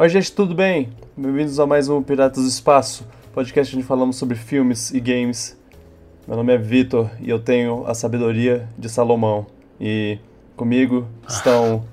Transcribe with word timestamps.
Oi, 0.00 0.08
gente, 0.08 0.32
tudo 0.32 0.54
bem? 0.54 0.88
Bem-vindos 1.14 1.60
a 1.60 1.66
mais 1.66 1.90
um 1.90 2.02
Piratas 2.02 2.42
do 2.42 2.48
Espaço, 2.48 3.06
podcast 3.34 3.76
onde 3.76 3.84
falamos 3.84 4.16
sobre 4.16 4.34
filmes 4.34 4.90
e 4.94 4.98
games. 4.98 5.58
Meu 6.26 6.38
nome 6.38 6.54
é 6.54 6.56
Vitor 6.56 7.10
e 7.20 7.28
eu 7.28 7.38
tenho 7.38 7.84
a 7.86 7.92
sabedoria 7.92 8.66
de 8.78 8.88
Salomão. 8.88 9.46
E 9.78 10.18
comigo 10.56 11.06
estão 11.28 11.84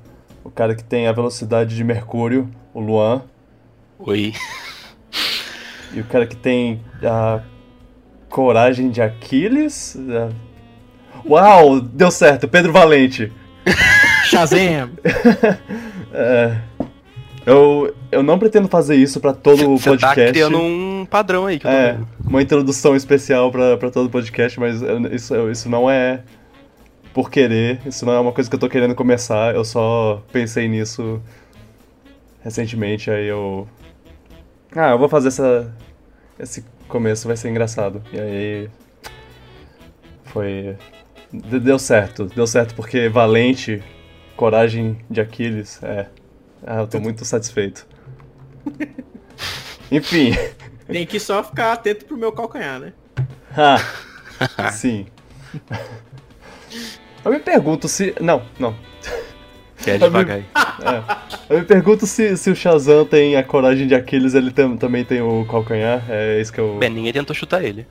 o 0.41 0.49
cara 0.49 0.73
que 0.73 0.85
tem 0.85 1.05
a 1.07 1.11
velocidade 1.11 1.75
de 1.75 1.83
Mercúrio, 1.83 2.49
o 2.73 2.79
Luan, 2.79 3.23
Oi. 3.99 4.31
e 5.93 5.99
o 5.99 6.05
cara 6.05 6.25
que 6.25 6.37
tem 6.37 6.79
a 7.03 7.41
coragem 8.29 8.89
de 8.89 9.01
Aquiles. 9.01 9.97
a- 10.09 10.29
Uau, 11.29 11.81
deu 11.81 12.09
certo, 12.09 12.47
Pedro 12.47 12.71
Valente. 12.71 13.33
Shazam! 14.29 14.91
É, 16.19 16.57
eu, 17.47 17.95
eu 18.11 18.21
não 18.21 18.37
pretendo 18.37 18.67
fazer 18.67 18.95
isso 18.95 19.19
pra 19.19 19.33
todo 19.33 19.71
o 19.71 19.77
Você 19.77 19.89
podcast. 19.89 20.15
tá 20.25 20.29
criando 20.31 20.59
um 20.59 21.05
padrão 21.09 21.45
aí 21.47 21.57
que 21.57 21.65
eu 21.65 21.71
É, 21.71 21.97
uma 22.25 22.41
introdução 22.41 22.95
especial 22.95 23.51
pra 23.51 23.75
pra 23.77 23.89
todo 23.89 24.09
podcast, 24.09 24.59
mas 24.59 24.81
isso, 25.11 25.49
isso 25.49 25.69
não 25.69 25.89
é 25.89 26.21
por 27.13 27.31
querer, 27.31 27.79
isso 27.85 28.05
não 28.05 28.13
é 28.13 28.19
uma 28.19 28.31
coisa 28.31 28.47
que 28.49 28.55
eu 28.55 28.59
tô 28.59 28.69
querendo 28.69 28.93
começar, 28.93 29.55
eu 29.55 29.63
só 29.65 30.21
pensei 30.31 30.67
nisso 30.67 31.19
recentemente, 32.43 33.09
aí 33.09 33.25
eu. 33.27 33.67
Ah, 34.75 34.91
eu 34.91 34.99
vou 34.99 35.09
fazer 35.09 35.29
essa. 35.29 35.73
Esse 36.39 36.63
começo, 36.87 37.27
vai 37.27 37.35
ser 37.35 37.49
engraçado. 37.49 38.03
E 38.13 38.19
aí. 38.19 38.69
Foi. 40.25 40.75
de- 41.33 41.59
Deu 41.59 41.79
certo, 41.79 42.25
deu 42.25 42.45
certo 42.45 42.75
porque 42.75 43.09
Valente, 43.09 43.81
Coragem 44.35 44.97
de 45.09 45.19
Aquiles, 45.19 45.81
é. 45.83 46.05
Ah, 46.69 46.81
eu 46.81 46.87
tô 46.87 46.99
muito 46.99 47.23
satisfeito. 47.23 47.87
Enfim. 49.91 50.33
Tem 50.87 51.05
que 51.05 51.19
só 51.19 51.41
ficar 51.43 51.71
atento 51.73 52.05
pro 52.05 52.17
meu 52.17 52.31
calcanhar, 52.31 52.79
né? 52.79 52.93
Ah, 53.55 54.71
sim. 54.71 55.05
Eu 57.23 57.31
me 57.31 57.39
pergunto 57.39 57.87
se. 57.87 58.13
Não, 58.19 58.43
não. 58.59 58.75
Quer 59.83 59.97
devagar 59.99 60.37
aí. 60.37 60.45
É. 60.79 61.55
Eu 61.55 61.59
me 61.59 61.65
pergunto 61.65 62.05
se, 62.05 62.37
se 62.37 62.51
o 62.51 62.55
Shazam 62.55 63.03
tem 63.03 63.35
a 63.35 63.43
coragem 63.43 63.87
de 63.87 63.95
Aquiles, 63.95 64.35
ele 64.35 64.51
tem- 64.51 64.77
também 64.77 65.03
tem 65.03 65.21
o 65.21 65.43
calcanhar. 65.45 66.03
É 66.07 66.39
isso 66.39 66.53
que 66.53 66.59
eu. 66.59 66.77
Bem, 66.77 66.91
ninguém 66.91 67.11
tentou 67.11 67.35
chutar 67.35 67.63
ele. 67.63 67.87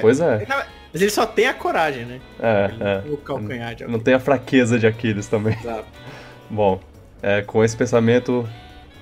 Pois 0.00 0.18
é. 0.20 0.46
Mas 0.48 1.02
ele 1.02 1.10
só 1.10 1.26
tem 1.26 1.46
a 1.46 1.52
coragem, 1.52 2.06
né? 2.06 2.20
É, 2.40 2.64
Ele 2.72 2.82
é. 2.82 2.98
tem 3.00 3.12
O 3.12 3.16
calcanhar 3.18 3.74
de 3.74 3.84
Não 3.86 3.98
tem 3.98 4.14
a 4.14 4.18
fraqueza 4.18 4.78
de 4.78 4.86
Aquiles 4.86 5.26
também. 5.26 5.54
Exato. 5.60 5.84
Bom, 6.48 6.80
é, 7.22 7.42
com 7.42 7.64
esse 7.64 7.76
pensamento, 7.76 8.48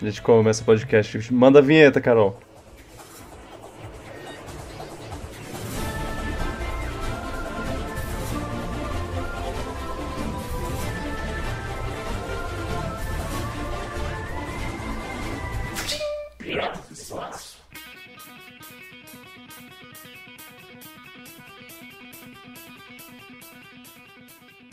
a 0.00 0.04
gente 0.04 0.22
começa 0.22 0.62
o 0.62 0.64
podcast. 0.64 1.32
Manda 1.32 1.58
a 1.58 1.62
vinheta, 1.62 2.00
Carol. 2.00 2.38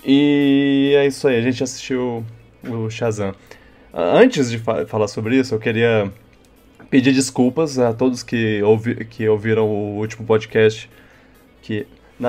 E 0.03 0.94
é 0.97 1.06
isso 1.06 1.28
aí, 1.28 1.38
a 1.38 1.42
gente 1.42 1.64
assistiu 1.64 2.25
o 2.67 2.90
Shazam. 2.90 3.34
Ah, 3.94 4.17
Antes 4.17 4.50
de 4.50 4.58
fa- 4.59 4.86
falar 4.86 5.08
sobre 5.08 5.38
isso, 5.38 5.54
eu 5.56 5.59
queria 5.59 6.12
pedir 6.90 7.14
desculpas 7.14 7.78
a 7.80 7.94
todos 7.94 8.23
que, 8.23 8.62
ouvi 8.64 9.06
que 9.06 9.28
ouviram 9.28 9.68
o 9.68 9.98
último 9.98 10.26
podcast. 10.26 10.90
Que. 11.62 11.86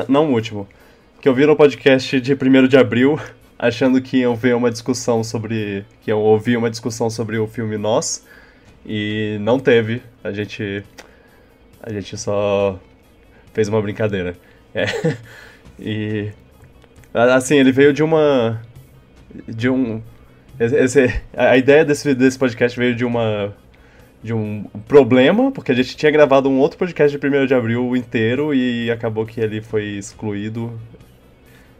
não 0.08 0.30
o 0.30 0.32
último. 0.32 0.68
Que 1.20 1.28
ouviram 1.28 1.52
o 1.52 1.56
podcast 1.56 2.20
de 2.20 2.34
1 2.34 2.66
de 2.68 2.76
abril, 2.76 3.18
achando 3.58 4.00
que 4.00 4.18
iam 4.18 4.34
ver 4.34 4.54
uma 4.56 4.70
discussão 4.70 5.22
sobre. 5.22 5.84
que 6.00 6.10
iam 6.10 6.18
ouvir 6.20 6.56
uma 6.56 6.70
discussão 6.70 7.08
sobre 7.10 7.38
o 7.38 7.46
filme 7.46 7.76
Nós. 7.76 8.26
E 8.84 9.38
não 9.40 9.58
teve. 9.58 10.02
A 10.24 10.32
gente. 10.32 10.82
A 11.82 11.92
gente 11.92 12.16
só 12.16 12.78
fez 13.52 13.68
uma 13.68 13.80
brincadeira. 13.82 14.36
É. 14.74 14.86
E. 15.78 16.30
Assim, 17.12 17.56
ele 17.56 17.70
veio 17.72 17.92
de 17.92 18.02
uma. 18.02 18.62
De 19.46 19.68
um. 19.68 20.00
Esse, 20.64 21.20
a 21.36 21.50
a 21.50 21.56
ideia 21.56 21.84
desse, 21.84 22.14
desse 22.14 22.38
podcast 22.38 22.78
veio 22.78 22.94
de 22.94 23.04
uma. 23.04 23.54
De 24.22 24.32
um 24.32 24.64
problema, 24.86 25.50
porque 25.50 25.72
a 25.72 25.74
gente 25.74 25.96
tinha 25.96 26.12
gravado 26.12 26.48
um 26.48 26.58
outro 26.60 26.78
podcast 26.78 27.18
de 27.18 27.26
1 27.26 27.46
de 27.46 27.54
abril 27.54 27.96
inteiro 27.96 28.54
e 28.54 28.88
acabou 28.90 29.26
que 29.26 29.40
ele 29.40 29.60
foi 29.60 29.84
excluído. 29.98 30.78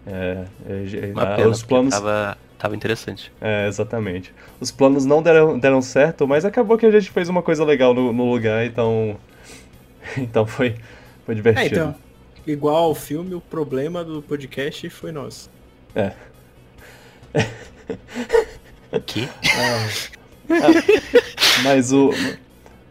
É, 0.04 0.44
é, 0.68 1.12
Uma 1.12 1.22
ah, 1.22 1.36
pena, 1.36 1.48
os 1.48 1.58
porque 1.60 1.68
planos. 1.68 1.94
tava, 1.94 2.36
tava 2.58 2.74
interessante. 2.74 3.32
É, 3.40 3.68
exatamente. 3.68 4.34
Os 4.58 4.72
planos 4.72 5.04
não 5.04 5.22
deram, 5.22 5.56
deram 5.56 5.80
certo, 5.80 6.26
mas 6.26 6.44
acabou 6.44 6.76
que 6.76 6.84
a 6.84 6.90
gente 6.90 7.10
fez 7.12 7.28
uma 7.28 7.42
coisa 7.42 7.64
legal 7.64 7.94
no, 7.94 8.12
no 8.12 8.30
lugar, 8.30 8.64
então. 8.66 9.16
Então 10.18 10.44
foi, 10.44 10.74
foi 11.24 11.32
É, 11.32 11.36
divertido. 11.36 11.74
então. 11.76 11.94
Igual 12.44 12.74
ao 12.74 12.94
filme, 12.94 13.34
o 13.36 13.40
problema 13.40 14.02
do 14.02 14.20
podcast 14.20 14.90
foi 14.90 15.12
nós. 15.12 15.48
É. 15.94 16.10
Que? 19.00 19.28
Mas 21.62 21.92
o. 21.92 22.10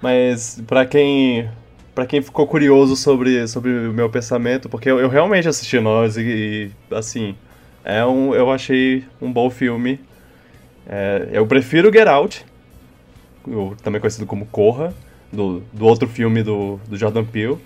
Mas 0.02 0.62
pra 0.66 0.86
quem. 0.86 1.50
Pra 1.94 2.06
quem 2.06 2.22
ficou 2.22 2.48
curioso 2.48 2.96
sobre, 2.96 3.46
sobre 3.50 3.70
o 3.70 3.94
meu 3.94 4.10
pensamento, 4.10 4.70
porque 4.70 4.90
eu, 4.90 4.98
eu 4.98 5.10
realmente 5.10 5.48
assisti 5.50 5.78
Nós 5.78 6.16
e, 6.16 6.22
e, 6.22 6.96
assim, 6.96 7.36
é 7.84 8.04
um, 8.06 8.34
eu 8.34 8.50
achei 8.50 9.04
um 9.22 9.32
bom 9.32 9.50
filme. 9.50 10.00
É, 10.88 11.28
eu 11.34 11.46
prefiro 11.46 11.92
Get 11.92 12.08
Out, 12.08 12.46
também 13.84 14.00
conhecido 14.00 14.26
como 14.26 14.46
Corra, 14.46 14.94
do, 15.32 15.62
do 15.74 15.86
outro 15.86 16.08
filme 16.08 16.42
do, 16.42 16.80
do 16.88 16.98
Jordan 16.98 17.26
Peele. 17.26 17.58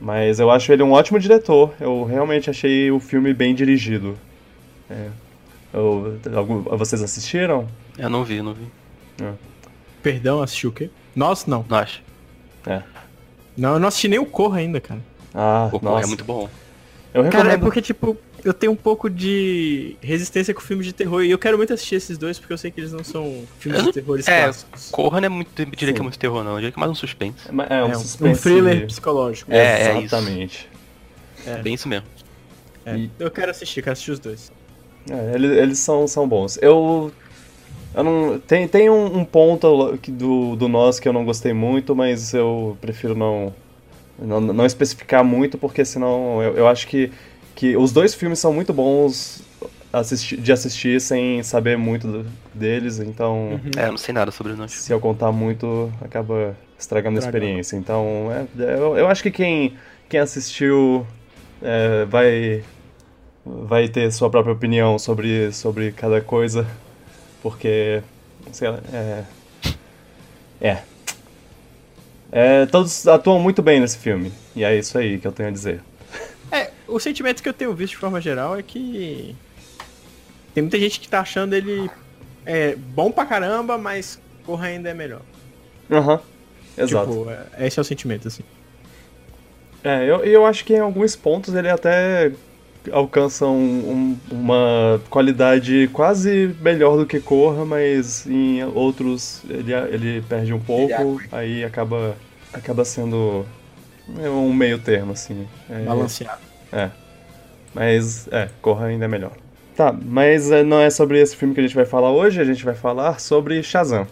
Mas 0.00 0.40
eu 0.40 0.50
acho 0.50 0.72
ele 0.72 0.82
um 0.82 0.90
ótimo 0.90 1.20
diretor. 1.20 1.72
Eu 1.80 2.02
realmente 2.02 2.50
achei 2.50 2.90
o 2.90 2.98
filme 2.98 3.32
bem 3.32 3.54
dirigido. 3.54 4.18
É, 4.90 5.08
eu- 5.72 6.18
algum- 6.36 6.62
vocês 6.76 7.02
assistiram? 7.02 7.68
Eu 7.98 8.08
não 8.10 8.24
vi, 8.24 8.40
não 8.42 8.54
vi. 8.54 8.66
Perdão, 10.02 10.42
assistiu 10.42 10.70
o 10.70 10.72
quê? 10.72 10.90
Nós 11.14 11.46
não. 11.46 11.64
Não 11.68 11.78
acho. 11.78 12.02
É. 12.66 12.82
Não, 13.56 13.74
eu 13.74 13.78
não 13.78 13.88
assisti 13.88 14.08
nem 14.08 14.18
o 14.18 14.26
Corra 14.26 14.58
ainda, 14.58 14.80
cara. 14.80 15.00
Ah, 15.34 15.68
O 15.72 15.78
nossa. 15.82 16.04
é 16.04 16.08
muito 16.08 16.24
bom. 16.24 16.48
Eu 17.14 17.22
recomendo. 17.22 17.42
Cara, 17.44 17.54
é 17.54 17.58
porque, 17.58 17.82
tipo, 17.82 18.16
eu 18.42 18.54
tenho 18.54 18.72
um 18.72 18.76
pouco 18.76 19.08
de 19.10 19.96
resistência 20.00 20.54
com 20.54 20.60
filmes 20.60 20.86
de 20.86 20.92
terror 20.94 21.22
e 21.22 21.30
eu 21.30 21.38
quero 21.38 21.58
muito 21.58 21.72
assistir 21.72 21.96
esses 21.96 22.16
dois 22.16 22.38
porque 22.38 22.52
eu 22.52 22.58
sei 22.58 22.70
que 22.70 22.80
eles 22.80 22.90
não 22.92 23.04
são 23.04 23.44
filmes 23.58 23.80
Eu 23.80 23.86
de 23.86 23.92
terror 23.92 24.18
é, 24.18 24.22
clássicos. 24.44 24.90
Corra 24.90 25.20
não 25.20 25.26
é 25.26 25.28
muito, 25.28 25.50
eu 25.60 25.66
diria 25.66 25.88
Sim. 25.88 25.94
que 25.94 26.00
é 26.00 26.02
muito 26.02 26.18
terror, 26.18 26.42
não. 26.42 26.52
Eu 26.52 26.56
diria 26.56 26.72
que 26.72 26.78
é 26.78 26.80
mais 26.80 26.90
um 26.90 26.94
suspense. 26.94 27.36
É, 27.48 27.50
é 27.50 27.84
um, 27.84 27.92
É 27.92 27.96
um, 27.96 28.00
suspense. 28.00 28.40
um 28.40 28.42
thriller 28.42 28.86
psicológico. 28.86 29.52
É, 29.52 29.56
é 29.82 29.92
isso. 29.98 30.14
Exatamente. 30.14 30.68
É. 31.46 31.56
Bem 31.58 31.74
isso 31.74 31.86
mesmo. 31.88 32.06
É, 32.86 32.96
E- 32.96 33.10
Eu 33.18 33.30
quero 33.30 33.50
assistir, 33.50 33.82
quero 33.82 33.92
assistir 33.92 34.10
os 34.12 34.18
dois. 34.18 34.50
É, 35.10 35.34
eles, 35.34 35.50
eles 35.56 35.78
são, 35.78 36.06
são 36.06 36.28
bons. 36.28 36.58
Eu. 36.62 37.12
Eu 37.94 38.02
não. 38.04 38.38
Tem, 38.38 38.66
tem 38.68 38.88
um, 38.88 39.18
um 39.18 39.24
ponto 39.24 39.98
do, 40.08 40.56
do 40.56 40.68
nós 40.68 40.98
que 40.98 41.08
eu 41.08 41.12
não 41.12 41.24
gostei 41.24 41.52
muito, 41.52 41.94
mas 41.94 42.32
eu 42.34 42.76
prefiro 42.80 43.14
não. 43.14 43.52
Não, 44.18 44.40
não 44.40 44.64
especificar 44.66 45.24
muito, 45.24 45.58
porque 45.58 45.84
senão 45.84 46.40
eu, 46.42 46.54
eu 46.56 46.68
acho 46.68 46.86
que, 46.86 47.10
que 47.56 47.76
os 47.76 47.92
dois 47.92 48.14
filmes 48.14 48.38
são 48.38 48.52
muito 48.52 48.72
bons 48.72 49.42
assisti- 49.92 50.36
de 50.36 50.52
assistir 50.52 51.00
sem 51.00 51.42
saber 51.42 51.76
muito 51.76 52.06
do- 52.06 52.26
deles, 52.54 52.98
então. 53.00 53.60
É, 53.76 53.86
eu 53.86 53.90
não 53.90 53.98
sei 53.98 54.14
nada 54.14 54.30
sobre 54.30 54.52
nós. 54.54 54.70
se 54.72 54.92
eu 54.92 55.00
contar 55.00 55.32
muito, 55.32 55.92
acaba 56.00 56.56
estragando 56.78 57.16
a 57.16 57.18
Estragando. 57.18 57.44
experiência. 57.44 57.76
Então, 57.76 58.30
é, 58.30 58.62
é, 58.62 58.74
eu, 58.74 58.96
eu 58.96 59.08
acho 59.08 59.22
que 59.22 59.30
quem, 59.30 59.74
quem 60.08 60.20
assistiu 60.20 61.04
é, 61.60 62.04
vai, 62.04 62.62
vai 63.44 63.88
ter 63.88 64.10
sua 64.12 64.30
própria 64.30 64.52
opinião 64.52 64.98
sobre, 64.98 65.52
sobre 65.52 65.92
cada 65.92 66.20
coisa, 66.20 66.66
porque, 67.42 68.02
sei 68.52 68.70
lá, 68.70 68.80
é... 68.92 69.24
É. 70.60 70.82
É, 72.30 72.66
todos 72.66 73.06
atuam 73.06 73.40
muito 73.40 73.60
bem 73.60 73.80
nesse 73.80 73.98
filme, 73.98 74.32
e 74.54 74.64
é 74.64 74.76
isso 74.76 74.96
aí 74.96 75.18
que 75.18 75.26
eu 75.26 75.32
tenho 75.32 75.48
a 75.48 75.52
dizer. 75.52 75.80
É, 76.50 76.70
o 76.86 76.98
sentimento 76.98 77.42
que 77.42 77.48
eu 77.48 77.52
tenho 77.52 77.74
visto 77.74 77.92
de 77.92 77.98
forma 77.98 78.20
geral 78.20 78.56
é 78.56 78.62
que 78.62 79.34
tem 80.54 80.62
muita 80.62 80.78
gente 80.78 81.00
que 81.00 81.08
tá 81.08 81.20
achando 81.20 81.54
ele 81.54 81.90
é, 82.44 82.76
bom 82.76 83.10
pra 83.10 83.26
caramba, 83.26 83.76
mas 83.76 84.20
Corra 84.44 84.66
ainda 84.66 84.90
é 84.90 84.94
melhor. 84.94 85.22
Aham, 85.90 86.20
exato. 86.76 87.10
Tipo, 87.10 87.30
é, 87.30 87.66
esse 87.66 87.78
é 87.78 87.82
o 87.82 87.84
sentimento, 87.84 88.28
assim. 88.28 88.42
É, 89.84 90.04
eu, 90.04 90.24
eu 90.24 90.46
acho 90.46 90.64
que 90.64 90.74
em 90.74 90.80
alguns 90.80 91.16
pontos 91.16 91.54
ele 91.54 91.68
até 91.68 92.32
alcançam 92.90 93.54
um- 93.56 94.16
uma 94.30 95.00
qualidade 95.10 95.88
quase 95.92 96.54
melhor 96.60 96.96
do 96.96 97.06
que 97.06 97.20
Corra, 97.20 97.64
mas 97.64 98.26
em 98.26 98.62
outros 98.64 99.42
ele, 99.48 99.72
ele 99.72 100.22
perde 100.28 100.52
um 100.52 100.58
pouco, 100.60 101.20
aí 101.30 101.64
acaba, 101.64 102.16
acaba 102.52 102.84
sendo 102.84 103.46
é, 104.20 104.28
um 104.28 104.52
meio 104.52 104.78
termo, 104.78 105.12
assim. 105.12 105.46
É, 105.70 105.84
Balanceado. 105.84 106.40
é. 106.72 106.90
Mas, 107.74 108.28
é, 108.30 108.48
Corra 108.60 108.86
ainda 108.86 109.04
é 109.04 109.08
melhor. 109.08 109.32
Tá, 109.74 109.90
mas 109.92 110.50
é, 110.50 110.62
não 110.62 110.78
é 110.80 110.90
sobre 110.90 111.18
esse 111.20 111.34
filme 111.34 111.54
que 111.54 111.60
a 111.60 111.62
gente 111.62 111.74
vai 111.74 111.86
falar 111.86 112.10
hoje, 112.10 112.38
a 112.40 112.44
gente 112.44 112.62
vai 112.64 112.74
falar 112.74 113.18
sobre 113.18 113.62
Shazam. 113.62 114.06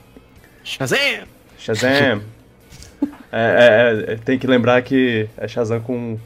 Shazam! 0.64 0.98
Shazam! 1.58 2.22
É, 3.32 4.02
é, 4.08 4.12
é, 4.12 4.16
tem 4.16 4.36
que 4.38 4.46
lembrar 4.46 4.82
que 4.82 5.28
é 5.36 5.46
Shazam 5.46 5.80
com 5.80 6.18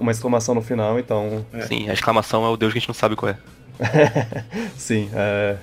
uma 0.00 0.12
exclamação 0.12 0.54
no 0.54 0.62
final, 0.62 0.98
então. 0.98 1.44
Sim, 1.66 1.88
a 1.88 1.92
exclamação 1.92 2.44
é 2.44 2.48
o 2.48 2.56
deus 2.56 2.72
que 2.72 2.78
a 2.78 2.80
gente 2.80 2.88
não 2.88 2.94
sabe 2.94 3.16
qual 3.16 3.32
é. 3.32 3.38
Sim, 4.76 5.10
é. 5.12 5.56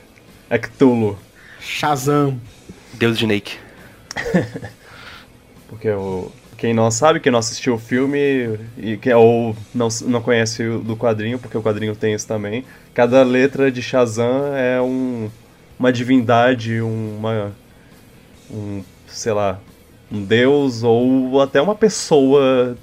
É 0.49 0.57
Cthulhu. 0.57 1.17
Shazam! 1.59 2.39
Deus 2.93 3.17
de 3.17 3.23
Snake. 3.23 3.57
Porque 5.69 5.89
o, 5.89 6.31
quem 6.61 6.73
não 6.73 6.91
sabe, 6.91 7.19
quem 7.19 7.31
não 7.31 7.39
assistiu 7.39 7.75
o 7.75 7.79
filme, 7.79 8.59
e 8.77 8.95
que, 8.97 9.11
ou 9.13 9.55
não, 9.73 9.87
não 10.05 10.21
conhece 10.21 10.63
o 10.63 10.79
do 10.79 10.95
quadrinho, 10.95 11.39
porque 11.39 11.57
o 11.57 11.63
quadrinho 11.63 11.95
tem 11.95 12.13
isso 12.13 12.27
também, 12.27 12.63
cada 12.93 13.23
letra 13.23 13.71
de 13.71 13.81
Shazam 13.81 14.55
é 14.55 14.79
um, 14.79 15.27
uma 15.79 15.91
divindade, 15.91 16.79
uma. 16.79 17.51
um, 18.51 18.83
sei 19.07 19.33
lá, 19.33 19.59
um 20.11 20.23
deus, 20.23 20.83
ou 20.83 21.41
até 21.41 21.59
uma 21.59 21.73
pessoa, 21.73 22.77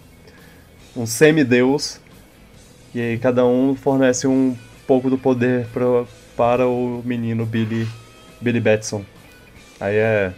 um 0.99 1.07
semideus, 1.07 2.01
e 2.95 3.01
aí 3.01 3.19
cada 3.19 3.47
um 3.47 3.77
fornece 3.77 4.27
um 4.27 4.57
pouco 4.87 5.09
do 5.09 5.17
poder 5.17 5.67
pra, 5.73 6.05
para 6.37 6.67
o 6.67 7.03
menino 7.05 7.47
Billy, 7.47 7.87
Billy 8.41 8.61
Batson. 8.61 9.05
Aí 9.81 9.95
é. 9.95 10.33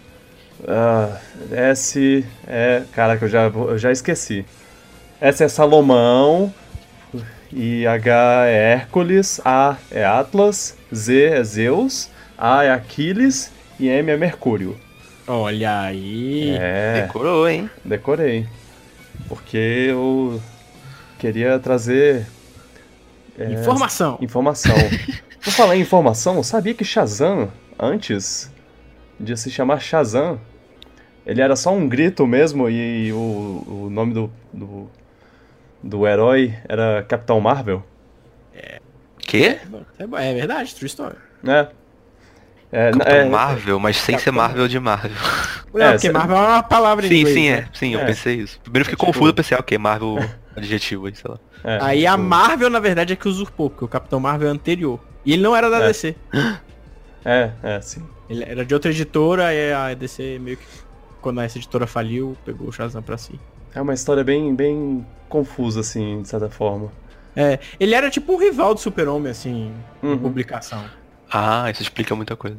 Ah, 0.68 1.18
S 1.50 2.24
é. 2.46 2.82
Caraca, 2.92 3.24
eu 3.24 3.28
já, 3.28 3.46
eu 3.46 3.78
já 3.78 3.90
esqueci. 3.90 4.44
S 5.20 5.42
é 5.42 5.48
Salomão. 5.48 6.52
E 7.52 7.86
H 7.86 8.46
é 8.46 8.72
Hércules. 8.72 9.40
A 9.44 9.76
é 9.90 10.04
Atlas. 10.04 10.76
Z 10.94 11.24
é 11.24 11.42
Zeus. 11.42 12.10
A 12.36 12.64
é 12.64 12.70
Aquiles. 12.70 13.50
E 13.78 13.88
M 13.88 14.10
é 14.10 14.16
Mercúrio. 14.16 14.76
Olha 15.26 15.80
aí! 15.82 16.50
É, 16.58 17.02
Decorou, 17.02 17.48
hein? 17.48 17.70
decorei. 17.84 18.46
Porque 19.28 19.56
eu 19.56 20.40
queria 21.20 21.58
trazer. 21.58 22.26
é, 23.38 23.52
Informação! 23.52 24.18
Informação. 24.20 24.74
Por 25.42 25.52
falar 25.52 25.76
em 25.76 25.80
informação, 25.80 26.42
sabia 26.42 26.74
que 26.74 26.84
Shazam, 26.84 27.50
antes 27.78 28.50
de 29.18 29.34
se 29.36 29.50
chamar 29.50 29.80
Shazam, 29.80 30.38
ele 31.24 31.40
era 31.40 31.56
só 31.56 31.72
um 31.72 31.88
grito 31.88 32.26
mesmo 32.26 32.68
e 32.68 33.10
o, 33.12 33.86
o 33.86 33.88
nome 33.90 34.12
do, 34.12 34.30
do, 34.52 34.90
do 35.82 36.06
herói 36.06 36.54
era 36.68 37.02
Capitão 37.04 37.40
Marvel? 37.40 37.82
Quê? 39.30 39.60
É, 39.98 40.30
é 40.30 40.34
verdade, 40.34 40.74
true 40.74 40.86
story. 40.86 41.16
É. 41.46 41.68
É, 42.72 42.90
Capitão 42.92 43.12
é, 43.12 43.24
Marvel, 43.28 43.80
mas 43.80 43.96
sem 43.96 44.16
ser 44.18 44.30
Marvel 44.30 44.68
de 44.68 44.78
Marvel. 44.78 45.10
É, 45.74 45.92
porque 45.92 46.10
Marvel 46.10 46.36
é 46.36 46.40
uma 46.40 46.62
palavra 46.62 47.04
em 47.04 47.08
Sim, 47.08 47.16
inglês, 47.18 47.34
sim, 47.36 47.50
né? 47.50 47.56
é. 47.56 47.68
Sim, 47.76 47.94
eu 47.94 48.00
É. 48.00 48.04
pensei 48.04 48.34
isso. 48.36 48.60
Primeiro 48.62 48.82
eu 48.82 48.90
fiquei 48.90 48.94
É 48.94 48.96
tipo- 48.96 49.06
confuso, 49.12 49.30
eu 49.30 49.34
pensei, 49.34 49.56
ah, 49.56 49.60
ok, 49.60 49.76
Marvel 49.78 50.16
adjetivo 50.56 51.06
aí, 51.06 51.14
sei 51.14 51.30
lá. 51.30 51.38
é, 51.64 51.78
Aí 51.82 52.06
a 52.06 52.12
tipo, 52.12 52.22
Marvel, 52.24 52.70
na 52.70 52.78
verdade, 52.78 53.12
é 53.12 53.16
que 53.16 53.28
usurpou, 53.28 53.70
porque 53.70 53.84
o 53.84 53.88
Capitão 53.88 54.20
Marvel 54.20 54.48
é 54.48 54.52
anterior. 54.52 55.00
E 55.26 55.32
ele 55.32 55.42
não 55.42 55.54
era 55.56 55.68
da 55.68 55.78
É. 55.80 55.86
DC. 55.88 56.14
É, 57.24 57.50
é, 57.62 57.80
sim. 57.80 58.02
Ele 58.28 58.44
era 58.44 58.64
de 58.64 58.72
outra 58.72 58.90
editora 58.90 59.52
e 59.52 59.72
a 59.72 59.92
DC 59.94 60.38
meio 60.40 60.56
que, 60.56 60.64
quando 61.20 61.40
essa 61.40 61.58
editora 61.58 61.86
faliu, 61.86 62.36
pegou 62.44 62.68
o 62.68 62.72
Shazam 62.72 63.02
pra 63.02 63.18
si. 63.18 63.38
É 63.74 63.80
uma 63.80 63.92
história 63.94 64.24
bem, 64.24 64.54
bem 64.54 65.06
confusa, 65.28 65.80
assim, 65.80 66.22
de 66.22 66.28
certa 66.28 66.48
forma. 66.48 66.90
É, 67.36 67.58
ele 67.78 67.94
era 67.94 68.10
tipo 68.10 68.32
um 68.32 68.36
rival 68.36 68.74
do 68.74 68.80
Super-Homem, 68.80 69.30
assim, 69.30 69.72
em 70.02 70.06
Uhum. 70.08 70.18
publicação. 70.18 70.84
Ah, 71.30 71.70
isso 71.70 71.82
explica 71.82 72.14
muita 72.14 72.34
coisa. 72.36 72.56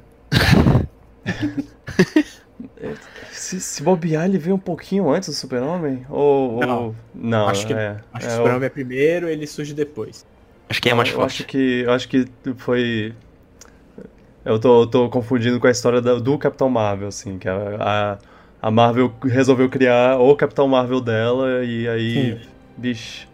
Se, 3.32 3.60
se 3.60 3.84
bobear, 3.84 4.26
ele 4.26 4.38
veio 4.38 4.56
um 4.56 4.60
pouquinho 4.60 5.10
antes 5.10 5.30
do 5.30 5.36
Super-Homem? 5.36 6.06
Ou, 6.10 6.60
Não. 6.60 6.84
ou- 6.86 6.96
Não, 7.14 7.48
acho 7.48 7.66
que, 7.68 7.74
é. 7.74 7.98
acho 8.14 8.26
é, 8.26 8.30
que 8.30 8.34
o 8.36 8.38
Super-Homem 8.38 8.66
é 8.66 8.70
primeiro, 8.70 9.28
ele 9.30 9.48
surge 9.48 9.74
depois. 9.74 10.26
Acho 10.70 10.82
que 10.82 10.90
é 10.90 10.94
mais 10.94 11.10
eu 11.10 11.16
forte. 11.16 11.28
acho 11.42 11.46
que 11.46 11.82
eu 11.82 11.92
acho 11.92 12.08
que 12.08 12.26
foi 12.58 13.14
eu 14.46 14.58
tô, 14.60 14.82
eu 14.84 14.88
tô 14.88 15.10
confundindo 15.10 15.60
com 15.60 15.68
a 15.68 15.72
história 15.72 16.02
da- 16.02 16.16
do 16.18 16.38
Capitão 16.38 16.70
Marvel 16.70 17.10
assim 17.10 17.38
que 17.38 17.48
a, 17.48 17.58
a, 17.80 18.18
a 18.68 18.72
Marvel 18.72 19.14
resolveu 19.24 19.70
criar 19.70 20.18
o 20.18 20.34
Capitão 20.36 20.68
Marvel 20.70 21.02
dela 21.02 21.64
e 21.66 21.88
aí 21.90 22.14
Sim. 22.40 22.50
bicho 22.78 23.28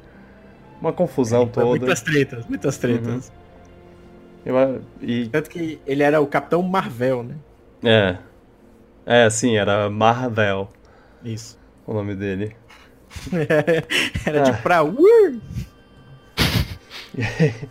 uma 0.82 0.92
confusão 0.92 1.48
toda 1.48 1.68
Muitas 1.80 2.02
tretas, 2.02 2.46
muitas 2.48 2.78
tretas. 2.78 3.32
Eu- 4.46 4.82
e 5.02 5.28
Tanto 5.28 5.50
que 5.50 5.80
ele 5.86 6.04
era 6.04 6.22
o 6.22 6.28
Capitão 6.28 6.62
Marvel, 6.64 7.24
né? 7.24 7.36
é 7.84 8.18
é 9.06 9.30
sim 9.30 9.56
era 9.58 9.90
Marvel 9.90 10.70
Isso. 11.24 11.58
o 11.86 11.94
nome 11.94 12.16
dele 12.16 12.56
era 14.26 14.42
Ah. 14.42 14.44
tipo 14.52 14.62
pra... 14.64 14.84
Uh! 14.84 15.40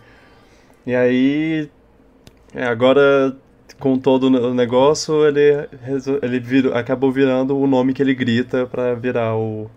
e 0.87 0.95
aí 0.95 1.71
é, 2.55 2.65
agora 2.65 3.37
com 3.79 3.99
todo 3.99 4.25
o 4.29 4.55
negócio 4.55 5.27
ele 5.27 5.69
ele 6.23 6.41
virou, 6.41 6.75
acabou 6.75 7.13
virando 7.13 7.59
o 7.59 7.67
nome 7.67 7.93
que 7.93 8.03
ele 8.03 8.15
grita 8.15 8.67
pra 8.67 8.95
virar 8.95 9.37
o 9.37 9.71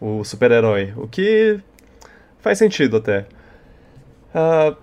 o 0.00 0.22
super-herói 0.24 0.92
o 0.96 1.06
que 1.08 1.58
faz 2.38 2.58
sentido 2.58 2.98
até 2.98 3.26
Ah, 4.34 4.74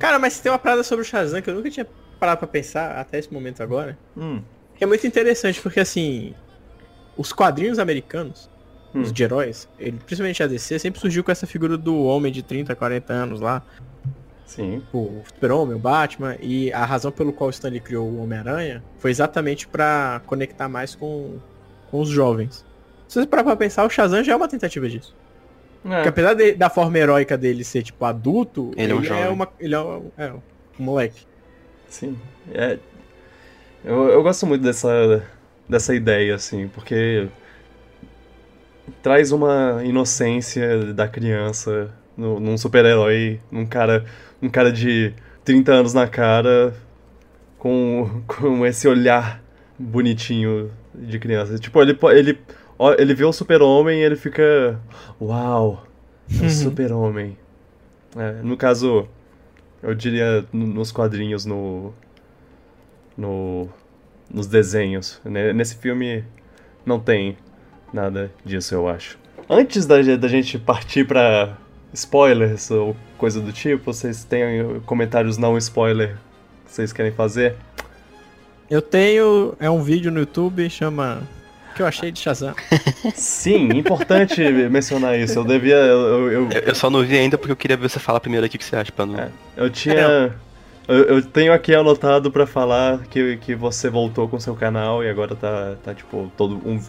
Cara, 0.00 0.18
mas 0.18 0.40
tem 0.40 0.50
uma 0.50 0.58
parada 0.58 0.82
sobre 0.82 1.02
o 1.02 1.04
Shazam 1.06 1.40
que 1.40 1.48
eu 1.48 1.54
nunca 1.54 1.70
tinha 1.70 1.86
parado 2.18 2.38
pra 2.38 2.48
pensar 2.48 2.98
até 2.98 3.18
esse 3.18 3.32
momento 3.32 3.62
agora. 3.62 3.96
hum, 4.16 4.42
Que 4.76 4.84
é 4.84 4.86
muito 4.86 5.06
interessante, 5.06 5.60
porque 5.60 5.78
assim, 5.78 6.34
os 7.16 7.32
quadrinhos 7.32 7.78
americanos, 7.78 8.48
Hum. 8.94 9.02
os 9.02 9.12
de 9.12 9.22
heróis, 9.22 9.68
ele, 9.78 9.98
principalmente 9.98 10.42
a 10.42 10.46
DC, 10.48 10.78
sempre 10.78 10.98
surgiu 11.00 11.22
com 11.22 11.30
essa 11.30 11.46
figura 11.46 11.76
do 11.78 12.02
homem 12.04 12.32
de 12.32 12.42
30, 12.42 12.74
40 12.74 13.12
anos 13.12 13.40
lá, 13.40 13.62
sim 14.46 14.82
o 14.92 15.22
Super-Homem, 15.34 15.76
o 15.76 15.78
Batman, 15.78 16.36
e 16.40 16.72
a 16.72 16.84
razão 16.84 17.12
pelo 17.12 17.32
qual 17.32 17.48
o 17.48 17.50
Stanley 17.50 17.80
criou 17.80 18.08
o 18.08 18.22
Homem-Aranha 18.22 18.82
foi 18.98 19.10
exatamente 19.12 19.68
pra 19.68 20.20
conectar 20.26 20.68
mais 20.68 20.94
com, 20.96 21.38
com 21.90 22.00
os 22.00 22.08
jovens. 22.08 22.64
Se 23.06 23.20
você 23.20 23.26
parar 23.26 23.44
pra 23.44 23.54
pensar, 23.56 23.84
o 23.84 23.90
Shazam 23.90 24.24
já 24.24 24.32
é 24.32 24.36
uma 24.36 24.48
tentativa 24.48 24.88
disso. 24.88 25.14
É, 25.84 26.06
apesar 26.08 26.34
de- 26.34 26.52
da 26.54 26.68
forma 26.68 26.98
heróica 26.98 27.38
dele 27.38 27.64
ser, 27.64 27.82
tipo, 27.82 28.04
adulto, 28.04 28.70
Ele 28.76 28.92
é 28.92 28.94
um 28.94 29.02
jovem. 29.02 29.28
uma, 29.28 29.48
ele 29.58 29.74
é 29.74 29.80
um, 29.80 30.10
é 30.18 30.32
um 30.32 30.40
moleque. 30.78 31.26
sim 31.88 32.16
é, 32.52 32.78
eu, 33.84 34.08
eu 34.08 34.22
gosto 34.22 34.46
muito 34.46 34.62
dessa 34.62 35.22
dessa 35.68 35.94
ideia 35.94 36.34
assim 36.34 36.68
porque 36.68 37.28
traz 39.02 39.32
uma 39.32 39.80
inocência 39.84 40.92
da 40.92 41.08
criança 41.08 41.92
no- 42.16 42.38
num 42.40 42.58
super-herói, 42.58 43.40
num 43.50 43.64
cara, 43.66 44.04
um 44.42 44.48
cara 44.48 44.70
de 44.72 45.12
30 45.44 45.72
anos 45.72 45.94
na 45.94 46.06
cara 46.06 46.74
com, 47.58 48.22
com 48.26 48.66
esse 48.66 48.86
olhar 48.88 49.42
bonitinho 49.78 50.70
de 50.94 51.18
criança. 51.18 51.58
Tipo, 51.58 51.80
ele 51.80 51.96
ele 52.12 52.38
ele 52.98 53.14
vê 53.14 53.24
o 53.24 53.32
super-homem 53.32 54.00
e 54.00 54.02
ele 54.02 54.16
fica, 54.16 54.80
uau, 55.20 55.84
é 56.30 56.40
o 56.40 56.42
Uhum. 56.44 56.50
super-homem. 56.50 57.36
É, 58.16 58.40
no 58.42 58.56
caso, 58.56 59.06
eu 59.82 59.94
diria 59.94 60.44
no- 60.52 60.66
nos 60.66 60.90
quadrinhos, 60.92 61.44
no 61.44 61.92
no 63.16 63.68
nos 64.32 64.46
desenhos. 64.46 65.20
Nesse 65.54 65.76
filme 65.76 66.24
não 66.86 67.00
tem 67.00 67.36
nada 67.92 68.30
disso, 68.44 68.74
eu 68.74 68.88
acho. 68.88 69.18
Antes 69.48 69.84
da, 69.86 69.96
da 70.16 70.28
gente 70.28 70.56
partir 70.58 71.04
pra 71.06 71.56
spoilers 71.92 72.70
ou 72.70 72.94
coisa 73.18 73.40
do 73.40 73.52
tipo, 73.52 73.92
vocês 73.92 74.22
têm 74.24 74.80
comentários 74.86 75.36
não 75.36 75.58
spoiler 75.58 76.16
que 76.64 76.72
vocês 76.72 76.92
querem 76.92 77.10
fazer? 77.12 77.56
Eu 78.70 78.80
tenho. 78.80 79.54
É 79.58 79.68
um 79.68 79.82
vídeo 79.82 80.12
no 80.12 80.20
YouTube, 80.20 80.70
chama. 80.70 81.22
Que 81.74 81.82
eu 81.82 81.86
achei 81.86 82.10
de 82.10 82.18
Shazam. 82.20 82.54
Sim, 83.14 83.68
importante 83.76 84.40
mencionar 84.70 85.18
isso. 85.18 85.38
Eu 85.38 85.44
devia. 85.44 85.76
Eu, 85.76 86.30
eu, 86.32 86.48
eu- 86.50 86.74
só 86.74 86.90
não 86.90 87.02
vi 87.04 87.16
ainda 87.16 87.38
porque 87.38 87.52
eu 87.52 87.56
queria 87.56 87.76
ver 87.76 87.88
você 87.88 87.98
falar 87.98 88.20
primeiro 88.20 88.44
aqui 88.44 88.56
o 88.56 88.58
que 88.58 88.64
você 88.64 88.76
acha, 88.76 88.90
pra 88.92 89.06
não... 89.06 89.18
É. 89.18 89.28
eu 89.56 89.70
tinha. 89.70 90.34
Eu, 90.88 91.04
eu 91.04 91.22
tenho 91.24 91.52
aqui 91.52 91.72
anotado 91.74 92.30
pra 92.32 92.46
falar 92.46 92.98
que, 93.08 93.36
que 93.36 93.54
você 93.54 93.88
voltou 93.88 94.28
com 94.28 94.40
seu 94.40 94.56
canal 94.56 95.04
e 95.04 95.08
agora 95.08 95.36
tá, 95.36 95.74
tá 95.84 95.94
tipo, 95.94 96.30
todo 96.36 96.56
um. 96.66 96.80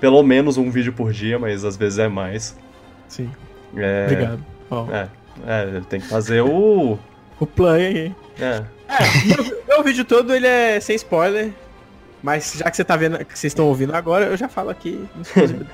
Pelo 0.00 0.22
menos 0.22 0.56
um 0.56 0.70
vídeo 0.70 0.92
por 0.92 1.12
dia, 1.12 1.38
mas 1.38 1.64
às 1.64 1.76
vezes 1.76 1.98
é 1.98 2.08
mais. 2.08 2.56
Sim. 3.08 3.30
É, 3.76 4.04
Obrigado. 4.06 4.44
Ó, 4.70 4.86
É, 4.90 5.08
É, 5.46 5.80
tem 5.88 6.00
que 6.00 6.06
fazer 6.08 6.40
o. 6.40 6.98
O 7.38 7.46
play 7.46 7.86
aí. 7.86 8.14
É. 8.40 8.62
Meu, 9.26 9.60
meu 9.68 9.82
vídeo 9.84 10.04
todo 10.04 10.34
ele 10.34 10.46
é 10.46 10.80
sem 10.80 10.96
spoiler. 10.96 11.50
Mas 12.22 12.52
já 12.56 12.70
que 12.70 12.76
você 12.76 12.84
tá 12.84 12.96
vendo, 12.96 13.18
que 13.24 13.38
vocês 13.38 13.50
estão 13.50 13.66
ouvindo 13.66 13.94
agora, 13.94 14.26
eu 14.26 14.36
já 14.36 14.48
falo 14.48 14.70
aqui 14.70 15.08
no 15.14 15.22
exclusivo- 15.22 15.66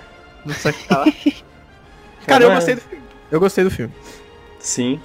no 0.44 0.54
Saque 0.54 0.88
Tá 0.88 0.98
Lá. 0.98 1.04
Cara, 2.26 2.44
eu 2.44 2.48
Não 2.48 2.52
é- 2.52 2.56
gostei 2.56 2.74
do 2.74 2.80
filme. 2.80 3.04
Eu 3.30 3.40
gostei 3.40 3.64
do 3.64 3.70
filme. 3.70 3.94
Sim. 4.58 5.00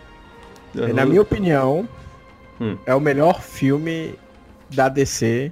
Na 0.73 1.05
minha 1.05 1.21
opinião, 1.21 1.87
Hum. 2.59 2.77
é 2.85 2.95
o 2.95 2.99
melhor 2.99 3.41
filme 3.41 4.15
da 4.69 4.87
DC 4.89 5.51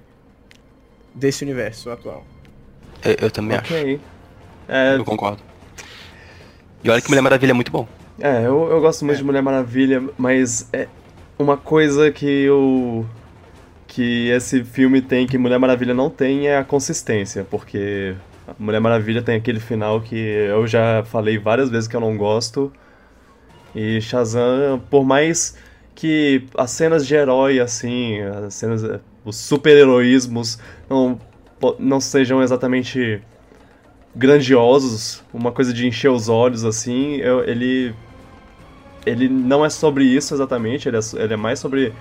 desse 1.13 1.43
universo 1.43 1.89
atual. 1.91 2.25
Eu, 3.03 3.15
eu 3.23 3.31
também 3.31 3.57
acho. 3.57 3.73
Ok. 3.73 3.99
É, 4.67 4.95
Eu 4.95 5.03
concordo. 5.05 5.41
E 6.83 6.89
olha 6.89 7.01
que 7.01 7.09
Mulher 7.09 7.21
Maravilha 7.21 7.51
é 7.51 7.53
muito 7.53 7.71
bom. 7.71 7.87
É, 8.19 8.45
eu, 8.45 8.69
eu 8.69 8.79
gosto 8.81 9.03
muito 9.05 9.17
de 9.17 9.23
Mulher 9.23 9.41
Maravilha, 9.43 10.01
mas 10.17 10.67
é 10.73 10.87
uma 11.37 11.57
coisa 11.57 12.11
que 12.11 12.25
eu. 12.25 13.05
Que 13.93 14.29
esse 14.29 14.63
filme 14.63 15.01
tem 15.01 15.27
que 15.27 15.37
Mulher 15.37 15.59
Maravilha 15.59 15.93
não 15.93 16.09
tem 16.09 16.47
é 16.47 16.57
a 16.57 16.63
consistência, 16.63 17.45
porque 17.51 18.15
Mulher 18.57 18.79
Maravilha 18.79 19.21
tem 19.21 19.35
aquele 19.35 19.59
final 19.59 19.99
que 19.99 20.15
eu 20.15 20.65
já 20.65 21.03
falei 21.03 21.37
várias 21.37 21.69
vezes 21.69 21.89
que 21.89 21.95
eu 21.95 21.99
não 21.99 22.15
gosto. 22.15 22.71
E 23.75 23.99
Shazam, 23.99 24.81
por 24.89 25.03
mais 25.03 25.57
que 25.93 26.45
as 26.57 26.71
cenas 26.71 27.05
de 27.05 27.15
herói, 27.15 27.59
assim, 27.59 28.21
as 28.21 28.53
cenas. 28.53 28.81
os 29.25 29.35
super-heroísmos 29.35 30.57
não, 30.89 31.19
não 31.77 31.99
sejam 31.99 32.41
exatamente 32.41 33.21
grandiosos, 34.15 35.21
uma 35.33 35.51
coisa 35.51 35.73
de 35.73 35.85
encher 35.85 36.09
os 36.09 36.29
olhos, 36.29 36.63
assim, 36.63 37.15
eu- 37.17 37.43
ele 37.43 37.93
ele 39.05 39.27
não 39.27 39.65
é 39.65 39.69
sobre 39.69 40.03
isso 40.05 40.33
exatamente, 40.33 40.87
ele 40.87 40.95
é, 40.97 40.99
ele 41.15 41.33
é 41.33 41.37
mais 41.37 41.59
sobre 41.59 41.91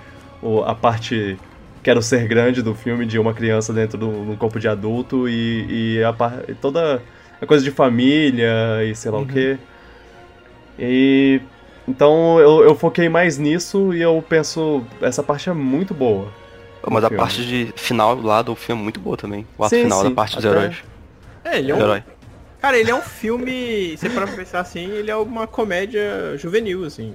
o- 0.41 0.61
a 0.61 0.73
parte 0.75 1.37
quero 1.83 2.01
ser 2.01 2.27
grande 2.27 2.61
do 2.61 2.73
filme 2.75 3.05
de 3.05 3.17
uma 3.19 3.33
criança 3.33 3.73
dentro 3.73 3.97
de 3.97 4.05
um 4.05 4.35
corpo 4.35 4.59
de 4.59 4.67
adulto 4.67 5.27
e, 5.27 5.97
e 5.97 6.03
a 6.03 6.13
toda 6.61 7.01
a 7.41 7.45
coisa 7.45 7.63
de 7.63 7.71
família 7.71 8.83
e 8.85 8.95
sei 8.95 9.11
lá 9.11 9.19
o 9.19 9.25
que. 9.25 9.57
E 10.79 11.41
então 11.87 12.39
eu, 12.39 12.63
eu 12.63 12.75
foquei 12.75 13.09
mais 13.09 13.37
nisso 13.37 13.93
e 13.93 14.01
eu 14.01 14.23
penso 14.27 14.83
essa 15.01 15.21
parte 15.23 15.49
é 15.49 15.53
muito 15.53 15.93
boa. 15.93 16.31
Mas 16.89 17.03
a 17.03 17.07
filme. 17.09 17.21
parte 17.21 17.45
de 17.45 17.71
final 17.75 18.19
lá 18.19 18.41
do 18.41 18.55
filme 18.55 18.81
é 18.81 18.83
muito 18.83 18.99
boa 18.99 19.15
também. 19.15 19.45
O 19.57 19.63
ato 19.63 19.75
Sim, 19.75 19.83
final 19.83 19.99
sim, 20.01 20.09
da 20.09 20.15
parte 20.15 20.35
dos 20.35 20.45
até- 20.45 20.57
heróis. 20.57 20.77
É, 21.43 21.59
ele 21.59 21.71
é 21.71 21.75
um. 21.75 21.79
herói. 21.79 22.03
Cara, 22.59 22.77
ele 22.77 22.89
é 22.91 22.95
um 22.95 23.01
filme. 23.01 23.95
Você 23.97 24.09
para 24.09 24.27
pensar 24.27 24.59
assim, 24.61 24.89
ele 24.91 25.09
é 25.11 25.15
uma 25.15 25.45
comédia 25.47 26.35
juvenil, 26.37 26.85
assim. 26.85 27.13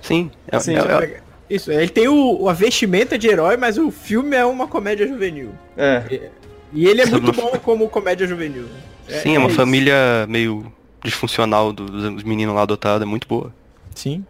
Sim, 0.00 0.30
é, 0.50 0.58
Sim, 0.58 0.74
é- 0.76 0.78
é- 1.04 1.20
Isso, 1.50 1.70
ele 1.72 1.88
tem 1.88 2.06
o, 2.08 2.48
a 2.48 2.52
vestimenta 2.52 3.18
de 3.18 3.26
herói, 3.28 3.56
mas 3.56 3.76
o 3.76 3.90
filme 3.90 4.36
é 4.36 4.44
uma 4.46 4.68
comédia 4.68 5.06
juvenil. 5.06 5.50
É, 5.76 6.30
E 6.72 6.86
ele 6.86 7.00
é 7.00 7.06
Sobre 7.06 7.22
muito 7.22 7.40
uma- 7.40 7.50
bom 7.50 7.58
como 7.58 7.88
comédia 7.88 8.26
juvenil. 8.26 8.66
sim, 9.08 9.34
é 9.34 9.38
uma 9.38 9.48
isso. 9.48 9.56
família 9.56 10.24
meio 10.28 10.72
disfuncional 11.02 11.72
do- 11.72 11.86
dos 12.12 12.22
meninos 12.22 12.54
lá 12.54 12.62
adotados, 12.62 13.02
é 13.02 13.04
muito 13.04 13.26
boa. 13.26 13.52
Sim. 13.94 14.24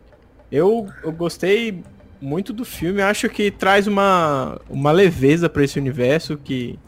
Eu, 0.51 0.89
eu 1.05 1.13
gostei 1.13 1.83
muito 2.21 2.53
do 2.53 2.65
filme. 2.65 3.03
Acho 3.03 3.29
que 3.29 3.51
traz 3.51 3.87
uma, 3.87 4.59
uma 4.71 4.91
leveza 4.91 5.49
pra 5.49 5.63
esse 5.63 5.79
universo 5.79 6.39
que, 6.39 6.79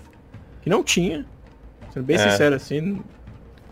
que 0.63 0.71
não 0.71 0.83
tinha. 0.83 1.27
Sendo 1.93 2.05
bem 2.05 2.17
É. 2.17 2.31
sincero, 2.31 2.55
assim, 2.55 3.01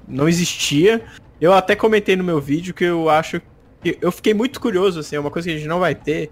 não 0.07 0.29
existia. 0.29 1.00
Eu 1.40 1.55
até 1.55 1.75
comentei 1.75 2.14
no 2.17 2.23
meu 2.25 2.40
vídeo 2.40 2.75
que 2.75 2.85
eu 2.85 3.09
acho 3.09 3.40
que. 3.83 3.97
Eu 4.02 4.12
fiquei 4.12 4.35
muito 4.35 4.61
curioso, 4.61 5.00
assim, 5.00 5.17
é 5.17 5.21
uma 5.21 5.31
coisa 5.31 5.49
que 5.49 5.55
a 5.55 5.57
gente 5.59 5.67
não 5.69 5.81
vai 5.81 5.95
ter. 5.95 6.29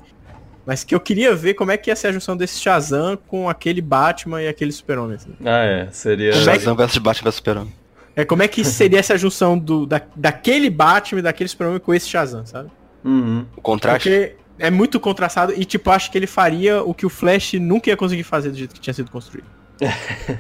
Mas 0.69 0.85
que 0.85 0.95
eu 0.95 1.01
queria 1.01 1.35
ver 1.35 1.55
como 1.55 1.73
é 1.73 1.79
que 1.79 1.89
ia 1.89 1.97
ser 1.97 2.09
a 2.09 2.13
junção 2.13 2.37
desse 2.37 2.61
Shazam 2.61 3.17
com 3.27 3.49
aquele 3.49 3.81
Batman 3.81 4.43
e 4.43 4.49
aquele 4.49 4.71
Super-Homem. 4.71 5.17
assim. 5.17 5.31
ah 5.43 5.65
é, 5.65 5.89
seria 5.91 6.31
Como 6.33 6.43
é 6.43 6.45
que- 6.53 6.59
Shazam 6.59 6.77
vs 6.77 6.99
Batman 6.99 7.25
vs 7.31 7.35
Superman. 7.37 7.73
É, 8.15 8.23
como 8.27 8.43
é 8.43 8.49
que 8.49 8.63
seria 8.67 8.99
essa 8.99 9.17
junção 9.17 9.57
do, 9.59 9.87
da, 9.87 10.03
daquele 10.15 10.69
Batman 10.69 11.21
e 11.21 11.23
daquele 11.23 11.49
Super-Homem 11.49 11.81
com 11.81 11.95
esse 11.95 12.07
Shazam, 12.07 12.45
sabe? 12.45 12.69
Uhum. 13.03 13.47
O 13.57 13.63
contraste. 13.63 14.11
Porque 14.11 14.35
é 14.59 14.71
muito 14.71 15.01
contrastado 15.01 15.55
e, 15.57 15.65
tipo, 15.65 15.91
acho 15.91 16.11
que 16.13 16.19
ele 16.19 16.27
faria 16.27 16.83
o 16.83 16.93
que 16.93 17.07
o 17.07 17.09
Flash 17.09 17.55
nunca 17.55 17.89
ia 17.89 17.97
conseguir 17.97 18.25
fazer 18.25 18.51
do 18.51 18.59
jeito 18.59 18.75
que 18.75 18.81
tinha 18.81 18.93
sido 18.93 19.11
construído. 19.11 19.47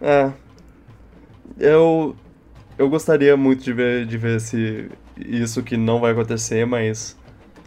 É. 0.00 0.30
Eu. 1.58 2.16
Eu 2.78 2.88
gostaria 2.88 3.36
muito 3.36 3.62
de 3.62 3.70
ver, 3.74 4.06
de 4.06 4.16
ver 4.16 4.38
esse, 4.38 4.88
isso 5.18 5.62
que 5.62 5.76
não 5.76 6.00
vai 6.00 6.12
acontecer, 6.12 6.64
mas. 6.64 7.14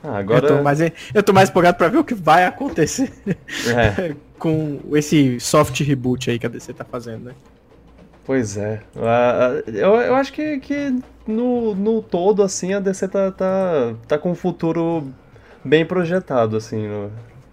Ah, 0.04 0.18
agora. 0.18 0.48
Eu, 0.48 0.58
tô 0.58 0.64
mais, 0.64 0.80
eu 0.82 1.24
tô 1.24 1.34
mais 1.34 1.50
empolgado 1.50 1.78
pra 1.78 1.88
ver 1.88 1.98
o 1.98 2.04
que 2.04 2.14
vai 2.14 2.46
acontecer 2.46 3.12
É, 3.28 4.14
com 4.38 4.80
esse 4.94 5.40
soft 5.40 5.80
reboot 5.80 6.30
aí 6.30 6.38
que 6.38 6.46
a 6.46 6.50
DC 6.50 6.74
tá 6.74 6.84
fazendo, 6.84 7.26
né? 7.26 7.34
pois 8.26 8.58
é. 8.58 8.82
Ah, 8.98 9.52
ah, 9.66 9.70
eu, 9.70 9.96
eu 9.96 10.16
acho 10.16 10.32
que, 10.32 10.60
que 10.60 10.96
no, 11.28 11.76
no 11.76 12.02
todo, 12.02 12.42
assim, 12.44 12.74
a 12.74 12.80
DC 12.80 13.08
tá, 13.08 13.32
tá, 13.32 13.94
tá 14.08 14.18
com 14.18 14.32
um 14.32 14.36
futuro 14.36 15.08
bem 15.64 15.86
projetado, 15.86 16.58
assim, 16.58 16.88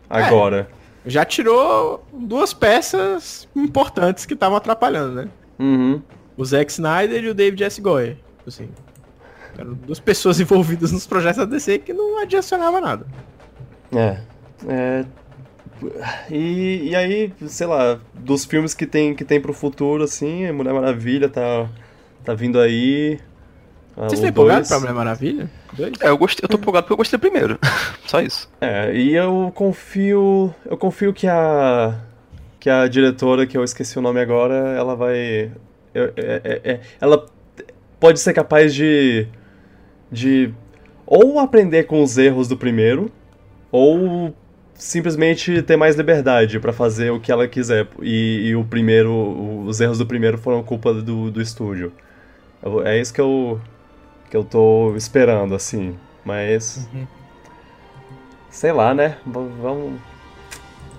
agora. 0.08 0.68
Já 1.06 1.24
tirou 1.24 2.04
duas 2.12 2.52
peças 2.52 3.48
importantes 3.56 4.26
que 4.26 4.34
estavam 4.34 4.56
atrapalhando, 4.56 5.14
né? 5.14 5.28
Uhum. 5.58 6.02
O 6.36 6.44
Zack 6.44 6.70
Snyder 6.70 7.24
e 7.24 7.28
o 7.28 7.34
David 7.34 7.64
S. 7.64 7.80
Goyer. 7.80 8.16
Assim, 8.46 8.68
eram 9.58 9.74
duas 9.74 10.00
pessoas 10.00 10.38
envolvidas 10.40 10.92
nos 10.92 11.06
projetos 11.06 11.38
da 11.38 11.44
DC 11.44 11.78
que 11.80 11.92
não 11.92 12.18
adicionava 12.22 12.80
nada. 12.80 13.06
É. 13.94 14.18
É. 14.68 15.04
E, 16.30 16.90
e 16.90 16.94
aí, 16.96 17.32
sei 17.46 17.66
lá, 17.66 17.98
dos 18.14 18.44
filmes 18.44 18.74
que 18.74 18.86
tem, 18.86 19.14
que 19.14 19.24
tem 19.24 19.40
pro 19.40 19.52
futuro, 19.52 20.04
assim, 20.04 20.50
Mulher 20.52 20.74
Maravilha 20.74 21.28
tá, 21.28 21.68
tá 22.24 22.34
vindo 22.34 22.60
aí. 22.60 23.18
Ah, 23.96 24.02
Vocês 24.02 24.14
estão 24.14 24.28
empolgados 24.28 24.68
pra 24.68 24.78
Mulher 24.78 24.92
Maravilha? 24.94 25.50
Dois? 25.72 25.92
É, 26.00 26.08
eu 26.08 26.18
gostei, 26.18 26.44
eu 26.44 26.48
tô 26.48 26.56
empolgado 26.58 26.84
porque 26.84 26.92
eu 26.92 26.96
gostei 26.98 27.18
primeiro. 27.18 27.58
Só 28.06 28.20
isso. 28.20 28.48
É, 28.60 28.94
e 28.94 29.14
eu 29.14 29.50
confio. 29.54 30.54
Eu 30.66 30.76
confio 30.76 31.12
que 31.12 31.26
a. 31.26 31.98
Que 32.58 32.68
a 32.68 32.86
diretora, 32.86 33.46
que 33.46 33.56
eu 33.56 33.64
esqueci 33.64 33.98
o 33.98 34.02
nome 34.02 34.20
agora, 34.20 34.54
ela 34.76 34.94
vai. 34.94 35.50
eu- 35.94 36.12
é- 36.14 36.40
é- 36.44 36.60
é- 36.72 36.80
ela 37.00 37.26
pode 37.98 38.20
ser 38.20 38.34
capaz 38.34 38.74
de. 38.74 39.26
De. 40.10 40.52
Ou 41.06 41.38
aprender 41.38 41.84
com 41.84 42.02
os 42.02 42.16
erros 42.18 42.46
do 42.48 42.56
primeiro, 42.56 43.10
ou 43.72 44.34
simplesmente 44.74 45.60
ter 45.62 45.76
mais 45.76 45.96
liberdade 45.96 46.58
pra 46.60 46.72
fazer 46.72 47.10
o 47.10 47.20
que 47.20 47.30
ela 47.32 47.46
quiser. 47.48 47.86
E, 48.02 48.48
e 48.48 48.56
o 48.56 48.64
primeiro. 48.64 49.64
Os 49.66 49.80
erros 49.80 49.98
do 49.98 50.06
primeiro 50.06 50.38
foram 50.38 50.62
culpa 50.62 50.92
do, 50.94 51.30
do 51.30 51.40
estúdio. 51.40 51.92
Eu- 52.62 52.86
É 52.86 53.00
isso 53.00 53.12
que 53.12 53.20
eu. 53.20 53.60
Que 54.30 54.36
eu 54.36 54.44
tô 54.44 54.94
esperando, 54.96 55.54
assim. 55.54 55.96
Mas. 56.24 56.88
Sei 58.50 58.72
lá, 58.72 58.94
né? 58.94 59.16
V- 59.26 59.48
Vamos. 59.60 60.00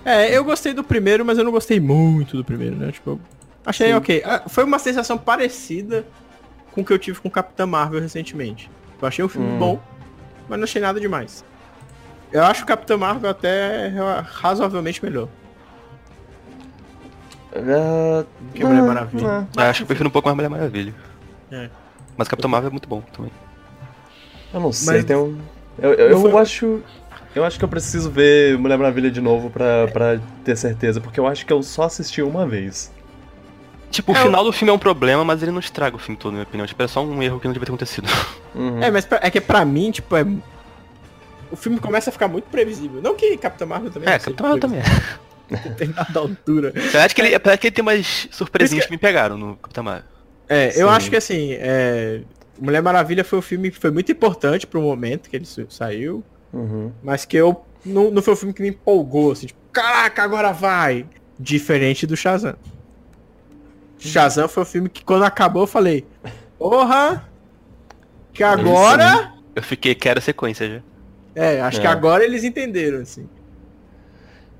É, 0.04 0.36
eu 0.36 0.42
gostei 0.44 0.72
do 0.72 0.82
primeiro, 0.82 1.24
mas 1.24 1.38
eu 1.38 1.44
não 1.44 1.52
gostei 1.52 1.78
muito 1.78 2.36
do 2.36 2.44
primeiro, 2.44 2.74
né? 2.76 2.90
Tipo, 2.90 3.20
achei 3.64 3.88
Sim. 3.88 3.94
ok. 3.94 4.22
Ah, 4.24 4.42
Foi 4.48 4.64
uma 4.64 4.78
sensação 4.78 5.16
parecida 5.16 6.04
com 6.72 6.80
o 6.80 6.84
que 6.84 6.92
eu 6.92 6.98
tive 6.98 7.20
com 7.20 7.30
Capitã 7.30 7.66
Marvel 7.66 8.00
recentemente. 8.00 8.68
Eu 9.02 9.08
achei 9.08 9.24
um 9.24 9.28
filme 9.28 9.48
Hum. 9.48 9.58
bom, 9.58 9.80
mas 10.48 10.58
não 10.58 10.64
achei 10.64 10.80
nada 10.80 11.00
demais. 11.00 11.44
Eu 12.32 12.44
acho 12.44 12.62
o 12.62 12.66
Capitã 12.66 12.96
Marvel 12.96 13.28
até 13.28 13.88
razoavelmente 14.24 15.04
melhor. 15.04 15.28
Ah, 17.54 18.24
Que 18.54 18.64
Mulher 18.64 18.80
ah, 18.80 18.86
Maravilha. 18.86 19.48
Eu 19.56 19.62
acho 19.64 19.78
que 19.80 19.82
eu 19.82 19.86
prefiro 19.88 20.08
um 20.08 20.12
pouco 20.12 20.28
mais 20.28 20.36
Mulher 20.36 20.48
Maravilha. 20.48 20.94
É. 21.50 21.68
Mas 22.16 22.28
Capitão 22.28 22.48
Marvel 22.50 22.68
é 22.68 22.70
muito 22.70 22.88
bom 22.88 23.00
também. 23.12 23.30
Eu 24.54 24.60
não 24.60 24.72
sei, 24.72 24.96
Mas- 24.98 25.04
tem 25.04 25.16
um. 25.16 25.38
Eu, 25.78 25.92
eu, 25.94 26.10
eu 26.10 26.20
foi- 26.20 26.40
acho. 26.40 26.80
Eu 27.34 27.44
acho 27.44 27.58
que 27.58 27.64
eu 27.64 27.68
preciso 27.68 28.10
ver 28.10 28.56
Mulher 28.58 28.76
Maravilha 28.78 29.10
de 29.10 29.20
novo 29.20 29.50
pra, 29.50 29.88
pra 29.88 30.20
ter 30.44 30.54
certeza, 30.56 31.00
porque 31.00 31.18
eu 31.18 31.26
acho 31.26 31.44
que 31.46 31.52
eu 31.52 31.62
só 31.62 31.84
assisti 31.84 32.22
uma 32.22 32.46
vez. 32.46 32.92
Tipo, 33.92 34.12
o 34.12 34.16
É, 34.16 34.22
final 34.22 34.42
do 34.42 34.50
filme 34.52 34.70
é 34.70 34.74
um 34.74 34.78
problema, 34.78 35.22
mas 35.24 35.42
ele 35.42 35.52
não 35.52 35.60
estraga 35.60 35.94
o 35.94 35.98
filme 35.98 36.16
todo, 36.18 36.32
na 36.32 36.38
minha 36.38 36.44
opinião. 36.44 36.66
Tipo, 36.66 36.82
é 36.82 36.88
só 36.88 37.04
um 37.04 37.22
erro 37.22 37.38
que 37.38 37.46
não 37.46 37.52
devia 37.52 37.66
ter 37.66 37.70
acontecido. 37.72 38.08
Uhum. 38.54 38.82
É, 38.82 38.90
mas 38.90 39.04
pra- 39.04 39.20
é 39.22 39.30
que 39.30 39.40
pra 39.40 39.64
mim, 39.64 39.90
tipo, 39.90 40.16
é. 40.16 40.24
O 41.50 41.56
filme 41.56 41.78
começa 41.78 42.08
a 42.08 42.12
ficar 42.12 42.26
muito 42.28 42.44
previsível. 42.46 43.00
Não 43.02 43.14
que 43.14 43.36
Capitã 43.36 43.66
Marvel 43.66 43.90
também. 43.90 44.08
É, 44.08 44.12
seja 44.18 44.24
Capitão 44.34 44.46
Marvel 44.46 44.60
também 44.60 44.78
é. 44.80 44.82
previsível, 44.82 45.18
Não 45.70 45.74
tem 45.76 45.88
nada 45.88 46.18
à 46.18 46.22
altura. 46.22 46.68
Apesar 46.70 47.08
que 47.12 47.20
ele, 47.20 47.34
apesar 47.34 47.56
que 47.58 47.66
ele 47.66 47.74
tem 47.74 47.82
umas 47.82 48.28
surpresinhas 48.30 48.80
Isso 48.84 48.88
que 48.88 48.94
me 48.94 48.98
pegaram 48.98 49.36
no 49.36 49.56
Capitão 49.56 49.84
Marvel. 49.84 50.04
É, 50.48 50.68
eu 50.68 50.88
Sim. 50.88 50.94
acho 50.94 51.10
que 51.10 51.16
assim, 51.16 51.52
é, 51.52 52.22
Mulher 52.58 52.80
Maravilha 52.82 53.22
foi 53.22 53.38
um 53.38 53.42
filme 53.42 53.70
que 53.70 53.78
foi 53.78 53.90
muito 53.90 54.10
importante 54.10 54.66
pro 54.66 54.80
momento 54.80 55.28
que 55.28 55.36
ele 55.36 55.44
sa- 55.44 55.62
saiu, 55.68 56.24
Uhum. 56.54 56.90
mas 57.02 57.26
que 57.26 57.36
eu 57.36 57.62
não, 57.84 58.10
não 58.10 58.22
foi 58.22 58.32
um 58.32 58.36
filme 58.36 58.54
que 58.54 58.62
me 58.62 58.68
empolgou, 58.70 59.32
assim, 59.32 59.46
tipo, 59.48 59.60
caraca, 59.70 60.22
agora 60.22 60.52
vai! 60.52 61.04
Diferente 61.38 62.06
do 62.06 62.16
Shazam. 62.16 62.54
Shazam 64.08 64.48
foi 64.48 64.62
um 64.62 64.66
filme 64.66 64.88
que 64.88 65.04
quando 65.04 65.24
acabou 65.24 65.62
eu 65.62 65.66
falei, 65.66 66.04
porra, 66.58 67.28
que 68.32 68.42
agora 68.42 69.32
Eu 69.54 69.62
fiquei, 69.62 69.94
quero 69.94 70.20
sequência 70.20 70.68
já. 70.68 70.80
É, 71.34 71.60
acho 71.60 71.80
que 71.80 71.86
É. 71.86 71.90
agora 71.90 72.24
eles 72.24 72.44
entenderam, 72.44 73.00
assim. 73.00 73.28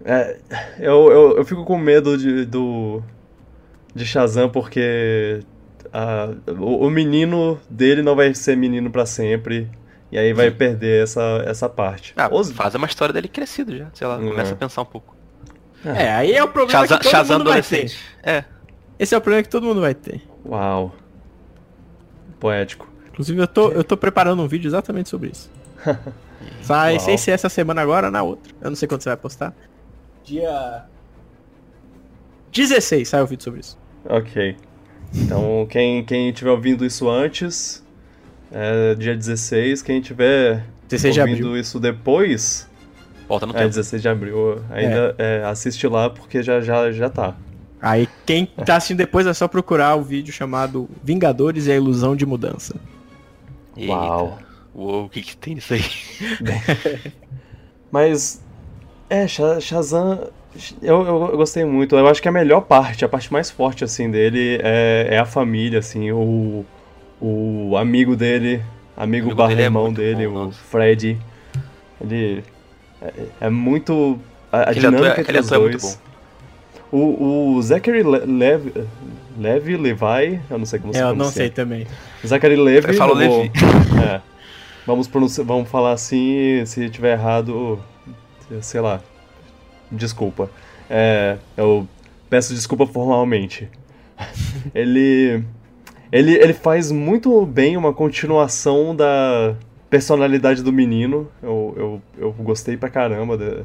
É, 0.05 0.39
eu, 0.79 1.11
eu, 1.13 1.37
eu 1.39 1.45
fico 1.45 1.65
com 1.65 1.79
medo 1.79 2.19
de, 2.19 2.45
do, 2.45 3.03
de 3.95 4.05
Shazam 4.05 4.49
porque 4.49 5.41
a- 5.93 6.31
o, 6.59 6.87
o 6.87 6.91
menino 6.91 7.61
dele 7.71 8.03
não 8.03 8.17
vai 8.17 8.35
ser 8.35 8.57
menino 8.57 8.91
pra 8.91 9.07
sempre. 9.07 9.71
E 10.11 10.19
aí 10.19 10.33
vai 10.35 10.51
perder 10.51 11.05
essa, 11.05 11.43
essa 11.47 11.69
parte. 11.71 12.13
Ah, 12.19 12.29
Os- 12.31 12.51
faz 12.53 12.75
uma 12.75 12.87
história 12.87 13.15
dele 13.15 13.29
crescido 13.29 13.77
já. 13.79 13.87
Sei 13.95 14.07
lá, 14.07 14.19
Hum. 14.19 14.29
começa 14.29 14.53
a 14.53 14.57
pensar 14.57 14.83
um 14.83 14.87
pouco. 14.87 15.17
É, 15.85 16.13
aí 16.13 16.33
é 16.35 16.45
o 16.45 16.49
problema 16.49 16.81
Shazam, 16.81 16.99
que 16.99 17.05
todo 17.05 17.11
Shazam 17.13 17.39
mundo 17.39 17.51
vai 17.51 17.63
ter. 17.63 17.67
adolescente. 17.77 17.99
É. 18.23 18.45
Esse 19.03 19.17
é 19.17 19.19
o 19.19 19.21
problema 19.21 19.43
que 19.43 19.49
todo 19.49 19.67
mundo 19.67 19.81
vai 19.81 19.95
ter. 19.95 20.23
Uau. 20.47 20.95
Poético. 22.39 22.89
Inclusive, 23.09 23.41
eu 23.41 23.49
tô, 23.49 23.73
eu 23.73 23.83
tô 23.83 23.97
preparando 23.97 24.41
um 24.41 24.47
vídeo 24.47 24.69
exatamente 24.69 25.09
sobre 25.09 25.31
isso. 25.31 25.51
Sai 26.63 26.93
Uau. 26.93 27.01
sem 27.01 27.19
ser 27.19 27.33
essa 27.33 27.49
semana 27.49 27.83
agora, 27.83 28.13
na 28.13 28.23
outra. 28.23 28.55
Eu 28.61 28.71
não 28.71 28.77
sei 28.77 28.87
quando 28.87 29.03
você 29.03 29.09
vai 29.09 29.17
postar. 29.17 29.53
Dia 30.23 30.85
16 32.53 33.09
sai 33.09 33.21
o 33.23 33.27
vídeo 33.27 33.43
sobre 33.43 33.59
isso. 33.59 33.77
Ok. 34.05 34.57
Então, 35.13 35.67
quem, 35.69 36.05
quem 36.05 36.31
tiver 36.31 36.51
ouvindo 36.51 36.87
isso 36.87 37.11
antes, 37.11 37.85
é 38.53 38.95
dia 38.95 39.17
16. 39.17 39.83
Quem 39.83 40.01
tiver 40.01 40.65
16 40.89 41.15
de 41.15 41.21
ouvindo 41.21 41.47
abril. 41.49 41.57
isso 41.57 41.81
depois, 41.81 42.71
Volta 43.29 43.47
no 43.47 43.53
é 43.53 43.57
tempo. 43.57 43.71
16 43.71 44.01
de 44.01 44.09
abril, 44.09 44.63
ainda 44.71 45.17
é, 45.19 45.43
assiste 45.45 45.89
lá 45.89 46.09
porque 46.09 46.41
já, 46.41 46.61
já, 46.61 46.93
já 46.93 47.11
tá. 47.11 47.37
Aí 47.83 48.09
quem 48.25 48.47
tá 48.47 48.77
assistindo 48.77 48.99
depois 48.99 49.27
é 49.27 49.35
só 49.35 49.49
procurar 49.49 49.97
o 49.97 50.03
vídeo 50.03 50.33
chamado 50.33 50.89
Vingadores 51.03 51.67
e 51.67 51.73
a 51.73 51.75
Ilusão 51.77 52.15
de 52.15 52.25
Mudança. 52.25 52.77
Eita. 53.77 53.93
Uau. 53.93 54.39
Uou, 54.73 55.05
o 55.07 55.09
que 55.09 55.21
que 55.21 55.37
tem 55.37 55.57
nisso 55.57 55.75
aí? 55.75 55.85
Mas, 57.91 58.41
é, 59.11 59.27
Sha- 59.27 59.59
Shazam, 59.61 60.29
eu, 60.81 61.03
eu, 61.05 61.29
eu 61.33 61.37
gostei 61.37 61.65
muito. 61.65 61.97
Eu 61.97 62.07
acho 62.07 62.23
que 62.23 62.29
a 62.29 62.33
melhor 62.33 62.63
parte, 62.63 63.05
a 63.05 63.09
parte 63.09 63.33
mais 63.33 63.51
forte, 63.51 63.83
assim, 63.85 64.11
dele 64.11 64.61
é, 64.63 65.09
é 65.11 65.19
a 65.19 65.27
família, 65.27 65.81
assim, 65.81 66.11
o, 66.13 66.65
o 67.21 67.77
amigo 67.77 68.15
dele, 68.17 68.63
amigo, 68.97 69.27
amigo 69.27 69.35
barra 69.35 69.49
dele 69.49 69.63
é 69.63 69.65
irmão 69.65 69.93
dele, 69.93 70.29
bom, 70.29 70.35
o 70.35 70.45
nossa. 70.47 70.59
Fred. 70.59 71.19
Ele 72.01 72.45
é, 73.01 73.13
é 73.43 73.51
muito... 73.51 74.19
A, 74.51 74.71
a 74.71 74.73
é- 74.73 74.75
dinâmica 74.75 75.21
aquele 75.21 75.39
entre 75.39 75.41
os 75.41 75.53
ator 75.53 75.57
é 75.57 75.71
muito 75.71 75.81
dois. 75.81 76.01
O, 76.93 77.55
o 77.57 77.63
Zachary 77.63 78.03
Le 78.03 78.19
Levi, 78.27 78.73
Levi, 79.39 79.77
Levi, 79.79 80.41
eu 80.51 80.59
não 80.59 80.67
sei 80.67 80.79
como 80.79 80.93
se 80.93 80.99
É, 80.99 81.03
eu 81.03 81.07
não 81.09 81.17
pronuncia. 81.17 81.43
sei 81.43 81.51
também. 81.51 81.87
Zachary 82.25 82.55
Levi. 82.57 82.89
Eu 82.89 82.95
falo 82.95 83.21
eu 83.21 83.29
vou- 83.31 83.39
Levi. 83.43 83.53
É. 84.07 84.21
Vamos, 84.87 85.09
pronunciar, 85.09 85.47
vamos 85.47 85.69
falar 85.71 85.93
assim, 85.93 86.63
se 86.67 86.91
tiver 86.91 87.13
errado, 87.13 87.79
sei 88.61 88.81
lá. 88.81 89.01
Desculpa. 89.91 90.51
É, 90.91 91.37
eu 91.57 91.87
peço 92.29 92.53
desculpa 92.55 92.87
formalmente. 92.87 93.69
ele, 94.75 95.43
ele. 96.11 96.33
Ele 96.35 96.53
faz 96.53 96.91
muito 96.91 97.45
bem 97.47 97.77
uma 97.77 97.93
continuação 97.93 98.95
da 98.95 99.55
personalidade 99.89 100.63
do 100.63 100.73
menino. 100.73 101.29
Eu, 101.43 101.75
eu, 101.77 102.03
eu 102.19 102.33
gostei 102.33 102.77
pra 102.77 102.89
caramba 102.89 103.37
da- 103.39 103.63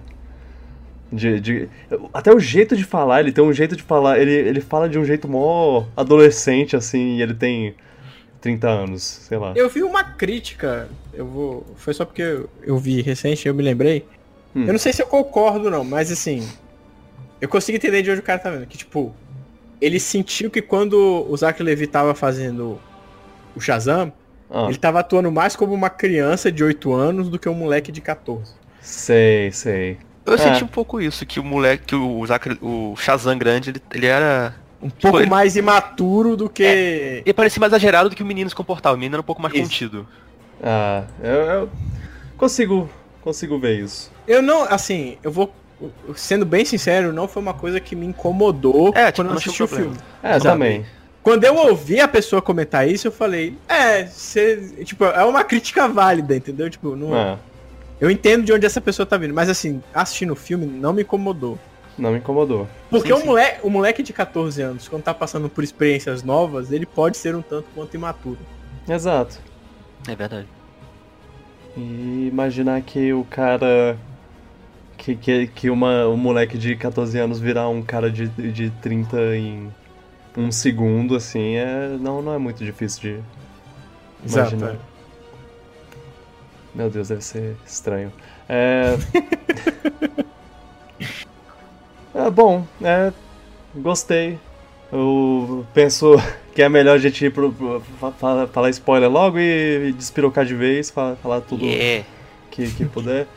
de, 1.12 1.40
de- 1.40 1.70
até 2.14 2.34
o 2.34 2.40
jeito 2.40 2.76
de 2.76 2.84
falar, 2.84 3.20
ele 3.22 3.32
tem 3.32 3.44
um 3.44 3.54
jeito 3.54 3.76
de 3.76 3.84
falar, 3.84 4.20
ele, 4.20 4.32
ele 4.32 4.62
fala 4.62 4.90
de 4.90 4.98
um 5.00 5.06
jeito 5.06 5.28
mó 5.28 5.86
adolescente, 5.96 6.76
assim, 6.76 7.18
e 7.18 7.22
ele 7.22 7.34
tem 7.34 7.76
30 8.42 8.68
anos, 8.68 9.04
sei 9.04 9.38
lá. 9.38 9.54
Eu 9.56 9.70
vi 9.70 9.84
uma 9.84 10.04
crítica, 10.04 10.88
eu 11.14 11.26
vou. 11.26 11.66
Foi 11.78 11.94
só 11.94 12.06
porque 12.06 12.22
eu, 12.22 12.50
eu 12.64 12.78
vi 12.78 13.02
recente, 13.02 13.48
eu 13.48 13.54
me 13.54 13.64
lembrei. 13.64 14.06
Hum. 14.56 14.66
Eu 14.66 14.72
não 14.74 14.80
sei 14.80 14.92
se 14.94 15.02
eu 15.02 15.08
concordo, 15.08 15.70
não, 15.70 15.84
mas 15.84 16.12
assim. 16.12 16.48
Eu 17.40 17.48
consigo 17.48 17.76
entender 17.78 18.02
de 18.02 18.10
onde 18.12 18.20
o 18.20 18.24
cara 18.24 18.40
tá 18.40 18.50
vendo. 18.50 18.66
Que, 18.66 18.78
tipo, 18.78 19.14
ele 19.80 20.00
sentiu 20.00 20.50
que 20.50 20.62
quando 20.62 20.96
o 21.30 21.38
Zach 21.38 21.62
Levi 21.62 21.86
tava 21.88 22.16
fazendo 22.16 22.80
o 23.56 23.60
Shazam, 23.62 24.12
Ah, 24.50 24.66
ele 24.70 24.78
tava 24.78 25.00
atuando 25.00 25.32
mais 25.32 25.56
como 25.56 25.74
uma 25.74 25.90
criança 25.90 26.52
de 26.52 26.64
8 26.64 26.92
anos 26.94 27.30
do 27.30 27.38
que 27.38 27.48
um 27.48 27.54
moleque 27.54 27.92
de 27.92 28.02
14. 28.02 28.54
sei, 28.82 29.52
sei. 29.52 29.98
Eu 30.28 30.34
É. 30.34 30.38
senti 30.38 30.64
um 30.64 30.68
pouco 30.68 31.00
isso, 31.00 31.26
que 31.26 31.40
o 31.40 31.44
moleque, 31.44 31.86
que 31.86 31.96
o, 31.96 32.26
Zachary, 32.28 32.60
o 32.62 32.96
Shazam 32.98 33.38
grande, 33.38 33.70
ele, 33.72 33.82
ele 33.94 34.06
era. 34.06 34.54
Um 34.82 34.90
pouco 34.90 35.20
ele- 35.20 35.30
mais 35.30 35.56
imaturo 35.56 36.36
do 36.36 36.48
que. 36.50 36.64
Ele 37.26 37.34
parecia 37.34 37.60
mais 37.60 37.72
exagerado 37.72 38.10
do 38.10 38.16
que 38.16 38.22
o 38.22 38.26
menino 38.26 38.50
se 38.50 38.56
comportava. 38.56 38.96
O 38.96 39.00
menino 39.00 39.16
era 39.16 39.22
um 39.22 39.26
pouco 39.26 39.42
mais 39.42 39.54
Isso. 39.54 39.64
contido. 39.64 40.08
Ah, 40.62 41.04
eu, 41.24 41.32
eu 41.34 41.70
consigo, 42.38 42.90
consigo 43.22 43.58
ver 43.58 43.80
isso. 43.80 44.12
Eu 44.28 44.42
não, 44.42 44.64
assim, 44.64 45.18
eu 45.24 45.32
vou. 45.32 45.52
Sendo 46.16 46.46
bem 46.46 46.66
sincero, 46.66 47.14
não 47.14 47.28
foi 47.28 47.42
uma 47.42 47.54
coisa 47.54 47.80
que 47.80 47.96
me 47.96 48.06
incomodou 48.08 48.92
É, 48.96 49.06
tipo, 49.12 49.18
quando 49.18 49.30
eu 49.32 49.38
assisti 49.38 49.62
o 49.64 49.68
problema. 49.68 49.94
filme. 49.96 50.08
É, 50.24 50.40
também. 50.40 50.86
Quando 51.24 51.44
eu 51.44 51.56
ouvi 51.56 52.00
a 52.00 52.08
pessoa 52.08 52.42
comentar 52.42 52.88
isso, 52.88 53.08
eu 53.08 53.12
falei, 53.12 53.56
é, 53.68 54.06
você. 54.06 54.74
Tipo, 54.84 55.06
é 55.06 55.24
uma 55.24 55.44
crítica 55.44 55.88
válida, 55.88 56.36
entendeu? 56.36 56.70
Tipo, 56.70 56.96
não. 56.96 57.16
É, 57.16 57.38
Eu 58.00 58.12
entendo 58.12 58.46
de 58.46 58.54
onde 58.54 58.66
essa 58.66 58.80
pessoa 58.80 59.06
tá 59.06 59.18
vindo, 59.18 59.34
mas 59.34 59.50
assim, 59.50 59.82
assistindo 59.94 60.34
o 60.34 60.36
filme 60.36 60.66
não 60.66 60.94
me 60.94 61.02
incomodou. 61.02 61.58
não 61.98 62.12
me 62.12 62.20
incomodou. 62.20 62.68
Porque 62.90 63.08
Sim, 63.08 63.14
o, 63.14 63.18
sim. 63.18 63.26
moleque, 63.26 63.60
o 63.64 63.70
moleque 63.70 64.04
de 64.04 64.14
14 64.14 64.62
anos, 64.62 64.88
quando 64.88 65.04
tá 65.04 65.14
passando 65.14 65.50
por 65.50 65.64
experiências 65.64 66.22
novas, 66.22 66.72
ele 66.72 66.86
pode 66.86 67.18
ser 67.18 67.36
um 67.36 67.42
tanto 67.42 67.68
quanto 67.74 67.96
imaturo. 67.96 68.40
Exato. 68.88 69.40
É 70.08 70.16
verdade. 70.16 70.48
E 71.76 72.30
imaginar 72.32 72.82
que 72.82 73.12
o 73.14 73.24
cara. 73.26 73.98
Que, 74.98 75.16
que, 75.16 75.48
que 75.48 75.70
uma, 75.70 76.08
um 76.08 76.18
moleque 76.18 76.58
de 76.58 76.76
14 76.76 77.20
anos 77.20 77.40
virar 77.40 77.70
um 77.70 77.84
cara 77.84 78.10
de, 78.12 78.28
de 78.28 78.72
30 78.82 79.36
em 79.36 79.72
um 80.36 80.52
segundo, 80.52 81.16
assim, 81.16 81.56
é, 81.56 81.98
não, 82.00 82.22
não 82.22 82.34
é 82.34 82.38
muito 82.38 82.64
difícil 82.64 83.02
de. 83.02 83.24
Exato. 84.26 84.56
Imaginar. 84.56 84.74
é. 84.74 84.97
Meu 86.78 86.92
Deus, 86.92 87.08
deve 87.08 87.24
ser 87.24 87.56
estranho. 87.66 88.14
É. 88.48 88.96
é 92.14 92.30
bom, 92.30 92.66
é. 92.84 93.12
Gostei. 93.76 94.38
Eu 94.92 95.66
penso 95.74 96.16
que 96.54 96.62
é 96.62 96.70
melhor 96.70 96.96
a 96.96 97.00
gente 97.00 97.26
ir 97.26 97.32
pro, 97.34 97.52
pro- 97.52 97.82
fa- 98.00 98.12
fa- 98.12 98.48
falar 98.48 98.70
spoiler 98.70 99.10
logo 99.10 99.40
e 99.40 99.92
despirocar 99.98 100.46
de 100.46 100.54
vez, 100.54 100.92
fa- 100.92 101.16
falar 101.22 101.42
tudo 101.42 101.66
Yeah. 101.66 102.06
que, 102.52 102.70
que 102.72 102.86
puder. 102.86 103.28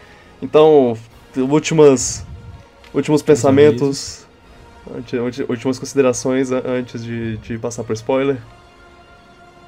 Então, 0.42 0.94
últimas, 1.36 2.24
últimos 2.92 3.22
pensamentos, 3.22 4.26
antes- 4.94 5.44
últimas 5.48 5.78
considerações 5.78 6.52
antes 6.52 7.02
de, 7.02 7.38
de 7.38 7.58
passar 7.58 7.84
pro 7.84 7.94
spoiler. 7.94 8.36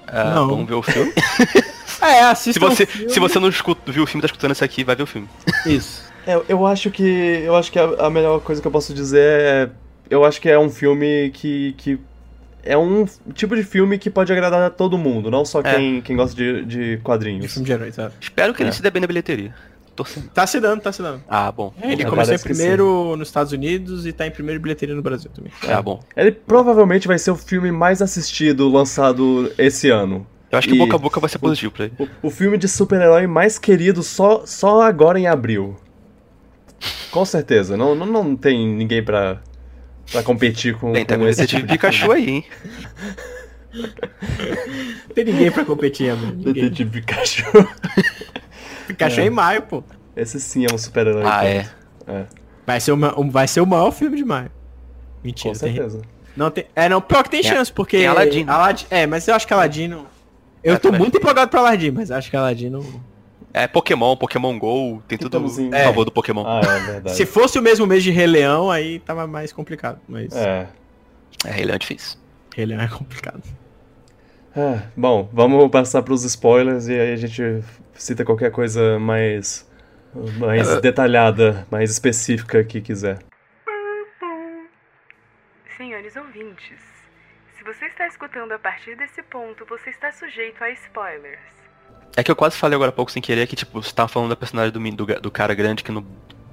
Ah, 0.06 0.34
Não. 0.34 0.48
Vamos 0.48 0.68
ver 0.68 0.74
o 0.74 0.82
filme. 0.82 1.10
É, 2.02 2.22
assista 2.24 2.52
se, 2.52 2.58
você, 2.58 2.82
o 2.82 2.86
filme. 2.86 3.10
se 3.12 3.20
você 3.20 3.38
não 3.38 3.48
escuta, 3.48 3.90
viu 3.92 4.02
o 4.02 4.06
filme, 4.06 4.20
tá 4.22 4.26
escutando 4.26 4.50
esse 4.52 4.64
aqui, 4.64 4.82
vai 4.84 4.96
ver 4.96 5.04
o 5.04 5.06
filme. 5.06 5.28
Isso. 5.66 6.02
É, 6.26 6.40
eu 6.48 6.66
acho 6.66 6.90
que 6.90 7.02
eu 7.02 7.56
acho 7.56 7.70
que 7.72 7.78
a, 7.78 7.84
a 8.06 8.10
melhor 8.10 8.40
coisa 8.40 8.60
que 8.60 8.66
eu 8.66 8.72
posso 8.72 8.92
dizer 8.94 9.20
é 9.40 9.70
eu 10.10 10.24
acho 10.24 10.40
que 10.40 10.48
é 10.48 10.58
um 10.58 10.68
filme 10.70 11.30
que, 11.34 11.72
que 11.78 11.98
é 12.62 12.76
um 12.76 13.06
tipo 13.34 13.56
de 13.56 13.64
filme 13.64 13.98
que 13.98 14.08
pode 14.10 14.32
agradar 14.32 14.62
a 14.62 14.70
todo 14.70 14.96
mundo, 14.98 15.30
não 15.30 15.44
só 15.44 15.60
É. 15.60 15.74
quem, 15.74 16.00
quem 16.02 16.16
gosta 16.16 16.36
de, 16.36 16.64
de 16.64 16.96
De 16.96 17.02
quadrinhos. 17.02 17.52
filme 17.52 17.66
de 17.66 17.72
herói, 17.72 17.92
sabe? 17.92 18.14
Espero 18.20 18.52
que 18.54 18.62
É. 18.62 18.66
ele 18.66 18.72
se 18.72 18.82
dê 18.82 18.90
bem 18.90 19.00
na 19.00 19.06
bilheteria. 19.06 19.54
Torcendo. 19.96 20.28
Tá 20.30 20.46
se 20.46 20.58
dando, 20.58 20.80
tá 20.80 20.90
se 20.90 21.02
dando. 21.02 21.22
Ah, 21.28 21.52
bom. 21.52 21.74
Ele 21.82 22.02
É, 22.02 22.06
começou 22.06 22.34
em 22.34 22.38
primeiro 22.38 23.14
nos 23.16 23.28
Estados 23.28 23.52
Unidos 23.52 24.06
e 24.06 24.12
tá 24.12 24.26
em 24.26 24.30
primeiro 24.30 24.58
bilheteria 24.60 24.94
no 24.94 25.02
Brasil 25.02 25.30
também. 25.34 25.52
Ah, 25.68 25.82
bom. 25.82 26.00
Ele 26.16 26.32
provavelmente 26.32 27.06
vai 27.06 27.18
ser 27.18 27.30
o 27.30 27.36
filme 27.36 27.70
mais 27.70 28.00
assistido 28.00 28.68
lançado 28.70 29.52
esse 29.58 29.90
ano. 29.90 30.26
Eu 30.52 30.58
acho 30.58 30.68
que 30.68 30.74
E- 30.74 30.78
boca 30.78 30.94
a 30.96 30.98
boca 30.98 31.18
vai 31.18 31.30
ser 31.30 31.38
positivo 31.38 31.72
pra 31.72 31.86
ele. 31.86 31.94
O, 31.98 32.26
o 32.28 32.30
filme 32.30 32.58
de 32.58 32.68
super-herói 32.68 33.26
mais 33.26 33.58
querido 33.58 34.02
só, 34.02 34.42
só 34.44 34.82
agora 34.82 35.18
em 35.18 35.26
abril. 35.26 35.76
Com 37.10 37.24
certeza. 37.24 37.76
Não, 37.76 37.94
não, 37.94 38.06
não 38.06 38.36
tem 38.36 38.68
ninguém 38.68 39.02
pra, 39.02 39.40
pra 40.10 40.22
competir 40.22 40.76
com, 40.76 40.92
Bem, 40.92 41.04
tá 41.06 41.16
com 41.16 41.22
com 41.22 41.28
esse 41.28 41.46
tipo 41.46 41.62
de 41.62 41.68
Pikachu 41.72 42.12
aí, 42.12 42.28
hein? 42.28 42.44
Não 43.72 45.14
tem 45.14 45.24
ninguém 45.24 45.50
pra 45.50 45.64
competir, 45.64 46.14
mano. 46.14 46.32
Ninguém. 46.36 46.52
Detetive 46.64 47.00
Pikachu. 47.00 47.44
Pikachu 48.86 49.20
é. 49.20 49.24
É. 49.24 49.26
em 49.26 49.30
maio, 49.30 49.62
pô. 49.62 49.82
Esse 50.14 50.38
sim 50.40 50.66
é 50.70 50.74
um 50.74 50.78
super-herói. 50.78 51.22
Ah, 51.24 51.44
é. 51.46 51.66
É, 52.06 52.24
Vai 52.66 52.80
ser, 52.80 52.92
uma, 52.92 53.18
um- 53.18 53.30
vai 53.30 53.48
ser 53.48 53.60
o 53.60 53.66
maior 53.66 53.90
filme 53.90 54.16
de 54.16 54.24
maio. 54.24 54.48
com 54.50 54.52
Mentira, 55.26 55.54
tem, 55.58 55.74
certeza. 55.74 56.02
não 56.36 56.50
tem. 56.50 56.66
É, 56.76 56.88
não, 56.88 57.00
pior 57.00 57.22
que 57.22 57.30
tem 57.30 57.40
Tem- 57.42 57.50
chance, 57.50 57.72
porque. 57.72 57.96
tem 57.98 58.06
Aladdin. 58.06 58.44
Aladdin- 58.46 58.86
É, 58.90 59.06
mas 59.06 59.26
eu 59.26 59.34
acho 59.34 59.46
que 59.46 59.54
Aladino. 59.54 60.06
Eu 60.62 60.74
É, 60.74 60.78
tô 60.78 60.92
muito 60.92 61.18
empolgado 61.18 61.50
pra 61.50 61.60
Aladdin, 61.60 61.90
mas 61.90 62.10
acho 62.10 62.30
que 62.30 62.36
Aladino. 62.36 63.02
É 63.54 63.66
Pokémon, 63.66 64.16
Pokémon 64.16 64.58
GO, 64.58 65.02
tem 65.06 65.18
tudo 65.18 65.36
a 65.36 65.84
favor 65.84 66.04
do 66.06 66.10
Pokémon. 66.12 66.44
Ah, 66.46 66.60
é 66.64 66.80
verdade. 66.92 67.16
Se 67.16 67.26
fosse 67.26 67.58
o 67.58 67.62
mesmo 67.62 67.86
mês 67.86 68.02
de 68.02 68.10
Rei 68.10 68.26
Leão, 68.26 68.70
aí 68.70 68.98
tava 69.00 69.26
mais 69.26 69.52
complicado. 69.52 70.00
Mas 70.08 70.34
É. 70.34 70.66
É, 71.44 71.60
ele 71.60 71.72
é 71.72 71.78
difícil. 71.78 72.18
Rei 72.56 72.64
Leão 72.64 72.80
é 72.80 72.88
complicado. 72.88 73.42
Ah, 74.56 74.82
bom, 74.96 75.28
vamos 75.32 75.70
passar 75.70 76.02
pros 76.02 76.24
spoilers 76.24 76.86
e 76.88 76.92
aí 76.98 77.12
a 77.12 77.16
gente 77.16 77.62
cita 77.94 78.24
qualquer 78.24 78.50
coisa 78.50 78.98
mais, 78.98 79.68
mais 80.38 80.68
É. 80.68 80.80
detalhada, 80.80 81.66
mais 81.70 81.90
específica 81.90 82.62
que 82.64 82.80
quiser. 82.80 83.18
Senhores 85.76 86.14
ouvintes, 86.16 86.78
se 87.62 87.78
você 87.78 87.86
está 87.86 88.06
escutando 88.08 88.50
a 88.52 88.58
partir 88.58 88.96
desse 88.96 89.22
ponto, 89.22 89.64
você 89.68 89.90
está 89.90 90.10
sujeito 90.10 90.62
a 90.64 90.70
spoilers. 90.70 91.38
É 92.16 92.22
que 92.22 92.30
eu 92.30 92.36
quase 92.36 92.56
falei 92.56 92.74
agora 92.74 92.90
há 92.90 92.92
pouco 92.92 93.10
sem 93.10 93.22
querer 93.22 93.46
que, 93.46 93.54
tipo, 93.54 93.80
você 93.80 93.94
tava 93.94 94.08
falando 94.08 94.30
da 94.30 94.36
personagem 94.36 94.72
do, 94.72 94.80
do, 95.06 95.20
do 95.20 95.30
cara 95.30 95.54
grande 95.54 95.84
que 95.84 95.92
no. 95.92 96.04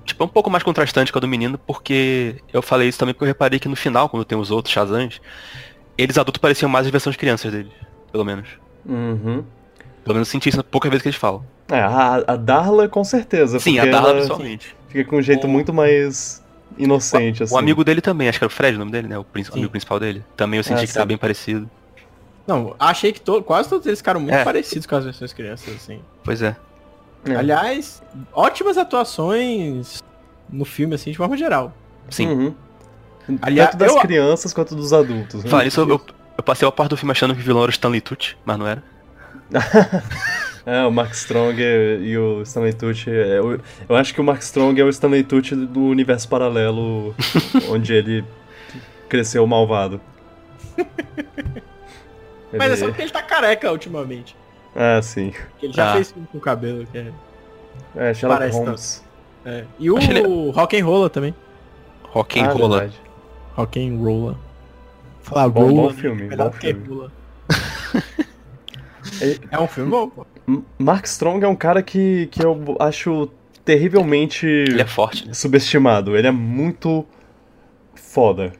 Tipo, 0.05 0.23
é 0.23 0.25
um 0.25 0.29
pouco 0.29 0.49
mais 0.49 0.63
contrastante 0.63 1.11
com 1.11 1.17
a 1.17 1.21
do 1.21 1.27
menino, 1.27 1.57
porque 1.57 2.35
eu 2.53 2.61
falei 2.61 2.87
isso 2.87 2.99
também 2.99 3.13
porque 3.13 3.23
eu 3.23 3.27
reparei 3.27 3.59
que 3.59 3.67
no 3.67 3.75
final, 3.75 4.07
quando 4.07 4.23
tem 4.23 4.37
os 4.37 4.51
outros 4.51 4.71
Shazams, 4.73 5.19
eles 5.97 6.17
adultos 6.17 6.39
pareciam 6.39 6.69
mais 6.69 6.85
as 6.85 6.91
versões 6.91 7.15
crianças 7.17 7.51
deles. 7.51 7.73
Pelo 8.11 8.23
menos. 8.23 8.47
Uhum. 8.85 9.43
Pelo 10.03 10.15
menos 10.15 10.27
eu 10.27 10.31
senti 10.31 10.49
isso 10.49 10.57
na 10.57 10.63
pouca 10.63 10.89
vez 10.89 11.01
que 11.01 11.07
eles 11.09 11.19
falam. 11.19 11.43
É, 11.71 11.79
a, 11.79 12.15
a 12.27 12.35
Darla 12.35 12.87
com 12.87 13.03
certeza. 13.03 13.59
Sim, 13.59 13.79
a 13.79 13.85
Darla 13.85 14.11
ela 14.11 14.21
pessoalmente. 14.21 14.75
Fica 14.87 15.09
com 15.09 15.17
um 15.17 15.21
jeito 15.21 15.45
O- 15.45 15.49
muito 15.49 15.73
mais 15.73 16.43
inocente, 16.77 17.43
assim. 17.43 17.53
O 17.53 17.57
amigo 17.57 17.83
dele 17.83 18.01
também, 18.01 18.29
acho 18.29 18.37
que 18.39 18.43
era 18.45 18.51
o 18.51 18.53
Fred 18.53 18.75
o 18.75 18.79
nome 18.79 18.91
dele, 18.91 19.07
né? 19.07 19.17
O, 19.17 19.23
prin- 19.23 19.43
Sim. 19.43 19.51
amigo 19.53 19.69
principal 19.71 19.99
dele. 19.99 20.23
Também 20.37 20.57
eu 20.57 20.63
senti 20.63 20.83
Ah, 20.83 20.87
que 20.87 20.93
tava 20.93 21.05
bem 21.05 21.17
parecido. 21.17 21.69
Não, 22.47 22.75
achei 22.79 23.11
que 23.13 23.21
to- 23.21 23.43
quase 23.43 23.69
todos 23.69 23.85
eles 23.85 23.99
ficaram 23.99 24.19
muito 24.19 24.33
É. 24.35 24.43
parecidos 24.43 24.85
com 24.87 24.95
as 24.95 25.03
versões 25.05 25.33
crianças, 25.33 25.75
assim. 25.75 26.01
Pois 26.23 26.41
é. 26.41 26.55
É. 27.25 27.35
Aliás, 27.35 28.01
ótimas 28.33 28.77
atuações 28.77 30.01
no 30.49 30.65
filme, 30.65 30.95
assim, 30.95 31.11
de 31.11 31.17
forma 31.17 31.35
geral. 31.37 31.73
Sim. 32.09 32.27
Uhum. 32.27 32.55
Aliás, 33.41 33.69
Tanto 33.71 33.79
das 33.79 33.91
eu- 33.91 33.99
crianças 34.01 34.53
quanto 34.53 34.75
dos 34.75 34.91
adultos. 34.93 35.43
né? 35.43 35.49
Falar 35.49 35.63
nisso, 35.65 35.81
eu, 35.81 36.01
eu 36.37 36.43
passei 36.43 36.67
a 36.67 36.71
parte 36.71 36.89
do 36.91 36.97
filme 36.97 37.11
achando 37.11 37.35
que 37.35 37.41
o 37.41 37.43
vilão 37.43 37.61
era 37.61 37.69
o 37.69 37.71
Stanley 37.71 38.01
Tucci, 38.01 38.35
mas 38.43 38.57
não 38.57 38.65
era. 38.65 38.81
É, 40.65 40.83
o 40.85 40.91
Mark 40.91 41.11
Strong 41.13 41.61
e 41.61 42.17
o 42.17 42.41
Stanley 42.43 42.73
Tucci. 42.73 43.09
é, 43.09 43.39
eu, 43.39 43.59
eu 43.87 43.95
acho 43.95 44.13
que 44.13 44.21
o 44.21 44.23
Mark 44.23 44.41
Strong 44.41 44.79
é 44.79 44.83
o 44.83 44.89
Stanley 44.89 45.23
Tucci 45.23 45.55
do 45.55 45.81
universo 45.85 46.27
paralelo 46.27 47.15
onde 47.69 47.93
ele 47.93 48.23
cresceu 49.07 49.45
malvado. 49.47 49.99
Mas 52.53 52.71
é 52.71 52.75
só 52.75 52.85
Ele- 52.85 52.91
porque 52.91 53.01
ele 53.03 53.11
tá 53.11 53.21
careca 53.21 53.71
ultimamente. 53.71 54.35
Ah, 54.75 55.01
sim. 55.01 55.33
Que 55.59 55.67
ele 55.67 55.73
já 55.73 55.91
Ah. 55.91 55.93
fez 55.95 56.11
filme 56.11 56.27
com 56.31 56.39
cabelo, 56.39 56.85
que 56.91 56.97
é... 56.97 57.11
É, 57.95 58.13
Sherlock 58.13 58.39
Parece 58.39 58.57
Holmes. 58.57 59.03
é. 59.45 59.63
E 59.79 59.89
o 59.89 59.97
Achei 59.97 60.23
Rock 60.53 60.79
and 60.79 60.85
Rolla 60.85 61.09
também. 61.09 61.33
Rock 62.03 62.39
and 62.39 62.45
Ah, 62.45 62.53
Rolla. 62.53 62.79
verdade. 62.79 63.01
Rock 63.55 63.79
and 63.87 63.97
Rolla. 63.97 64.37
Falar 65.21 65.49
Bom- 65.49 65.61
rolla, 65.61 65.81
bom 65.89 65.89
filme, 65.93 66.23
melhor 66.23 66.49
bom 66.51 66.57
que 66.57 66.67
filme. 66.73 66.87
rola. 66.87 67.11
Ele- 69.21 69.39
É 69.51 69.59
um 69.59 69.67
filme 69.67 69.89
bom, 69.91 70.09
pô. 70.09 70.25
Mark 70.77 71.05
Strong 71.05 71.43
é 71.43 71.47
um 71.47 71.55
cara 71.55 71.83
que, 71.83 72.27
que 72.31 72.43
eu 72.43 72.75
acho 72.79 73.29
terrivelmente 73.63 74.45
Ele 74.45 74.81
é 74.81 74.87
forte, 74.87 75.27
né? 75.27 75.33
subestimado. 75.33 76.17
Ele 76.17 76.27
é 76.27 76.31
muito 76.31 77.05
foda. 77.95 78.53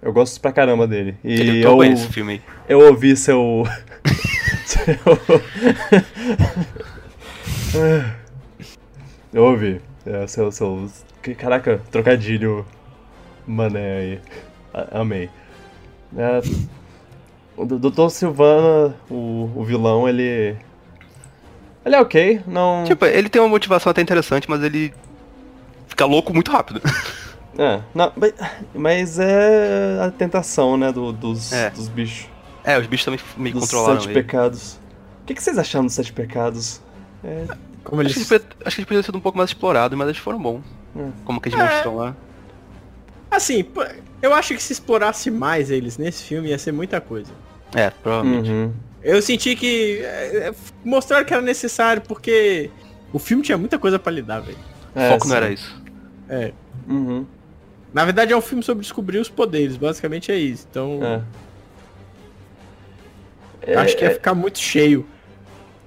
Eu 0.00 0.12
gosto 0.12 0.40
pra 0.40 0.52
caramba 0.52 0.86
dele. 0.86 1.16
E 1.24 1.32
Ele 1.32 1.64
eu, 1.64 1.78
bem 1.78 1.90
nesse 1.90 2.06
filme 2.08 2.40
eu 2.68 2.80
ouvi 2.80 3.16
seu. 3.16 3.64
seu... 4.66 4.94
eu 9.32 9.44
ouvi. 9.44 9.80
É, 10.04 10.26
seu, 10.26 10.52
seu. 10.52 10.88
Caraca, 11.36 11.80
trocadilho. 11.90 12.64
Mané 13.46 13.98
aí. 13.98 14.20
Amei. 14.92 15.30
É, 16.16 16.40
o 17.56 17.64
Dr. 17.64 18.08
Silvana, 18.10 18.94
o, 19.10 19.50
o 19.54 19.64
vilão, 19.64 20.08
ele. 20.08 20.56
Ele 21.86 21.94
é 21.96 22.00
ok, 22.00 22.42
não. 22.46 22.84
Tipo, 22.84 23.06
ele 23.06 23.28
tem 23.28 23.40
uma 23.40 23.48
motivação 23.48 23.90
até 23.90 24.02
interessante, 24.02 24.50
mas 24.50 24.62
ele 24.62 24.92
fica 25.86 26.04
louco 26.04 26.34
muito 26.34 26.50
rápido. 26.50 26.80
É, 27.58 27.80
não, 27.94 28.12
mas- 28.14 28.34
mas 28.74 29.18
é 29.18 29.98
a 30.06 30.10
tentação, 30.10 30.76
né, 30.76 30.92
do- 30.92 31.10
dos, 31.10 31.50
É. 31.54 31.70
dos 31.70 31.88
bichos. 31.88 32.28
É, 32.62 32.78
os 32.78 32.86
bichos 32.86 33.06
também 33.06 33.18
meio 33.38 33.54
que 33.54 33.58
Dos 33.60 33.70
controlaram 33.70 33.98
sete 34.02 34.12
ele. 34.12 34.22
pecados. 34.22 34.74
O 35.22 35.24
que, 35.24 35.32
que 35.34 35.42
vocês 35.42 35.56
acharam 35.56 35.86
dos 35.86 35.94
sete 35.94 36.12
pecados? 36.12 36.82
É, 37.24 37.46
Como 37.82 38.02
Acho 38.02 38.10
eles... 38.18 38.28
que, 38.28 38.34
eles 38.34 38.46
acho 38.62 38.76
que 38.76 38.80
eles 38.82 38.86
podiam 38.86 39.00
ter 39.00 39.06
sido 39.06 39.16
um 39.16 39.22
pouco 39.22 39.38
mais 39.38 39.48
explorados, 39.48 39.96
mas 39.96 40.06
eles 40.06 40.20
foram 40.20 40.38
bons. 40.38 40.60
É. 40.98 41.06
Como 41.24 41.40
que 41.40 41.48
eles 41.48 41.58
É. 41.58 41.62
mostram 41.64 41.96
lá. 41.96 42.14
Assim, 43.30 43.64
eu 44.20 44.34
acho 44.34 44.52
que 44.54 44.62
se 44.62 44.74
explorasse 44.74 45.30
mais 45.30 45.70
eles 45.70 45.96
nesse 45.96 46.24
filme 46.24 46.50
ia 46.50 46.58
ser 46.58 46.72
muita 46.72 47.00
coisa. 47.00 47.32
É, 47.74 47.88
provavelmente. 47.88 48.50
uhum. 48.50 48.72
Eu 49.08 49.22
senti 49.22 49.54
que 49.54 50.00
é, 50.02 50.48
é, 50.48 50.54
mostraram 50.84 51.24
que 51.24 51.32
era 51.32 51.40
necessário 51.40 52.02
porque 52.02 52.68
o 53.12 53.20
filme 53.20 53.40
tinha 53.42 53.56
muita 53.56 53.78
coisa 53.78 54.00
pra 54.00 54.10
lidar, 54.10 54.40
velho. 54.40 54.58
O 54.94 54.98
É, 54.98 55.10
foco 55.10 55.28
não 55.28 55.30
sim. 55.30 55.36
era 55.36 55.52
isso. 55.52 55.82
É. 56.28 56.52
Uhum. 56.88 57.24
Na 57.94 58.04
verdade 58.04 58.32
é 58.32 58.36
um 58.36 58.40
filme 58.40 58.64
sobre 58.64 58.82
descobrir 58.82 59.18
os 59.18 59.28
poderes, 59.28 59.76
basicamente 59.76 60.32
é 60.32 60.36
isso. 60.36 60.66
Então, 60.68 60.98
É. 63.62 63.72
eu 63.74 63.78
acho 63.78 63.96
que 63.96 64.04
ia 64.04 64.10
ficar 64.10 64.34
muito 64.34 64.58
cheio. 64.58 65.06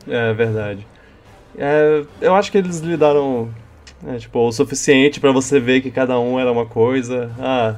É 0.07 0.33
verdade. 0.33 0.87
É, 1.57 2.03
eu 2.21 2.33
acho 2.35 2.49
que 2.49 2.57
eles 2.57 2.79
lidaram 2.79 3.49
é, 4.07 4.17
tipo, 4.17 4.39
o 4.39 4.51
suficiente 4.51 5.19
pra 5.19 5.33
você 5.33 5.59
ver 5.59 5.81
que 5.81 5.91
cada 5.91 6.17
um 6.17 6.39
era 6.39 6.49
uma 6.49 6.65
coisa. 6.65 7.31
Ah, 7.37 7.75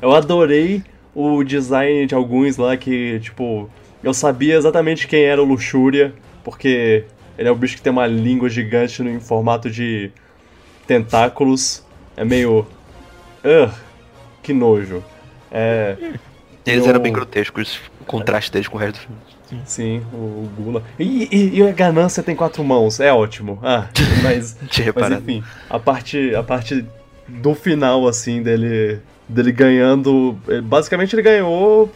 eu 0.00 0.12
adorei 0.14 0.82
o 1.14 1.44
design 1.44 2.06
de 2.06 2.14
alguns 2.14 2.56
lá 2.56 2.74
que, 2.74 3.20
tipo, 3.20 3.68
eu 4.06 4.14
sabia 4.14 4.54
exatamente 4.56 5.06
quem 5.08 5.24
era 5.24 5.42
o 5.42 5.44
Luxúria, 5.44 6.14
porque 6.44 7.04
ele 7.36 7.48
é 7.48 7.50
o 7.52 7.54
bicho 7.56 7.76
que 7.76 7.82
tem 7.82 7.90
uma 7.92 8.06
língua 8.06 8.48
gigante 8.48 9.02
no- 9.02 9.10
em 9.10 9.20
formato 9.20 9.68
de 9.70 10.10
tentáculos. 10.86 11.82
É 12.16 12.24
meio. 12.24 12.66
Ugh, 13.44 13.70
que 14.42 14.52
nojo. 14.52 15.02
É. 15.50 15.96
Eles 16.64 16.84
Eu- 16.84 16.90
eram 16.90 17.00
bem 17.00 17.12
grotescos, 17.12 17.78
o 18.00 18.04
contraste 18.04 18.50
deles 18.50 18.66
com 18.68 18.76
o 18.76 18.80
resto 18.80 18.98
do 18.98 19.00
filme. 19.06 19.62
Sim, 19.64 20.02
o, 20.12 20.48
Gula. 20.56 20.82
E, 20.98 21.28
e- 21.30 21.58
e 21.58 21.62
a 21.68 21.70
ganância 21.72 22.22
tem 22.22 22.34
quatro 22.34 22.64
mãos, 22.64 22.98
é 22.98 23.12
ótimo. 23.12 23.58
Ah, 23.62 23.86
mas. 24.22 24.56
Mas 24.94 25.12
enfim, 25.12 25.44
a 25.70 25.78
parte, 25.78 26.34
a 26.34 26.42
parte 26.42 26.84
do 27.28 27.54
final, 27.54 28.08
assim, 28.08 28.42
dele, 28.42 28.98
dele 29.28 29.52
ganhando. 29.52 30.36
eh, 30.48 30.60
Basicamente 30.60 31.14
ele 31.14 31.22
ganhou 31.22 31.92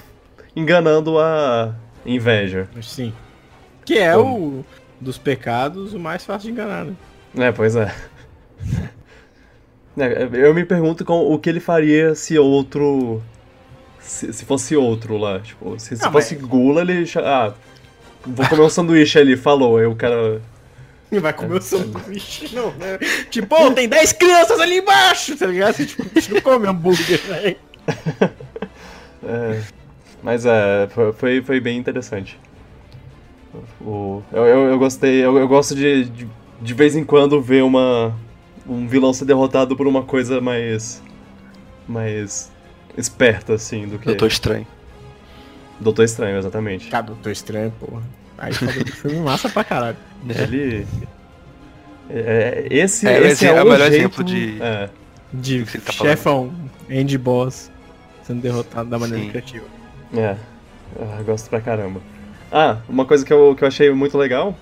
enganando 0.55 1.19
a 1.19 1.75
inveja. 2.05 2.69
Sim. 2.83 3.13
Que 3.85 3.99
é 3.99 4.15
Bom. 4.17 4.39
o 4.39 4.65
dos 5.01 5.17
pecados 5.19 5.95
o 5.95 5.99
mais 5.99 6.25
fácil 6.25 6.47
de 6.49 6.53
enganar, 6.53 6.85
né? 6.85 6.95
É, 7.37 7.53
pois 7.53 7.77
é. 7.77 7.95
É, 9.99 10.29
Eu 10.33 10.55
me 10.55 10.65
pergunto 10.65 11.05
com, 11.05 11.33
o 11.35 11.39
que 11.39 11.51
ele 11.51 11.61
faria 11.61 12.15
se 12.15 12.39
outro. 12.39 13.21
Se, 13.99 14.33
se 14.33 14.45
fosse 14.45 14.77
outro 14.77 15.17
lá. 15.17 15.41
Tipo, 15.41 15.79
se, 15.79 15.97
se 15.97 16.05
Ah, 16.07 16.11
fosse 16.11 16.37
mas- 16.37 16.45
Gula, 16.45 16.81
ele. 16.83 17.05
Ah, 17.17 17.53
vou 18.25 18.49
comer 18.49 18.63
um 18.63 18.69
sanduíche 18.71 19.19
ali, 19.19 19.37
falou. 19.37 19.77
Aí 19.79 19.87
o 19.87 19.95
cara. 19.97 20.41
Vai 21.11 21.33
comer 21.33 21.59
o 21.59 21.61
sanduíche, 21.63 22.55
não, 22.55 22.71
né? 22.75 22.99
Tipo, 23.31 23.57
ô, 23.67 23.73
tem 23.73 23.89
10 23.89 24.13
crianças 24.13 24.61
ali 24.61 24.79
embaixo, 24.79 25.37
tá 25.37 25.47
ligado? 25.47 25.85
Tipo, 25.85 26.03
a 26.05 26.21
gente 26.21 26.35
não 26.35 26.41
come 26.41 26.69
hambúrguer, 26.69 27.21
velho. 27.27 27.57
É, 29.23 29.61
mas 30.23 30.45
é, 30.47 30.89
foi- 30.91 31.13
foi, 31.13 31.41
bem 31.61 31.79
interessante. 31.79 32.39
O, 33.81 34.23
eu, 34.33 34.47
eu, 34.47 34.61
eu 34.71 34.79
gostei, 34.79 35.25
eu, 35.25 35.37
eu 35.37 35.49
gosto 35.49 35.75
de, 35.75 36.05
de, 36.05 36.29
de 36.61 36.75
vez 36.75 36.95
em 36.95 37.05
quando 37.05 37.41
ver 37.43 37.63
uma, 37.65 38.15
um 38.67 38.87
vilão 38.87 39.13
ser 39.13 39.25
derrotado 39.25 39.77
por 39.77 39.87
uma 39.87 40.03
coisa 40.03 40.41
mais. 40.41 41.03
mais 41.89 42.51
esperta, 42.97 43.55
assim, 43.55 43.89
do 43.89 43.99
que. 43.99 44.09
Eu 44.09 44.17
tô 44.17 44.27
estranho. 44.27 44.67
Doutor 45.81 46.05
Estranho, 46.05 46.37
exatamente. 46.37 46.89
Cara, 46.91 47.05
Doutor 47.07 47.31
Estranho, 47.33 47.73
porra. 47.81 48.03
Aí 48.37 48.53
de 48.53 48.93
filme 48.93 49.19
massa 49.21 49.49
pra 49.49 49.65
caralho. 49.65 49.97
Ele. 50.29 50.87
É, 52.11 52.67
esse, 52.71 53.07
É, 53.09 53.19
esse 53.21 53.27
esse 53.29 53.47
é, 53.47 53.49
é 53.57 53.63
o 53.63 53.65
melhor 53.65 53.89
jeito, 53.91 53.95
exemplo 53.95 54.25
de- 54.25 54.61
É, 54.61 54.91
De 55.33 55.65
tá 55.81 55.93
chefão, 55.93 56.53
Andy 56.91 57.17
Boss, 57.17 57.71
sendo 58.25 58.43
derrotado 58.43 58.91
da 58.91 58.99
maneira 58.99 59.23
Sim. 59.25 59.31
criativa. 59.31 59.65
É, 60.15 60.37
eu 61.19 61.25
gosto 61.25 61.49
pra 61.49 61.61
caramba. 61.61 62.01
Ah, 62.51 62.79
uma 62.89 63.05
coisa 63.05 63.25
que 63.25 63.33
eu, 63.33 63.55
que 63.55 63.63
eu 63.63 63.69
achei 63.69 63.91
muito 63.93 64.19
legal, 64.19 64.57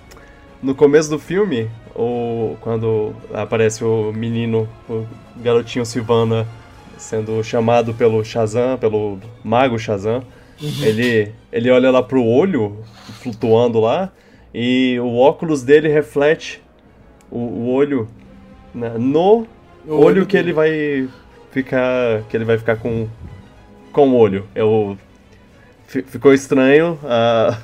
no 0.61 0.75
começo 0.75 1.09
do 1.09 1.17
filme, 1.17 1.69
o, 1.95 2.55
quando 2.61 3.13
aparece 3.33 3.83
o 3.83 4.11
menino, 4.13 4.67
o 4.87 5.05
garotinho 5.37 5.85
Silvana, 5.85 6.45
sendo 6.97 7.43
chamado 7.43 7.93
pelo 7.93 8.23
Shazam, 8.23 8.77
pelo 8.77 9.17
mago 9.43 9.79
Shazam, 9.79 10.23
ele, 10.81 11.31
ele 11.51 11.71
olha 11.71 11.89
lá 11.89 12.03
pro 12.03 12.23
olho, 12.23 12.77
flutuando 13.21 13.79
lá, 13.79 14.11
e 14.53 14.99
o 14.99 15.15
óculos 15.17 15.63
dele 15.63 15.87
reflete 15.87 16.61
o, 17.31 17.37
o 17.37 17.69
olho 17.73 18.07
né, 18.75 18.93
no 18.97 19.47
O 19.87 19.93
olho, 19.93 20.03
olho 20.03 20.25
que 20.25 20.35
ele 20.37 20.51
vai 20.51 21.07
ficar 21.51 22.23
que 22.29 22.35
ele 22.35 22.45
vai 22.45 22.57
ficar 22.57 22.75
com 22.75 23.07
com 23.93 24.09
o 24.09 24.15
olho. 24.15 24.45
Eu 24.53 24.97
fi- 24.99 25.08
ficou 25.89 26.33
estranho 26.33 26.99
a, 27.03 27.57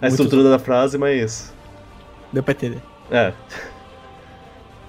a 0.00 0.08
estrutura 0.08 0.48
da 0.48 0.58
frase, 0.58 0.96
mas. 0.96 1.52
Deu 2.32 2.42
pra 2.42 2.52
entender. 2.52 2.80
É. 3.10 3.32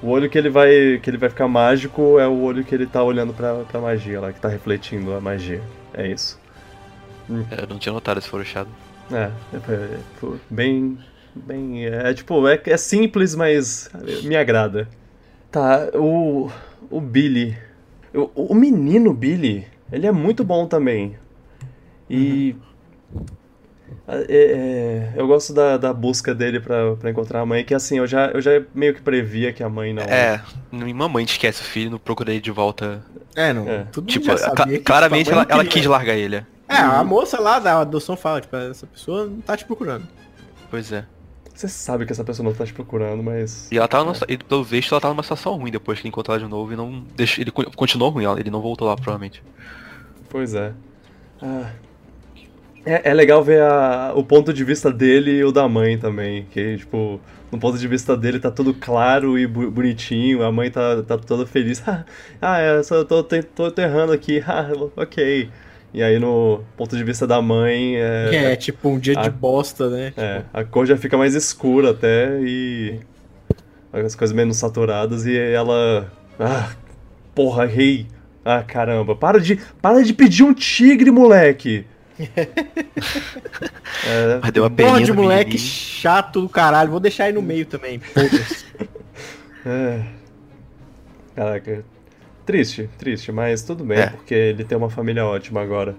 O 0.02 0.10
olho 0.10 0.30
que 0.30 0.38
ele 0.38 0.50
vai 0.50 1.00
que 1.02 1.10
ele 1.10 1.18
vai 1.18 1.30
ficar 1.30 1.48
mágico 1.48 2.20
é 2.20 2.28
o 2.28 2.42
olho 2.42 2.64
que 2.64 2.76
ele 2.76 2.86
tá 2.86 3.02
olhando 3.02 3.34
pra, 3.34 3.56
pra 3.64 3.82
magia 3.82 4.20
lá, 4.20 4.34
que 4.34 4.40
tá 4.40 4.50
refletindo 4.50 5.14
a 5.14 5.22
magia. 5.22 5.62
É 5.94 6.08
isso. 6.08 6.40
Eu 7.30 7.68
não 7.68 7.80
tinha 7.80 7.94
notado 7.94 8.18
esse 8.20 8.28
forochado. 8.28 8.70
É, 9.12 9.32
é, 9.54 9.72
é, 9.72 9.98
bem. 10.50 10.98
Bem. 11.36 11.86
É 11.86 12.14
tipo, 12.14 12.48
é, 12.48 12.62
é 12.66 12.78
simples, 12.78 13.34
mas 13.34 13.90
me 14.24 14.36
agrada. 14.36 14.88
Tá, 15.50 15.90
o. 15.96 16.50
O 16.90 17.02
Billy. 17.02 17.58
O, 18.14 18.52
o 18.52 18.54
menino 18.54 19.14
Billy, 19.14 19.66
ele 19.92 20.06
é 20.06 20.12
muito 20.12 20.44
bom 20.44 20.68
também. 20.68 21.16
E. 22.10 22.56
é, 24.08 24.26
é, 24.28 25.14
eu 25.16 25.28
gosto 25.28 25.54
da, 25.54 25.78
da 25.78 25.94
busca 25.94 26.34
dele 26.34 26.60
pra, 26.60 26.96
pra 26.96 27.10
encontrar 27.10 27.42
a 27.42 27.46
mãe, 27.46 27.64
que 27.64 27.74
assim, 27.74 27.98
eu 28.00 28.08
já, 28.08 28.28
eu 28.28 28.42
já 28.42 28.52
meio 28.74 28.94
que 28.94 29.02
previa 29.02 29.54
que 29.54 29.64
a 29.64 29.70
mãe 29.70 29.94
não. 29.94 30.04
É, 30.04 30.42
nenhuma 30.72 31.08
mãe 31.08 31.24
esquece 31.26 31.62
o 31.62 31.66
filho, 31.66 31.92
não 31.92 31.98
procura 32.00 32.32
ele 32.32 32.42
de 32.42 32.52
volta. 32.52 33.04
É, 33.36 33.54
não. 33.54 33.68
É. 33.68 33.86
Todo 33.92 34.06
Tipo, 34.08 34.26
claramente 34.84 35.26
tipo, 35.26 35.38
a 35.38 35.42
ela, 35.44 35.48
ela 35.50 35.66
quis 35.66 35.86
largar 35.86 36.16
ele. 36.16 36.38
é. 36.38 36.46
É, 36.68 36.78
a 36.78 37.04
moça 37.04 37.40
lá 37.40 37.60
da 37.60 37.80
adoção 37.82 38.16
fala, 38.18 38.42
tipo, 38.42 38.56
essa 38.56 38.88
pessoa 38.88 39.26
não 39.26 39.42
tá 39.42 39.56
te 39.56 39.64
procurando. 39.66 40.08
Pois 40.72 40.92
é. 40.92 41.06
Você 41.54 41.68
sabe 41.68 42.04
que 42.06 42.12
essa 42.12 42.24
pessoa 42.24 42.44
não 42.50 42.54
tá 42.56 42.66
te 42.66 42.74
procurando, 42.74 43.22
mas. 43.22 43.72
E 43.72 43.78
ela 43.78 43.88
tava, 43.88 44.06
numa, 44.06 44.16
e 44.28 44.38
pelo 44.38 44.64
visto, 44.64 44.92
ela 44.92 45.00
tava 45.02 45.14
numa 45.14 45.22
situação 45.22 45.56
ruim 45.56 45.70
depois 45.72 46.00
que 46.00 46.04
ele 46.04 46.10
encontrou 46.10 46.36
ela 46.36 46.44
de 46.44 46.50
novo 46.50 46.74
e 46.74 46.76
não 46.76 47.04
deixou, 47.16 47.44
ele 47.44 47.52
co- 47.52 47.70
continuou 47.76 48.10
ruim, 48.10 48.26
ele 48.40 48.50
não 48.50 48.60
voltou 48.60 48.88
lá 48.88 48.96
provavelmente. 48.96 49.44
Pois 50.30 50.56
é. 50.56 50.74
Ah, 51.42 51.70
é, 52.86 53.10
é 53.10 53.14
legal 53.14 53.44
ver 53.44 53.62
a- 53.62 54.12
o 54.16 54.24
ponto 54.24 54.54
de 54.54 54.64
vista 54.64 54.92
dele 54.92 55.32
e 55.32 55.44
o 55.44 55.52
da 55.52 55.68
mãe 55.68 55.98
também. 55.98 56.46
Que, 56.52 56.78
tipo, 56.78 57.20
no 57.52 57.60
ponto 57.60 57.78
de 57.78 57.88
vista 57.88 58.16
dele 58.18 58.40
tá 58.40 58.52
tudo 58.52 58.74
claro 58.74 59.38
e 59.38 59.46
bonitinho, 59.48 60.44
a 60.44 60.52
mãe 60.52 60.70
tá, 60.72 61.02
tá 61.04 61.18
toda 61.18 61.46
feliz. 61.46 61.82
ah, 62.42 62.60
é, 62.60 62.84
só 62.84 63.04
tô, 63.04 63.24
tô, 63.24 63.72
tô 63.72 63.82
errando 63.82 64.12
aqui, 64.14 64.44
ah, 64.48 64.70
ok. 64.96 65.50
E 65.94 66.02
aí 66.02 66.18
no 66.18 66.62
ponto 66.76 66.98
de 66.98 67.04
vista 67.04 67.28
da 67.28 67.40
mãe, 67.42 67.96
é, 67.98 68.52
É, 68.54 68.56
tipo, 68.56 68.90
um 68.90 68.98
dia 68.98 69.18
a- 69.18 69.22
de 69.24 69.30
bosta, 69.30 69.90
né? 69.90 70.12
é, 70.18 70.42
a 70.52 70.64
cor 70.64 70.86
já 70.88 70.98
fica 70.98 71.16
mais 71.18 71.36
escura 71.36 71.92
até 71.92 72.40
e 72.42 73.00
as 73.92 74.16
coisas 74.16 74.36
menos 74.36 74.58
saturadas 74.58 75.26
e 75.28 75.38
ela. 75.38 76.12
Ah, 76.40 76.72
porra, 77.36 77.66
rei. 77.66 78.08
Ah, 78.44 78.64
caramba. 78.64 79.16
Para 79.16 79.40
de, 79.40 79.58
para 79.82 80.04
de 80.04 80.14
pedir 80.14 80.44
um 80.44 80.52
tigre, 80.54 81.12
moleque. 81.12 81.86
É, 84.06 84.40
Mas 84.42 84.52
deu 84.52 84.64
uma 84.64 84.70
Porra 84.70 85.02
de 85.02 85.12
moleque 85.14 85.52
menininho. 85.52 85.70
chato 85.70 86.42
do 86.42 86.50
caralho. 86.50 86.92
Vou 86.92 87.00
deixar 87.00 87.26
aí 87.26 87.34
no 87.34 87.42
meio 87.42 87.66
também. 87.66 88.02
É. 89.66 90.02
Caraca. 91.36 91.84
Triste, 92.46 92.90
triste, 92.98 93.32
mas 93.32 93.64
tudo 93.64 93.84
bem, 93.86 94.00
É. 94.00 94.08
porque 94.08 94.34
ele 94.34 94.64
tem 94.66 94.78
uma 94.78 94.90
família 94.90 95.26
ótima 95.26 95.62
agora. 95.62 95.96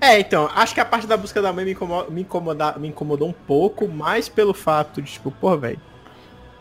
é, 0.00 0.18
então, 0.18 0.48
acho 0.54 0.72
que 0.74 0.80
a 0.80 0.84
parte 0.84 1.06
da 1.06 1.14
busca 1.16 1.42
da 1.42 1.52
mãe 1.52 1.64
me, 1.66 1.72
incomo- 1.72 2.06
me, 2.10 2.22
incomoda- 2.22 2.78
me 2.78 2.88
incomodou 2.88 3.28
um 3.28 3.32
pouco, 3.34 3.86
mais 3.86 4.28
pelo 4.30 4.54
fato 4.54 5.02
de, 5.02 5.12
tipo, 5.12 5.30
porra, 5.30 5.58
velho. 5.58 5.80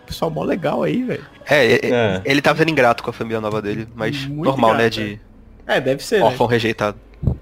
Pessoal 0.05 0.29
mó 0.29 0.43
legal 0.43 0.83
aí, 0.83 1.03
velho. 1.03 1.23
É, 1.45 1.65
é, 1.65 1.73
é, 1.85 1.89
É. 1.89 2.21
ele 2.25 2.41
tava 2.41 2.59
sendo 2.59 2.71
ingrato 2.71 3.01
com 3.01 3.09
a 3.09 3.13
família 3.13 3.39
nova 3.39 3.61
dele, 3.61 3.87
mas 3.95 4.25
Muito 4.25 4.43
normal, 4.49 4.71
né, 4.73 4.87
ingrato, 4.87 4.95
de 4.99 5.21
É, 5.65 5.79
deve 5.79 6.03
ser. 6.03 6.19
Né? 6.19 6.25
órfão 6.25 6.47
rejeitado. 6.47 6.99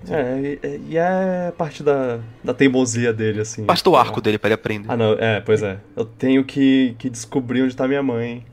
É, 0.10 0.58
e, 0.64 0.82
e 0.92 0.98
é 0.98 1.52
parte 1.58 1.84
da, 1.84 2.20
da 2.44 2.54
teimosia 2.54 3.14
dele, 3.14 3.42
assim. 3.42 3.66
Parte 3.66 3.84
do 3.84 3.96
arco 3.96 4.22
dele 4.22 4.38
pra 4.38 4.48
ele 4.48 4.56
aprender. 4.56 4.90
Ah, 4.90 4.98
não, 4.98 5.14
é, 5.14 5.40
pois 5.42 5.62
é. 5.62 5.78
Eu 5.96 6.06
tenho 6.06 6.44
que, 6.44 6.96
que 6.98 7.10
descobrir 7.10 7.62
onde 7.62 7.76
tá 7.76 7.88
minha 7.88 8.02
mãe. 8.02 8.46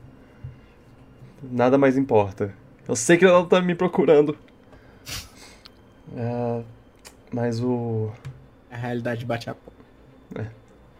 Nada 1.41 1.77
mais 1.77 1.97
importa. 1.97 2.53
Eu 2.87 2.95
sei 2.95 3.17
que 3.17 3.25
ela 3.25 3.45
tá 3.45 3.61
me 3.61 3.75
procurando. 3.75 4.37
É, 6.15 6.61
mas 7.33 7.59
o. 7.59 8.11
A 8.71 8.77
realidade 8.77 9.25
bate 9.25 9.49
a 9.49 9.55
porta. 9.55 10.51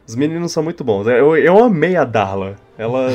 Os 0.07 0.15
meninos 0.15 0.51
são 0.51 0.63
muito 0.63 0.83
bons. 0.83 1.05
Eu, 1.07 1.37
eu 1.37 1.63
amei 1.63 1.95
a 1.95 2.03
Darla. 2.03 2.55
Ela. 2.77 3.11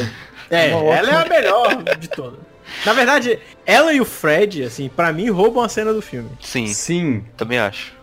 É, 0.49 0.75
Uma 0.75 0.95
ela 0.95 1.11
é 1.11 1.15
a 1.17 1.29
melhor 1.29 1.85
de 1.99 2.09
todas. 2.09 2.39
Na 2.87 2.93
verdade, 2.93 3.39
ela 3.67 3.93
e 3.93 4.01
o 4.01 4.05
Fred, 4.05 4.63
assim, 4.65 4.89
pra 4.89 5.13
mim, 5.13 5.29
roubam 5.31 5.63
a 5.63 5.69
cena 5.69 5.93
do 5.93 6.01
filme. 6.03 6.31
Sim, 6.41 6.67
Sim, 6.69 7.25
também 7.37 7.59
acho. 7.59 7.95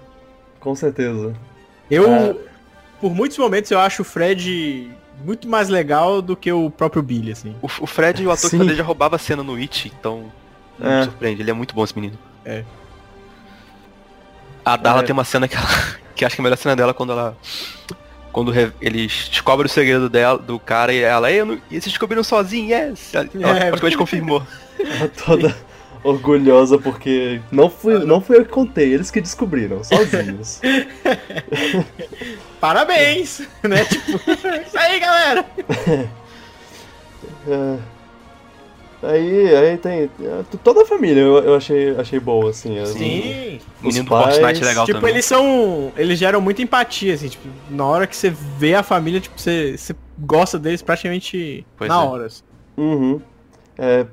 com 0.59 0.75
certeza. 0.75 1.33
Eu, 1.89 2.11
É. 2.11 2.35
por 2.99 3.13
muitos 3.13 3.37
momentos, 3.37 3.71
eu 3.71 3.79
acho 3.79 4.01
o 4.01 4.05
Fred 4.05 4.91
muito 5.23 5.47
mais 5.47 5.69
legal 5.69 6.21
do 6.21 6.35
que 6.35 6.51
o 6.51 6.69
próprio 6.69 7.01
Billy, 7.01 7.31
assim. 7.31 7.55
O, 7.61 7.65
o 7.65 7.87
Fred, 7.87 8.25
o 8.25 8.31
ator 8.31 8.49
que 8.49 8.57
fazia, 8.57 8.75
já 8.75 8.83
roubava 8.83 9.15
a 9.15 9.19
cena 9.19 9.41
no 9.41 9.55
It, 9.55 9.91
então 9.99 10.31
não 10.77 10.91
É. 10.91 10.97
me 10.99 11.03
surpreende. 11.05 11.41
Ele 11.41 11.49
é 11.49 11.53
muito 11.53 11.73
bom 11.73 11.83
esse 11.83 11.95
menino. 11.95 12.17
É. 12.45 12.63
A 14.63 14.75
Darla 14.75 15.01
É. 15.01 15.03
tem 15.05 15.13
uma 15.13 15.23
cena 15.23 15.47
que, 15.47 15.55
ela, 15.55 15.65
que 16.15 16.25
acho 16.25 16.35
que 16.35 16.41
é 16.41 16.43
a 16.43 16.45
melhor 16.45 16.57
cena 16.57 16.75
dela 16.75 16.93
quando 16.93 17.13
ela. 17.13 17.37
Quando 18.37 18.53
eles 18.79 19.29
descobrem 19.31 19.65
o 19.65 19.69
segredo 19.69 20.07
dela, 20.07 20.37
do 20.37 20.59
cara 20.59 20.93
e 20.93 20.99
ela, 20.99 21.27
não, 21.43 21.55
e 21.55 21.59
vocês 21.71 21.85
descobriram 21.85 22.23
sozinho, 22.23 22.69
yes! 22.69 23.11
Ela 23.15 23.25
É. 23.25 23.69
praticamente 23.69 23.97
confirmou. 23.97 24.45
Ela 24.77 25.07
toda 25.09 25.57
orgulhosa 26.03 26.77
porque 26.77 27.41
não 27.51 27.67
fui, 27.67 27.97
não 28.05 28.21
fui 28.21 28.37
eu 28.37 28.45
que 28.45 28.51
contei, 28.51 28.93
eles 28.93 29.09
que 29.09 29.21
descobriram, 29.21 29.83
sozinhos. 29.83 30.61
Parabéns! 32.61 33.41
né? 33.63 33.83
Tipo, 33.85 34.11
isso 34.67 34.77
aí, 34.77 34.99
galera! 34.99 35.45
É. 37.47 37.96
Aí, 39.03 39.55
aí 39.55 39.77
tem. 39.77 40.03
é, 40.03 40.09
Toda 40.63 40.81
a 40.81 40.85
família 40.85 41.21
eu, 41.21 41.37
eu 41.43 41.55
achei, 41.55 41.95
achei 41.95 42.19
boa, 42.19 42.49
assim. 42.49 42.79
as- 42.79 42.89
Sim. 42.89 43.59
O 43.81 43.85
menino 43.85 43.89
Os 43.89 43.95
do 43.99 44.05
Fortnite 44.07 44.41
pais, 44.41 44.61
é 44.61 44.65
legal 44.65 44.85
tipo, 44.85 44.97
também. 44.97 45.13
eles 45.13 45.25
são. 45.25 45.91
Eles 45.95 46.17
geram 46.17 46.41
muita 46.41 46.63
empatia, 46.63 47.13
assim, 47.13 47.27
tipo, 47.29 47.47
na 47.69 47.85
hora 47.85 48.07
que 48.07 48.15
você 48.15 48.29
vê 48.31 48.73
a 48.73 48.81
família, 48.81 49.19
tipo, 49.19 49.39
você, 49.39 49.77
você 49.77 49.95
gosta 50.17 50.57
deles 50.57 50.81
praticamente 50.81 51.63
Pois 51.77 51.87
na 51.89 52.01
é. 52.01 52.05
hora. 52.07 52.25
assim. 52.25 52.41
Uhum. 52.75 53.21
É, 53.77 54.07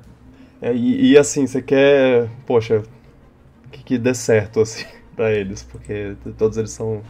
é, 0.61 0.73
e, 0.75 1.13
e, 1.13 1.17
assim, 1.17 1.47
você 1.47 1.63
quer, 1.63 2.29
poxa, 2.45 2.83
que, 3.71 3.83
que 3.83 3.97
dê 3.97 4.13
certo, 4.13 4.61
assim, 4.61 4.85
pra 5.15 5.31
eles, 5.33 5.63
porque 5.63 6.15
todos 6.37 6.57
eles 6.59 6.69
são 6.71 7.01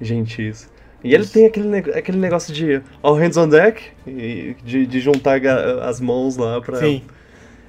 gentis. 0.00 0.70
E 1.04 1.14
ele 1.14 1.26
tem 1.26 1.46
aquele, 1.46 1.78
aquele 1.78 2.18
negócio 2.18 2.52
de 2.54 2.80
all 3.02 3.14
hands 3.14 3.36
on 3.36 3.48
deck, 3.48 3.82
e 4.06 4.54
de, 4.64 4.86
de 4.86 5.00
juntar 5.00 5.40
as 5.82 6.00
mãos 6.00 6.36
lá 6.36 6.60
pra 6.60 6.76
Sim. 6.78 7.02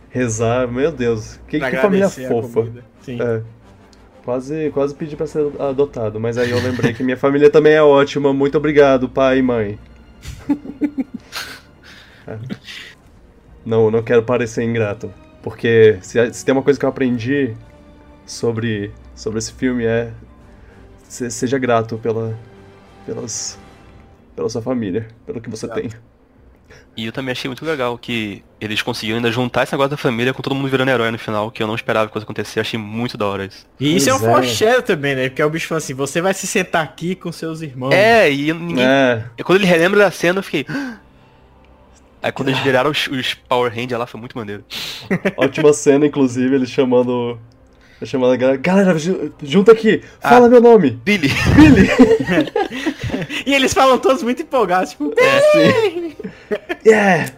rezar. 0.10 0.68
Meu 0.68 0.92
Deus, 0.92 1.40
que, 1.48 1.60
que 1.60 1.76
família 1.78 2.10
fofa. 2.10 2.68
É. 3.08 3.42
Quase, 4.24 4.70
quase 4.74 4.96
pedi 4.96 5.16
pra 5.18 5.28
ser 5.28 5.46
adotado, 5.60 6.20
mas 6.20 6.38
aí 6.38 6.50
eu 6.52 6.62
lembrei 6.62 6.94
que 6.94 7.04
minha 7.04 7.18
família 7.18 7.50
também 7.50 7.74
é 7.74 7.82
ótima. 7.82 8.32
Muito 8.32 8.58
obrigado, 8.58 9.10
pai 9.10 9.40
e 9.40 9.42
mãe. 9.42 9.80
É. 12.26 12.38
Não, 13.66 13.92
não 13.92 14.02
quero 14.02 14.24
parecer 14.24 14.64
ingrato, 14.64 15.12
porque 15.42 15.98
se, 16.02 16.34
se 16.34 16.46
tem 16.46 16.54
uma 16.54 16.62
coisa 16.64 16.80
que 16.80 16.86
eu 16.86 16.90
aprendi 16.90 17.54
sobre, 18.26 18.92
sobre 19.16 19.40
esse 19.40 19.52
filme 19.54 19.84
é 19.86 20.12
se- 21.08 21.30
seja 21.30 21.58
grato 21.58 21.98
pela, 21.98 22.38
pelas, 23.06 23.58
pela 24.36 24.50
sua 24.50 24.62
família, 24.62 25.08
pelo 25.26 25.40
que 25.42 25.50
você 25.50 25.66
Exato. 25.66 25.82
tem. 25.82 25.90
E 26.96 27.08
eu 27.08 27.12
também 27.12 27.32
achei 27.32 27.50
muito 27.50 27.66
legal 27.66 27.98
que 27.98 28.44
eles 28.62 28.82
conseguiram 28.84 29.18
ainda 29.18 29.32
juntar 29.32 29.64
esse 29.64 29.72
negócio 29.74 29.90
da 29.92 29.98
família 29.98 30.32
com 30.32 30.44
todo 30.44 30.54
mundo 30.54 30.68
virando 30.70 30.90
herói 30.90 31.10
no 31.10 31.18
final, 31.18 31.50
que 31.50 31.62
eu 31.62 31.66
não 31.66 31.74
esperava 31.74 32.06
que 32.08 32.14
fosse 32.14 32.24
acontecer. 32.24 32.60
Achei 32.60 32.80
muito 32.80 33.18
da 33.18 33.26
hora 33.26 33.46
isso. 33.46 33.66
E 33.80 33.96
isso 33.96 34.10
é 34.10 34.14
um 34.14 34.20
Pois 34.20 34.30
é. 34.30 34.34
foreshadow 34.36 34.82
também, 34.84 35.16
né? 35.16 35.28
Porque 35.30 35.42
é 35.42 35.46
o 35.46 35.50
bicho 35.50 35.68
falando 35.68 35.82
assim, 35.84 35.94
você 35.96 36.22
vai 36.22 36.34
se 36.36 36.46
sentar 36.46 36.84
aqui 36.84 37.16
com 37.16 37.32
seus 37.32 37.62
irmãos. 37.62 37.92
É, 37.94 38.32
e 38.32 38.54
ninguém. 38.54 38.86
É, 38.86 39.26
e 39.38 39.44
Quando 39.44 39.58
ele 39.60 39.66
relembra 39.66 40.00
da 40.02 40.12
cena, 40.12 40.38
eu 40.40 40.44
fiquei. 40.44 40.66
"Ah!" 40.70 40.98
Aí 42.22 42.32
quando 42.32 42.50
eles 42.50 42.62
viraram 42.62 42.90
os, 42.92 43.08
os 43.08 43.34
Power 43.34 43.72
Rangers 43.74 44.00
lá, 44.00 44.06
foi 44.06 44.20
muito 44.20 44.38
maneiro. 44.38 44.64
ótima 45.36 45.74
cena, 45.74 46.06
inclusive, 46.06 46.54
eles 46.56 46.70
chamando. 46.70 47.40
Chamando 48.06 48.34
a 48.34 48.36
galera. 48.38 48.58
Galera, 48.58 48.98
ju- 49.00 49.34
junta 49.42 49.72
aqui, 49.72 50.02
Ah. 50.22 50.30
fala 50.30 50.48
meu 50.50 50.60
nome. 50.62 50.92
Billy! 50.92 51.30
Billy! 51.56 51.88
E 53.46 53.54
eles 53.54 53.74
falam 53.74 53.98
todos 53.98 54.24
muito 54.24 54.42
empolgados, 54.42 54.92
tipo, 54.92 55.14
Sim. 55.54 56.16
Yeah! 56.86 57.32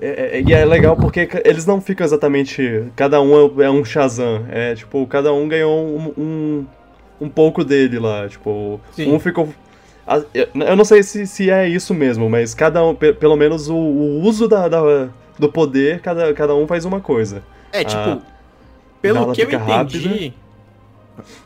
É, 0.00 0.38
é- 0.38 0.42
e 0.46 0.52
é 0.52 0.64
legal 0.64 0.96
porque 0.96 1.28
eles 1.44 1.64
não 1.66 1.80
ficam 1.80 2.04
exatamente. 2.04 2.84
Cada 2.96 3.20
um 3.20 3.60
é, 3.60 3.64
é 3.64 3.70
um 3.70 3.84
Shazam. 3.84 4.44
É 4.50 4.74
tipo, 4.74 5.06
cada 5.06 5.32
um 5.32 5.48
ganhou 5.48 5.86
um, 5.86 6.12
um, 6.18 6.66
um 7.22 7.28
pouco 7.28 7.64
dele 7.64 7.98
lá. 7.98 8.28
Tipo, 8.28 8.80
Sim. 8.92 9.12
um 9.12 9.18
ficou. 9.18 9.48
a- 10.06 10.22
Eu 10.34 10.76
não 10.76 10.84
sei 10.84 11.02
se, 11.02 11.26
se 11.26 11.50
é 11.50 11.68
isso 11.68 11.94
mesmo, 11.94 12.28
mas 12.28 12.54
cada 12.54 12.84
um, 12.84 12.94
pe- 12.94 13.12
pelo 13.14 13.36
menos 13.36 13.68
o, 13.68 13.74
o 13.76 14.20
uso 14.22 14.46
da, 14.48 14.68
da- 14.68 15.08
do 15.38 15.48
poder, 15.50 16.00
cada, 16.00 16.32
cada 16.34 16.54
um 16.54 16.66
faz 16.66 16.84
uma 16.84 17.00
coisa. 17.00 17.42
É, 17.72 17.82
tipo, 17.84 18.00
Ah, 18.00 18.18
pelo 19.00 19.32
que 19.32 19.42
eu 19.42 19.46
entendi. 19.46 19.62
rápida. 19.70 20.34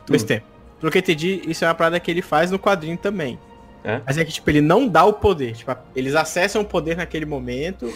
Dois 0.07 0.23
tempos. 0.23 0.47
Pelo 0.79 0.91
que 0.91 0.97
eu 0.97 1.01
entendi, 1.01 1.41
isso 1.47 1.63
é 1.65 1.67
uma 1.67 1.75
parada 1.75 1.99
que 1.99 2.09
ele 2.09 2.21
faz 2.21 2.51
no 2.51 2.57
quadrinho 2.59 2.97
também. 2.97 3.37
É? 3.83 4.01
Mas 4.05 4.17
é 4.17 4.25
que, 4.25 4.31
tipo, 4.31 4.49
ele 4.49 4.61
não 4.61 4.87
dá 4.87 5.03
o 5.05 5.13
poder. 5.13 5.53
Tipo, 5.53 5.75
eles 5.95 6.15
acessam 6.15 6.61
o 6.61 6.65
poder 6.65 6.97
naquele 6.97 7.25
momento, 7.25 7.91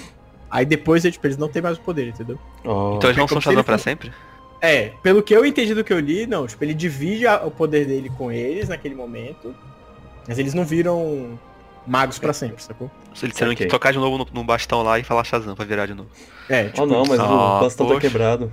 aí 0.50 0.66
depois, 0.66 1.04
tipo, 1.04 1.26
eles 1.28 1.38
não 1.38 1.48
têm 1.50 1.62
mais 1.62 1.78
o 1.78 1.82
poder, 1.82 2.08
entendeu? 2.10 2.38
Oh. 2.64 2.96
Então 2.98 3.10
eles 3.10 3.18
não 3.18 3.28
são 3.28 3.40
se 3.42 3.46
Shazam 3.46 3.64
pra 3.64 3.78
sempre? 3.78 4.12
É, 4.62 4.92
pelo 5.02 5.22
que 5.22 5.36
eu 5.36 5.46
entendi 5.46 5.74
do 5.74 5.84
que 5.84 5.92
eu 5.92 6.00
li, 6.00 6.26
não. 6.26 6.48
Tipo, 6.48 6.64
ele 6.64 6.74
divide 6.74 7.28
a- 7.28 7.42
o 7.46 7.52
poder 7.52 7.86
dele 7.86 8.10
com 8.18 8.32
eles 8.32 8.70
naquele 8.70 8.96
momento, 8.96 9.54
mas 10.28 10.40
eles 10.40 10.54
não 10.54 10.64
viram 10.64 11.38
magos 11.86 12.18
pra 12.18 12.32
sempre, 12.32 12.64
sacou? 12.64 12.90
Eles 13.22 13.36
terão 13.36 13.52
Ok. 13.52 13.66
que 13.66 13.70
tocar 13.72 13.92
de 13.92 14.00
novo 14.00 14.18
no, 14.18 14.28
no 14.34 14.44
bastão 14.44 14.82
lá 14.82 14.98
e 14.98 15.04
falar 15.04 15.26
Shazam 15.26 15.54
pra 15.54 15.66
virar 15.66 15.86
de 15.86 15.94
novo. 15.94 16.10
É, 16.48 16.66
tipo, 16.70 16.82
Oh 16.82 16.86
não, 16.86 17.04
mas 17.06 17.20
Ah, 17.20 17.58
o 17.58 17.60
bastão 17.60 17.86
tá 17.88 17.94
poxa. 17.96 18.08
quebrado. 18.08 18.50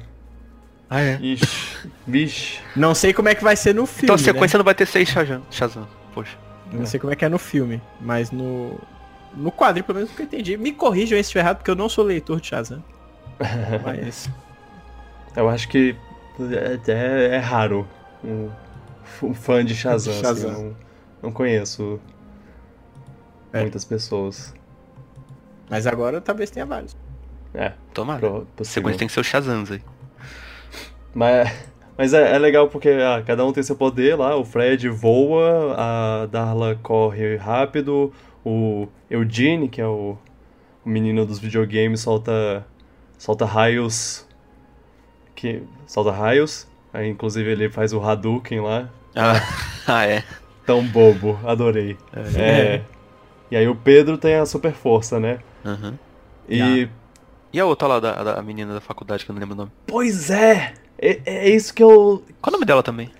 Ah, 0.93 1.01
é? 1.01 1.19
Ixi, 1.23 1.89
vixe. 2.07 2.59
não 2.75 2.95
sei 2.97 3.13
como 3.13 3.29
é 3.29 3.35
que 3.37 3.45
vai 3.45 3.55
ser 3.55 3.73
no 3.75 3.87
filme, 3.87 4.05
Então 4.07 4.17
a 4.17 4.19
né? 4.19 4.25
sequência 4.25 4.59
não 4.59 4.65
vai 4.65 4.75
ter 4.75 4.87
seis 4.87 5.09
Shazam. 5.09 5.43
Shazam. 5.51 5.87
Poxa. 6.13 6.37
Não 6.73 6.85
sei 6.85 6.99
como 6.99 7.13
é 7.13 7.17
que 7.17 7.25
é 7.25 7.29
no 7.29 7.39
filme, 7.39 7.81
mas 8.01 8.31
no. 8.31 8.79
No 9.37 9.53
quadrinho, 9.53 9.85
pelo 9.85 9.99
menos, 9.99 10.11
o 10.13 10.17
que 10.17 10.23
eu 10.23 10.27
entendi. 10.27 10.57
Me 10.57 10.73
corrijam 10.73 11.17
aí 11.17 11.23
se 11.23 11.29
estiver 11.29 11.41
errado, 11.43 11.59
porque 11.59 11.71
eu 11.71 11.77
não 11.77 11.89
sou 11.89 12.05
leitor 12.05 12.41
de 12.41 12.49
Shazam. 12.49 12.83
Mas. 13.85 14.29
Eu 15.37 15.49
acho 15.49 15.69
que 15.69 15.95
é, 16.41 16.91
é- 16.93 17.37
é 17.37 17.39
raro 17.39 17.87
um, 18.25 18.51
um 19.23 19.33
fã 19.33 19.65
de 19.65 19.75
Shazam. 19.77 20.13
assim, 20.13 20.23
Shazam. 20.23 20.51
eu 20.53 20.59
não, 20.63 20.77
não 21.23 21.33
conheço 21.33 22.01
É. 23.53 23.61
muitas 23.61 23.85
pessoas. 23.85 24.53
Mas 25.69 25.87
agora 25.87 26.21
talvez 26.21 26.51
tenha 26.51 26.67
vários. 26.67 26.97
É, 27.55 27.73
Tomara. 27.95 28.19
pro, 28.19 28.47
possível. 28.57 28.65
sequência 28.83 28.99
tem 28.99 29.07
que 29.09 29.15
ser 29.15 29.21
os 29.21 29.27
Shazams 29.29 29.71
aí. 29.73 29.83
Mas, 31.15 31.53
mas 31.97 32.15
é, 32.15 32.35
é 32.35 32.39
legal 32.39 32.69
porque 32.69 32.89
ah, 32.89 33.23
cada 33.25 33.45
um 33.45 33.53
tem 33.53 33.63
seu 33.63 33.77
poder 33.77 34.17
lá. 34.17 34.37
O 34.37 34.45
Fred 34.45 34.89
voa, 34.89 35.75
a 35.77 36.27
Darla 36.27 36.79
corre 36.83 37.37
rápido, 37.37 38.13
o 38.45 38.89
Eugene, 39.09 39.69
que 39.69 39.81
é 39.81 39.87
o, 39.87 40.17
o 40.85 40.89
menino 40.89 41.27
dos 41.27 41.39
videogames, 41.39 42.01
solta, 42.01 42.67
solta 43.19 43.45
raios. 43.45 44.27
Que, 45.35 45.63
solta 45.87 46.11
raios. 46.11 46.67
Aí, 46.93 47.09
inclusive 47.09 47.51
ele 47.51 47.71
faz 47.71 47.93
o 47.93 48.01
Hadouken 48.01 48.61
lá. 48.61 48.89
Ah, 49.15 49.41
ah 49.87 50.07
é. 50.07 50.25
Tão 50.67 50.85
bobo, 50.85 51.39
adorei. 51.45 51.97
É. 52.37 52.83
E 53.51 53.57
aí 53.57 53.67
o 53.67 53.75
Pedro 53.75 54.17
tem 54.17 54.37
a 54.37 54.47
super 54.47 54.73
força, 54.73 55.19
né? 55.19 55.39
Aham. 55.65 55.99
E. 56.49 56.89
E 57.53 57.59
a 57.59 57.67
outra 57.67 57.89
lá, 57.89 57.99
da, 58.01 58.23
da 58.23 58.43
menina 58.43 58.73
da 58.73 58.81
faculdade, 58.81 59.25
que 59.25 59.31
eu 59.31 59.35
não 59.35 59.41
lembro 59.41 59.55
o 59.55 59.59
nome. 59.59 59.73
Pois 59.87 60.31
é! 60.31 60.75
É, 61.01 61.21
é 61.25 61.49
isso 61.51 61.73
que 61.75 61.83
eu. 61.83 62.25
Qual 62.41 62.51
o 62.51 62.53
nome 62.53 62.67
dela 62.67 62.83
também? 62.83 63.11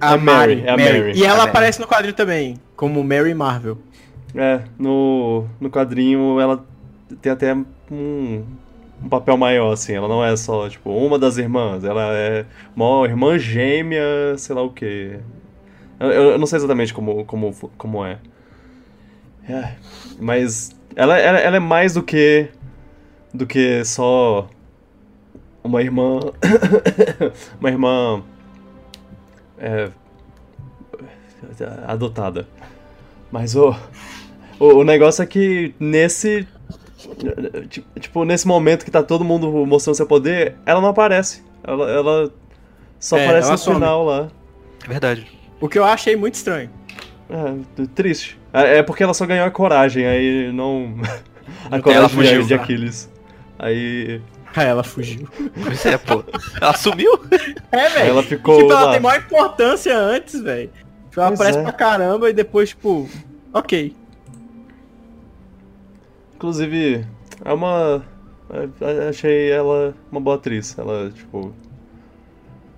A 0.00 0.16
É 0.16 0.16
Mary, 0.16 0.62
é 0.66 0.70
a 0.70 0.76
Mary. 0.78 1.12
E 1.12 1.24
ela 1.24 1.42
A 1.42 1.46
Mary. 1.46 1.50
aparece 1.50 1.80
no 1.80 1.86
quadrinho 1.86 2.14
também, 2.14 2.60
como 2.76 3.02
Mary 3.04 3.34
Marvel. 3.34 3.78
É, 4.34 4.62
no, 4.78 5.46
no 5.60 5.70
quadrinho 5.70 6.40
ela 6.40 6.64
tem 7.20 7.32
até 7.32 7.54
um, 7.54 8.46
um 9.02 9.08
papel 9.08 9.36
maior, 9.36 9.72
assim. 9.72 9.94
Ela 9.94 10.08
não 10.08 10.24
é 10.24 10.36
só, 10.36 10.68
tipo, 10.68 10.90
uma 10.90 11.18
das 11.18 11.36
irmãs. 11.38 11.84
Ela 11.84 12.14
é 12.16 12.46
uma 12.74 13.06
irmã 13.06 13.38
gêmea, 13.38 14.02
sei 14.38 14.54
lá 14.54 14.62
o 14.62 14.72
quê. 14.72 15.20
Eu, 16.00 16.10
eu 16.10 16.38
não 16.38 16.46
sei 16.46 16.58
exatamente 16.58 16.94
como, 16.94 17.24
como, 17.26 17.52
como 17.78 18.04
é. 18.04 18.18
É, 19.48 19.74
Mas 20.20 20.70
ela, 20.94 21.18
ela, 21.18 21.38
ela 21.38 21.56
é 21.56 21.60
mais 21.60 21.94
do 21.94 22.02
que. 22.02 22.48
do 23.34 23.46
que 23.46 23.84
só. 23.84 24.48
Uma 25.64 25.80
irmã. 25.82 26.20
uma 27.60 27.70
irmã. 27.70 28.22
É, 29.58 29.90
adotada. 31.86 32.46
Mas 33.30 33.54
o, 33.56 33.74
o, 34.58 34.66
o 34.78 34.84
negócio 34.84 35.22
é 35.22 35.26
que 35.26 35.74
nesse. 35.78 36.46
ti- 37.68 37.84
Tipo, 38.00 38.24
nesse 38.24 38.46
momento 38.46 38.84
que 38.84 38.90
tá 38.90 39.02
todo 39.02 39.24
mundo 39.24 39.50
mostrando 39.66 39.96
seu 39.96 40.06
poder, 40.06 40.56
ela 40.66 40.80
não 40.80 40.88
aparece. 40.88 41.42
Ela, 41.64 41.90
ela 41.90 42.30
só 42.98 43.16
É, 43.16 43.24
aparece 43.24 43.46
ela 43.48 43.52
no 43.52 43.58
some. 43.58 43.76
final 43.76 44.04
lá. 44.04 44.28
É 44.84 44.88
verdade. 44.88 45.26
O 45.60 45.68
que 45.68 45.78
eu 45.78 45.84
achei 45.84 46.16
muito 46.16 46.34
estranho. 46.34 46.70
É, 47.30 47.84
triste. 47.94 48.38
É 48.52 48.78
é 48.78 48.82
porque 48.82 49.02
ela 49.02 49.14
só 49.14 49.24
ganhou 49.24 49.46
a 49.46 49.50
coragem, 49.50 50.06
aí 50.06 50.52
não. 50.52 50.96
a 51.70 51.80
coragem 51.80 51.92
ela 51.98 52.08
de- 52.08 52.14
fugiu, 52.14 52.42
de 52.42 52.56
tá? 52.56 52.62
Aquiles. 52.62 53.10
Aí. 53.58 54.20
Ah, 54.54 54.62
ela 54.64 54.82
fugiu. 54.84 55.26
Pois 55.64 55.84
é, 55.86 55.96
pô. 55.98 56.22
Ela 56.60 56.74
sumiu? 56.76 57.12
É, 57.70 57.86
aí 57.86 57.92
velho. 57.92 58.10
ela 58.10 58.22
ficou. 58.22 58.58
Tipo, 58.58 58.72
ela 58.72 58.84
lá. 58.84 58.92
tem 58.92 59.00
maior 59.00 59.18
importância 59.20 59.96
antes, 59.96 60.40
velho. 60.42 60.70
Tipo, 61.08 61.20
ela 61.20 61.28
Pois 61.28 61.40
aparece 61.40 61.58
é. 61.58 61.62
pra 61.62 61.72
caramba 61.72 62.28
e 62.30 62.32
depois, 62.32 62.70
tipo, 62.70 63.08
ok. 63.52 63.94
Inclusive, 66.34 67.06
é 67.44 67.52
uma. 67.52 68.02
é- 68.80 69.08
Achei 69.08 69.50
ela 69.50 69.94
uma 70.10 70.20
boa 70.20 70.36
atriz. 70.36 70.76
Ela, 70.78 71.10
tipo. 71.10 71.54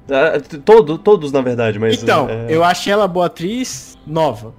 é, 0.08 0.38
Todo, 0.64 0.98
todos, 0.98 1.32
na 1.32 1.40
verdade, 1.40 1.78
mas. 1.78 2.02
então, 2.02 2.28
é, 2.28 2.46
eu 2.48 2.62
achei 2.62 2.92
ela 2.92 3.08
boa 3.08 3.26
atriz 3.26 3.96
nova. 4.06 4.54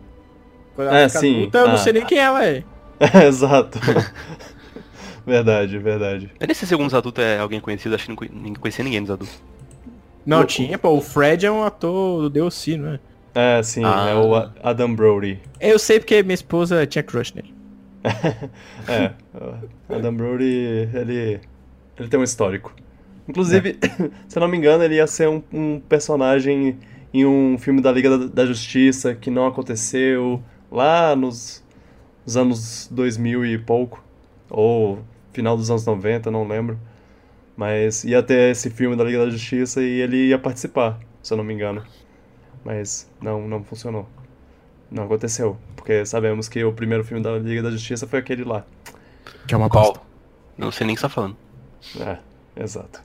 Quando 0.76 0.88
ela 0.90 0.98
É, 1.00 1.08
fica 1.08 1.20
sim. 1.22 1.38
adulta, 1.38 1.58
eu 1.60 1.68
não 1.68 1.76
Ah. 1.76 1.78
sei 1.78 1.94
nem 1.94 2.06
quem 2.06 2.18
ela 2.18 2.46
é. 2.46 2.64
Exato. 3.26 3.80
verdade, 5.26 5.78
verdade. 5.80 6.32
Eu 6.40 6.48
nem 6.48 6.54
sei 6.56 6.68
se 6.68 6.74
alguns 6.74 6.94
adultos 6.94 7.24
é 7.24 7.40
alguém 7.40 7.60
conhecido, 7.60 7.96
acho 7.96 8.06
que 8.06 8.30
não 8.34 8.54
conhecia 8.56 8.84
ninguém 8.84 9.02
dos 9.02 9.12
adultos. 9.12 9.42
Não, 10.26 10.42
O- 10.42 10.46
tinha, 10.46 10.78
pô. 10.78 10.90
O 10.90 11.02
Fred 11.02 11.46
é 11.46 11.52
um 11.52 11.64
ator 11.64 12.24
do 12.24 12.30
DLC, 12.30 12.78
não 12.78 12.94
é? 12.94 13.00
É, 13.34 13.62
sim, 13.64 13.84
Ah. 13.84 14.08
é 14.10 14.16
o 14.16 14.34
Adam 14.64 14.94
Brody. 14.96 15.40
Eu 15.60 15.78
sei 15.78 16.00
porque 16.00 16.24
minha 16.24 16.34
esposa 16.36 16.86
tinha 16.88 17.04
crush 17.04 17.34
nele. 17.36 17.54
É, 18.88 19.12
o 19.90 19.96
Adam 19.96 20.14
Brody, 20.16 20.90
ele. 20.94 21.40
Ele 21.98 22.08
tem 22.10 22.20
um 22.20 22.24
histórico. 22.24 22.74
Inclusive, 23.28 23.78
se 24.28 24.38
eu 24.38 24.42
não 24.42 24.48
me 24.48 24.58
engano, 24.58 24.84
ele 24.84 24.96
ia 24.96 25.08
ser 25.08 25.28
um, 25.30 25.42
um 25.52 25.80
personagem 25.80 26.78
em 27.14 27.26
um 27.26 27.58
filme 27.58 27.82
da 27.82 27.92
Liga 27.92 28.18
da, 28.18 28.26
da 28.28 28.46
Justiça 28.46 29.16
que 29.16 29.30
não 29.32 29.48
aconteceu 29.48 30.42
lá 30.72 31.16
nos, 31.16 31.64
nos 32.26 32.38
anos 32.38 32.88
2000 32.92 33.46
e 33.46 33.58
pouco. 33.58 34.04
Ou 34.50 35.00
final 35.36 35.58
dos 35.58 35.70
anos 35.70 35.86
90, 35.86 36.32
não 36.32 36.48
lembro. 36.48 36.80
Mas 37.56 38.04
ia 38.04 38.24
ter 38.24 38.52
esse 38.52 38.70
filme 38.70 38.96
da 38.96 39.04
Liga 39.04 39.20
da 39.20 39.30
Justiça 39.30 39.82
e 39.82 40.02
ele 40.02 40.28
ia 40.28 40.40
participar, 40.40 40.98
se 41.22 41.34
eu 41.34 41.38
não 41.38 41.44
me 41.44 41.54
engano. 41.54 41.84
Mas 42.64 43.10
não, 43.22 43.48
não 43.48 43.64
funcionou. 43.64 44.08
Não 44.90 45.04
aconteceu. 45.04 45.58
Porque 45.76 46.06
sabemos 46.06 46.50
que 46.50 46.64
o 46.64 46.74
primeiro 46.74 47.04
filme 47.04 47.22
da 47.22 47.38
Liga 47.38 47.62
da 47.62 47.72
Justiça 47.72 48.08
foi 48.08 48.20
aquele 48.20 48.44
lá. 48.44 48.66
Que 49.48 49.54
é 49.54 49.58
uma 49.58 49.70
Qual? 49.70 50.06
Não 50.58 50.72
sei 50.72 50.88
nem 50.88 50.94
o 50.94 50.96
que 50.96 51.02
você 51.02 51.08
tá 51.08 51.14
falando. 51.14 51.38
É, 52.00 52.18
exato. 52.56 53.02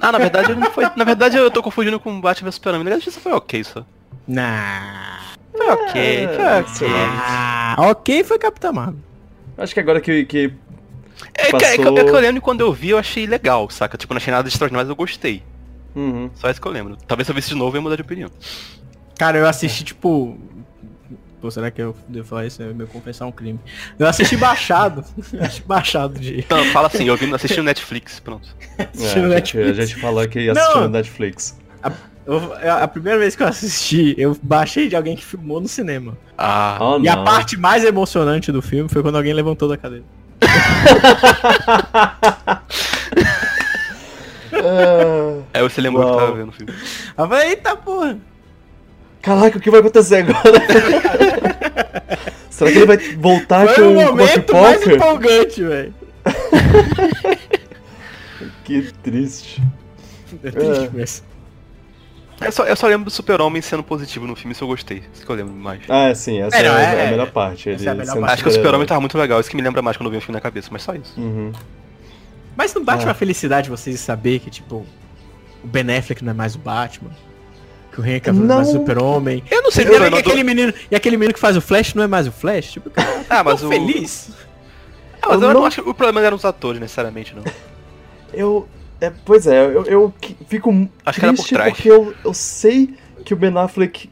Ah, 0.00 0.12
na 0.12 0.18
verdade 0.18 0.54
não 0.54 0.70
foi. 0.70 0.84
Na 0.96 1.04
verdade 1.04 1.36
eu 1.36 1.50
tô 1.50 1.62
confundindo 1.62 2.00
com 2.00 2.20
Batman 2.20 2.50
vs 2.50 2.54
Superman. 2.56 2.84
Na 2.84 2.90
verdade 2.90 3.08
isso 3.08 3.20
foi 3.20 3.32
ok 3.32 3.64
só. 3.64 3.84
Nah. 4.26 5.34
Foi 5.56 5.70
ok, 5.70 6.28
foi 6.28 6.44
É, 6.44 6.60
ok. 6.60 6.88
Ah, 7.22 7.76
ok 7.78 8.24
foi 8.24 8.38
Capitã 8.38 8.72
Marvel. 8.72 9.00
Acho 9.56 9.72
que 9.72 9.80
agora 9.80 10.00
que, 10.00 10.24
que 10.26 10.52
É, 11.34 11.50
que- 11.52 11.64
é 11.64 11.74
que 11.76 11.80
eu- 11.80 11.84
Passou- 11.84 11.98
é 11.98 12.04
que 12.04 12.10
eu 12.10 12.20
lembro 12.20 12.42
quando 12.42 12.60
eu 12.60 12.72
vi 12.72 12.90
eu 12.90 12.98
achei 12.98 13.26
legal, 13.26 13.68
saca? 13.70 13.96
Tipo, 13.96 14.12
não 14.14 14.18
achei 14.18 14.32
nada 14.32 14.48
extraordinário, 14.48 14.86
mas 14.86 14.90
eu 14.90 14.96
gostei. 14.96 15.42
Uhum. 15.94 16.30
Só 16.34 16.50
isso 16.50 16.60
que 16.60 16.66
eu 16.68 16.72
lembro. 16.72 16.96
Talvez 17.06 17.26
se 17.26 17.32
eu 17.32 17.34
visse 17.34 17.48
de 17.48 17.54
novo 17.54 17.74
eu 17.76 17.78
ia 17.78 17.82
mudar 17.82 17.96
de 17.96 18.02
opinião. 18.02 18.30
Cara, 19.18 19.38
eu 19.38 19.46
assisti, 19.46 19.82
tipo. 19.84 20.38
Pô, 21.40 21.50
será 21.50 21.70
que 21.70 21.80
eu 21.80 21.94
devo 22.08 22.26
falar 22.26 22.46
isso? 22.46 22.62
É 22.62 22.66
meu 22.72 22.86
confessar 22.86 23.26
um 23.26 23.32
crime. 23.32 23.58
Eu 23.98 24.06
assisti 24.06 24.36
baixado. 24.36 25.04
assisti 25.40 25.62
baixado 25.62 26.18
de. 26.18 26.38
Então, 26.40 26.62
fala 26.66 26.88
assim, 26.88 27.04
eu 27.08 27.16
vi 27.16 27.32
assisti 27.34 27.56
no 27.58 27.62
Netflix, 27.64 28.20
pronto. 28.20 28.48
assisti 28.78 29.18
É, 29.18 29.22
no 29.22 29.32
a, 29.32 29.36
gente, 29.36 29.56
a 29.58 29.60
Netflix. 29.60 29.76
gente 29.90 30.00
falou 30.00 30.28
que 30.28 30.40
ia 30.40 30.52
assistir 30.52 30.74
Não. 30.74 30.82
no 30.82 30.88
Netflix. 30.90 31.58
Eu- 32.26 32.72
a 32.82 32.88
primeira 32.88 33.18
vez 33.20 33.36
que 33.36 33.42
eu 33.42 33.46
assisti, 33.46 34.12
eu 34.18 34.36
baixei 34.42 34.88
de 34.88 34.96
alguém 34.96 35.14
que 35.14 35.24
filmou 35.24 35.60
no 35.60 35.68
cinema. 35.68 36.18
Ah, 36.36 36.76
Oh, 36.80 36.98
e 37.00 37.08
a 37.08 37.14
não. 37.16 37.24
parte 37.24 37.56
mais 37.56 37.84
emocionante 37.84 38.50
do 38.50 38.60
filme 38.60 38.88
foi 38.88 39.00
quando 39.00 39.14
alguém 39.16 39.32
levantou 39.32 39.68
da 39.68 39.76
cadeira. 39.76 40.04
Ah, 44.52 45.42
aí 45.54 45.62
você 45.62 45.80
lembrou 45.80 46.04
que 46.04 46.10
Uau. 46.10 46.20
tava 46.20 46.36
vendo 46.36 46.48
o 46.48 46.52
filme. 46.52 46.72
Eu 47.16 47.28
falei, 47.28 47.48
eita 47.48 47.76
porra! 47.76 48.18
caraca, 49.26 49.58
o 49.58 49.60
que 49.60 49.70
vai 49.70 49.80
acontecer 49.80 50.18
agora? 50.18 50.38
Será 52.48 52.70
que 52.70 52.78
ele 52.78 52.86
vai 52.86 52.96
voltar 53.16 53.66
Foi 53.68 53.74
o 53.74 53.76
com, 53.76 53.82
com 53.82 53.90
uma 54.02 54.12
momento 54.12 54.54
mais 54.54 54.86
empolgante, 54.86 55.62
velho. 55.62 55.94
Que 58.64 58.90
triste. 59.02 59.62
É 60.42 60.50
triste 60.50 60.90
mesmo. 60.92 61.26
Eu 62.40 62.52
só, 62.52 62.64
eu 62.64 62.76
só 62.76 62.86
lembro 62.86 63.04
do 63.06 63.10
Super-Homem 63.10 63.62
sendo 63.62 63.82
positivo 63.82 64.26
no 64.26 64.36
filme, 64.36 64.52
isso 64.52 64.62
eu 64.62 64.68
gostei. 64.68 65.02
Isso 65.14 65.24
que 65.24 65.30
eu 65.32 65.36
lembro 65.36 65.54
mais. 65.54 65.80
Ah, 65.88 66.14
sim, 66.14 66.40
essa 66.42 66.56
É, 66.56 66.60
é, 66.60 66.68
não, 66.68 66.74
a- 66.74 66.80
é- 66.80 67.06
a 67.06 67.10
melhor 67.10 67.30
parte. 67.30 67.68
Ele 67.70 67.84
é 67.86 67.88
a 67.88 67.94
melhor 67.94 68.12
sendo 68.12 68.20
parte. 68.20 68.34
Acho 68.34 68.42
que 68.42 68.48
o. 68.50 68.52
Super-Homem 68.52 68.86
tava 68.86 69.00
muito 69.00 69.16
legal, 69.16 69.40
isso 69.40 69.48
que 69.50 69.56
me 69.56 69.62
lembra 69.62 69.80
mais 69.80 69.96
quando 69.96 70.08
eu 70.08 70.12
vi 70.12 70.18
o 70.18 70.20
filme 70.20 70.34
na 70.34 70.40
cabeça, 70.40 70.68
mas 70.70 70.82
só 70.82 70.94
isso. 70.94 71.18
Uhum. 71.18 71.52
Mas 72.56 72.74
não 72.74 72.84
bate 72.84 73.04
Ah. 73.04 73.08
uma 73.08 73.14
felicidade 73.14 73.70
vocês 73.70 73.98
saber 74.00 74.38
que, 74.40 74.50
tipo, 74.50 74.86
o 75.64 75.66
Ben 75.66 75.96
Affleck 75.96 76.22
não 76.24 76.30
é 76.32 76.34
mais 76.34 76.54
o 76.54 76.58
Batman. 76.58 77.10
Que 77.92 78.00
o 78.02 78.04
Henry 78.04 78.20
é 78.26 78.32
mais 78.32 78.46
Não. 78.46 78.64
super-homem. 78.64 79.42
Eu 79.50 79.62
não 79.62 79.70
sei 79.70 79.84
E, 79.84 79.88
se 79.88 79.94
e 79.94 80.18
aquele 80.18 80.44
menino, 80.44 80.74
e 80.90 80.94
aquele 80.94 81.16
menino 81.16 81.32
que 81.32 81.40
faz 81.40 81.56
o 81.56 81.62
Flash 81.62 81.94
não 81.94 82.02
é 82.02 82.06
mais 82.06 82.26
o 82.26 82.32
Flash? 82.32 82.72
Tipo, 82.72 82.90
cara, 82.90 83.24
Ah, 83.30 83.42
mas 83.42 83.62
o. 83.62 83.68
feliz. 83.70 84.30
Ah, 85.22 85.28
mas 85.28 85.36
Eu 85.40 85.48
eu 85.48 85.54
não 85.54 85.60
não- 85.60 85.66
acho 85.66 85.82
que 85.82 85.88
o 85.88 85.94
problema 85.94 86.20
não 86.20 86.26
eram 86.26 86.36
os 86.36 86.44
atores, 86.44 86.78
necessariamente, 86.78 87.34
não. 87.34 87.42
Eu. 88.34 88.68
É, 89.00 89.12
pois 89.24 89.46
é, 89.46 89.64
eu, 89.66 89.84
eu 89.84 90.14
fico 90.48 90.70
Acho 91.04 91.20
que 91.20 91.26
era 91.26 91.32
por 91.34 91.38
triste 91.42 91.54
trás. 91.54 91.72
porque 91.74 91.90
eu, 91.90 92.14
eu 92.24 92.32
sei 92.34 92.94
que 93.24 93.34
o 93.34 93.36
Ben 93.36 93.56
Affleck 93.56 94.10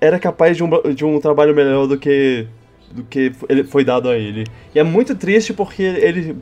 era 0.00 0.18
capaz 0.18 0.56
de 0.56 0.62
um, 0.64 0.70
de 0.94 1.04
um 1.04 1.18
trabalho 1.20 1.54
melhor 1.54 1.86
do 1.86 1.98
que 1.98 2.46
do 2.92 3.04
que 3.04 3.32
ele 3.48 3.62
foi 3.64 3.84
dado 3.84 4.08
a 4.08 4.16
ele. 4.18 4.44
E 4.74 4.78
é 4.78 4.82
muito 4.82 5.14
triste 5.14 5.52
porque 5.52 5.82
ele 5.82 6.36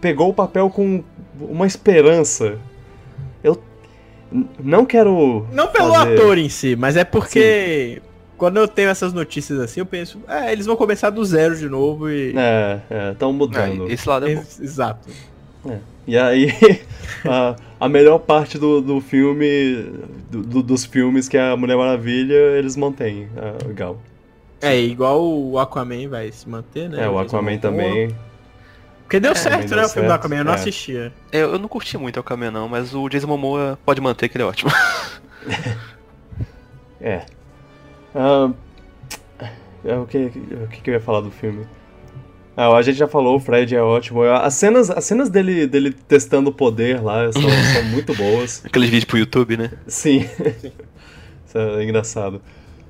pegou 0.00 0.30
o 0.30 0.34
papel 0.34 0.70
com 0.70 1.04
uma 1.38 1.66
esperança. 1.66 2.58
Eu 3.42 3.62
não 4.62 4.86
quero 4.86 5.46
Não 5.52 5.68
pelo 5.68 5.92
fazer- 5.92 6.14
ator 6.14 6.38
em 6.38 6.48
si, 6.48 6.74
mas 6.74 6.96
é 6.96 7.04
porque 7.04 8.00
quando 8.38 8.56
eu 8.58 8.66
tenho 8.66 8.88
essas 8.88 9.12
notícias 9.12 9.60
assim, 9.60 9.80
eu 9.80 9.86
penso, 9.86 10.20
é, 10.26 10.50
eles 10.52 10.64
vão 10.66 10.74
começar 10.76 11.10
do 11.10 11.22
zero 11.24 11.54
de 11.56 11.68
novo 11.68 12.10
e. 12.10 12.32
É, 12.36 12.80
é, 12.90 13.10
estão 13.12 13.32
mudando. 13.32 13.84
Ah, 13.86 13.92
esse 13.92 14.08
lado 14.08 14.26
é 14.26 14.34
bom. 14.34 14.40
Ex- 14.40 14.78
Exato. 15.64 15.82
E 16.06 16.18
aí, 16.18 16.48
a, 17.24 17.56
a 17.80 17.88
melhor 17.88 18.18
parte 18.18 18.58
do, 18.58 18.80
do 18.80 19.00
filme, 19.00 19.86
do- 20.30 20.42
do- 20.42 20.62
dos 20.62 20.84
filmes, 20.84 21.28
que 21.28 21.36
é 21.36 21.50
a 21.52 21.56
Mulher 21.56 21.76
Maravilha, 21.76 22.34
eles 22.58 22.76
mantêm, 22.76 23.28
a 23.36 23.72
Gal. 23.72 23.98
É, 24.60 24.78
igual 24.80 25.22
o 25.22 25.58
Aquaman 25.58 26.08
vai 26.08 26.30
se 26.32 26.48
manter, 26.48 26.88
né? 26.88 27.04
É, 27.04 27.08
o 27.08 27.18
Aquaman 27.18 27.58
também. 27.58 28.14
Porque 29.02 29.20
deu 29.20 29.34
também 29.34 29.42
certo, 29.50 29.68
deu 29.68 29.76
né? 29.78 29.84
O 29.84 29.88
filme 29.88 30.08
do 30.08 30.10
certo, 30.10 30.20
Aquaman, 30.20 30.36
eu 30.38 30.44
não 30.44 30.52
é. 30.52 30.54
assistia. 30.54 31.12
Eu, 31.32 31.52
eu 31.52 31.58
não 31.58 31.68
curti 31.68 31.96
muito 31.98 32.16
o 32.16 32.20
Aquaman, 32.20 32.50
não, 32.50 32.68
mas 32.68 32.94
o 32.94 33.08
Jason 33.08 33.26
Momoa 33.26 33.78
pode 33.84 34.00
manter 34.00 34.28
que 34.28 34.36
ele 34.36 34.44
é 34.44 34.46
ótimo. 34.46 34.70
É. 37.00 37.26
Ah, 38.14 38.50
é, 39.84 39.94
o, 39.96 40.06
que, 40.06 40.16
o 40.26 40.68
que 40.68 40.88
eu 40.90 40.94
ia 40.94 41.00
falar 41.00 41.20
do 41.20 41.30
filme? 41.30 41.66
Ah, 42.56 42.68
a 42.76 42.82
gente 42.82 42.96
já 42.96 43.08
falou, 43.08 43.36
o 43.36 43.40
Fred 43.40 43.74
é 43.74 43.82
ótimo. 43.82 44.22
As 44.22 44.54
cenas, 44.54 44.88
as 44.90 45.04
cenas 45.04 45.28
dele, 45.28 45.66
dele 45.66 45.92
testando 46.06 46.50
o 46.50 46.52
poder 46.52 47.02
lá 47.02 47.32
são, 47.32 47.42
são 47.42 47.84
muito 47.90 48.14
boas. 48.14 48.62
Aqueles 48.64 48.88
vídeos 48.90 49.04
pro 49.06 49.18
YouTube, 49.18 49.56
né? 49.56 49.70
Sim. 49.88 50.28
Isso 51.46 51.58
é 51.58 51.82
engraçado. 51.84 52.40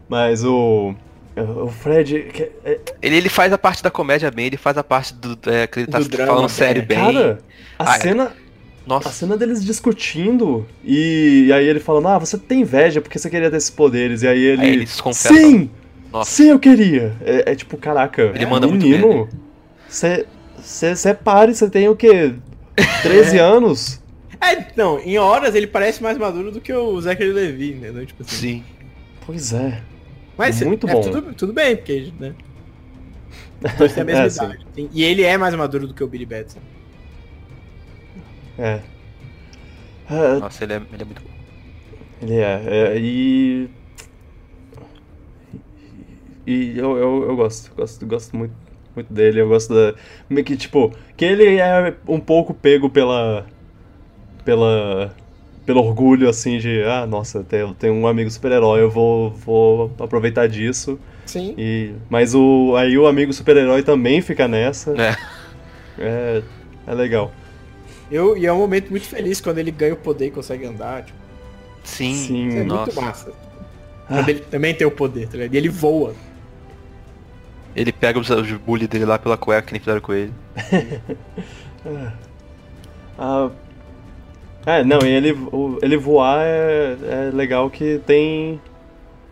Mas 0.08 0.44
o. 0.44 0.94
O 1.36 1.68
Fred. 1.68 2.26
é- 2.64 2.78
Ele, 3.02 3.16
ele 3.16 3.28
faz 3.28 3.52
a 3.52 3.58
parte 3.58 3.82
da 3.82 3.90
comédia 3.90 4.30
bem, 4.30 4.46
ele 4.46 4.56
faz 4.56 4.76
a 4.78 4.84
parte 4.84 5.14
do. 5.14 5.36
É, 5.50 5.66
que 5.66 5.80
ele 5.80 5.86
tá 5.86 5.98
Do 5.98 6.08
drama 6.08 6.26
falando 6.28 6.46
bem. 6.48 6.54
sério 6.56 6.82
bem. 6.82 6.98
Cara, 6.98 7.38
a 7.78 7.92
Ah, 7.92 7.96
é. 7.96 8.00
cena. 8.00 8.24
A 8.24 8.88
Nossa, 8.88 9.08
cena 9.08 9.34
deles 9.36 9.64
discutindo 9.64 10.66
e, 10.84 11.50
aí 11.54 11.66
ele 11.66 11.80
falando, 11.80 12.06
ah, 12.08 12.18
você 12.18 12.36
tem 12.36 12.60
inveja 12.60 13.00
porque 13.00 13.18
você 13.18 13.30
queria 13.30 13.50
ter 13.50 13.56
esses 13.56 13.70
poderes. 13.70 14.22
E 14.22 14.28
aí 14.28 14.38
ele. 14.44 14.60
Aí 14.62 14.68
ele. 14.74 14.86
Sim! 14.86 15.70
Nossa. 16.12 16.30
Sim, 16.30 16.50
eu 16.50 16.58
queria! 16.60 17.16
É, 17.24 17.52
é 17.52 17.54
tipo, 17.56 17.76
caraca, 17.78 18.30
Ele 18.34 18.46
manda 18.46 18.68
muito 18.68 18.86
menino, 18.86 19.26
você 19.26 19.36
você 19.94 21.14
pare, 21.14 21.54
você 21.54 21.70
tem 21.70 21.88
o 21.88 21.96
quê? 21.96 22.34
13 23.02 23.38
anos? 23.40 24.02
É, 24.40 24.72
não, 24.76 24.98
em 25.00 25.16
horas 25.18 25.54
ele 25.54 25.66
parece 25.66 26.02
mais 26.02 26.18
maduro 26.18 26.50
do 26.52 26.60
que 26.60 26.72
o 26.72 27.00
Zachary 27.00 27.32
Levi, 27.32 27.74
né? 27.74 28.04
Tipo 28.06 28.22
assim. 28.22 28.36
sim. 28.36 28.64
Pois 29.20 29.52
é. 29.52 29.86
Mas 30.36 30.60
Muito 30.62 30.88
é, 30.88 30.92
bom. 30.92 31.10
Tudo, 31.10 31.34
tudo 31.34 31.52
bem, 31.52 31.76
porque, 31.76 32.12
né? 32.18 32.36
Dois 33.76 33.92
têm 33.94 34.02
a 34.02 34.04
mesma 34.04 34.26
É, 34.26 34.28
idade. 34.28 34.66
Sim. 34.74 34.88
E 34.92 35.02
ele 35.04 35.22
é 35.22 35.36
mais 35.38 35.54
maduro 35.54 35.86
do 35.88 35.94
que 35.94 36.04
o 36.04 36.08
Billy 36.08 36.26
Batson. 36.26 36.60
É. 38.58 38.84
Ah, 40.06 40.38
Nossa, 40.40 40.64
ele 40.64 40.74
é, 40.74 40.76
ele 40.92 41.02
é 41.02 41.04
muito 41.04 41.22
bom. 41.22 41.30
Ele 42.20 42.34
é, 42.34 42.94
é, 42.94 42.98
e. 42.98 43.70
E 46.46 46.76
eu, 46.78 46.96
eu, 46.98 47.22
eu 47.28 47.36
gosto, 47.36 47.74
gosto, 47.74 48.06
gosto 48.06 48.36
muito, 48.36 48.54
muito 48.94 49.12
dele, 49.12 49.40
eu 49.40 49.48
gosto 49.48 49.74
da. 49.74 49.94
meio 50.28 50.44
Que, 50.44 50.56
tipo, 50.56 50.92
que 51.16 51.24
ele 51.24 51.56
é 51.56 51.94
um 52.08 52.20
pouco 52.20 52.54
pego 52.54 52.88
pela. 52.88 53.46
pela. 54.44 55.14
pelo 55.66 55.80
orgulho, 55.80 56.28
assim, 56.28 56.58
de. 56.58 56.82
Ah, 56.84 57.06
nossa, 57.06 57.38
eu 57.38 57.44
tenho, 57.44 57.74
tenho 57.74 57.94
um 57.94 58.06
amigo 58.06 58.30
super-herói, 58.30 58.80
eu 58.80 58.90
vou, 58.90 59.30
vou 59.30 59.92
aproveitar 59.98 60.46
disso. 60.46 60.98
Sim. 61.26 61.54
E, 61.56 61.92
mas 62.08 62.34
o, 62.34 62.74
aí 62.76 62.98
o 62.98 63.06
amigo 63.06 63.32
super-herói 63.32 63.82
também 63.82 64.20
fica 64.20 64.46
nessa. 64.46 64.94
É. 65.00 65.16
É, 65.98 66.42
é 66.86 66.94
legal. 66.94 67.32
Eu, 68.10 68.36
e 68.36 68.46
é 68.46 68.52
um 68.52 68.58
momento 68.58 68.90
muito 68.90 69.06
feliz 69.06 69.40
quando 69.40 69.58
ele 69.58 69.70
ganha 69.70 69.94
o 69.94 69.96
poder 69.96 70.26
e 70.26 70.30
consegue 70.30 70.66
andar. 70.66 71.04
Tipo, 71.04 71.18
Sim, 71.84 72.14
Sim. 72.14 72.48
isso 72.48 72.56
é 72.58 72.64
nossa. 72.64 72.82
muito 72.82 73.00
massa. 73.00 73.32
Ah. 74.08 74.16
Quando 74.16 74.28
ele 74.30 74.40
também 74.40 74.74
tem 74.74 74.86
o 74.86 74.90
poder, 74.90 75.28
tá 75.28 75.36
ligado? 75.36 75.54
E 75.54 75.56
ele 75.56 75.68
voa. 75.68 76.14
Ele 77.76 77.92
pega 77.92 78.18
os, 78.18 78.28
os 78.30 78.52
bully 78.52 78.86
dele 78.86 79.04
lá 79.04 79.18
pela 79.18 79.36
cueca, 79.36 79.66
que 79.66 79.72
nem 79.72 79.80
fizeram 79.80 80.00
com 80.00 80.12
ele. 80.12 80.32
Ah, 83.16 83.50
é, 84.66 84.82
não, 84.82 84.98
e 85.04 85.08
ele, 85.08 85.36
ele 85.82 85.96
voar 85.96 86.42
é, 86.44 86.96
é 87.28 87.30
legal 87.32 87.70
que 87.70 88.00
tem 88.04 88.60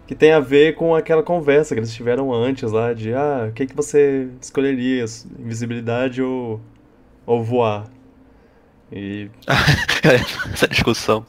que 0.06 0.14
tem 0.14 0.30
a 0.32 0.38
ver 0.40 0.74
com 0.74 0.94
aquela 0.94 1.22
conversa 1.22 1.74
que 1.74 1.80
eles 1.80 1.92
tiveram 1.94 2.32
antes 2.32 2.70
lá 2.70 2.92
de 2.92 3.12
ah, 3.14 3.46
o 3.48 3.52
que, 3.52 3.66
que 3.66 3.74
você 3.74 4.28
escolheria, 4.40 5.04
invisibilidade 5.38 6.22
ou, 6.22 6.60
ou 7.26 7.42
voar? 7.42 7.86
E 8.92 9.30
Essa 10.52 10.68
discussão. 10.68 11.24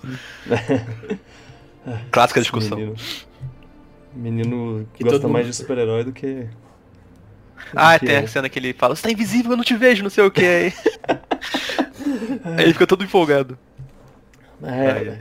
Clássica 2.12 2.42
discussão. 2.42 2.78
menino, 2.78 2.96
menino 4.14 4.88
Que 4.94 5.04
gosta 5.04 5.20
todo 5.22 5.32
mais 5.32 5.46
mundo- 5.46 5.52
de 5.54 5.58
super-herói 5.58 6.04
do 6.04 6.12
que 6.12 6.48
Ah, 7.76 7.98
tem 8.00 8.18
a 8.18 8.28
cena 8.28 8.50
que 8.50 8.60
ele 8.60 8.74
fala, 8.74 8.96
você 8.96 9.04
tá 9.04 9.12
invisível, 9.12 9.52
eu 9.52 9.58
não 9.58 9.64
te 9.64 9.76
vejo, 9.76 10.04
não 10.04 10.10
sei 10.10 10.24
o 10.24 10.32
que. 10.32 10.46
Aí 10.46 10.74
Aí 12.44 12.64
ele 12.66 12.74
fica 12.74 12.88
todo 12.88 13.04
empolgado. 13.04 13.58
É, 14.62 14.92
ai. 14.92 15.20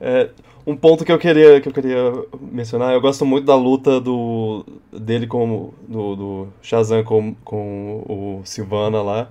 é, 0.00 0.30
um 0.66 0.76
ponto 0.76 1.04
que 1.04 1.12
eu 1.12 1.18
queria 1.18 1.60
que 1.60 1.68
eu 1.68 1.72
queria 1.72 2.12
mencionar, 2.40 2.92
eu 2.92 3.00
gosto 3.00 3.24
muito 3.24 3.44
da 3.44 3.54
luta 3.54 4.00
do 4.00 4.64
dele 4.92 5.26
com 5.26 5.72
do, 5.86 6.16
do 6.16 6.48
Shazam 6.62 7.04
com, 7.04 7.34
com 7.44 8.04
o 8.08 8.40
Sylvana 8.44 9.02
lá 9.02 9.28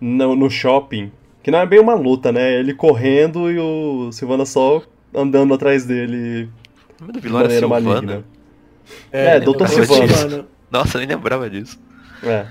no, 0.00 0.34
no 0.34 0.50
shopping, 0.50 1.10
que 1.42 1.50
não 1.50 1.60
é 1.60 1.66
bem 1.66 1.80
uma 1.80 1.94
luta, 1.94 2.30
né? 2.32 2.52
Ele 2.58 2.74
correndo 2.74 3.50
e 3.50 3.58
o 3.58 4.10
Sylvana 4.12 4.44
só 4.44 4.82
andando 5.14 5.54
atrás 5.54 5.86
dele 5.86 6.48
O 6.98 7.02
nome 7.02 7.12
do 7.12 7.20
vilão 7.20 7.40
era 7.40 7.48
maneira 7.48 7.66
Silvana. 7.66 7.94
maligna. 7.94 8.24
É, 9.12 9.40
Dr. 9.40 9.62
eu 9.62 9.68
Silvana. 9.68 10.08
Silvana. 10.08 10.46
Nossa, 10.74 10.96
eu 10.96 11.00
nem 11.00 11.08
lembrava 11.08 11.48
disso. 11.48 11.78
É. 12.22 12.46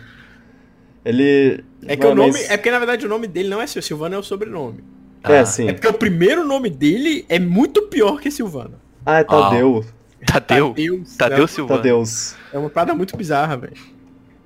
Ele 1.05 1.63
É 1.85 1.97
que 1.97 2.05
o 2.05 2.15
nome. 2.15 2.31
mas- 2.31 2.49
É 2.49 2.55
porque 2.57 2.71
na 2.71 2.79
verdade 2.79 3.05
o 3.05 3.09
nome 3.09 3.27
dele 3.27 3.49
não 3.49 3.61
é 3.61 3.67
Sil- 3.67 3.83
Silvana, 3.83 4.15
é 4.15 4.19
o 4.19 4.23
sobrenome. 4.23 4.83
é, 5.23 5.39
Ah, 5.39 5.45
sim. 5.45 5.67
É 5.67 5.73
porque 5.73 5.87
o 5.87 5.93
primeiro 5.93 6.45
nome 6.45 6.69
dele 6.69 7.25
é 7.27 7.37
muito 7.39 7.81
pior 7.83 8.19
que 8.21 8.31
Silvana. 8.31 8.79
Ah, 9.05 9.19
é 9.19 9.23
Tadeu. 9.23 9.85
Tadeu. 10.25 10.69
Tadeus. 10.69 11.17
Tadeu 11.17 11.43
É, 11.43 11.47
Silvana. 11.47 11.77
Tadeus. 11.81 12.35
é 12.53 12.57
uma 12.57 12.69
parada 12.69 12.93
muito 12.95 13.15
bizarra, 13.17 13.57
velho. 13.57 13.73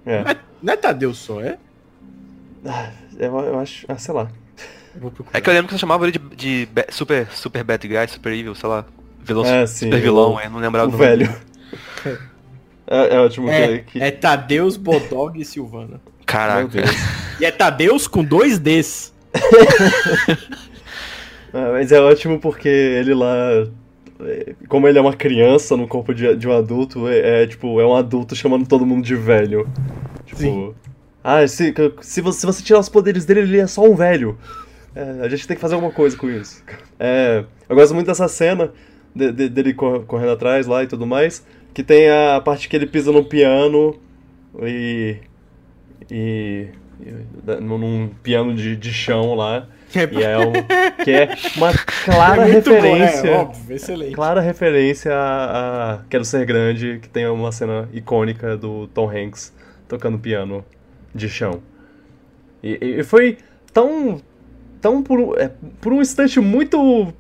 É. 0.06 0.24
Não 0.24 0.32
é- 0.32 0.38
Não 0.64 0.74
é 0.74 0.78
Tadeu 0.78 1.14
só, 1.14 1.40
é? 1.42 1.58
Ah, 2.66 2.90
Eu, 3.20 3.38
eu 3.40 3.60
acho, 3.60 3.86
ah, 3.88 3.98
sei 3.98 4.14
lá. 4.14 4.28
Eu. 5.00 5.14
É 5.34 5.40
que 5.42 5.48
eu 5.50 5.54
lembro 5.54 5.68
que 5.68 5.74
você 5.76 5.80
chamava 5.80 6.08
ele 6.08 6.18
de, 6.36 6.66
de 6.66 6.68
super, 6.90 7.28
super 7.32 7.64
bad 7.64 7.88
guy, 7.88 8.08
super 8.08 8.34
evil, 8.34 8.56
sei 8.56 8.68
lá. 8.70 8.86
Vilão, 9.24 9.46
É, 9.46 9.66
sim, 9.68 9.86
super 9.86 10.02
vilão, 10.02 10.34
o- 10.36 10.40
é, 10.40 10.50
não 10.50 10.60
lembrava 10.60 10.88
O 10.88 10.92
nome 10.92 11.04
velho. 11.04 11.36
É, 12.90 13.16
é 13.16 13.20
ótimo 13.20 13.50
É, 13.50 13.80
que, 13.80 14.02
é 14.02 14.12
Tadeus, 14.12 14.78
Bodog 14.78 15.40
e 15.40 15.46
Silvana. 15.46 15.88
Meu 15.88 16.00
Caraca. 16.26 16.68
Deus. 16.68 16.90
E 17.40 17.46
é 17.46 17.52
Tadeus 17.52 18.08
com 18.08 18.24
dois 18.24 18.58
Ds. 18.60 19.14
Ah, 21.54 21.70
mas 21.74 21.92
é 21.92 22.00
ótimo 22.00 22.40
porque 22.40 22.68
ele 22.68 23.14
lá. 23.14 23.68
é, 24.22 24.54
Como 24.68 24.88
ele 24.88 24.98
é 24.98 25.02
uma 25.02 25.14
criança 25.14 25.76
no 25.78 25.88
corpo 25.88 26.14
de, 26.14 26.36
de 26.36 26.48
um 26.48 26.52
adulto, 26.58 27.08
é, 27.08 27.44
é, 27.44 27.48
tipo, 27.48 27.80
é 27.80 27.86
um 27.86 27.96
adulto 27.96 28.36
chamando 28.36 28.68
todo 28.68 28.86
mundo 28.86 29.04
de 29.06 29.16
velho. 29.16 29.68
Tipo. 30.26 30.40
Sim. 30.42 30.74
Ah, 31.24 31.46
se, 31.48 31.74
se, 32.02 32.22
você, 32.22 32.40
se 32.40 32.46
você 32.46 32.64
tirar 32.64 32.80
os 32.80 32.88
poderes 32.90 33.26
dele, 33.26 33.42
ele 33.42 33.60
é 33.60 33.68
só 33.68 33.84
um 33.84 33.96
velho. 33.96 34.38
É, 34.96 35.26
a 35.26 35.30
gente 35.30 35.46
tem 35.48 35.56
que 35.56 35.62
fazer 35.62 35.76
alguma 35.76 35.92
coisa 35.92 36.16
com 36.18 36.30
isso. 36.30 36.64
É, 37.00 37.44
eu 37.68 37.76
gosto 37.76 37.94
muito 37.94 38.08
dessa 38.08 38.28
cena 38.28 38.72
de- 39.14 39.32
de- 39.32 39.50
dele 39.50 39.74
cor- 39.74 40.04
correndo 40.06 40.32
atrás 40.32 40.66
lá 40.68 40.84
e 40.84 40.88
tudo 40.88 41.06
mais. 41.06 41.46
Que 41.78 41.84
tem 41.84 42.10
a 42.10 42.42
parte 42.44 42.68
que 42.68 42.76
ele 42.76 42.88
pisa 42.88 43.12
no 43.12 43.24
piano 43.24 43.96
e. 44.64 45.18
E. 46.10 46.70
e 47.00 47.62
num 47.62 48.10
piano 48.24 48.56
de, 48.56 48.76
de 48.76 48.92
chão 48.92 49.36
lá. 49.36 49.68
E 49.94 50.24
é 50.24 50.40
um, 50.40 50.54
que 51.06 51.12
é 51.12 51.30
uma 51.56 51.72
clara 52.04 52.50
é 52.50 52.52
referência. 52.52 53.22
bom, 53.22 53.28
é, 53.28 53.38
óbvio, 53.42 53.76
excelente. 53.76 54.14
Clara 54.14 54.42
referência 54.42 55.14
a, 55.14 55.94
a 55.94 55.98
Quero 56.10 56.26
Ser 56.26 56.48
Grande, 56.48 56.98
que 57.00 57.08
tem 57.08 57.28
uma 57.28 57.52
cena 57.52 57.88
icônica 57.94 58.58
do 58.58 58.88
Tom 58.88 59.08
Hanks 59.08 59.54
tocando 59.88 60.18
piano 60.18 60.66
de 61.14 61.30
chão. 61.30 61.62
E, 62.64 62.80
e- 62.82 63.04
foi 63.04 63.38
tão. 63.72 64.20
tão 64.82 65.04
por, 65.04 65.40
é, 65.40 65.52
por 65.80 65.94
um 65.94 66.02
instante 66.02 66.40
muito 66.40 67.14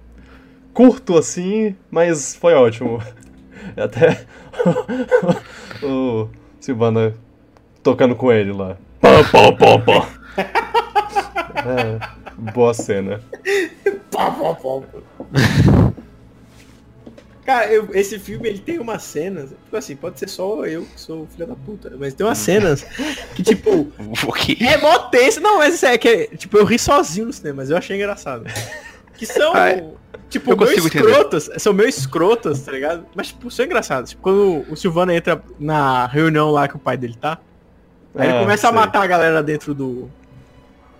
curto 0.73 1.15
assim, 1.15 1.75
mas 1.91 2.35
foi 2.35 2.55
ótimo. 2.55 2.99
Até 3.77 4.25
o 5.83 6.27
Silvana 6.59 7.15
tocando 7.83 8.15
com 8.15 8.31
ele 8.31 8.51
lá. 8.51 8.77
Pá, 8.99 9.23
pá, 9.31 9.51
pá, 9.51 9.79
pá. 9.79 10.09
É, 11.65 12.51
boa 12.51 12.73
cena. 12.73 13.21
Cara, 17.45 17.71
eu- 17.71 17.89
esse 17.93 18.19
filme 18.19 18.49
ele 18.49 18.59
tem 18.59 18.77
umas 18.77 19.03
cenas, 19.03 19.51
tipo 19.63 19.77
assim, 19.77 19.95
pode 19.95 20.19
ser 20.19 20.27
só 20.27 20.65
eu 20.65 20.83
que 20.83 20.99
sou 20.99 21.25
filho 21.27 21.47
da 21.47 21.55
puta, 21.55 21.93
mas 21.97 22.13
tem 22.13 22.25
umas 22.25 22.37
cenas 22.39 22.83
que, 23.35 23.41
tipo, 23.41 23.89
O 24.27 24.33
que? 24.33 24.61
é 24.65 24.77
mó 24.77 24.99
tenso. 25.09 25.39
Não, 25.39 25.59
mas 25.59 25.75
isso 25.75 25.85
é 25.85 25.97
que, 25.97 26.27
tipo, 26.35 26.57
eu 26.57 26.65
ri 26.65 26.77
sozinho 26.77 27.27
no 27.27 27.33
cinema, 27.33 27.57
mas 27.57 27.69
eu 27.69 27.77
achei 27.77 27.95
engraçado. 27.95 28.43
Que 29.17 29.25
são, 29.25 29.51
Ah, 29.55 29.81
tipo, 30.29 30.55
meio 30.55 30.71
entender. 30.85 30.99
escrotas, 31.09 31.49
são 31.57 31.73
meio 31.73 31.89
escrotas, 31.89 32.61
tá 32.61 32.71
ligado? 32.71 33.05
Mas, 33.15 33.27
tipo, 33.27 33.49
são 33.49 33.65
engraçados. 33.65 34.11
Tipo, 34.11 34.21
quando 34.21 34.65
o 34.69 34.75
Silvano 34.75 35.11
entra 35.11 35.41
na 35.59 36.05
reunião 36.05 36.51
lá 36.51 36.67
que 36.67 36.75
o 36.75 36.79
pai 36.79 36.95
dele 36.97 37.15
tá, 37.19 37.37
aí 38.15 38.27
ele 38.29 38.37
Ah, 38.37 38.41
começa 38.41 38.67
a 38.67 38.71
sei. 38.71 38.79
matar 38.79 39.01
a 39.01 39.07
galera 39.07 39.41
dentro 39.43 39.73
do... 39.73 40.09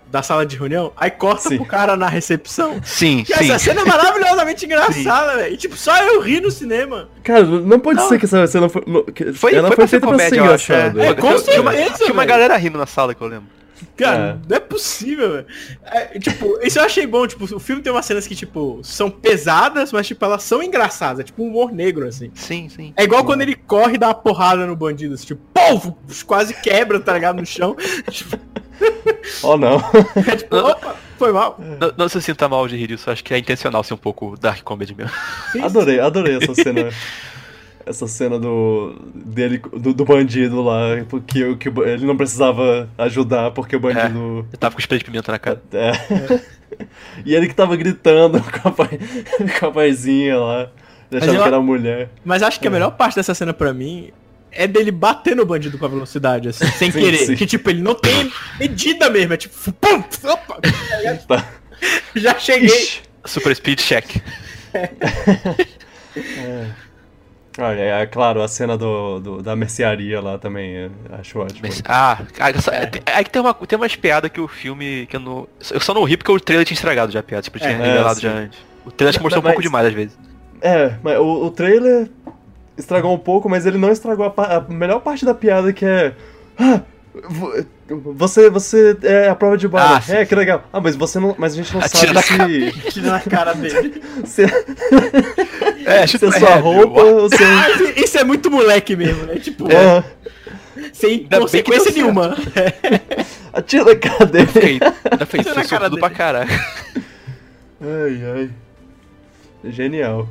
Da 0.10 0.24
sala 0.24 0.46
de 0.46 0.56
reunião, 0.56 0.94
aí 0.96 1.12
corta 1.12 1.50
Sim. 1.50 1.58
pro 1.58 1.66
cara 1.66 1.98
na 1.98 2.08
recepção. 2.08 2.80
Sim, 2.82 3.26
Que 3.26 3.34
sim. 3.36 3.44
essa 3.52 3.60
cena 3.60 3.82
é 3.82 3.86
maravilhosamente 3.86 4.64
engraçada, 4.66 5.36
velho. 5.36 5.54
E 5.54 5.58
tipo, 5.58 5.76
só 5.76 5.98
eu 6.02 6.22
ri 6.22 6.40
no 6.40 6.50
cinema. 6.50 7.10
Cara, 7.26 7.44
não 7.44 7.78
pode 7.78 8.00
Não. 8.00 8.08
ser 8.08 8.18
que 8.18 8.24
essa 8.24 8.48
cena 8.48 8.70
foi. 8.70 8.84
no- 8.88 9.04
que 9.04 9.34
Foi, 9.34 9.54
ela 9.54 9.68
foi 9.68 9.76
foi 9.76 9.88
feita 9.88 10.08
pra 10.08 10.18
ser 10.18 10.24
comédia, 10.30 10.48
eu 10.50 10.54
acho. 10.54 10.72
engraçada. 10.72 11.04
É, 11.04 11.08
É, 11.10 11.14
com 11.14 11.36
tinha 11.42 11.62
uma, 11.62 11.72
certeza, 11.74 11.98
tinha 11.98 12.14
uma 12.14 12.24
galera 12.24 12.56
rindo 12.56 12.78
na 12.78 12.86
sala 12.86 13.14
que 13.14 13.22
eu 13.22 13.28
lembro. 13.28 13.50
Cara, 13.96 14.40
É. 14.44 14.50
não 14.50 14.58
é 14.58 14.60
possível, 14.60 15.32
velho. 15.34 15.46
É, 15.86 16.20
tipo, 16.20 16.60
isso 16.62 16.80
eu 16.80 16.84
achei 16.84 17.06
bom, 17.08 17.26
tipo, 17.28 17.44
o 17.56 17.60
filme 17.60 17.82
tem 17.82 17.92
umas 17.92 18.06
cenas 18.06 18.28
que, 18.28 18.36
tipo, 18.36 18.80
são 18.84 19.10
pesadas, 19.10 19.92
mas, 19.92 20.08
tipo, 20.08 20.24
elas 20.24 20.44
são 20.44 20.62
engraçadas. 20.64 21.20
É 21.20 21.24
tipo 21.24 21.44
um 21.44 21.48
humor 21.48 21.72
negro, 21.72 22.08
assim. 22.08 22.32
Sim, 22.36 22.70
sim. 22.70 22.94
É 22.96 23.04
igual 23.04 23.24
quando 23.26 23.42
ele 23.42 23.56
corre 23.56 23.96
e 23.96 23.98
dá 23.98 24.08
uma 24.08 24.14
porrada 24.16 24.66
no 24.66 24.76
bandido, 24.76 25.14
assim, 25.16 25.26
tipo, 25.28 25.42
povo, 25.54 25.98
quase 26.26 26.54
quebra, 26.54 27.00
tá 27.00 27.14
ligado, 27.14 27.38
no 27.40 27.46
chão. 27.46 27.76
Tipo, 28.12 28.38
Oh, 29.42 29.58
não. 29.58 29.78
é 30.28 30.36
tipo, 30.36 30.56
opa, 30.56 30.96
foi 31.18 31.32
mal. 31.32 31.60
Não, 31.80 31.92
não 31.98 32.08
se 32.10 32.22
sinta 32.22 32.48
mal 32.48 32.68
de 32.68 32.78
rir 32.78 32.88
disso, 32.88 33.10
acho 33.10 33.24
que 33.24 33.34
é 33.34 33.38
intencional 33.40 33.84
ser 33.84 33.96
um 33.96 33.98
pouco 33.98 34.38
dark 34.40 34.62
comedy 34.62 34.94
mesmo. 34.96 35.12
Adorei, 35.64 36.00
adorei 36.00 36.38
essa 36.38 36.54
cena. 36.54 36.90
Essa 37.88 38.08
cena 38.08 38.38
do. 38.38 38.96
dele, 39.16 39.62
do, 39.74 39.94
do 39.94 40.04
bandido 40.06 40.62
lá, 40.62 41.04
porque 41.08 41.56
que 41.56 41.70
ele 41.70 42.06
não 42.06 42.18
precisava 42.18 42.90
ajudar 42.98 43.52
porque 43.52 43.76
o 43.76 43.80
bandido. 43.80 44.46
Eu 44.52 44.58
tava 44.60 44.76
com 44.76 44.82
spray 44.82 45.00
de 45.00 45.06
pimenta 45.06 45.32
na 45.32 45.40
cara. 45.40 45.62
É. 45.72 46.40
E 47.26 47.34
ele 47.34 47.48
que 47.48 47.56
tava 47.56 47.76
gritando 47.78 48.40
com 48.44 48.68
a, 48.68 48.72
pai, 48.72 49.00
com 49.60 49.66
a 49.68 49.72
paizinha 49.72 50.38
lá. 50.38 50.70
Achando 51.12 51.34
eu- 51.36 51.42
que 51.42 51.48
era 51.48 51.62
mulher. 51.62 52.10
Mas 52.24 52.44
acho 52.44 52.60
que 52.60 52.68
a 52.68 52.70
melhor 52.72 52.92
parte 52.92 53.16
dessa 53.16 53.34
cena 53.34 53.54
pra 53.54 53.74
mim 53.74 54.12
é 54.52 54.68
dele 54.68 54.92
bater 54.92 55.36
no 55.36 55.46
bandido 55.46 55.78
com 55.78 55.86
a 55.86 55.88
velocidade, 55.88 56.50
assim, 56.50 56.68
sem 56.68 56.92
Sim, 56.92 57.00
querer. 57.00 57.18
sim. 57.26 57.36
Que, 57.36 57.46
tipo, 57.48 57.70
ele 57.70 57.82
não 57.82 57.96
tem 57.96 58.32
medida 58.60 59.10
mesmo, 59.10 59.34
é 59.34 59.38
tipo, 59.38 59.56
pum, 59.74 60.04
opa, 60.26 60.60
Tá. 61.28 61.48
já 62.16 62.38
cheguei. 62.38 62.68
Ixi. 62.68 63.02
Super 63.26 63.56
speed 63.56 63.80
check. 63.80 64.22
Olha, 67.60 67.80
é, 67.82 68.06
claro, 68.06 68.42
a 68.44 68.48
cena 68.48 68.78
do, 68.78 69.20
do- 69.20 69.42
da 69.42 69.56
mercearia 69.56 70.22
lá 70.22 70.38
também, 70.38 70.76
é, 70.76 70.90
acho 71.20 71.40
ótimo. 71.40 71.68
Ah, 71.86 72.20
aí 72.40 73.24
que 73.24 73.30
tem, 73.32 73.42
uma, 73.42 73.54
tem 73.54 73.78
umas 73.78 73.96
piadas 73.96 74.30
que 74.30 74.40
o 74.40 74.48
filme. 74.48 75.08
que 75.08 75.16
eu 75.16 75.20
não. 75.20 75.48
Eu 75.72 75.80
só 75.80 75.94
não 75.94 76.04
ri 76.04 76.18
porque 76.18 76.32
o 76.32 76.40
trailer 76.40 76.66
tinha 76.66 76.76
estragado 76.76 77.12
já 77.12 77.20
a 77.20 77.24
piada, 77.24 77.42
tipo, 77.42 77.58
tinha 77.58 77.72
É, 77.72 77.76
revelado 77.78 78.20
é, 78.20 78.22
já 78.22 78.30
antes. 78.32 78.60
O 78.86 78.92
trailer 78.92 79.10
acho 79.10 79.18
que 79.20 79.24
mostrou 79.24 79.42
um 79.42 79.44
Mas- 79.44 79.54
pouco 79.54 79.62
demais 79.64 79.88
às 79.88 79.94
vezes. 79.94 80.18
É, 80.62 80.94
mas 81.04 81.18
o, 81.20 81.46
o 81.46 81.52
trailer 81.52 82.10
estragou 82.78 83.14
um 83.14 83.18
pouco, 83.20 83.50
mas 83.50 83.66
ele 83.66 83.78
não 83.78 83.92
estragou 83.92 84.32
a, 84.38 84.56
a 84.58 84.62
melhor 84.62 85.00
parte 85.02 85.26
da 85.26 85.34
piada 85.34 85.74
que 85.74 85.86
é. 85.86 86.14
Ah, 86.60 86.82
você, 88.16 88.50
você 88.50 88.98
é 89.04 89.30
a 89.30 89.36
prova 89.36 89.58
de 89.58 89.68
bala. 89.68 90.02
Ah, 90.08 90.12
é, 90.14 90.26
que 90.26 90.36
legal. 90.36 90.64
Ah, 90.72 90.80
mas 90.80 90.96
você 90.96 91.20
não. 91.20 91.36
Mas 91.38 91.54
a 91.54 91.56
gente 91.58 91.74
não 91.74 91.82
Atira 91.82 92.22
sabe 92.22 92.72
se. 92.72 92.92
Tira 92.92 93.12
na 93.12 93.20
cara 93.22 93.54
dele. 93.54 94.02
se, 94.26 94.44
É, 95.86 96.06
se 96.08 96.24
é 96.26 96.32
sua 96.32 96.56
roupa 96.56 97.02
ou 97.04 97.30
se. 97.30 97.38
Isso 98.04 98.18
é 98.18 98.24
muito 98.24 98.50
moleque 98.52 98.96
mesmo, 98.96 99.24
né? 99.26 99.36
Tipo, 99.36 99.72
É, 99.72 100.04
sem 100.94 101.12
Ainda 101.22 101.40
consequência 101.40 101.92
nenhuma. 101.92 102.38
atira 103.54 103.86
na 103.86 103.96
cara 103.96 104.26
dele. 104.26 104.80
Ainda 105.12 105.26
fez 105.26 105.44
Tira 105.44 105.56
na 105.56 105.62
isso 105.62 105.70
cara 105.70 105.86
tudo 105.90 105.96
dele. 105.96 106.08
pra 106.08 106.10
caralho. 106.16 106.50
Ai, 107.82 108.22
ai. 108.36 108.50
Genial. 109.72 110.28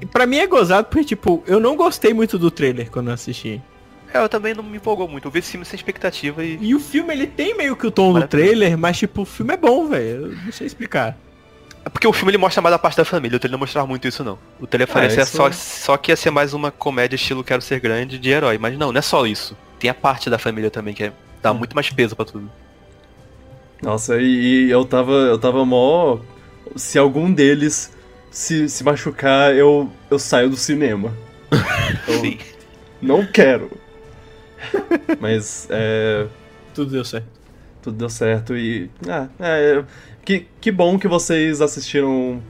E 0.00 0.06
pra 0.06 0.26
mim 0.26 0.38
é 0.38 0.46
gozado 0.46 0.88
porque, 0.88 1.04
tipo, 1.04 1.42
eu 1.46 1.60
não 1.60 1.76
gostei 1.76 2.12
muito 2.12 2.38
do 2.38 2.50
trailer 2.50 2.90
quando 2.90 3.08
eu 3.08 3.14
assisti. 3.14 3.60
É, 4.12 4.18
eu 4.18 4.28
também 4.28 4.54
não 4.54 4.62
me 4.62 4.76
empolgou 4.76 5.08
muito. 5.08 5.26
Eu 5.26 5.30
vi 5.30 5.38
esse 5.38 5.50
filme 5.52 5.64
sem 5.64 5.76
expectativa 5.76 6.44
e. 6.44 6.58
E 6.60 6.74
o 6.74 6.80
filme, 6.80 7.12
ele 7.14 7.26
tem 7.26 7.56
meio 7.56 7.74
que 7.76 7.86
o 7.86 7.90
tom 7.90 8.12
do 8.12 8.26
trailer, 8.28 8.76
mas, 8.76 8.98
tipo, 8.98 9.22
o 9.22 9.24
filme 9.24 9.54
é 9.54 9.56
bom, 9.56 9.88
velho. 9.88 10.36
Não 10.44 10.52
sei 10.52 10.66
explicar. 10.66 11.16
É 11.84 11.88
porque 11.88 12.06
o 12.06 12.12
filme 12.12 12.30
ele 12.30 12.38
mostra 12.38 12.62
mais 12.62 12.74
a 12.74 12.78
parte 12.78 12.96
da 12.96 13.04
família, 13.04 13.36
o 13.36 13.40
trailer 13.40 13.52
não 13.52 13.58
mostrava 13.58 13.86
muito 13.88 14.06
isso 14.06 14.22
não. 14.22 14.38
O 14.60 14.66
trailer 14.68 14.88
Ah, 14.90 14.94
parecia 14.94 15.22
isso 15.24 15.36
só, 15.36 15.48
é- 15.48 15.52
só 15.52 15.96
que 15.96 16.12
ia 16.12 16.16
ser 16.16 16.30
mais 16.30 16.54
uma 16.54 16.70
comédia 16.70 17.16
estilo 17.16 17.42
Quero 17.42 17.60
Ser 17.60 17.80
Grande 17.80 18.18
de 18.18 18.30
herói. 18.30 18.56
Mas 18.58 18.78
não, 18.78 18.92
não 18.92 18.98
é 18.98 19.02
só 19.02 19.26
isso. 19.26 19.56
Tem 19.80 19.90
a 19.90 19.94
parte 19.94 20.30
da 20.30 20.38
família 20.38 20.70
também, 20.70 20.94
que 20.94 21.04
é, 21.04 21.12
dá 21.42 21.52
muito 21.52 21.74
mais 21.74 21.90
peso 21.90 22.14
pra 22.14 22.24
tudo. 22.24 22.48
Nossa, 23.82 24.20
e, 24.20 24.66
e 24.66 24.70
eu 24.70 24.84
tava. 24.84 25.12
Eu 25.12 25.38
tava 25.38 25.64
mó. 25.64 26.18
Se 26.76 26.98
algum 26.98 27.32
deles 27.32 27.92
se, 28.30 28.68
se 28.68 28.84
machucar, 28.84 29.54
eu, 29.54 29.90
eu 30.10 30.18
saio 30.18 30.48
do 30.48 30.56
cinema. 30.56 31.12
Eu 32.08 32.20
Sim. 32.20 32.38
não 33.02 33.26
quero. 33.26 33.70
Mas 35.20 35.66
é. 35.70 36.26
Tudo 36.74 36.90
deu 36.92 37.04
certo. 37.04 37.26
Tudo 37.82 37.96
deu 37.96 38.08
certo 38.08 38.56
e. 38.56 38.90
Ah, 39.08 39.28
é. 39.40 39.84
Que, 40.24 40.46
que 40.60 40.70
bom 40.70 40.98
que 40.98 41.08
vocês 41.08 41.60
assistiram 41.60 42.40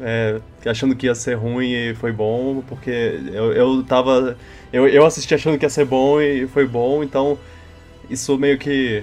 é, 0.00 0.40
achando 0.66 0.96
que 0.96 1.06
ia 1.06 1.14
ser 1.14 1.34
ruim 1.34 1.72
e 1.72 1.94
foi 1.94 2.10
bom, 2.12 2.62
porque 2.66 3.20
eu, 3.32 3.52
eu 3.52 3.82
tava. 3.84 4.36
Eu, 4.72 4.86
eu 4.88 5.04
assisti 5.04 5.34
achando 5.34 5.58
que 5.58 5.64
ia 5.64 5.70
ser 5.70 5.84
bom 5.84 6.20
e 6.20 6.46
foi 6.46 6.66
bom, 6.66 7.02
então 7.02 7.38
isso 8.10 8.36
meio 8.38 8.58
que. 8.58 9.02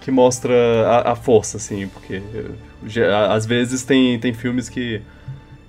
que 0.00 0.10
mostra 0.10 0.54
a, 0.86 1.12
a 1.12 1.14
força, 1.14 1.56
assim, 1.58 1.86
porque 1.88 2.20
já- 2.86 3.32
às 3.32 3.46
vezes 3.46 3.82
tem, 3.84 4.18
tem 4.18 4.32
filmes 4.32 4.68
que. 4.68 5.00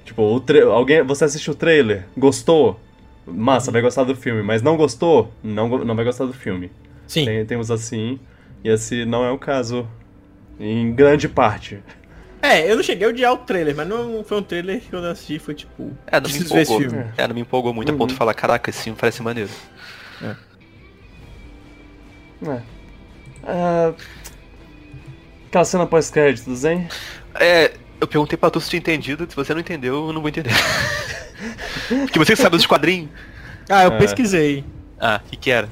Tipo, 0.06 0.42
alguém, 0.72 1.02
você 1.04 1.26
assistiu 1.26 1.54
o 1.54 1.56
trailer, 1.56 2.06
gostou? 2.18 2.80
Massa, 3.26 3.72
vai 3.72 3.82
gostar 3.82 4.04
do 4.04 4.16
filme, 4.16 4.44
mas 4.44 4.62
não 4.62 4.76
gostou? 4.76 5.32
Não, 5.44 5.70
não 5.86 5.96
vai 5.96 6.04
gostar 6.06 6.26
do 6.26 6.34
filme. 6.34 6.72
Sim. 7.08 7.26
Tem, 7.26 7.46
temos 7.46 7.72
assim, 7.72 8.20
e 8.64 8.70
esse 8.70 9.06
não 9.06 9.24
é 9.24 9.32
o 9.32 9.38
caso, 9.38 9.88
em 10.60 10.94
grande 10.94 11.28
parte. 11.30 11.80
É, 12.42 12.70
eu 12.70 12.76
não 12.76 12.84
cheguei 12.84 13.08
a 13.08 13.10
odiar 13.10 13.34
o 13.34 13.38
trailer, 13.38 13.74
mas 13.76 13.88
não 13.88 14.22
foi 14.24 14.40
um 14.40 14.44
trailer 14.44 14.82
que 14.82 14.94
eu 14.94 15.04
assisti, 15.06 15.40
foi 15.40 15.54
tipo. 15.54 15.92
É, 16.06 16.20
não 16.20 16.28
me 16.28 16.34
preciso 16.34 16.54
ver 16.54 16.62
esse 16.62 16.74
empolgou. 16.74 16.90
filme. 16.92 17.14
É, 17.18 17.28
não 17.28 17.36
me 17.36 17.42
empolgou 17.42 17.74
muito 17.74 17.92
a 17.92 17.96
ponto 17.96 18.10
de 18.10 18.18
falar, 18.18 18.34
caraca, 18.34 18.70
esse 18.70 18.84
filme 18.84 18.98
parece 19.00 19.22
maneiro. 19.22 19.50
É. 20.22 20.36
Ah, 23.46 23.94
aquela 25.48 25.66
cena 25.66 25.86
pós-créditos, 25.86 26.66
hein? 26.66 26.88
É, 27.36 27.72
eu 28.02 28.08
perguntei 28.08 28.38
pra 28.38 28.50
tu 28.50 28.60
se 28.60 28.70
tinha 28.70 28.80
entendido, 28.80 29.26
se 29.30 29.36
você 29.36 29.54
não 29.54 29.62
entendeu, 29.62 30.08
eu 30.08 30.14
não 30.14 30.20
vou 30.20 30.30
entender. 30.30 30.52
Porque 31.88 32.20
você 32.20 32.36
que 32.36 32.42
sabe 32.42 32.58
dos 32.58 32.66
quadrinhos. 32.66 33.10
Ah, 33.70 33.84
eu 33.86 33.94
É. 33.94 33.98
pesquisei. 33.98 34.64
Ah, 35.00 35.22
o 35.26 35.30
que 35.30 35.36
que 35.38 35.52
era? 35.52 35.68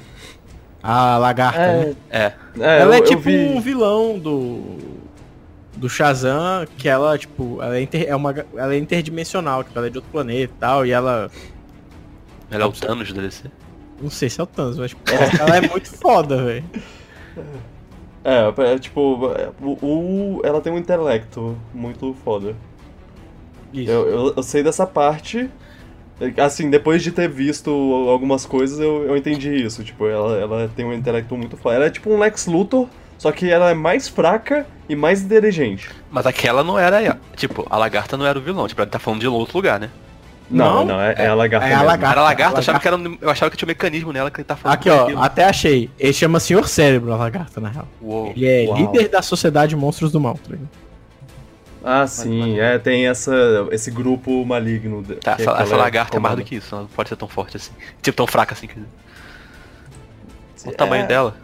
A 0.84 1.18
lagarta, 1.18 1.60
né? 1.60 1.96
É. 2.10 2.20
é, 2.60 2.82
ela 2.82 2.84
eu- 2.86 2.94
é 2.94 2.98
eu 3.00 3.04
tipo 3.06 3.22
vi- 3.22 3.38
um 3.50 3.62
vilão 3.62 4.18
do. 4.20 5.02
Do 5.76 5.90
Shazam, 5.90 6.66
que 6.78 6.88
ela, 6.88 7.18
tipo, 7.18 7.60
ela 7.62 7.76
é, 7.78 7.82
inter- 7.82 8.06
é 8.08 8.16
uma, 8.16 8.36
ela 8.56 8.74
é 8.74 8.78
interdimensional, 8.78 9.64
tipo, 9.64 9.76
ela 9.80 9.88
é 9.88 9.90
de 9.90 9.98
outro 9.98 10.12
planeta 10.12 10.54
e 10.56 10.60
tal, 10.60 10.86
e 10.86 10.92
ela. 10.92 11.32
Ela 12.52 12.64
é 12.64 12.68
o 12.68 12.72
Thanos 12.72 13.08
do 13.08 13.14
DLC. 13.16 13.50
Não 14.00 14.10
sei 14.10 14.30
se 14.30 14.40
é 14.40 14.44
o 14.44 14.48
Thanos, 14.48 14.78
mas 14.78 14.90
tipo, 14.92 15.02
ela 15.40 15.58
é 15.58 15.62
muito 15.62 15.90
foda, 15.90 16.44
velho. 16.44 16.64
É, 18.24 18.54
é, 18.74 18.78
tipo, 18.80 19.32
é, 19.36 19.50
o, 19.62 19.72
o- 19.86 20.42
ela 20.44 20.62
tem 20.62 20.72
um 20.72 20.78
intelecto 20.78 21.58
muito 21.74 22.16
foda. 22.24 22.56
Isso. 23.74 23.92
Eu, 23.92 24.08
eu, 24.08 24.34
eu 24.38 24.44
sei 24.44 24.64
dessa 24.64 24.86
parte. 24.86 25.50
Assim, 26.38 26.70
depois 26.70 27.02
de 27.02 27.12
ter 27.12 27.28
visto 27.28 27.72
algumas 28.10 28.46
coisas, 28.46 28.80
eu, 28.80 29.06
eu 29.06 29.18
entendi 29.18 29.50
isso. 29.56 29.84
Tipo, 29.84 30.06
ela, 30.08 30.38
ela 30.38 30.72
tem 30.76 30.86
um 30.86 30.94
intelecto 30.94 31.36
muito 31.36 31.58
foda. 31.58 31.76
Ela 31.78 31.86
é 31.86 31.90
tipo 31.90 32.12
um 32.14 32.20
Lex 32.20 32.46
Luthor, 32.46 32.88
só 33.18 33.32
que 33.32 33.50
ela 33.50 33.72
é 33.72 33.74
mais 33.74 34.08
fraca 34.08 34.68
e 34.88 34.96
mais 34.96 35.24
inteligente. 35.24 35.90
Mas 36.12 36.28
aquela 36.28 36.64
não 36.64 36.78
era, 36.78 37.18
tipo, 37.36 37.66
a 37.70 37.76
lagarta 37.78 38.16
não 38.18 38.26
era 38.28 38.38
o 38.38 38.42
vilão, 38.42 38.68
tipo, 38.68 38.80
ela 38.82 38.90
tá 38.90 39.00
falando 39.00 39.22
de 39.22 39.28
outro 39.28 39.58
lugar, 39.58 39.80
né? 39.80 39.90
Não, 40.48 40.80
Não, 40.86 40.86
não, 40.98 41.02
é, 41.02 41.16
é 41.18 41.28
a 41.28 41.34
lagarta. 41.34 41.66
é 41.68 41.74
a 41.74 41.82
lagarta. 41.82 42.12
era 42.12 42.20
a 42.20 42.24
lagarta, 42.26 42.56
a 42.56 42.58
eu 42.58 42.60
achava 42.60 42.78
lagarta. 42.78 43.00
que 43.04 43.08
era, 43.08 43.18
eu 43.22 43.30
achava 43.30 43.50
que 43.52 43.58
tinha 43.58 43.66
um 43.66 43.70
mecanismo 43.70 44.12
nela 44.12 44.30
que 44.30 44.38
ele 44.42 44.44
tá 44.44 44.56
falando. 44.58 44.76
Aqui, 44.76 44.90
ó, 44.90 44.98
daquilo. 45.06 45.22
até 45.24 45.46
achei. 45.46 45.90
Ele 45.98 46.12
chama 46.14 46.40
Senhor 46.42 46.68
Cérebro, 46.68 47.14
a 47.14 47.16
lagarta, 47.16 47.60
na 47.62 47.70
real. 47.70 47.88
Uou. 48.02 48.34
Ele 48.36 48.46
é 48.48 48.66
Uau. 48.68 48.78
líder 48.78 49.08
da 49.08 49.22
Sociedade 49.22 49.76
Monstros 49.78 50.12
do 50.12 50.20
Mal, 50.20 50.34
tá 50.36 50.50
ligado? 50.52 50.70
Ah, 51.84 52.06
sim, 52.06 52.60
é, 52.60 52.78
tem 52.78 53.08
essa, 53.08 53.34
esse 53.72 53.90
grupo 53.90 54.46
maligno. 54.46 55.04
Tá, 55.04 55.32
essa, 55.32 55.36
que 55.36 55.42
essa 55.42 55.74
ela 55.74 55.84
lagarta 55.84 56.18
é 56.18 56.20
mais 56.20 56.36
do 56.36 56.44
que 56.44 56.56
isso, 56.56 56.76
ela 56.76 56.84
não 56.84 56.90
pode 56.90 57.10
ser 57.10 57.16
tão 57.16 57.28
forte 57.28 57.58
assim. 57.58 57.72
Tipo, 58.02 58.18
tão 58.18 58.28
fraca 58.28 58.54
assim, 58.54 58.68
quer 58.68 58.76
dizer. 58.76 58.88
O 60.66 60.72
tamanho 60.72 61.04
É, 61.04 61.08
dela. 61.08 61.36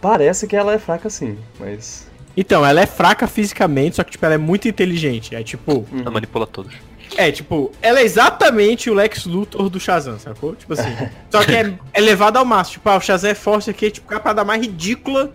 Parece 0.00 0.46
que 0.46 0.54
ela 0.54 0.74
é 0.74 0.78
fraca 0.78 1.08
sim, 1.08 1.38
mas. 1.58 2.06
Então, 2.36 2.64
ela 2.64 2.80
é 2.80 2.86
fraca 2.86 3.26
fisicamente, 3.26 3.96
só 3.96 4.04
que, 4.04 4.12
tipo, 4.12 4.24
ela 4.24 4.34
é 4.34 4.38
muito 4.38 4.68
inteligente. 4.68 5.34
É 5.34 5.42
tipo. 5.42 5.86
Ela 5.92 6.10
manipula 6.10 6.46
todos. 6.46 6.72
É, 7.16 7.32
tipo, 7.32 7.72
ela 7.80 8.00
é 8.00 8.02
exatamente 8.02 8.90
o 8.90 8.94
Lex 8.94 9.24
Luthor 9.24 9.70
do 9.70 9.80
Shazam, 9.80 10.18
sacou? 10.18 10.54
Tipo 10.54 10.74
assim. 10.74 10.94
só 11.30 11.42
que 11.42 11.52
é, 11.52 11.74
é 11.94 12.00
levado 12.00 12.36
ao 12.36 12.44
máximo. 12.44 12.74
Tipo, 12.74 12.90
ah, 12.90 12.96
o 12.96 13.00
Shazam 13.00 13.30
é 13.30 13.34
forte 13.34 13.70
aqui, 13.70 13.90
tipo, 13.90 14.14
a 14.14 14.20
parada 14.20 14.44
mais 14.44 14.60
ridícula 14.60 15.32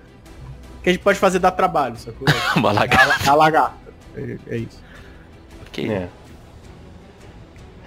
que 0.83 0.89
a 0.89 0.93
gente 0.93 1.01
pode 1.01 1.17
fazer 1.17 1.39
dar 1.39 1.51
trabalho, 1.51 1.97
sacou? 1.97 2.27
Uma 2.55 2.71
lagarta. 2.71 3.29
A, 3.29 3.33
a 3.33 3.35
lagarta. 3.35 3.82
É, 4.15 4.37
é 4.47 4.57
isso. 4.57 4.81
Ok. 5.67 5.89
É. 5.89 6.07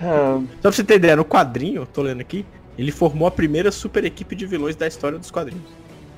Ah, 0.01 0.41
Só 0.57 0.61
pra 0.63 0.73
você 0.73 0.85
ter 0.85 0.97
ideia, 0.97 1.17
no 1.17 1.25
quadrinho, 1.25 1.87
tô 1.87 2.03
lendo 2.03 2.21
aqui, 2.21 2.45
ele 2.77 2.93
formou 2.93 3.27
a 3.27 3.31
primeira 3.31 3.73
super 3.73 4.05
equipe 4.05 4.35
de 4.37 4.45
vilões 4.47 4.77
da 4.77 4.87
história 4.87 5.19
dos 5.19 5.31
quadrinhos. 5.31 5.65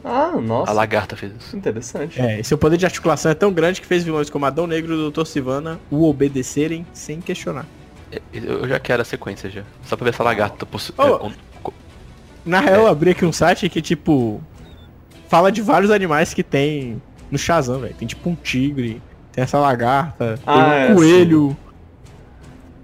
ah, 0.05 0.33
nossa. 0.41 0.71
A 0.71 0.75
lagarta 0.75 1.15
fez 1.17 1.33
isso. 1.39 1.57
Interessante. 1.57 2.21
É, 2.21 2.41
e 2.41 2.45
seu 2.45 2.59
poder 2.59 2.77
de 2.77 2.85
articulação 2.85 3.31
é 3.31 3.35
tão 3.35 3.53
grande 3.53 3.81
que 3.81 3.87
fez 3.87 4.03
vilões 4.03 4.29
como 4.29 4.45
Adão 4.47 4.67
Negro 4.67 4.95
e 4.95 4.97
o 5.07 5.11
Dr. 5.11 5.25
Sivana 5.27 5.79
o 5.91 6.09
obedecerem 6.09 6.85
sem 6.93 7.21
questionar. 7.21 7.67
Eu 8.33 8.43
eu 8.63 8.69
já 8.69 8.81
quero 8.81 9.03
a 9.03 9.05
sequência 9.05 9.49
já. 9.51 9.63
Só 9.85 9.97
pra 9.97 10.05
ver 10.05 10.11
essa 10.11 10.23
lagarta. 10.25 10.65
possu- 10.67 10.95
Oh. 10.99 11.29
é, 11.29 11.71
Na 12.45 12.61
real, 12.61 12.83
eu 12.83 12.87
abri 12.89 13.11
aqui 13.11 13.25
um 13.27 13.33
site 13.33 13.69
que, 13.69 13.83
tipo, 13.83 14.41
fala 15.29 15.53
de 15.53 15.61
vários 15.61 15.91
animais 15.91 16.33
que 16.33 16.43
tem 16.43 17.01
no 17.31 17.37
Shazam, 17.39 17.81
velho. 17.81 17.95
Tem 17.95 18.09
tipo 18.09 18.29
um 18.31 18.35
tigre, 18.35 19.03
tem 19.33 19.45
essa 19.45 19.59
lagarta, 19.59 20.39
Ah, 20.47 20.55
tem 20.55 20.63
um 20.65 20.73
é, 20.73 20.95
coelho. 20.95 21.57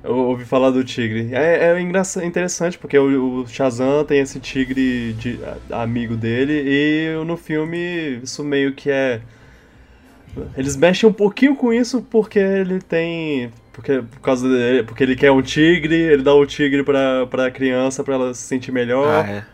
Eu 0.03 0.17
ouvi 0.17 0.45
falar 0.45 0.71
do 0.71 0.85
tigre. 0.85 1.31
É, 1.33 1.73
é 1.73 1.81
interessante, 1.81 2.77
porque 2.77 2.99
o, 2.99 3.41
o 3.41 3.47
Shazam 3.49 4.05
tem 4.05 4.21
esse 4.21 4.39
tigre 4.39 5.15
de, 5.15 5.41
amigo 5.71 6.15
dele, 6.15 6.63
e 6.67 7.25
no 7.25 7.39
filme 7.39 8.21
isso 8.23 8.45
meio 8.45 8.75
que 8.75 8.91
é. 8.91 9.23
Eles 10.59 10.77
mexem 10.77 11.09
um 11.09 11.13
pouquinho 11.13 11.57
com 11.57 11.73
isso 11.73 12.03
porque 12.03 12.39
ele 12.39 12.81
tem. 12.83 13.51
Porque, 13.73 14.03
por 14.03 14.21
causa 14.21 14.49
dele, 14.49 14.83
porque 14.83 15.03
ele 15.03 15.17
quer 15.17 15.31
um 15.33 15.41
tigre, 15.41 15.95
ele 15.95 16.23
dá 16.23 16.35
o 16.35 16.45
tigre 16.47 16.85
pra, 16.85 17.27
pra 17.27 17.51
criança 17.51 18.05
pra 18.05 18.15
ela 18.15 18.35
se 18.35 18.43
sentir 18.43 18.73
melhor. 18.73 19.25
Ah, 19.25 19.31
é. 19.31 19.45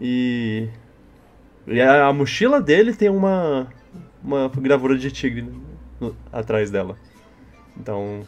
E. 0.00 0.68
E 1.66 1.80
a, 1.80 2.06
a 2.06 2.12
mochila 2.12 2.60
dele 2.60 2.94
tem 2.94 3.08
uma. 3.08 3.66
Uma 4.22 4.48
gravura 4.48 4.96
de 4.96 5.10
tigre 5.10 5.42
no- 5.42 5.65
atrás 6.32 6.70
dela. 6.70 6.96
Então. 7.76 8.22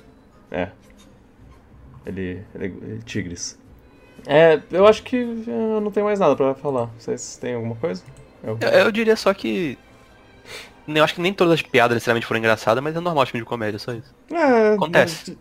É. 0.51 0.69
Ele. 2.07 2.43
ele 2.55 2.97
é 3.01 3.05
tigres. 3.05 3.59
É, 4.27 4.61
eu 4.71 4.87
acho 4.87 5.03
que 5.03 5.17
eu 5.17 5.81
não 5.81 5.91
tenho 5.91 6.07
mais 6.07 6.19
nada 6.19 6.35
pra 6.35 6.55
falar. 6.55 6.91
Vocês 6.99 7.37
têm 7.37 7.55
alguma 7.55 7.77
coisa? 7.77 8.03
Eu- 8.43 8.59
Eu, 8.61 8.69
eu 8.69 8.93
diria 8.93 9.17
só 9.17 9.33
que. 9.33 9.79
Eu 10.87 11.05
acho 11.05 11.15
que 11.15 11.21
nem 11.21 11.35
todas 11.35 11.53
as 11.55 11.63
piadas 11.63 11.95
necessariamente 11.95 12.27
foram 12.27 12.39
engraçadas, 12.39 12.83
mas 12.83 12.97
é 12.97 13.01
normal 13.01 13.27
filme 13.27 13.45
de 13.45 13.49
comédia, 13.49 13.79
só 13.79 13.93
isso. 13.93 14.15
É, 14.33 14.75
Acontece. 14.75 15.33
mas- 15.33 15.39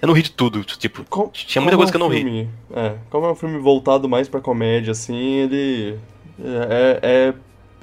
Eu 0.00 0.06
não 0.08 0.14
ri 0.14 0.22
de 0.22 0.30
tudo, 0.30 0.62
tipo, 0.62 1.02
com- 1.08 1.28
tinha 1.28 1.60
muita 1.62 1.76
coisa 1.76 1.90
que 1.90 1.96
eu 1.96 1.98
não 1.98 2.06
é 2.06 2.10
um 2.10 2.12
ri. 2.12 2.18
filme- 2.22 2.50
É, 2.72 2.94
como 3.10 3.26
é 3.26 3.32
um 3.32 3.34
filme 3.34 3.58
voltado 3.58 4.08
mais 4.08 4.28
pra 4.28 4.40
comédia, 4.40 4.92
assim, 4.92 5.16
ele. 5.16 5.98
É, 6.38 7.00
é 7.02 7.34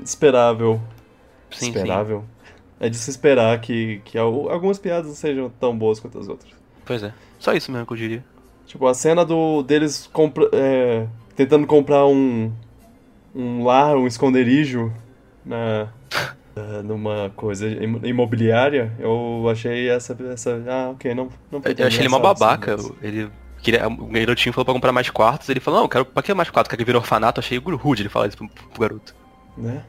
esperável. 0.04 0.80
Sim, 1.52 1.74
sim. 1.74 1.80
É 2.86 2.90
de 2.90 2.98
se 2.98 3.10
esperar 3.10 3.60
que, 3.62 4.02
que 4.04 4.18
al- 4.18 4.50
algumas 4.50 4.78
piadas 4.78 5.08
não 5.08 5.16
sejam 5.16 5.50
tão 5.60 5.78
boas 5.78 6.00
quanto 6.02 6.20
as 6.20 6.28
outras. 6.28 6.52
Pois 6.86 7.02
é. 7.02 7.14
Só 7.40 7.54
isso 7.54 7.72
mesmo 7.72 7.86
que 7.88 7.94
eu 7.94 7.98
diria. 7.98 8.26
Tipo, 8.68 8.88
a 8.88 8.94
cena 8.94 9.24
do 9.24 9.64
deles 9.64 10.10
compra, 10.12 10.50
é, 10.52 11.08
tentando 11.36 11.66
comprar 11.66 12.06
um, 12.06 12.52
um 13.34 13.64
lar, 13.64 13.96
um 13.96 14.06
esconderijo 14.06 14.92
na, 15.46 15.88
numa 16.84 17.32
coisa 17.36 17.68
im- 17.70 18.02
imobiliária, 18.04 18.92
eu 19.00 19.46
achei 19.50 19.90
essa. 19.90 20.18
essa 20.32 20.62
ah, 20.68 20.90
ok, 20.92 21.14
não, 21.16 21.30
não 21.52 21.62
Eu, 21.64 21.88
achei 21.88 22.02
ele 22.02 22.10
mó 22.10 22.18
engraçado 22.18 22.40
babaca. 22.40 22.76
assim, 22.76 22.92
mas- 23.02 23.04
Ele 23.04 23.30
queria, 23.62 23.88
o 23.88 24.08
garotinho 24.08 24.52
falou 24.54 24.66
pra 24.66 24.74
comprar 24.74 24.92
mais 24.92 25.10
quartos. 25.10 25.48
Ele 25.50 25.60
falou, 25.60 25.80
não, 25.80 25.86
eu 25.86 25.90
quero, 25.90 26.06
pra 26.06 26.22
que 26.22 26.34
mais 26.34 26.50
quartos? 26.50 26.70
Quer 26.70 26.78
que 26.78 26.84
vire 26.86 26.98
orfanato? 26.98 27.40
Eu 27.40 27.44
achei 27.44 27.58
rude 27.58 28.02
ele 28.02 28.10
falar 28.10 28.28
isso 28.28 28.38
pro, 28.38 28.48
pro 28.50 28.82
garoto. 28.82 29.16
Né? 29.58 29.84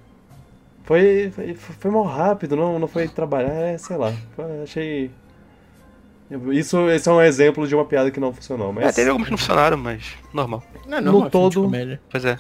Foi, 0.84 1.32
foi, 1.34 1.54
foi 1.54 1.90
mal 1.90 2.04
rápido, 2.04 2.54
não, 2.56 2.78
não 2.78 2.86
foi 2.86 3.08
trabalhar, 3.08 3.50
é, 3.52 3.78
sei 3.78 3.96
lá. 3.96 4.12
Achei. 4.62 5.10
Isso, 6.52 6.88
esse 6.90 7.08
é 7.08 7.12
um 7.12 7.20
exemplo 7.22 7.66
de 7.66 7.74
uma 7.74 7.84
piada 7.84 8.10
que 8.10 8.20
não 8.20 8.32
funcionou, 8.32 8.72
mas. 8.72 8.84
É, 8.86 8.92
teve 8.92 9.10
alguns 9.10 9.24
que 9.24 9.30
não 9.30 9.38
funcionaram, 9.38 9.76
mas 9.76 10.14
normal. 10.32 10.62
Não, 10.86 11.00
No 11.00 11.04
não, 11.04 11.10
é 11.10 11.12
filme 11.12 11.24
de 11.26 11.30
todo- 11.30 11.62
comédia. 11.62 12.00
Pois 12.10 12.24
é. 12.24 12.38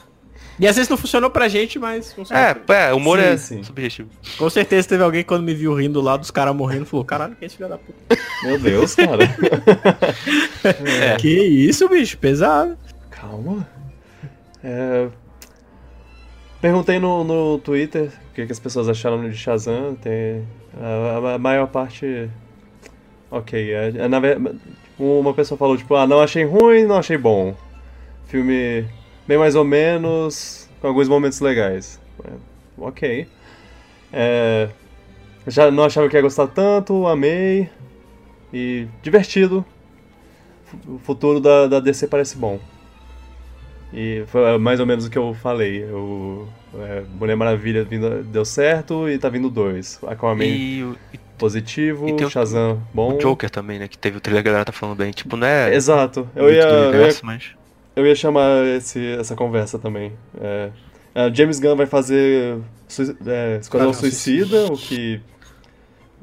E 0.58 0.68
às 0.68 0.76
vezes 0.76 0.88
não 0.88 0.96
funcionou 0.96 1.30
pra 1.30 1.48
gente, 1.48 1.78
mas 1.78 2.12
funcionou. 2.12 2.42
É, 2.44 2.56
é, 2.68 2.92
o 2.92 2.96
humor 2.96 3.18
Sim, 3.18 3.24
é 3.24 3.36
sim. 3.36 3.62
subjetivo. 3.62 4.08
Com 4.38 4.48
certeza 4.48 4.88
teve 4.88 5.02
alguém 5.02 5.22
que 5.22 5.28
quando 5.28 5.42
me 5.42 5.54
viu 5.54 5.74
rindo 5.74 6.00
lá 6.00 6.16
dos 6.16 6.30
caras 6.30 6.54
morrendo 6.54 6.86
falou, 6.86 7.04
caralho, 7.04 7.34
quem 7.34 7.44
é 7.44 7.46
esse 7.46 7.56
filho 7.56 7.68
da 7.68 7.78
puta? 7.78 8.16
Meu 8.44 8.58
Deus, 8.58 8.94
cara. 8.94 9.24
É. 10.64 11.16
Que 11.16 11.28
isso, 11.28 11.88
bicho, 11.88 12.16
pesado. 12.18 12.76
Calma. 13.10 13.66
É, 14.62 15.08
Perguntei 16.60 16.98
no, 16.98 17.22
no 17.24 17.58
Twitter 17.58 18.10
que, 18.34 18.46
que 18.46 18.52
as 18.52 18.58
pessoas 18.60 18.88
acharam 18.88 19.28
de 19.28 19.36
Shazam. 19.36 19.94
Tem... 19.94 20.44
A, 20.80 21.34
a- 21.34 21.38
maior 21.38 21.66
parte. 21.68 22.28
Ok. 23.30 23.72
É, 23.72 23.92
é, 23.96 24.08
na 24.08 24.18
ve- 24.20 24.36
Uma 24.98 25.32
pessoa 25.34 25.56
falou, 25.58 25.76
tipo, 25.76 25.94
ah, 25.94 26.06
não 26.06 26.20
achei 26.20 26.44
ruim, 26.44 26.84
não 26.84 26.96
achei 26.96 27.16
bom. 27.16 27.54
Filme 28.26 28.86
bem 29.26 29.38
mais 29.38 29.54
ou 29.54 29.64
menos, 29.64 30.68
com 30.80 30.86
alguns 30.88 31.08
momentos 31.08 31.40
legais. 31.40 32.00
É, 32.24 32.30
ok. 32.78 33.26
É, 34.12 34.68
Já 35.46 35.70
não 35.70 35.84
achava 35.84 36.08
que 36.08 36.16
ia 36.16 36.22
gostar 36.22 36.46
tanto, 36.48 37.06
amei. 37.06 37.68
E 38.52 38.86
divertido. 39.02 39.64
O 40.88 40.98
futuro 40.98 41.40
da, 41.40 41.66
da 41.66 41.80
DC 41.80 42.06
parece 42.08 42.36
bom. 42.36 42.58
E 43.92 44.24
foi 44.26 44.58
mais 44.58 44.80
ou 44.80 44.86
menos 44.86 45.06
o 45.06 45.10
que 45.10 45.18
eu 45.18 45.34
falei. 45.34 45.84
O 45.84 46.48
é, 46.82 47.02
Mulher 47.18 47.36
Maravilha 47.36 47.84
vindo, 47.84 48.22
deu 48.24 48.44
certo 48.44 49.08
e 49.08 49.18
tá 49.18 49.28
vindo 49.28 49.48
dois. 49.50 49.98
Aquaman 50.06 50.44
E 50.44 50.80
e 51.12 51.18
positivo, 51.38 52.08
e 52.08 52.12
o- 52.24 52.30
Shazam 52.30 52.80
bom. 52.92 53.14
o 53.14 53.18
Joker 53.18 53.50
também, 53.50 53.78
né? 53.78 53.88
Que 53.88 53.98
teve 53.98 54.16
o 54.18 54.20
trailer 54.20 54.42
que 54.42 54.48
a 54.48 54.52
galera 54.52 54.64
tá 54.66 54.72
falando 54.72 54.96
bem. 54.98 55.10
Tipo, 55.10 55.36
não 55.36 55.46
é. 55.46 55.74
Exato. 55.74 56.28
Eu 56.34 56.50
ia, 56.52 56.66
do 56.66 56.72
eu 56.74 56.80
ia, 56.82 56.88
universo, 56.90 57.26
mas. 57.26 57.50
eu 57.96 58.06
ia 58.06 58.14
chamar 58.14 58.64
esse, 58.76 59.04
essa 59.18 59.34
conversa 59.34 59.78
também. 59.78 60.12
É, 60.40 60.70
é, 61.14 61.34
James 61.34 61.58
Gunn 61.58 61.76
vai 61.76 61.86
fazer 61.86 62.58
sui- 62.88 63.16
é, 63.26 63.58
Esquadrão 63.60 63.92
Suicida, 63.92 64.66
o 64.66 64.76
que. 64.76 65.20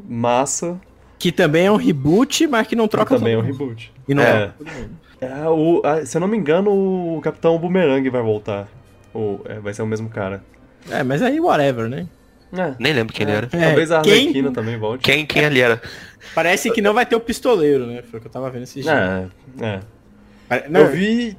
Massa. 0.07 0.79
Que 1.19 1.31
também 1.31 1.67
é 1.67 1.71
um 1.71 1.75
reboot, 1.75 2.47
mas 2.47 2.65
que 2.65 2.75
não 2.75 2.87
troca 2.87 3.15
também 3.17 3.33
é 3.33 3.37
um 3.37 3.41
reboot. 3.41 3.91
E 4.07 4.13
não 4.13 4.23
É. 4.23 4.51
é. 5.21 5.25
É, 5.43 5.47
o, 5.47 5.81
a- 5.85 6.03
se 6.03 6.17
eu 6.17 6.21
não 6.21 6.27
me 6.27 6.35
engano, 6.35 6.71
o 6.71 7.21
Capitão 7.21 7.57
Boomerang 7.59 8.09
vai 8.09 8.21
voltar. 8.23 8.67
Ou 9.13 9.41
é, 9.45 9.59
vai 9.59 9.73
ser 9.73 9.81
o 9.81 9.87
mesmo 9.87 10.09
cara. 10.09 10.43
É, 10.89 11.03
mas 11.03 11.21
aí 11.21 11.39
whatever, 11.39 11.87
né? 11.89 12.07
É, 12.53 12.73
Nem 12.79 12.91
lembro 12.93 13.13
quem 13.13 13.25
ele 13.25 13.31
era. 13.35 13.47
É, 13.53 13.65
Talvez 13.67 13.91
a 13.91 14.01
quem- 14.01 14.13
Arlequina 14.13 14.51
também 14.51 14.77
volte. 14.77 15.03
Quem, 15.03 15.25
quem 15.25 15.43
ele 15.43 15.59
era? 15.61 15.81
Parece 16.35 16.69
que 16.71 16.81
não 16.81 16.93
vai 16.93 17.05
ter 17.05 17.15
o 17.15 17.19
pistoleiro, 17.19 17.85
né? 17.87 18.01
Foi 18.01 18.19
o 18.19 18.21
que 18.21 18.27
eu 18.27 18.31
tava 18.31 18.49
vendo 18.49 18.63
esses 18.63 18.83
dias. 18.83 18.87
É, 18.93 19.27
é. 19.65 19.79
Pare- 20.49 20.65
Não, 20.69 20.81
Eu 20.81 20.91
vi 20.91 21.37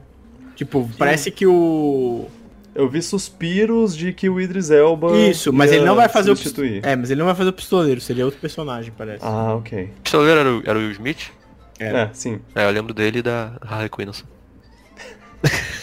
Tipo, 0.55 0.89
parece 0.99 1.31
que 1.31 1.47
o. 1.47 2.27
Eu 2.75 2.89
vi 2.89 3.03
suspiros 3.03 3.95
de 3.97 4.13
que 4.15 4.29
o 4.31 4.41
Idris 4.41 4.71
Elba. 4.71 5.13
Isso, 5.17 5.53
mas 5.53 5.71
ia 5.71 5.77
ele 5.79 5.85
não 5.85 5.95
vai 5.97 6.09
fazer 6.09 6.31
o 6.31 6.37
substituir. 6.37 6.75
pistoleiro. 6.75 6.89
É, 6.89 6.97
mas 6.97 7.11
ele 7.11 7.19
não 7.19 7.27
vai 7.27 7.35
fazer 7.35 7.51
o 7.51 7.53
pistoleiro, 7.53 8.01
seria 8.01 8.25
outro 8.25 8.41
personagem, 8.41 8.93
parece. 8.97 9.23
Ah, 9.25 9.55
ok. 9.55 9.85
O 9.99 10.01
pistoleiro 10.03 10.41
era 10.41 10.51
o, 10.51 10.63
era 10.65 10.79
o 10.79 10.83
Will 10.83 10.93
Smith? 10.93 11.31
É. 11.79 11.89
É, 11.89 12.11
sim. 12.15 12.41
É, 12.55 12.65
eu 12.67 12.71
lembro 12.71 12.95
dele 12.95 13.19
e 13.19 13.23
da 13.23 13.53
Harley 13.63 13.89
Quinn. 13.91 14.11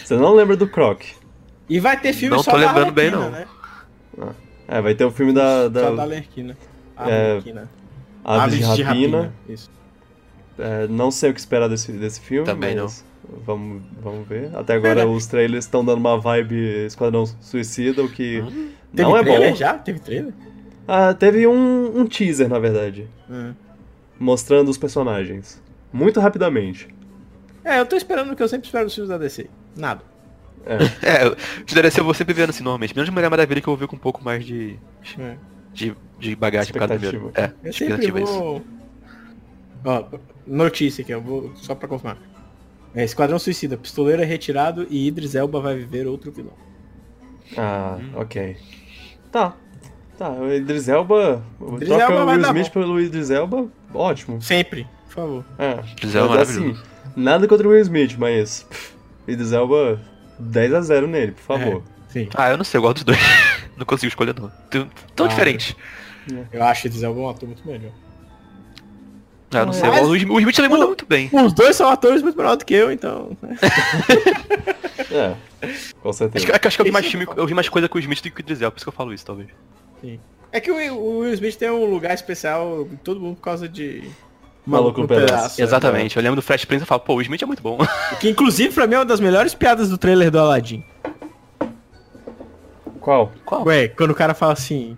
Você 0.04 0.16
não 0.16 0.34
lembra 0.34 0.56
do 0.56 0.66
Croc? 0.66 1.02
E 1.70 1.78
vai 1.78 1.98
ter 1.98 2.12
filme 2.12 2.36
Não 2.36 2.42
só 2.42 2.50
tô 2.50 2.58
da 2.58 2.66
lembrando 2.66 2.92
bem, 2.92 3.10
não. 3.12 3.30
Né? 3.30 3.46
É, 4.66 4.80
vai 4.82 4.94
ter 4.94 5.04
o 5.04 5.10
filme 5.10 5.32
da, 5.32 5.62
Só 5.62 5.68
da 5.68 5.90
da 5.92 6.02
Arlequina. 6.02 6.56
É, 6.98 7.30
Arlequina. 7.30 7.70
Aves 8.24 8.74
de 8.74 8.82
Rapina. 8.82 9.32
Isso. 9.48 9.70
É, 10.58 10.86
não 10.88 11.10
sei 11.10 11.30
o 11.30 11.34
que 11.34 11.40
esperar 11.40 11.68
desse, 11.68 11.92
desse 11.92 12.20
filme. 12.20 12.44
Também 12.44 12.76
mas 12.76 13.04
Vamos, 13.46 13.82
vamos 14.02 14.26
ver. 14.26 14.50
Até 14.56 14.74
agora 14.74 14.96
Verdade. 14.96 15.16
os 15.16 15.26
trailers 15.26 15.64
estão 15.64 15.84
dando 15.84 15.98
uma 15.98 16.18
vibe 16.18 16.86
Esquadrão 16.86 17.24
Suicida, 17.40 18.02
o 18.02 18.08
que 18.10 18.42
Teve 18.94 19.08
não 19.08 19.16
é 19.16 19.22
trailer 19.22 19.50
bom. 19.50 19.56
já? 19.56 19.74
Teve 19.74 20.00
trailer? 20.00 20.34
Ah, 20.88 21.14
teve 21.14 21.46
um, 21.46 22.00
um 22.00 22.06
teaser, 22.06 22.48
na 22.48 22.58
verdade, 22.58 23.08
Hum. 23.30 23.52
mostrando 24.18 24.68
os 24.68 24.76
personagens. 24.76 25.62
Muito 25.92 26.18
rapidamente. 26.18 26.88
É, 27.64 27.78
eu 27.78 27.86
tô 27.86 27.94
esperando 27.94 28.32
o 28.32 28.36
que 28.36 28.42
eu 28.42 28.48
sempre 28.48 28.66
espero 28.66 28.86
dos 28.86 28.94
filmes 28.94 29.08
da 29.10 29.18
DC. 29.18 29.48
Nada. 29.76 30.02
É. 30.66 30.76
É, 31.22 31.26
eu- 31.26 31.36
de 31.64 31.74
DLC 31.74 32.00
eu 32.00 32.04
vou 32.04 32.14
sempre 32.14 32.34
vendo 32.34 32.50
assim 32.50 32.62
normalmente. 32.62 32.94
Menos 32.94 33.08
de 33.08 33.12
Mulher 33.14 33.30
Maravilha 33.30 33.60
que 33.60 33.68
eu 33.68 33.72
vou 33.72 33.78
ver 33.78 33.86
com 33.86 33.96
um 33.96 33.98
pouco 33.98 34.22
mais 34.24 34.44
de, 34.44 34.76
É. 35.18 35.36
de, 35.72 35.94
de 36.18 36.36
bagagem 36.36 36.72
causa 36.72 36.94
do 36.94 37.00
primeiro. 37.00 37.32
É, 37.34 37.50
Eu 37.64 37.72
sempre 37.72 37.94
é 38.06 38.22
isso. 38.22 38.32
vou 38.32 38.62
Ó, 39.84 40.04
notícia 40.46 41.02
aqui, 41.02 41.12
eu 41.12 41.20
vou 41.22 41.52
só 41.56 41.74
pra 41.74 41.88
confirmar. 41.88 42.18
É, 42.94 43.04
Esquadrão 43.04 43.38
Suicida, 43.38 43.76
pistoleiro 43.76 44.20
é 44.20 44.24
retirado 44.26 44.86
e 44.90 45.06
Idris 45.06 45.34
Elba 45.34 45.60
vai 45.60 45.74
viver 45.76 46.06
outro 46.06 46.30
vilão. 46.30 46.52
Ah, 47.56 47.98
ok. 48.14 48.56
Tá. 49.32 49.54
Tá, 50.18 50.30
o 50.32 50.52
Idris 50.52 50.86
Elba. 50.88 51.42
Idris 51.76 51.88
troca 51.88 52.04
Elba 52.04 52.24
o 52.24 52.26
Will 52.28 52.40
Smith 52.42 52.70
pelo 52.70 53.00
Idris 53.00 53.30
Elba, 53.30 53.68
ótimo. 53.94 54.42
Sempre, 54.42 54.86
por 55.06 55.14
favor. 55.14 55.44
É. 55.58 55.80
Idris 55.92 56.14
Elba 56.14 56.34
Mas, 56.34 56.48
maravilhoso. 56.56 56.82
nada 57.16 57.48
contra 57.48 57.66
o 57.66 57.70
Will 57.70 57.80
Smith, 57.80 58.16
mas. 58.18 58.64
pff, 58.68 58.92
Idris 59.26 59.52
Elba 59.52 59.98
10 60.40 60.74
a 60.74 60.80
0 60.80 61.06
nele, 61.06 61.32
por 61.32 61.42
favor. 61.42 61.82
Sim. 62.08 62.28
Ah, 62.34 62.50
eu 62.50 62.56
não 62.56 62.64
sei, 62.64 62.78
eu 62.78 62.82
gosto 62.82 63.04
dos 63.04 63.04
dois. 63.04 63.18
não 63.76 63.86
consigo 63.86 64.08
escolher 64.08 64.34
não. 64.38 64.50
Tão, 65.14 65.26
Ah, 65.26 65.28
diferente. 65.28 65.76
Eu 66.52 66.62
acho 66.64 66.86
Idris 66.86 67.02
Elba 67.02 67.20
um 67.20 67.28
ator 67.28 67.46
muito 67.48 67.66
melhor. 67.66 67.90
Ah, 69.52 69.58
eu 69.58 69.66
não 69.66 69.72
sei. 69.72 69.88
Mas- 69.88 70.06
O 70.06 70.16
Smith 70.16 70.54
também 70.56 70.70
manda 70.70 70.86
muito 70.86 71.06
bem. 71.06 71.28
Os 71.32 71.52
dois 71.52 71.74
são 71.76 71.88
atores 71.88 72.22
muito 72.22 72.36
melhores 72.36 72.58
do 72.58 72.64
que 72.64 72.74
eu, 72.74 72.90
então. 72.90 73.36
né? 73.42 73.56
É. 75.10 75.34
Com 76.00 76.08
Acho 76.10 76.18
certeza. 76.18 76.46
que, 76.58 76.68
acho 76.68 76.76
que 76.76 76.80
eu 76.82 76.84
vi 76.84 76.92
mais 76.92 77.04
é 77.04 77.08
filme, 77.08 77.26
eu 77.36 77.44
vi 77.46 77.52
mais 77.52 77.68
coisa 77.68 77.88
com 77.88 77.98
o 77.98 78.00
Smith 78.00 78.22
do 78.22 78.30
que 78.30 78.40
o 78.40 78.42
Idris 78.42 78.60
Elba, 78.62 78.70
por 78.70 78.76
isso 78.78 78.84
que 78.84 78.88
eu 78.88 78.92
falo 78.92 79.12
isso, 79.12 79.26
talvez. 79.26 79.48
É 80.52 80.60
que 80.60 80.70
o, 80.70 80.74
o 80.94 81.18
Will 81.18 81.34
Smith 81.34 81.56
tem 81.56 81.68
um 81.68 81.84
lugar 81.84 82.14
especial 82.14 82.82
em 82.82 82.96
todo 82.96 83.18
mundo 83.20 83.34
por 83.36 83.42
causa 83.42 83.68
de. 83.68 84.08
Maluco 84.66 85.00
no 85.00 85.08
Pedaço. 85.08 85.60
é. 85.60 85.64
Exatamente. 85.64 86.16
Eu 86.16 86.22
lembro 86.22 86.36
do 86.36 86.42
Fresh 86.42 86.64
Prince 86.64 86.84
e 86.84 86.86
falo, 86.86 87.00
pô, 87.00 87.14
o 87.14 87.22
Smith 87.22 87.42
é 87.42 87.46
muito 87.46 87.62
bom. 87.62 87.78
Que 88.20 88.28
inclusive 88.28 88.72
pra 88.74 88.86
mim 88.86 88.94
é 88.94 88.98
uma 88.98 89.04
das 89.04 89.20
melhores 89.20 89.54
piadas 89.54 89.88
do 89.88 89.98
trailer 89.98 90.30
do 90.30 90.38
Aladdin. 90.38 90.84
Qual? 93.00 93.32
Qual? 93.44 93.64
Ué, 93.66 93.88
quando 93.88 94.10
o 94.10 94.14
cara 94.14 94.34
fala 94.34 94.52
assim. 94.52 94.96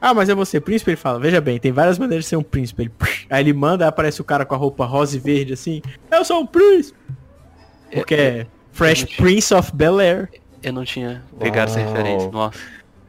Ah, 0.00 0.14
mas 0.14 0.28
é 0.28 0.34
você, 0.34 0.60
príncipe? 0.60 0.90
Ele 0.92 0.96
fala, 0.96 1.18
veja 1.18 1.40
bem, 1.40 1.58
tem 1.58 1.72
várias 1.72 1.98
maneiras 1.98 2.24
de 2.24 2.28
ser 2.28 2.36
um 2.36 2.42
príncipe. 2.42 2.82
Ele, 2.82 2.92
aí 3.28 3.42
ele 3.42 3.52
manda, 3.52 3.84
aí 3.84 3.88
aparece 3.88 4.20
o 4.20 4.24
cara 4.24 4.44
com 4.44 4.54
a 4.54 4.58
roupa 4.58 4.84
rosa 4.84 5.16
e 5.16 5.18
verde 5.18 5.54
assim. 5.54 5.82
Eu 6.10 6.24
sou 6.24 6.40
um 6.40 6.46
príncipe! 6.46 6.98
Porque 7.92 8.14
é 8.14 8.46
Fresh 8.70 9.00
Gente. 9.00 9.16
Prince 9.16 9.52
of 9.54 9.74
Bel 9.74 9.98
Air. 9.98 10.28
Eu 10.62 10.72
não 10.72 10.84
tinha 10.84 11.22
pegado 11.38 11.70
essa 11.70 11.80
Uau. 11.80 11.88
referência. 11.88 12.30
Nossa. 12.30 12.58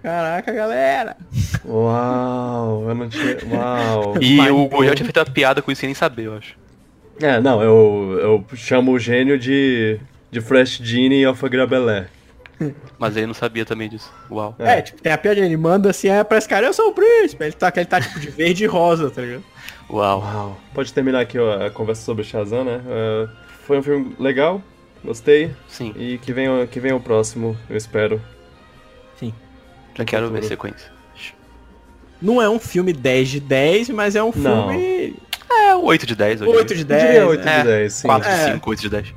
Caraca, 0.02 0.52
galera! 0.52 1.18
Uau, 1.66 2.86
eu 2.88 2.96
não 2.96 3.10
tinha. 3.10 3.38
Uau. 3.52 4.16
E 4.22 4.40
o. 4.50 4.68
Gurgel 4.68 4.96
tinha 4.96 5.06
feito 5.06 5.20
a 5.20 5.26
piada 5.26 5.62
com 5.62 5.72
isso 5.72 5.82
sem 5.82 5.88
nem 5.90 5.94
saber, 5.96 6.28
eu 6.28 6.36
acho. 6.36 6.58
É, 7.22 7.40
não, 7.42 7.62
eu, 7.62 8.18
eu 8.20 8.46
chamo 8.56 8.94
o 8.94 9.00
gênio 9.00 9.38
de. 9.38 10.00
de 10.32 10.40
Fresh 10.40 10.80
Genie 10.82 11.28
of 11.28 11.46
a 11.46 11.50
Grabelé. 11.50 12.08
Mas 12.98 13.16
ele 13.16 13.28
não 13.28 13.34
sabia 13.34 13.66
também 13.66 13.90
disso. 13.90 14.12
Uau. 14.30 14.56
É, 14.60 14.82
tipo, 14.82 15.02
tem 15.02 15.12
a 15.12 15.18
piadinha, 15.18 15.46
ele 15.46 15.56
manda 15.58 15.90
assim, 15.90 16.10
aí 16.10 16.20
aparece 16.20 16.46
o 16.48 16.50
cara, 16.50 16.66
eu 16.68 16.74
sou 16.74 16.90
o 16.90 16.94
príncipe. 16.94 17.44
Ele 17.44 17.54
tá, 17.54 17.72
ele 17.76 17.86
tá 17.86 18.02
tipo 18.02 18.20
de 18.20 18.30
verde 18.30 18.64
e 18.66 18.68
rosa, 18.68 19.10
tá 19.10 19.22
ligado? 19.22 19.44
Uau. 19.90 20.20
Uau. 20.20 20.58
Pode 20.74 20.94
terminar 20.94 21.22
aqui 21.22 21.40
ó, 21.40 21.66
a 21.66 21.70
conversa 21.70 22.04
sobre 22.04 22.24
Shazam, 22.24 22.64
né? 22.66 22.82
É, 22.88 23.28
foi 23.66 23.80
um 23.80 23.84
filme 23.84 24.16
legal, 24.20 24.62
gostei. 25.04 25.52
Sim, 25.68 25.94
E 25.98 26.18
que 26.18 26.34
venha, 26.34 26.68
que 26.68 26.80
venha 26.80 26.96
o 26.96 27.00
próximo, 27.00 27.58
eu 27.70 27.78
espero. 27.78 28.22
Já 30.00 30.06
quero 30.06 30.30
ver 30.30 30.40
a 30.40 30.42
futuro. 30.42 30.48
sequência. 30.48 30.92
Não 32.22 32.42
é 32.42 32.50
um 32.50 32.60
filme 32.60 32.92
10 32.92 33.30
de 33.30 33.40
10, 33.40 33.90
mas 33.92 34.16
é 34.16 34.22
um 34.24 34.32
Não. 34.36 34.70
filme 34.70 35.16
É, 35.50 35.74
8 35.76 36.06
de 36.06 36.16
10 36.16 36.42
hoje. 36.42 36.52
8 36.52 36.76
de 36.76 36.82
Eu 36.82 36.86
10. 36.88 37.02
diria 37.04 37.28
8 37.28 37.48
é. 37.48 37.58
de 37.60 37.64
10, 37.68 37.94
sim. 37.94 38.08
4 38.08 38.30
de 38.30 38.36
É. 38.36 38.54
5, 38.54 38.70
8 38.70 38.82
de 38.82 38.90
10. 38.90 39.14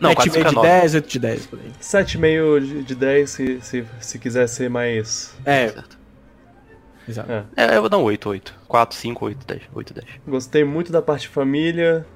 Não, 0.00 0.10
7,5 0.10 0.14
4 0.14 0.30
de 0.42 0.48
de 0.48 0.54
9. 0.54 0.68
10, 0.68 0.94
8 0.94 1.08
de 1.08 1.18
10, 1.18 1.46
por 1.46 1.58
aí. 1.58 1.72
7,5 1.80 2.60
de, 2.60 2.82
de 2.82 2.94
10 2.94 3.30
se, 3.30 3.60
se, 3.60 3.84
se 4.00 4.18
quiser 4.18 4.46
ser 4.48 4.68
mais. 4.70 5.34
É, 5.44 5.68
Certo. 5.68 5.98
exato. 7.08 7.30
É. 7.32 7.44
É, 7.56 7.76
eu 7.76 7.80
vou 7.80 7.88
dar 7.90 7.98
um 7.98 8.02
8, 8.02 8.28
8. 8.28 8.54
4, 8.66 8.96
5, 8.96 9.24
8, 9.26 9.46
10. 9.46 9.62
8, 9.74 9.94
10. 9.94 10.06
Gostei 10.26 10.64
muito 10.64 10.90
da 10.92 11.00
parte 11.02 11.28
família. 11.28 12.06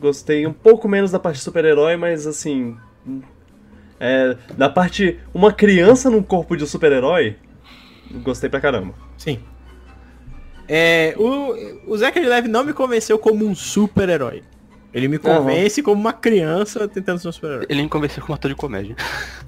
Gostei 0.00 0.46
um 0.46 0.52
pouco 0.52 0.88
menos 0.88 1.10
da 1.10 1.18
parte 1.18 1.40
super-herói, 1.40 1.96
mas 1.96 2.26
assim. 2.26 2.76
É, 4.00 4.36
da 4.56 4.68
parte. 4.68 5.18
Uma 5.32 5.52
criança 5.52 6.10
num 6.10 6.22
corpo 6.22 6.56
de 6.56 6.66
super-herói. 6.66 7.36
Gostei 8.22 8.48
pra 8.48 8.60
caramba. 8.60 8.94
Sim. 9.16 9.40
É, 10.68 11.14
o, 11.18 11.92
o 11.92 11.96
Zachary 11.96 12.26
Levi 12.26 12.48
não 12.48 12.64
me 12.64 12.72
convenceu 12.72 13.18
como 13.18 13.46
um 13.46 13.54
super-herói. 13.54 14.42
Ele 14.92 15.08
me 15.08 15.18
convence 15.18 15.82
como 15.82 16.00
uma 16.00 16.12
criança 16.12 16.86
tentando 16.86 17.18
ser 17.18 17.28
um 17.28 17.32
super-herói. 17.32 17.66
Ele 17.68 17.82
me 17.82 17.88
convenceu 17.88 18.22
como 18.22 18.34
ator 18.34 18.48
de 18.48 18.54
comédia. 18.54 18.96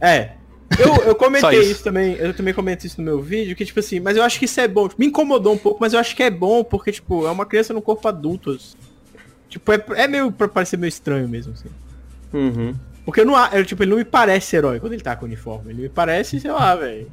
É. 0.01 0.33
Eu, 0.79 0.97
eu 1.07 1.15
comentei 1.17 1.61
isso. 1.61 1.71
isso. 1.73 1.85
também, 1.85 2.15
eu 2.15 2.35
também 2.35 2.53
comentei 2.53 2.89
isso 2.89 3.01
no 3.01 3.05
meu 3.05 3.23
vídeo, 3.23 3.55
que 3.55 3.65
tipo 3.65 3.79
assim, 3.79 4.01
mas 4.01 4.17
eu 4.17 4.25
acho 4.25 4.39
que 4.39 4.45
isso 4.45 4.61
é 4.61 4.67
bom. 4.67 4.89
Tipo, 4.89 5.01
me 5.01 5.07
incomodou 5.07 5.55
um 5.55 5.59
pouco, 5.59 5.79
mas 5.81 5.93
eu 5.93 6.01
acho 6.01 6.17
que 6.17 6.23
é 6.23 6.31
bom, 6.31 6.65
porque, 6.65 6.91
tipo, 6.91 7.27
é 7.27 7.31
uma 7.31 7.47
criança 7.47 7.73
no 7.73 7.81
corpo 7.81 8.07
adulto. 8.09 8.51
assim. 8.51 8.77
Tipo, 9.49 9.73
é, 9.73 9.85
é 9.95 10.09
meio 10.09 10.33
pra 10.33 10.49
parecer 10.49 10.77
meio 10.77 10.89
estranho 10.89 11.29
mesmo, 11.29 11.53
assim. 11.53 11.69
Uhum. 12.35 12.75
Porque 13.05 13.21
eu 13.21 13.25
não, 13.25 13.37
eu, 13.53 13.65
tipo, 13.65 13.85
ele 13.85 13.91
não 13.91 13.99
me 13.99 14.05
parece 14.05 14.57
herói 14.57 14.81
quando 14.81 14.95
ele 14.95 15.03
tá 15.03 15.15
com 15.15 15.25
o 15.25 15.29
uniforme. 15.29 15.73
Ele 15.73 15.83
me 15.83 15.89
parece, 15.89 16.41
sei 16.41 16.51
lá, 16.51 16.75
velho. 16.75 17.09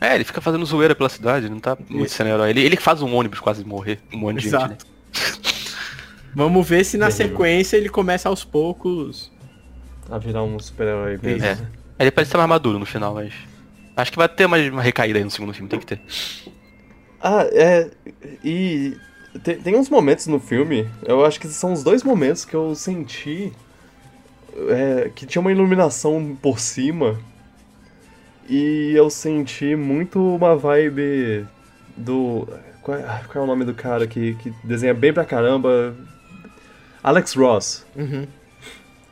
É, 0.00 0.14
ele 0.14 0.24
fica 0.24 0.40
fazendo 0.40 0.64
zoeira 0.66 0.94
pela 0.94 1.08
cidade, 1.08 1.48
não 1.48 1.58
tá 1.60 1.76
muito 1.88 2.10
sendo 2.12 2.28
herói. 2.28 2.50
Ele, 2.50 2.60
ele 2.62 2.76
faz 2.76 3.00
um 3.00 3.14
ônibus 3.14 3.40
quase 3.40 3.64
morrer. 3.64 4.00
Um 4.12 4.18
monte 4.18 4.40
de 4.40 4.50
gente, 4.50 4.52
né? 4.52 4.58
Exato. 4.66 4.86
Vamos 6.34 6.68
ver 6.68 6.84
se 6.84 6.98
na 6.98 7.10
sequência 7.10 7.76
ele 7.76 7.88
começa 7.88 8.28
aos 8.28 8.42
poucos. 8.44 9.30
A 10.10 10.18
virar 10.18 10.42
um 10.42 10.58
super-herói 10.58 11.18
mesmo. 11.22 11.46
É. 11.46 11.56
Ele 11.98 12.10
parece 12.10 12.32
ser 12.32 12.36
mais 12.36 12.48
maduro 12.48 12.78
no 12.78 12.84
final, 12.84 13.14
mas. 13.14 13.32
Acho 13.96 14.10
que 14.10 14.18
vai 14.18 14.28
ter 14.28 14.46
mais 14.48 14.68
uma 14.70 14.82
recaída 14.82 15.18
aí 15.18 15.24
no 15.24 15.30
segundo 15.30 15.54
filme, 15.54 15.68
tem 15.68 15.78
que 15.78 15.86
ter. 15.86 16.00
Ah, 17.22 17.46
é. 17.52 17.88
E. 18.44 18.96
Tem, 19.42 19.56
tem 19.56 19.76
uns 19.76 19.88
momentos 19.88 20.26
no 20.26 20.38
filme, 20.38 20.88
eu 21.04 21.24
acho 21.24 21.40
que 21.40 21.48
são 21.48 21.72
os 21.72 21.82
dois 21.82 22.02
momentos 22.02 22.44
que 22.44 22.54
eu 22.54 22.74
senti. 22.74 23.52
é, 24.68 25.10
que 25.14 25.26
tinha 25.26 25.40
uma 25.40 25.50
iluminação 25.52 26.36
por 26.40 26.58
cima. 26.60 27.18
E 28.48 28.92
eu 28.94 29.08
senti 29.08 29.74
muito 29.74 30.18
uma 30.36 30.56
vibe 30.56 31.46
do. 31.96 32.46
Qual 32.82 32.98
é, 32.98 33.02
qual 33.26 33.42
é 33.42 33.46
o 33.46 33.46
nome 33.46 33.64
do 33.64 33.72
cara 33.74 34.06
que, 34.06 34.34
que 34.34 34.52
desenha 34.62 34.92
bem 34.92 35.12
pra 35.12 35.24
caramba? 35.24 35.94
Alex 37.02 37.34
Ross. 37.34 37.86
Uhum. 37.96 38.26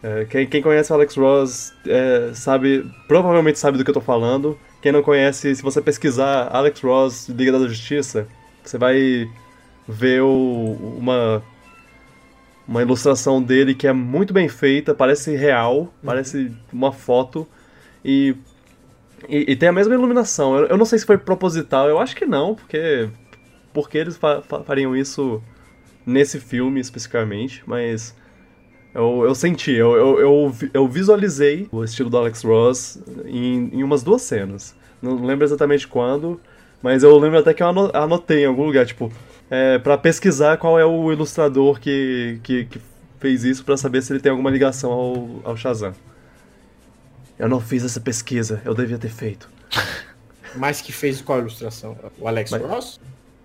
É, 0.02 0.24
quem, 0.24 0.46
quem 0.46 0.60
conhece 0.62 0.90
o 0.92 0.94
Alex 0.96 1.14
Ross 1.16 1.72
é, 1.86 2.32
sabe, 2.34 2.84
provavelmente 3.06 3.58
sabe 3.58 3.78
do 3.78 3.84
que 3.84 3.90
eu 3.90 3.94
tô 3.94 4.00
falando. 4.00 4.58
Quem 4.82 4.90
não 4.92 5.02
conhece, 5.02 5.54
se 5.54 5.62
você 5.62 5.80
pesquisar 5.80 6.48
Alex 6.52 6.80
Ross 6.80 7.28
Liga 7.28 7.52
da 7.52 7.68
Justiça, 7.68 8.26
você 8.64 8.76
vai 8.76 9.30
ver 9.88 10.22
o- 10.22 10.96
uma 10.98 11.42
uma 12.66 12.80
ilustração 12.82 13.42
dele 13.42 13.74
que 13.74 13.86
é 13.86 13.92
muito 13.92 14.32
bem 14.32 14.48
feita, 14.48 14.94
parece 14.94 15.34
real, 15.36 15.92
parece 16.04 16.52
uma 16.72 16.92
foto 16.92 17.46
e, 18.04 18.36
e, 19.28 19.52
e 19.52 19.56
tem 19.56 19.68
a 19.68 19.72
mesma 19.72 19.94
iluminação. 19.94 20.56
Eu, 20.56 20.66
eu 20.66 20.76
não 20.76 20.84
sei 20.84 20.98
se 20.98 21.06
foi 21.06 21.18
proposital, 21.18 21.88
eu 21.88 21.98
acho 21.98 22.14
que 22.16 22.26
não, 22.26 22.54
porque 22.54 23.08
porque 23.72 23.96
eles 23.98 24.16
fa- 24.16 24.42
fa- 24.42 24.62
fariam 24.62 24.94
isso 24.94 25.42
nesse 26.04 26.38
filme 26.38 26.80
especificamente, 26.80 27.62
mas 27.66 28.14
eu, 28.94 29.24
eu 29.24 29.34
senti, 29.34 29.72
eu, 29.72 29.92
eu, 29.96 30.20
eu, 30.20 30.54
eu 30.74 30.88
visualizei 30.88 31.68
o 31.72 31.82
estilo 31.82 32.10
do 32.10 32.18
Alex 32.18 32.42
Ross 32.42 33.02
em, 33.24 33.70
em 33.72 33.82
umas 33.82 34.02
duas 34.02 34.22
cenas. 34.22 34.74
Não 35.00 35.24
lembro 35.24 35.44
exatamente 35.44 35.88
quando, 35.88 36.40
mas 36.82 37.02
eu 37.02 37.16
lembro 37.18 37.38
até 37.38 37.54
que 37.54 37.62
eu 37.62 37.68
ano- 37.68 37.90
anotei 37.94 38.42
em 38.44 38.46
algum 38.46 38.66
lugar, 38.66 38.84
tipo, 38.84 39.10
é, 39.50 39.78
para 39.78 39.96
pesquisar 39.96 40.58
qual 40.58 40.78
é 40.78 40.84
o 40.84 41.10
ilustrador 41.12 41.80
que, 41.80 42.38
que, 42.42 42.66
que 42.66 42.80
fez 43.18 43.44
isso 43.44 43.64
pra 43.64 43.76
saber 43.76 44.02
se 44.02 44.12
ele 44.12 44.20
tem 44.20 44.30
alguma 44.30 44.50
ligação 44.50 44.92
ao, 44.92 45.28
ao 45.44 45.56
Shazam. 45.56 45.94
Eu 47.38 47.48
não 47.48 47.60
fiz 47.60 47.84
essa 47.84 48.00
pesquisa, 48.00 48.60
eu 48.64 48.74
devia 48.74 48.98
ter 48.98 49.10
feito. 49.10 49.48
Mas 50.54 50.80
que 50.80 50.92
fez 50.92 51.20
qual 51.20 51.38
ilustração? 51.38 51.96
O 52.18 52.28
Alex 52.28 52.50
Mas- 52.50 52.62
Ross? 52.62 53.00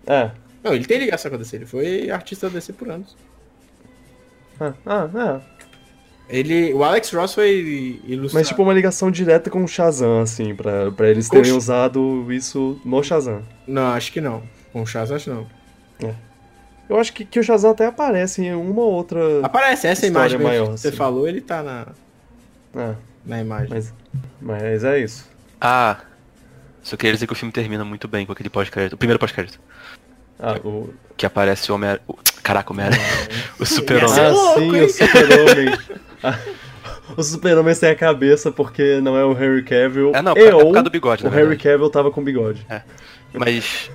É. 0.06 0.32
Não, 0.64 0.74
ele 0.74 0.86
tem 0.86 1.00
ligação 1.00 1.30
com 1.32 1.36
a 1.36 1.40
DC, 1.40 1.56
ele 1.56 1.66
foi 1.66 2.10
artista 2.10 2.50
da 2.50 2.56
DC 2.56 2.74
por 2.74 2.90
anos. 2.90 3.16
Ah, 4.60 4.74
ah, 4.86 5.40
é. 5.44 5.58
Ele, 6.30 6.74
o 6.74 6.84
Alex 6.84 7.12
Ross 7.14 7.34
foi 7.34 8.02
ilustrado. 8.04 8.34
Mas 8.34 8.48
tipo 8.50 8.62
uma 8.62 8.74
ligação 8.74 9.10
direta 9.10 9.50
com 9.50 9.64
o 9.64 9.68
Shazam, 9.68 10.20
assim, 10.22 10.54
pra, 10.54 10.92
pra 10.92 11.08
eles 11.10 11.30
terem 11.30 11.54
usado 11.54 12.26
isso 12.34 12.82
no 12.84 13.02
Shazam. 13.02 13.44
Não, 13.66 13.94
acho 13.94 14.12
que 14.12 14.20
não. 14.20 14.44
Com 14.74 14.82
o 14.82 14.86
Chaz, 14.86 15.10
acho 15.12 15.30
não. 15.30 15.48
Eu 16.90 16.98
acho 17.00 17.14
que, 17.14 17.24
que 17.26 17.40
o 17.40 17.44
Shazam 17.44 17.72
até 17.72 17.86
aparece 17.86 18.42
em 18.44 18.54
uma 18.54 18.82
ou 18.82 18.92
outra. 18.94 19.20
Aparece 19.44 19.88
essa 19.88 20.06
imagem 20.06 20.40
maior, 20.40 20.72
que 20.74 20.80
você 20.80 20.88
assim. 20.90 20.98
falou, 20.98 21.28
ele 21.28 21.40
tá 21.42 21.64
na, 21.64 21.88
É, 22.76 22.96
na 23.28 23.40
imagem. 23.42 23.68
mas, 23.70 23.94
mas 24.42 24.84
é 24.84 25.00
isso. 25.00 25.30
Ah, 25.62 25.98
só 26.82 26.96
queria 26.96 27.14
dizer 27.14 27.28
que 27.28 27.34
o 27.34 27.36
filme 27.36 27.52
termina 27.52 27.84
muito 27.84 28.08
bem 28.08 28.26
com 28.26 28.32
aquele 28.32 28.50
pós-crédito. 28.50 28.94
O 28.94 28.98
primeiro 28.98 29.20
pós-crédito. 29.20 29.60
Ah, 30.40 30.56
o, 30.64 30.94
Que 31.18 31.26
aparece 31.26 31.72
o 31.72 31.76
Homem. 31.76 31.98
o- 32.08 32.16
Caraca, 32.42 32.72
o 32.72 32.74
Homem. 32.74 32.88
o 33.60 33.66
Super-Homem. 33.66 34.20
é 34.20 34.28
ah 34.28 34.54
sim, 34.56 34.76
hein? 34.76 34.84
o 34.86 34.90
Super-Homem. 34.90 35.80
Ah, 36.24 36.40
o 37.18 37.24
Super-Homem 37.24 37.74
sem 37.74 37.90
a 37.90 37.96
cabeça 37.96 38.52
porque 38.52 39.02
não 39.02 39.18
é 39.18 39.26
o 39.26 39.34
Harry 39.34 39.64
Cavill. 39.64 40.12
É, 40.16 40.22
não, 40.22 40.36
e 40.38 40.40
é 40.42 40.52
por 40.52 40.62
causa 40.64 40.84
do 40.84 40.90
bigode, 40.90 41.26
O 41.26 41.30
Harry. 41.30 41.58
Cavill 41.58 41.90
tava 41.90 42.12
com 42.12 42.24
bigode. 42.24 42.66
Mas. 43.34 43.92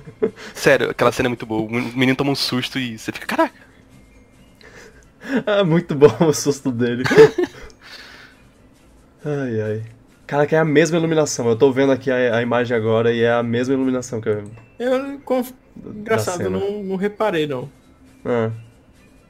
Sério, 0.53 0.89
aquela 0.91 1.11
cena 1.11 1.27
é 1.27 1.29
muito 1.29 1.45
boa. 1.45 1.61
O 1.63 1.71
menino 1.71 2.15
toma 2.15 2.31
um 2.31 2.35
susto 2.35 2.77
e 2.77 2.97
você 2.99 3.11
fica, 3.11 3.25
caraca. 3.25 3.55
Ah, 5.45 5.63
muito 5.63 5.95
bom 5.95 6.13
o 6.27 6.33
susto 6.33 6.71
dele. 6.71 7.03
ai, 9.25 9.61
ai. 9.61 9.81
Cara, 10.25 10.45
que 10.47 10.55
é 10.55 10.59
a 10.59 10.65
mesma 10.65 10.97
iluminação. 10.97 11.47
Eu 11.49 11.55
tô 11.55 11.71
vendo 11.71 11.91
aqui 11.91 12.09
a, 12.09 12.37
a 12.37 12.41
imagem 12.41 12.75
agora 12.75 13.11
e 13.11 13.21
é 13.21 13.31
a 13.31 13.43
mesma 13.43 13.73
iluminação 13.73 14.21
que 14.21 14.29
eu. 14.29 14.43
Eu, 14.79 15.19
engraçado, 15.95 16.41
eu 16.43 16.49
não, 16.49 16.83
não 16.83 16.95
reparei, 16.95 17.45
não. 17.45 17.69
Ah. 18.25 18.49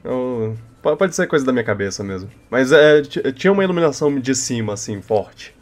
Eu- 0.04 0.56
po- 0.82 0.96
Pode 0.96 1.14
ser 1.14 1.26
coisa 1.26 1.44
da 1.44 1.52
minha 1.52 1.64
cabeça 1.64 2.04
mesmo. 2.04 2.30
Mas 2.50 2.70
é, 2.72 3.02
ti- 3.02 3.32
tinha 3.32 3.52
uma 3.52 3.64
iluminação 3.64 4.18
de 4.20 4.34
cima, 4.34 4.74
assim, 4.74 5.00
forte. 5.02 5.54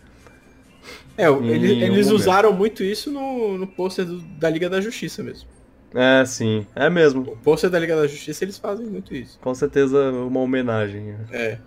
É, 1.17 1.29
eles, 1.29 2.11
usaram 2.11 2.53
muito 2.53 2.83
isso 2.83 3.11
no, 3.11 3.59
no 3.59 3.67
pôster 3.67 4.05
da 4.39 4.49
Liga 4.49 4.69
da 4.71 4.81
Justiça 4.81 5.23
mesmo. 5.23 5.49
É, 5.95 6.25
sim. 6.25 6.67
É 6.75 6.89
mesmo. 6.89 7.21
O 7.23 7.37
pôster 7.37 7.69
da 7.69 7.79
Liga 7.79 7.95
da 7.97 8.07
Justiça 8.07 8.45
eles 8.45 8.57
fazem 8.57 8.87
muito 8.87 9.15
isso. 9.15 9.39
Com 9.41 9.55
certeza 9.55 10.11
uma 10.11 10.41
homenagem. 10.41 11.15
É. 11.31 11.59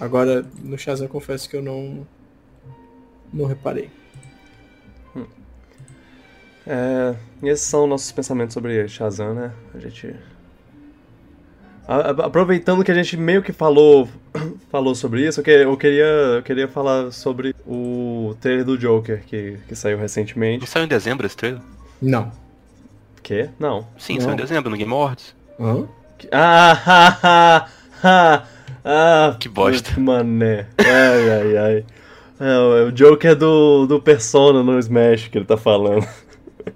Agora, 0.00 0.44
no 0.62 0.76
Shazam, 0.78 1.08
confesso 1.08 1.48
que 1.48 1.56
eu 1.56 1.62
não. 1.62 2.06
Não 3.32 3.46
reparei. 3.46 3.90
É, 6.66 7.14
e 7.42 7.48
esses 7.48 7.66
são 7.66 7.86
nossos 7.86 8.10
pensamentos 8.10 8.54
sobre 8.54 8.86
Shazam, 8.88 9.34
né? 9.34 9.52
A 9.74 9.78
gente. 9.78 10.14
A- 11.86 12.10
Aproveitando 12.10 12.82
que 12.82 12.90
a 12.90 12.94
gente 12.94 13.16
meio 13.16 13.40
que 13.42 13.52
falou 13.52 14.08
falou 14.70 14.94
sobre 14.94 15.24
isso, 15.26 15.40
eu 15.40 15.44
que- 15.44 15.50
eu 15.50 15.76
queria, 15.76 16.04
eu 16.04 16.42
queria 16.42 16.66
falar 16.66 17.12
sobre 17.12 17.54
o 17.64 18.34
trailer 18.40 18.64
do 18.64 18.76
Joker 18.76 19.22
que, 19.24 19.58
que 19.68 19.76
saiu 19.76 19.96
Não 19.96 20.02
recentemente. 20.02 20.66
saiu 20.66 20.84
em 20.84 20.88
dezembro 20.88 21.24
esse 21.24 21.36
trailer? 21.36 21.60
Não. 22.02 22.32
Que? 23.22 23.48
Não. 23.60 23.86
Sim, 23.96 24.14
Não. 24.14 24.20
saiu 24.22 24.34
em 24.34 24.36
dezembro 24.36 24.68
no 24.70 24.76
Game 24.76 24.92
Awards. 24.92 25.34
Hã? 25.60 25.86
Ah, 26.32 26.72
ha, 26.86 27.18
ha, 27.22 27.68
ha, 28.02 28.46
ah, 28.86 29.36
Que 29.38 29.48
bosta. 29.48 29.90
putz, 29.90 30.02
Mané. 30.02 30.66
Ai, 30.78 31.30
ai, 31.30 31.56
ai. 31.58 31.84
É, 32.38 32.58
o 32.58 32.88
o 32.88 32.92
Joker 32.92 33.34
do, 33.34 33.86
do 33.86 34.00
Persona 34.00 34.62
no 34.62 34.78
Smash 34.78 35.28
que 35.28 35.38
ele 35.38 35.44
tá 35.44 35.56
falando. 35.56 36.06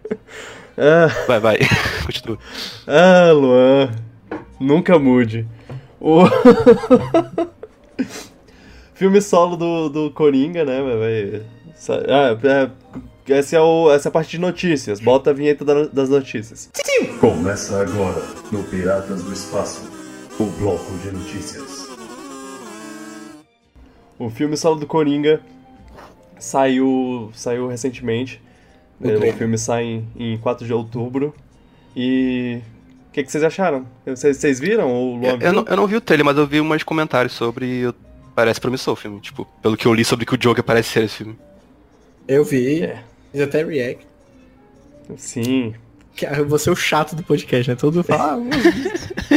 ah, 0.77 1.09
Vai, 1.27 1.41
vai. 1.41 1.59
Continua. 2.07 2.39
Ah, 2.87 3.31
Luan, 3.33 3.91
nunca 4.59 4.99
mude. 4.99 5.47
O 6.01 6.25
filme 8.95 9.21
solo 9.21 9.57
do, 9.57 9.89
do 9.89 10.11
Coringa, 10.11 10.65
né? 10.65 10.81
Vai, 10.83 11.43
Ah, 12.09 12.37
é, 13.29 13.39
esse 13.39 13.55
é 13.55 13.61
o, 13.61 13.91
essa 13.93 14.09
é 14.09 14.11
a 14.11 14.13
parte 14.13 14.31
de 14.33 14.39
notícias. 14.39 15.01
Bota 15.01 15.31
a 15.31 15.33
vinheta 15.33 15.65
da- 15.65 15.85
das 15.93 16.09
notícias. 16.09 16.71
Começa 17.21 17.81
agora 17.81 18.23
no 18.51 18.63
Piratas 18.65 19.23
do 19.23 19.33
Espaço, 19.33 19.89
o 20.39 20.45
bloco 20.47 20.93
de 20.99 21.11
notícias. 21.13 21.70
O 24.21 24.29
filme 24.29 24.55
solo 24.55 24.77
do 24.79 24.87
Coringa 24.87 25.41
saiu, 26.39 27.31
saiu 27.33 27.68
recentemente. 27.68 28.39
O 29.01 29.33
filme 29.33 29.57
sai 29.57 29.85
em, 29.85 30.09
em 30.35 30.37
4 30.37 30.66
de 30.66 30.75
outubro. 30.75 31.35
E. 31.97 32.61
O 33.09 33.12
que, 33.12 33.25
que 33.25 33.33
vocês 33.33 33.43
acharam? 33.43 33.87
Vocês, 34.05 34.37
vocês 34.37 34.61
viram? 34.61 34.93
O 34.93 35.16
Luan 35.16 35.31
Eu, 35.31 35.39
viu? 35.39 35.47
eu 35.47 35.53
não, 35.55 35.64
eu 35.66 35.77
não 35.77 35.87
vi 35.87 35.97
o 35.97 36.03
trailer, 36.03 36.25
mas 36.25 36.37
eu 36.37 36.47
vi 36.47 36.61
umas 36.61 36.83
comentários 36.83 37.33
sobre 37.33 37.93
parece 38.35 38.61
promissor 38.61 38.93
o 38.93 38.97
filme. 38.97 39.21
Tipo, 39.21 39.47
pelo 39.62 39.75
que 39.75 39.87
eu 39.87 39.95
li 39.95 40.05
sobre 40.05 40.27
que 40.27 40.35
o 40.35 40.39
Joker 40.39 40.62
parece 40.62 40.91
ser 40.91 41.05
esse 41.05 41.16
filme. 41.16 41.37
Eu 42.29 42.45
vi. 42.45 42.83
É. 42.83 43.03
Fiz 43.33 43.41
até 43.41 43.64
react. 43.64 44.07
Sim. 45.16 45.75
Que 46.17 46.27
Eu 46.27 46.47
vou 46.47 46.59
ser 46.59 46.71
o 46.71 46.77
chato 46.77 47.15
do 47.17 47.23
podcast, 47.23 47.71
né? 47.71 47.77
Todo 47.77 47.95
mundo 47.95 48.05
fala. 48.05 48.43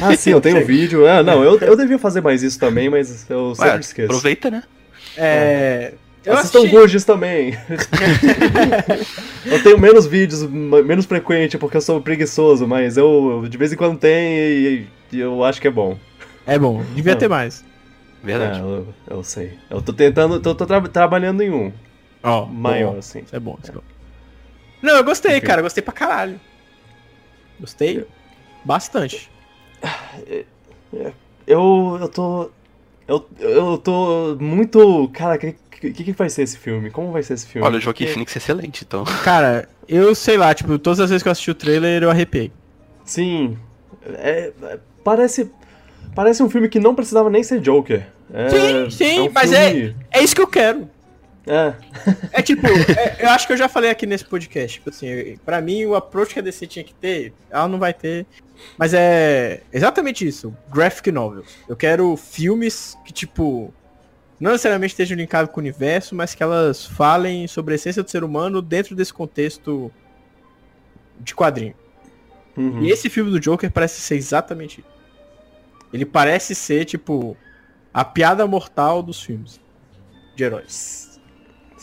"Ah, 0.02 0.08
Ah, 0.10 0.16
sim, 0.16 0.32
eu 0.32 0.42
tenho 0.42 0.64
vídeo. 0.66 1.08
Ah, 1.08 1.22
não, 1.24 1.44
eu, 1.44 1.58
eu 1.60 1.78
devia 1.78 1.98
fazer 2.00 2.22
mais 2.22 2.42
isso 2.44 2.60
também, 2.60 2.90
mas 2.90 3.26
eu 3.30 3.54
sempre 3.56 3.72
Ué, 3.74 3.80
esqueço. 3.80 4.06
aproveita, 4.12 4.50
né? 4.52 4.64
é. 5.18 5.94
Eu 6.26 6.34
Assistam 6.38 6.60
assisti... 6.60 6.76
Gurges 6.78 7.04
também. 7.04 7.58
eu 9.46 9.62
tenho 9.62 9.78
menos 9.78 10.06
vídeos, 10.06 10.42
menos 10.44 11.06
frequente, 11.06 11.58
porque 11.58 11.76
eu 11.78 11.82
sou 11.82 12.00
preguiçoso, 12.02 12.68
mas 12.68 12.96
eu 12.98 13.46
de 13.50 13.58
vez 13.58 13.74
em 13.74 13.76
quando 13.76 13.98
tenho 13.98 14.40
e, 14.40 14.88
e 15.12 15.20
eu 15.20 15.44
acho 15.44 15.60
que 15.60 15.68
é 15.68 15.72
bom. 15.72 15.98
É 16.48 16.58
bom, 16.58 16.82
devia 16.96 17.12
Ah. 17.14 17.18
ter 17.18 17.28
mais. 17.28 17.64
Verdade. 18.24 18.60
É, 18.60 18.62
eu, 18.62 18.88
eu 19.10 19.24
sei. 19.24 19.54
Eu 19.70 19.82
tô 19.82 19.92
tentando, 19.92 20.40
tô, 20.40 20.56
tô 20.56 20.66
tra- 20.66 20.80
trabalhando 20.82 21.42
em 21.44 21.52
um 21.52 21.74
Ó, 22.24 22.46
maior, 22.46 22.94
bom. 22.94 23.00
assim. 23.00 23.20
Isso 23.26 23.36
é 23.36 23.40
bom, 23.40 23.58
isso 23.62 23.72
é 23.72 23.76
bom. 23.76 23.82
Não, 24.82 24.96
eu 24.96 25.04
gostei, 25.04 25.38
Enfim. 25.38 25.46
cara. 25.46 25.60
eu 25.60 25.64
Gostei 25.64 25.82
pra 25.84 25.94
caralho. 25.94 26.40
Gostei 27.64 28.05
bastante. 28.66 29.32
Eu, 31.47 31.97
eu 32.01 32.07
tô. 32.09 32.49
Eu, 33.07 33.26
eu 33.39 33.78
tô 33.78 34.38
muito. 34.39 35.09
Cara, 35.14 35.36
o 35.36 35.39
que, 35.39 35.55
que, 35.72 36.03
que 36.03 36.11
vai 36.11 36.30
ser 36.30 36.43
esse 36.43 36.57
filme? 36.57 36.89
Como 36.91 37.11
vai 37.11 37.24
ser 37.24 37.36
esse 37.36 37.47
filme? 37.47 37.66
Olha, 37.66 37.78
o 37.78 37.82
Joaquim 37.82 38.03
Porque- 38.03 38.14
Phoenix 38.14 38.36
é 38.36 38.39
excelente, 38.39 38.84
então. 38.86 39.03
Cara, 39.24 39.68
eu 39.88 40.14
sei 40.14 40.38
lá, 40.38 40.53
tipo, 40.53 40.78
todas 40.78 40.99
as 40.99 41.09
vezes 41.09 41.24
que 41.24 41.30
eu 41.30 41.32
assisti 41.32 41.51
o 41.51 41.55
trailer 41.55 42.03
eu 42.03 42.09
arrepiei. 42.09 42.51
Sim. 43.05 43.57
É, 44.05 44.51
é- 44.64 44.80
parece. 45.03 45.49
Parece 46.16 46.43
um 46.43 46.49
filme 46.49 46.70
que 46.70 46.80
não 46.80 46.93
precisava 46.93 47.30
nem 47.30 47.41
ser 47.41 47.59
Joker. 47.59 48.05
É, 48.32 48.49
Sim, 48.49 48.89
sim, 48.91 49.20
um 49.22 49.32
mas 49.34 49.49
filme- 49.51 49.95
É 50.11 50.22
isso 50.22 50.36
que 50.36 50.41
eu 50.41 50.47
quero. 50.47 50.88
É. 51.46 51.74
É 52.32 52.41
tipo, 52.41 52.66
é- 52.68 53.18
eu 53.26 53.30
acho 53.30 53.46
que 53.46 53.54
eu 53.54 53.58
já 53.58 53.68
falei 53.68 53.89
aqui 53.89 54.06
nesse 54.06 54.26
podcast. 54.26 54.78
Tipo 54.80 54.89
assim, 54.89 55.38
pra 55.46 55.62
mim 55.62 55.86
o 55.86 55.96
approach 55.96 56.34
que 56.34 56.39
a 56.39 56.44
DC 56.44 56.68
tinha 56.68 56.84
que 56.86 56.94
ter, 56.94 57.34
ela 57.50 57.68
não 57.68 57.80
vai 57.80 57.94
ter. 57.94 58.26
Mas 58.78 58.94
é 58.94 59.62
exatamente 59.72 60.26
isso. 60.26 60.56
Graphic 60.70 61.12
novels. 61.12 61.48
Eu 61.68 61.76
quero 61.76 62.16
filmes 62.16 62.98
que, 63.06 63.12
tipo, 63.12 63.74
não 64.39 64.52
necessariamente 64.52 64.94
estejam 64.94 65.18
linkados 65.18 65.52
com 65.52 65.60
o 65.60 65.64
universo, 65.64 66.16
mas 66.16 66.34
que 66.34 66.41
elas 66.41 66.86
falem 66.86 67.48
sobre 67.48 67.74
a 67.74 67.76
essência 67.76 68.02
do 68.02 68.10
ser 68.10 68.24
humano 68.24 68.62
dentro 68.62 68.96
desse 68.96 69.14
contexto 69.14 69.91
de 71.20 71.36
quadrinho. 71.36 71.76
Uhum. 72.56 72.84
E 72.84 72.91
esse 72.91 73.10
filme 73.10 73.32
do 73.32 73.39
Joker 73.39 73.70
parece 73.72 74.00
ser 74.00 74.16
exatamente 74.16 74.80
isso. 74.80 74.89
Ele 75.91 76.06
parece 76.06 76.56
ser, 76.56 76.86
tipo, 76.86 77.38
a 77.94 78.04
piada 78.04 78.48
mortal 78.48 79.04
dos 79.04 79.22
filmes 79.22 79.60
de 80.36 80.44
heróis. 80.44 81.12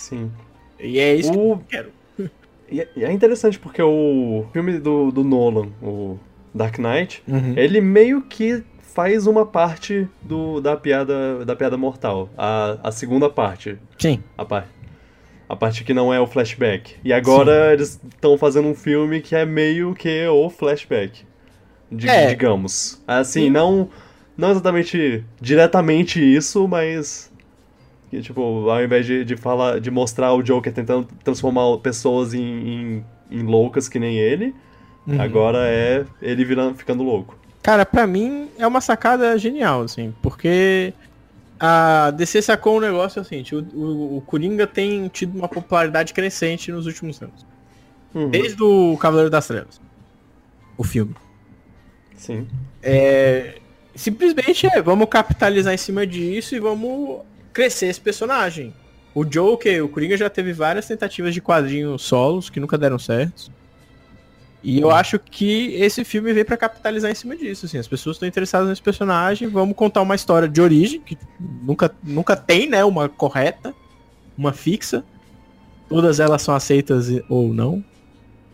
Sim. 0.01 0.30
E 0.78 0.98
é 0.98 1.14
isso 1.14 1.30
que 1.30 1.38
O- 1.38 1.53
eu 1.53 1.62
quero. 1.68 1.90
E 2.72 2.80
é- 2.80 2.88
e 2.96 3.05
é 3.05 3.12
interessante 3.12 3.59
porque 3.59 3.82
o 3.82 4.46
filme 4.53 4.78
do, 4.78 5.11
do 5.11 5.24
Nolan, 5.24 5.68
o 5.82 6.16
Dark 6.55 6.78
Knight, 6.78 7.20
Uhum. 7.26 7.55
ele 7.57 7.80
meio 7.80 8.22
que 8.22 8.62
faz 8.78 9.26
uma 9.26 9.44
parte 9.44 10.07
do, 10.22 10.61
da 10.61 10.76
piada 10.76 11.44
da 11.44 11.55
piada 11.57 11.76
mortal. 11.76 12.30
A, 12.38 12.78
a 12.84 12.92
segunda 12.92 13.28
parte. 13.28 13.76
Sim. 13.98 14.22
A, 14.38 14.44
par, 14.44 14.68
a 15.48 15.57
parte 15.57 15.82
que 15.84 15.92
não 15.92 16.14
é 16.14 16.20
o 16.20 16.26
flashback. 16.28 16.94
E 17.05 17.12
agora 17.12 17.72
eles 17.72 18.01
estão 18.09 18.38
fazendo 18.38 18.68
um 18.68 18.74
filme 18.74 19.20
que 19.20 19.34
é 19.34 19.44
meio 19.44 19.92
que 19.94 20.24
o 20.28 20.48
flashback. 20.48 21.24
di- 21.90 22.09
É. 22.09 22.26
Digamos. 22.28 23.03
Assim, 23.07 23.44
Sim. 23.46 23.51
não, 23.51 23.88
não 24.36 24.53
exatamente 24.53 25.24
diretamente 25.40 26.20
isso, 26.20 26.66
mas. 26.68 27.29
Que, 28.11 28.20
tipo, 28.20 28.68
ao 28.68 28.82
invés 28.82 29.06
de, 29.06 29.24
de 29.24 29.36
falar, 29.36 29.80
de 29.80 29.90
mostrar 29.90 30.32
o 30.34 30.42
Joker 30.42 30.72
tentando 30.72 31.06
transformar 31.22 31.78
pessoas 31.78 32.34
em, 32.34 32.40
em, 32.42 33.04
em 33.30 33.42
loucas 33.44 33.88
que 33.88 33.98
nem 33.98 34.16
ele, 34.18 34.54
Uhum. 35.06 35.18
agora 35.20 35.58
é 35.66 36.04
ele 36.20 36.44
virando, 36.44 36.74
ficando 36.76 37.02
louco. 37.02 37.36
Cara, 37.62 37.86
pra 37.86 38.06
mim 38.06 38.48
é 38.58 38.66
uma 38.66 38.80
sacada 38.82 39.36
genial, 39.38 39.80
assim, 39.82 40.12
porque 40.22 40.92
a 41.58 42.11
DC 42.11 42.42
sacou 42.42 42.76
um 42.76 42.80
negócio 42.80 43.20
assim, 43.20 43.42
o, 43.52 43.78
o, 43.78 44.16
o 44.18 44.20
Coringa 44.22 44.66
tem 44.66 45.08
tido 45.08 45.36
uma 45.36 45.48
popularidade 45.48 46.12
crescente 46.12 46.70
nos 46.70 46.86
últimos 46.86 47.20
anos. 47.22 47.46
Uhum, 48.14 48.28
Desde 48.28 48.62
o 48.62 48.96
Cavaleiro 48.98 49.30
das 49.30 49.46
Trevas. 49.46 49.80
O 50.76 50.84
filme. 50.84 51.14
Sim. 52.16 52.46
É, 52.82 53.58
simplesmente 53.94 54.66
é, 54.66 54.82
vamos 54.82 55.08
capitalizar 55.08 55.72
em 55.72 55.78
cima 55.78 56.06
disso 56.06 56.54
e 56.54 56.61
vamos 56.61 57.20
crescer 57.53 57.86
esse 57.86 58.01
personagem. 58.01 58.72
O 59.14 59.24
Joker, 59.24 59.84
o 59.84 59.88
Coringa 59.88 60.16
já 60.16 60.30
teve 60.30 60.53
várias 60.53 60.86
tentativas 60.86 61.34
de 61.34 61.40
quadrinhos 61.40 62.03
solos 62.03 62.48
que 62.48 62.61
nunca 62.61 62.78
deram 62.78 62.98
certo. 62.98 63.51
E 64.62 64.78
eu 64.78 64.90
acho 64.90 65.18
que 65.18 65.74
esse 65.74 66.05
filme 66.05 66.32
veio 66.32 66.44
pra 66.44 66.57
capitalizar 66.57 67.11
em 67.11 67.14
cima 67.14 67.34
disso, 67.34 67.64
assim. 67.64 67.78
As 67.78 67.88
pessoas 67.88 68.16
estão 68.16 68.28
interessadas 68.28 68.68
nesse 68.68 68.82
personagem, 68.82 69.48
vamos 69.48 69.74
contar 69.74 70.03
uma 70.03 70.14
história 70.14 70.46
de 70.46 70.61
origem, 70.61 71.01
que 71.01 71.16
nunca, 71.40 71.90
nunca 72.03 72.36
tem, 72.36 72.68
né, 72.68 72.84
uma 72.84 73.09
correta, 73.09 73.74
uma 74.36 74.53
fixa. 74.53 75.03
Todas 75.88 76.20
elas 76.20 76.42
são 76.42 76.55
aceitas 76.55 77.09
ou 77.28 77.55
não. 77.55 77.82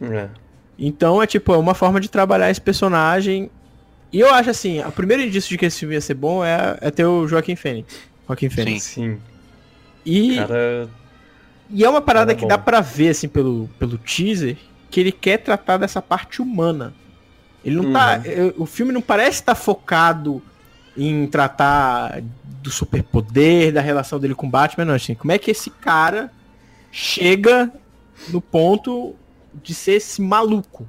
É. 0.01 0.29
Então 0.79 1.23
é 1.23 1.27
tipo, 1.27 1.53
é 1.53 1.57
uma 1.57 1.75
forma 1.75 2.01
de 2.01 2.09
trabalhar 2.09 2.51
esse 2.51 2.61
personagem. 2.61 3.51
E 4.13 4.21
eu 4.21 4.33
acho 4.33 4.51
assim, 4.51 4.81
o 4.81 4.93
primeiro 4.93 5.23
indício 5.23 5.51
de 5.51 5.59
que 5.59 5.67
esse 5.67 5.81
filme 5.81 5.95
ia 5.95 6.01
ser 6.01 6.15
bom 6.15 6.45
é, 6.45 6.79
é 6.81 6.91
ter 6.91 7.05
o 7.05 7.27
Joaquim 7.27 7.57
Fênix. 7.57 7.95
Joaquim 8.27 8.49
Fênix. 8.51 8.83
Sim. 8.85 9.19
E, 10.05 10.37
Cara. 10.37 10.89
e 11.71 11.85
é 11.85 11.89
uma 11.89 12.01
parada 12.01 12.27
cara 12.27 12.37
que 12.37 12.43
bom. 12.43 12.49
dá 12.49 12.59
pra 12.59 12.81
ver, 12.81 13.09
assim, 13.11 13.29
pelo, 13.29 13.69
pelo 13.79 13.99
teaser, 13.99 14.57
que 14.91 15.01
ele 15.01 15.13
quer 15.13 15.39
tratar 15.39 15.77
dessa 15.79 16.01
parte 16.01 16.41
humana. 16.41 16.95
Ele 17.65 17.77
não 17.77 17.93
tá. 17.93 18.17
Uhum. 18.19 18.23
eh, 18.25 18.55
O 18.57 18.67
filme 18.67 18.93
não 18.93 19.03
parece 19.03 19.41
estar 19.41 19.55
focado 19.55 20.41
em 20.97 21.27
tratar 21.27 22.23
do 22.63 22.71
superpoder, 22.71 23.73
da 23.73 23.81
relação 23.81 24.19
dele 24.19 24.35
com 24.35 24.47
o 24.47 24.51
Batman, 24.51 24.85
não, 24.87 24.95
assim, 24.95 25.15
como 25.15 25.31
é 25.33 25.39
que 25.39 25.51
esse 25.51 25.71
cara 25.71 26.33
chega 26.91 27.71
no 28.29 28.41
ponto 28.41 29.15
de 29.63 29.75
ser 29.75 29.93
esse 29.93 30.23
maluco? 30.23 30.87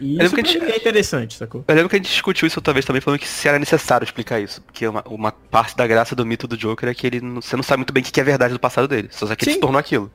E 0.00 0.16
Eu 0.18 0.24
isso 0.26 0.34
lembro 0.34 0.34
que 0.34 0.40
a 0.40 0.42
pra 0.60 0.66
gente- 0.68 0.72
é 0.72 0.76
interessante, 0.76 1.34
sacou? 1.36 1.64
Eu 1.66 1.74
lembro 1.74 1.88
que 1.88 1.96
a 1.96 1.98
gente 1.98 2.10
discutiu 2.10 2.46
isso 2.46 2.58
outra 2.58 2.72
vez 2.72 2.84
também, 2.84 3.00
falando 3.00 3.18
que 3.20 3.26
se 3.28 3.48
era 3.48 3.58
necessário 3.58 4.04
explicar 4.04 4.38
isso. 4.40 4.60
Porque 4.62 4.86
uma, 4.86 5.02
uma 5.08 5.32
parte 5.32 5.76
da 5.76 5.86
graça 5.86 6.14
do 6.14 6.24
mito 6.24 6.46
do 6.46 6.56
Joker 6.56 6.88
é 6.88 6.94
que 6.94 7.06
ele 7.06 7.20
não- 7.20 7.40
você 7.42 7.56
não 7.56 7.62
sabe 7.62 7.78
muito 7.78 7.92
bem 7.92 8.02
o 8.02 8.06
que 8.06 8.20
é 8.20 8.24
verdade 8.24 8.52
do 8.54 8.60
passado 8.60 8.86
dele. 8.86 9.08
Só 9.10 9.26
que 9.34 9.44
ele 9.44 9.54
se 9.54 9.60
tornou 9.60 9.78
aquilo. 9.78 10.10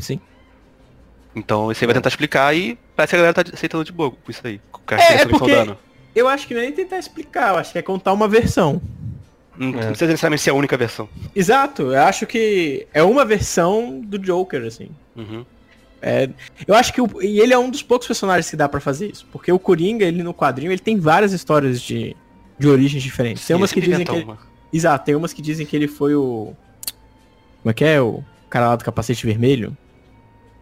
Sim. 0.00 0.20
Então 1.34 1.66
você 1.66 1.86
vai 1.86 1.94
tentar 1.94 2.08
explicar 2.08 2.54
e 2.56 2.76
parece 2.96 3.10
que 3.10 3.16
a 3.16 3.18
galera 3.18 3.34
tá 3.34 3.44
aceitando 3.54 3.84
de 3.84 3.92
boa 3.92 4.10
com 4.10 4.30
isso 4.30 4.40
aí. 4.44 4.60
Com 4.72 4.80
o 4.80 4.94
É, 4.94 4.96
que 4.96 5.12
é 5.22 5.26
porque-. 5.26 5.76
Eu 6.14 6.26
acho 6.26 6.46
que 6.48 6.54
não 6.54 6.60
é 6.60 6.64
nem 6.64 6.72
tentar 6.72 6.98
explicar, 6.98 7.50
eu 7.52 7.58
acho 7.58 7.72
que 7.72 7.78
é 7.78 7.82
contar 7.82 8.12
uma 8.12 8.26
versão. 8.26 8.80
Não, 9.56 9.72
não 9.72 9.80
É. 9.80 9.86
precisa 9.86 10.06
necessariamente 10.06 10.42
ser 10.42 10.50
a 10.50 10.54
única 10.54 10.76
versão. 10.76 11.08
Exato, 11.34 11.82
eu 11.92 12.00
acho 12.02 12.26
que 12.26 12.86
é 12.92 13.02
uma 13.02 13.24
versão 13.24 14.00
do 14.00 14.18
Joker, 14.18 14.64
assim. 14.64 14.88
Uhum. 15.16 15.44
É, 16.00 16.28
eu 16.66 16.74
acho 16.74 16.92
que 16.92 17.00
o, 17.00 17.08
e 17.22 17.40
ele 17.40 17.52
é 17.52 17.58
um 17.58 17.70
dos 17.70 17.82
poucos 17.82 18.06
personagens 18.06 18.48
que 18.48 18.56
dá 18.56 18.68
pra 18.68 18.80
fazer 18.80 19.10
isso, 19.10 19.26
porque 19.32 19.50
o 19.50 19.58
Coringa, 19.58 20.04
ele 20.04 20.22
no 20.22 20.32
quadrinho, 20.32 20.70
ele 20.70 20.78
tem 20.78 20.98
várias 20.98 21.32
histórias 21.32 21.80
de, 21.80 22.14
de 22.58 22.68
origens 22.68 23.02
diferentes. 23.02 23.44
Tem 23.46 23.56
umas 23.56 23.72
que 23.72 23.80
dizem 23.80 24.04
que 24.04 24.12
ele, 24.12 24.24
uma. 24.24 24.38
exato, 24.72 25.04
tem 25.04 25.14
umas 25.16 25.32
que 25.32 25.42
dizem 25.42 25.66
que 25.66 25.74
ele 25.74 25.88
foi 25.88 26.14
o 26.14 26.54
como 27.62 27.70
é 27.70 27.74
que 27.74 27.84
é 27.84 28.00
o 28.00 28.22
cara 28.48 28.68
lá 28.68 28.76
do 28.76 28.84
capacete 28.84 29.26
vermelho? 29.26 29.76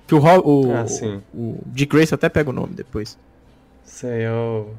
Que 0.07 0.15
o 0.15 0.19
o, 0.19 0.73
Ah, 0.75 0.87
sim. 0.87 1.23
o 1.35 1.59
Dick 1.67 1.95
Grayson 1.95 2.15
até 2.15 2.29
pega 2.29 2.51
o 2.51 2.53
nome 2.53 2.75
depois. 2.75 3.19
Sei, 3.85 4.23
é 4.23 4.33
o. 4.33 4.71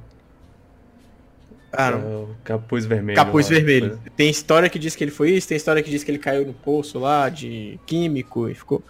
Ah, 1.72 1.88
é 1.88 1.92
não. 1.92 2.24
o 2.24 2.36
capuz 2.44 2.86
vermelho. 2.86 3.16
Capuz 3.16 3.50
lá. 3.50 3.56
vermelho. 3.56 4.00
Tem 4.16 4.30
história 4.30 4.70
que 4.70 4.80
diz 4.80 4.96
que 4.96 5.04
ele 5.04 5.12
foi 5.12 5.32
isso, 5.32 5.48
tem 5.48 5.58
história 5.58 5.84
que 5.84 5.90
diz 5.90 6.04
que 6.04 6.12
ele 6.12 6.18
caiu 6.18 6.46
no 6.46 6.54
poço 6.54 6.98
lá 6.98 7.30
de 7.30 7.80
químico 7.86 8.50
e 8.50 8.54
ficou. 8.56 8.82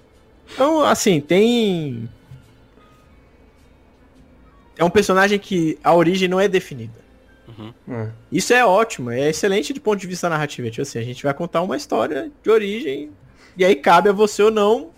Então, 0.53 0.83
assim, 0.83 1.19
tem. 1.19 2.09
É 4.77 4.83
um 4.83 4.89
personagem 4.89 5.39
que 5.39 5.77
a 5.83 5.93
origem 5.93 6.27
não 6.27 6.39
é 6.39 6.47
definida. 6.47 7.07
Uhum. 7.47 7.73
É. 7.89 8.09
Isso 8.31 8.53
é 8.53 8.63
ótimo, 8.65 9.09
é 9.09 9.29
excelente 9.29 9.73
do 9.73 9.81
ponto 9.81 9.99
de 9.99 10.07
vista 10.07 10.29
narrativo. 10.29 10.69
Tipo 10.69 10.83
assim, 10.83 10.99
a 10.99 11.03
gente 11.03 11.23
vai 11.23 11.33
contar 11.33 11.61
uma 11.61 11.75
história 11.75 12.31
de 12.43 12.49
origem 12.49 13.09
e 13.57 13.65
aí 13.65 13.75
cabe 13.75 14.09
a 14.09 14.13
você 14.13 14.43
ou 14.43 14.51
não 14.51 14.91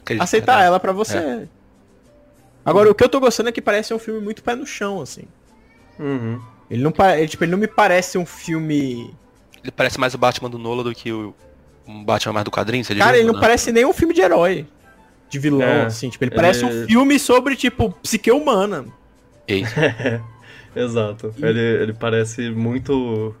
Acredito, 0.00 0.22
aceitar 0.22 0.52
verdade. 0.52 0.66
ela 0.66 0.80
pra 0.80 0.92
você. 0.92 1.48
Agora, 2.64 2.90
o 2.90 2.94
que 2.94 3.02
eu 3.02 3.08
tô 3.08 3.18
gostando 3.18 3.48
é 3.48 3.52
que 3.52 3.60
parece 3.60 3.92
um 3.92 3.98
filme 3.98 4.20
muito 4.20 4.42
pé 4.42 4.54
no 4.54 4.66
chão, 4.66 5.00
assim. 5.00 5.24
Uhum. 5.98 6.40
Ele 6.70 6.82
não, 6.82 6.92
ele, 7.16 7.28
tipo, 7.28 7.44
ele 7.44 7.50
não 7.50 7.58
me 7.58 7.68
parece 7.68 8.16
um 8.16 8.24
filme 8.24 9.14
Ele 9.62 9.70
parece 9.70 9.98
mais 9.98 10.14
o 10.14 10.18
Batman 10.18 10.48
do 10.48 10.58
Nola 10.58 10.82
do 10.82 10.94
que 10.94 11.12
o 11.12 11.34
um 11.86 12.04
Batman 12.04 12.32
mais 12.34 12.44
do 12.44 12.50
quadrinho, 12.50 12.84
você 12.84 12.94
Cara, 12.94 13.12
diria, 13.12 13.20
ele 13.20 13.26
não 13.26 13.34
né? 13.34 13.40
parece 13.40 13.70
nem 13.72 13.84
um 13.84 13.92
filme 13.92 14.14
de 14.14 14.20
herói. 14.20 14.66
De 15.28 15.38
vilão, 15.38 15.62
É, 15.66 15.84
assim. 15.86 16.08
Tipo, 16.10 16.24
ele 16.24 16.30
ele- 16.30 16.36
parece 16.36 16.64
um 16.64 16.86
filme 16.86 17.18
sobre, 17.18 17.56
tipo, 17.56 17.90
psique 18.02 18.30
humana. 18.30 18.84
É. 19.48 20.20
Exato. 20.76 21.34
Ele, 21.40 21.60
ele 21.60 21.92
parece 21.92 22.50
muito. 22.50 23.34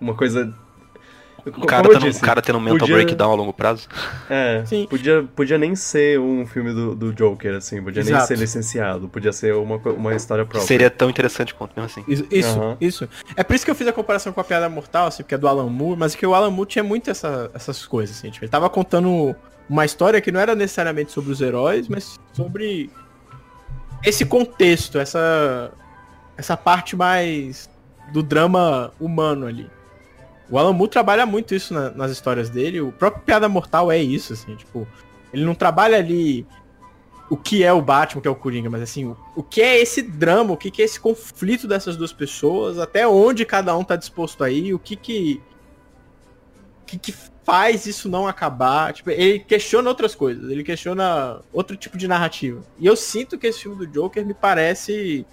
Uma 0.00 0.14
coisa. 0.14 0.52
Como 1.50 1.66
cara, 1.66 1.88
tendo, 1.88 1.96
um 2.06 2.08
disse, 2.08 2.20
cara 2.20 2.40
tendo 2.40 2.58
um 2.58 2.60
mental 2.60 2.78
podia- 2.80 2.94
breakdown 2.96 3.32
a 3.32 3.34
longo 3.34 3.52
prazo. 3.52 3.88
É, 4.30 4.62
Sim. 4.64 4.86
Podia, 4.88 5.24
podia 5.34 5.58
nem 5.58 5.74
ser 5.74 6.20
um 6.20 6.46
filme 6.46 6.72
do, 6.72 6.94
do 6.94 7.12
Joker, 7.12 7.56
assim, 7.56 7.82
podia 7.82 8.02
nem 8.04 8.12
Exato. 8.12 8.28
ser 8.28 8.38
licenciado, 8.38 9.08
podia 9.08 9.32
ser 9.32 9.54
uma, 9.54 9.76
uma 9.76 10.14
história 10.14 10.44
própria. 10.44 10.66
Seria 10.66 10.88
tão 10.90 11.10
interessante 11.10 11.52
quanto 11.54 11.72
mesmo 11.76 11.86
assim. 11.86 12.04
Isso, 12.06 12.24
isso, 12.30 12.48
Aham. 12.58 12.76
isso. 12.80 13.08
É 13.36 13.42
por 13.42 13.56
isso 13.56 13.64
que 13.64 13.70
eu 13.70 13.74
fiz 13.74 13.86
a 13.88 13.92
comparação 13.92 14.32
com 14.32 14.40
a 14.40 14.44
Piada 14.44 14.68
Mortal, 14.68 15.06
assim, 15.08 15.22
porque 15.22 15.34
é 15.34 15.38
do 15.38 15.48
Alan 15.48 15.68
Moore, 15.68 15.98
mas 15.98 16.14
que 16.14 16.24
o 16.24 16.34
Alan 16.34 16.50
Moore 16.50 16.68
tinha 16.68 16.84
muito 16.84 17.10
essa- 17.10 17.50
essas 17.54 17.84
coisas, 17.86 18.16
assim. 18.16 18.30
Tipo, 18.30 18.44
ele 18.44 18.50
tava 18.50 18.70
contando 18.70 19.34
uma 19.68 19.84
história 19.84 20.20
que 20.20 20.30
não 20.30 20.38
era 20.40 20.54
necessariamente 20.54 21.10
sobre 21.12 21.32
os 21.32 21.40
heróis, 21.40 21.88
mas 21.88 22.20
sobre 22.32 22.88
esse 24.04 24.24
contexto, 24.24 24.98
essa, 24.98 25.72
essa 26.36 26.56
parte 26.56 26.94
mais 26.96 27.68
do 28.12 28.22
drama 28.22 28.92
humano 29.00 29.46
ali. 29.46 29.68
O 30.52 30.58
Alan 30.58 30.74
Moore 30.74 30.90
trabalha 30.90 31.24
muito 31.24 31.54
isso 31.54 31.72
na- 31.72 31.90
nas 31.90 32.10
histórias 32.12 32.50
dele. 32.50 32.80
O 32.80 32.92
próprio 32.92 33.24
Piada 33.24 33.48
Mortal 33.48 33.90
é 33.90 33.98
isso, 33.98 34.34
assim, 34.34 34.54
tipo, 34.54 34.86
ele 35.32 35.44
não 35.44 35.54
trabalha 35.54 35.96
ali 35.96 36.46
o 37.30 37.36
que 37.38 37.64
é 37.64 37.72
o 37.72 37.80
Batman, 37.80 38.20
que 38.20 38.28
é 38.28 38.30
o 38.30 38.34
Coringa, 38.34 38.68
mas 38.68 38.82
assim, 38.82 39.06
o, 39.06 39.16
o 39.34 39.42
que 39.42 39.62
é 39.62 39.80
esse 39.80 40.02
drama, 40.02 40.52
o 40.52 40.56
que, 40.56 40.70
que 40.70 40.82
é 40.82 40.84
esse 40.84 41.00
conflito 41.00 41.66
dessas 41.66 41.96
duas 41.96 42.12
pessoas, 42.12 42.78
até 42.78 43.08
onde 43.08 43.46
cada 43.46 43.74
um 43.74 43.82
tá 43.82 43.96
disposto 43.96 44.44
a 44.44 44.50
ir, 44.50 44.74
o 44.74 44.78
que 44.78 44.94
que. 44.94 45.40
Que, 46.86 46.98
que 46.98 47.14
faz 47.44 47.86
isso 47.86 48.06
não 48.08 48.28
acabar. 48.28 48.92
Tipo, 48.92 49.08
ele 49.10 49.38
questiona 49.38 49.88
outras 49.88 50.14
coisas, 50.14 50.50
ele 50.50 50.62
questiona 50.62 51.40
outro 51.50 51.74
tipo 51.74 51.96
de 51.96 52.06
narrativa. 52.06 52.62
E 52.78 52.86
eu 52.86 52.94
sinto 52.94 53.38
que 53.38 53.46
esse 53.46 53.60
filme 53.62 53.78
do 53.78 53.86
Joker 53.86 54.26
me 54.26 54.34
parece. 54.34 55.24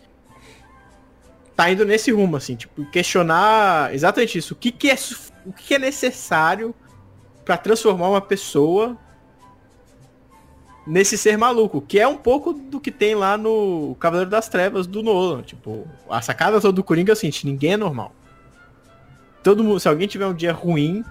Tá 1.60 1.70
indo 1.70 1.84
nesse 1.84 2.10
rumo, 2.10 2.38
assim, 2.38 2.56
tipo, 2.56 2.86
questionar 2.86 3.94
exatamente 3.94 4.38
isso. 4.38 4.54
O 4.54 4.56
que, 4.56 4.72
que 4.72 4.90
é 4.90 4.96
o 5.46 5.52
que, 5.52 5.64
que 5.64 5.76
é 5.76 5.80
necessário 5.80 6.74
pra 7.44 7.58
transformar 7.58 8.08
uma 8.08 8.22
pessoa 8.22 8.98
nesse 10.88 11.18
ser 11.18 11.38
maluco, 11.38 11.82
que 11.82 12.00
é 12.00 12.08
um 12.08 12.16
pouco 12.16 12.54
do 12.54 12.80
que 12.80 12.90
tem 12.90 13.14
lá 13.14 13.38
no 13.38 13.94
Cavaleiro 14.00 14.30
das 14.32 14.48
Trevas 14.48 14.88
do 14.88 15.04
Nolan. 15.04 15.42
Tipo, 15.42 15.86
a 16.10 16.22
sacada 16.22 16.62
toda 16.62 16.72
do 16.72 16.82
Coringa 16.82 17.12
é 17.12 17.14
o 17.14 17.16
seguinte, 17.18 17.46
ninguém 17.46 17.74
é 17.74 17.78
normal. 17.78 18.16
Todo 19.44 19.62
mundo, 19.62 19.82
se 19.82 19.90
alguém 19.90 20.08
tiver 20.08 20.28
um 20.28 20.34
dia 20.34 20.54
ruim, 20.54 21.04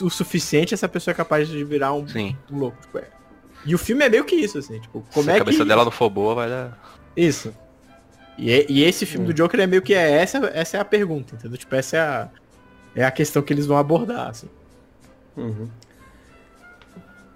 o 0.00 0.08
suficiente, 0.08 0.72
essa 0.72 0.88
pessoa 0.88 1.10
é 1.10 1.16
capaz 1.16 1.48
de 1.48 1.64
virar 1.64 1.94
um, 1.94 2.06
um 2.48 2.58
louco. 2.58 2.80
Tipo, 2.80 2.98
é. 2.98 3.08
E 3.66 3.74
o 3.74 3.78
filme 3.78 4.04
é 4.04 4.08
meio 4.08 4.24
que 4.24 4.36
isso, 4.36 4.56
assim, 4.56 4.78
tipo, 4.78 5.04
como 5.12 5.24
Se 5.24 5.30
é 5.32 5.34
a 5.34 5.38
cabeça 5.38 5.58
que... 5.58 5.64
dela 5.64 5.84
não 5.84 5.90
for 5.90 6.08
boa, 6.08 6.32
vai 6.32 6.48
dar. 6.48 6.78
Isso. 7.16 7.52
E, 8.36 8.50
é- 8.50 8.66
e 8.68 8.82
esse 8.82 9.06
filme 9.06 9.26
do 9.26 9.34
Joker 9.34 9.60
é 9.60 9.66
meio 9.66 9.82
que 9.82 9.94
é 9.94 10.10
essa, 10.10 10.38
essa 10.52 10.76
é 10.76 10.80
a 10.80 10.84
pergunta, 10.84 11.34
entendeu? 11.34 11.56
Tipo, 11.56 11.74
essa 11.76 11.96
é 11.96 12.00
a, 12.00 12.28
é 12.96 13.04
a 13.04 13.10
questão 13.10 13.42
que 13.42 13.52
eles 13.52 13.66
vão 13.66 13.76
abordar, 13.76 14.28
assim. 14.28 14.48
Uhum. 15.36 15.68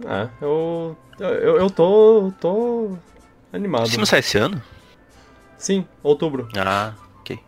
Ah, 0.06 0.28
eu, 0.40 0.96
eu. 1.18 1.56
Eu 1.58 1.70
tô. 1.70 2.32
tô. 2.40 2.96
animado. 3.52 3.82
Esse 3.84 3.92
filme 3.92 4.06
sai 4.06 4.20
esse 4.20 4.38
ano? 4.38 4.62
Sim, 5.56 5.84
outubro. 6.02 6.48
Ah, 6.56 6.94
ok. 7.20 7.38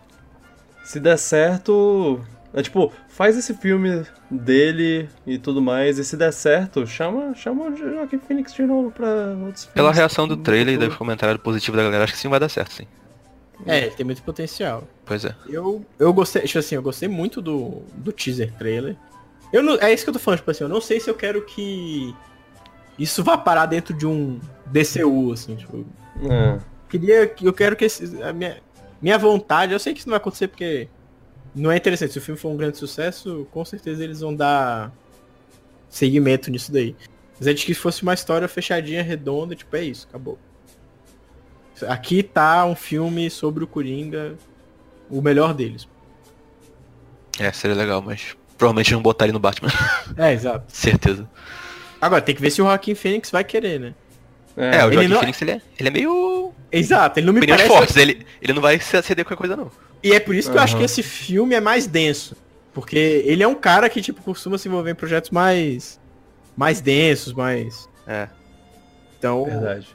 Se 0.85 0.99
der 0.99 1.17
certo. 1.17 2.21
É 2.53 2.63
tipo, 2.63 2.93
faz 3.09 3.39
esse 3.39 3.55
filme 3.55 4.05
dele 4.29 5.09
e 5.25 5.39
tudo 5.39 5.63
mais, 5.63 6.01
e 6.01 6.05
se 6.05 6.17
der 6.17 6.33
certo, 6.33 6.85
chama, 6.85 7.33
chama 7.33 7.67
o 7.67 7.77
Joaquim 7.77 8.19
Phoenix 8.19 8.53
de 8.53 8.63
novo 8.63 8.91
pra 8.91 9.07
outros 9.07 9.67
filmes. 9.67 9.75
Pela 9.75 9.93
reação 9.93 10.27
do 10.27 10.37
trailer 10.37 10.75
e 10.75 10.77
do 10.79 10.97
comentário 10.97 11.39
positivo 11.39 11.77
da 11.77 11.85
galera, 11.85 12.03
acho 12.03 12.13
que 12.15 12.19
sim 12.19 12.29
vai 12.29 12.41
dar 12.41 12.49
certo, 12.49 12.73
sim. 12.73 12.89
É, 13.67 13.83
ele 13.87 13.91
tem 13.91 14.07
muito 14.07 14.23
potencial. 14.23 14.85
Pois 15.05 15.25
é. 15.25 15.35
Eu, 15.49 15.85
eu 15.99 16.13
gostei, 16.13 16.43
tipo 16.43 16.59
assim, 16.59 16.75
eu 16.75 16.83
gostei 16.83 17.09
muito 17.09 17.43
do, 17.43 17.83
do 17.95 18.13
teaser 18.13 18.53
trailer. 18.57 18.97
Eu 19.53 19.63
não, 19.63 19.75
é 19.81 19.93
isso 19.93 20.05
que 20.05 20.11
eu 20.11 20.15
tô 20.15 20.19
falando, 20.21 20.39
tipo 20.39 20.51
assim, 20.51 20.65
eu 20.65 20.69
não 20.69 20.81
sei 20.81 21.01
se 21.01 21.11
eu 21.11 21.15
quero 21.15 21.45
que 21.45 22.15
isso 22.99 23.25
vá 23.25 23.37
parar 23.37 23.67
dentro 23.67 23.93
de 23.95 24.07
um 24.07 24.39
DCU, 24.67 25.33
assim, 25.33 25.57
tipo, 25.57 25.85
É. 26.31 26.59
queria 26.89 27.27
que 27.27 27.45
eu 27.47 27.53
quero 27.53 27.75
que 27.75 27.85
esse, 27.85 28.23
a 28.23 28.33
minha, 28.33 28.59
minha 29.03 29.19
vontade, 29.19 29.73
eu 29.73 29.79
sei 29.79 29.93
que 29.93 30.01
isso 30.01 30.09
não 30.09 30.13
vai 30.13 30.21
acontecer 30.21 30.49
porque 30.49 30.89
não 31.55 31.71
é 31.71 31.77
interessante. 31.77 32.13
Se 32.13 32.19
o 32.19 32.23
filme 32.23 32.39
for 32.39 32.51
um 32.51 32.57
grande 32.57 32.77
sucesso, 32.79 33.47
com 33.51 33.65
certeza 33.65 34.05
eles 34.05 34.21
vão 34.21 34.35
dar 34.35 34.93
seguimento 35.89 36.51
nisso 36.51 36.71
daí. 36.73 36.95
Mas 37.39 37.49
é 37.49 37.53
de 37.53 37.65
que 37.65 37.75
fosse 37.75 38.03
uma 38.03 38.15
história 38.15 38.47
fechadinha, 38.47 39.03
redonda, 39.03 39.57
tipo, 39.57 39.75
é 39.75 39.83
isso, 39.83 40.07
acabou. 40.09 40.39
Aqui 41.89 42.23
tá 42.23 42.65
um 42.65 42.75
filme 42.75 43.31
sobre 43.31 43.65
o 43.65 43.67
Coringa, 43.67 44.35
o 45.09 45.21
melhor 45.21 45.55
deles. 45.55 45.89
É, 47.39 47.51
seria 47.53 47.77
legal, 47.77 48.03
mas 48.03 48.37
provavelmente 48.59 48.93
não 48.93 49.03
botar 49.03 49.25
ele 49.25 49.33
no 49.33 49.39
Batman. 49.41 49.71
É, 50.17 50.33
exato. 50.33 50.65
Certeza. 50.69 51.29
Agora, 52.01 52.21
tem 52.21 52.35
que 52.35 52.41
ver 52.41 52.51
se 52.51 52.61
o 52.61 52.65
Joaquim 52.65 52.95
Fênix 52.95 53.31
vai 53.31 53.45
querer, 53.45 53.79
né? 53.79 53.95
É, 54.57 54.85
o 54.85 54.89
ele 54.89 54.95
Joaquim 54.95 55.09
não- 55.09 55.19
Phoenix, 55.21 55.43
ele 55.43 55.51
é, 55.53 55.61
ele 55.79 55.89
é 55.89 55.93
meio... 55.93 56.53
Exato, 56.73 57.19
ele 57.19 57.27
não 57.27 57.33
me 57.33 57.47
parece... 57.47 57.69
fortes, 57.69 57.97
ele, 57.97 58.27
ele 58.43 58.53
não 58.53 58.61
vai 58.61 58.79
se 58.79 58.97
aceder 58.97 59.25
com 59.25 59.31
qualquer 59.31 59.49
coisa, 59.49 59.57
não. 59.57 59.71
E 60.03 60.13
é 60.13 60.21
por 60.21 60.35
isso 60.35 60.51
que 60.51 60.57
eu 60.57 60.61
acho 60.61 60.77
que 60.77 60.83
esse 60.83 61.03
filme 61.03 61.55
é 61.55 61.61
mais 61.61 61.87
denso. 61.87 62.37
Porque 62.73 63.23
ele 63.27 63.43
é 63.43 63.49
um 63.49 63.55
cara 63.55 63.89
que, 63.89 64.01
tipo, 64.01 64.23
costuma 64.23 64.57
se 64.57 64.69
envolver 64.69 64.93
em 64.93 64.95
projetos 64.95 65.31
mais. 65.31 66.01
mais 66.57 66.81
densos, 66.81 67.33
mais. 67.33 67.89
É. 68.07 68.29
Então, 69.19 69.45
Verdade. 69.45 69.89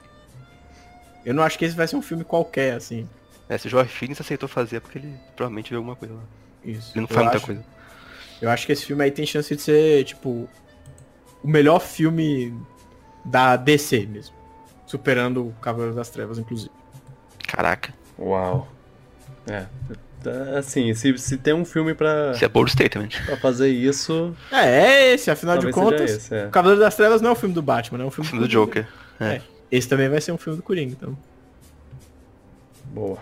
Eu 1.25 1.33
não 1.33 1.43
acho 1.43 1.57
que 1.57 1.65
esse 1.65 1.75
vai 1.75 1.87
ser 1.87 1.95
um 1.95 2.01
filme 2.01 2.23
qualquer, 2.23 2.73
assim. 2.75 3.07
É, 3.49 3.57
se 3.57 3.67
o 3.67 3.69
Joaquim 3.69 3.89
Phoenix 3.91 4.21
aceitou 4.21 4.47
fazer 4.49 4.77
é 4.77 4.79
porque 4.79 4.97
ele 4.99 5.13
provavelmente 5.35 5.69
viu 5.69 5.77
alguma 5.79 5.95
coisa 5.95 6.13
lá. 6.15 6.21
Isso. 6.63 6.91
Ele 6.93 7.01
não 7.01 7.03
Eu 7.03 7.07
faz 7.07 7.21
muita 7.21 7.37
acho- 7.37 7.45
coisa. 7.45 7.63
Eu 8.41 8.49
acho 8.49 8.65
que 8.65 8.71
esse 8.71 8.85
filme 8.85 9.03
aí 9.03 9.11
tem 9.11 9.25
chance 9.25 9.55
de 9.55 9.61
ser, 9.61 10.03
tipo, 10.03 10.49
o 11.43 11.47
melhor 11.47 11.79
filme 11.79 12.53
da 13.23 13.55
DC 13.55 14.05
mesmo. 14.07 14.35
Superando 14.85 15.47
o 15.47 15.53
Cavaleiro 15.61 15.95
das 15.95 16.09
Trevas, 16.09 16.37
inclusive. 16.37 16.71
Caraca. 17.47 17.93
Uau. 18.19 18.67
É. 19.47 19.65
tá, 20.23 20.57
assim, 20.57 20.91
se, 20.95 21.15
se 21.19 21.37
tem 21.37 21.53
um 21.53 21.63
filme 21.63 21.93
pra, 21.93 22.31
Isso 22.33 22.43
é 22.43 22.47
bold 22.47 22.71
statement. 22.71 23.09
pra 23.27 23.37
fazer 23.37 23.69
isso, 23.69 24.35
É, 24.51 24.65
é 25.11 25.13
esse, 25.13 25.29
afinal 25.29 25.57
de 25.59 25.69
contas. 25.71 26.09
esse, 26.11 26.33
é. 26.35 26.47
O 26.47 26.49
Cavaleiro 26.49 26.81
das 26.81 26.95
Trevas 26.95 27.21
não 27.21 27.29
é 27.29 27.33
um 27.33 27.35
filme 27.35 27.53
do 27.53 27.61
Batman, 27.61 28.01
é 28.03 28.05
um 28.05 28.09
filme, 28.11 28.27
O 28.27 28.31
filme 28.31 28.47
do 28.47 28.51
Joker. 28.51 28.87
É. 29.19 29.39
Esse 29.71 29.87
também 29.87 30.09
vai 30.09 30.21
ser 30.21 30.31
um 30.31 30.37
filme 30.37 30.57
do 30.57 30.63
Coringa, 30.63 30.93
então. 30.93 31.17
Boa. 32.85 33.17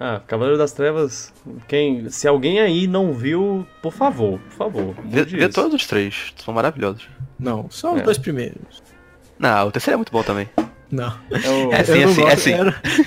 Ah, 0.00 0.20
Cavaleiro 0.26 0.58
das 0.58 0.72
Trevas, 0.72 1.32
quem, 1.68 2.10
se 2.10 2.26
alguém 2.26 2.58
aí 2.60 2.86
não 2.88 3.12
viu, 3.12 3.64
por 3.80 3.92
favor, 3.92 4.40
por 4.40 4.52
favor. 4.52 4.94
Vê, 5.04 5.24
vê 5.24 5.48
todos 5.48 5.74
os 5.74 5.86
três, 5.86 6.32
são 6.44 6.52
maravilhosos. 6.52 7.08
Não, 7.38 7.70
só 7.70 7.94
os 7.94 8.00
É. 8.00 8.02
dois 8.02 8.18
primeiros. 8.18 8.82
Não, 9.38 9.68
o 9.68 9.70
terceiro 9.70 9.94
é 9.94 9.96
muito 9.98 10.10
bom 10.10 10.22
também. 10.22 10.48
Não. 10.90 11.16
É 11.30 11.48
o- 11.48 11.72
É, 11.72 11.84
sim, 11.84 11.98
eu 12.00 12.08
não 12.08 12.14
gosto, 12.16 12.28
é 12.30 12.36
sim. 12.36 12.50
eu 12.52 12.64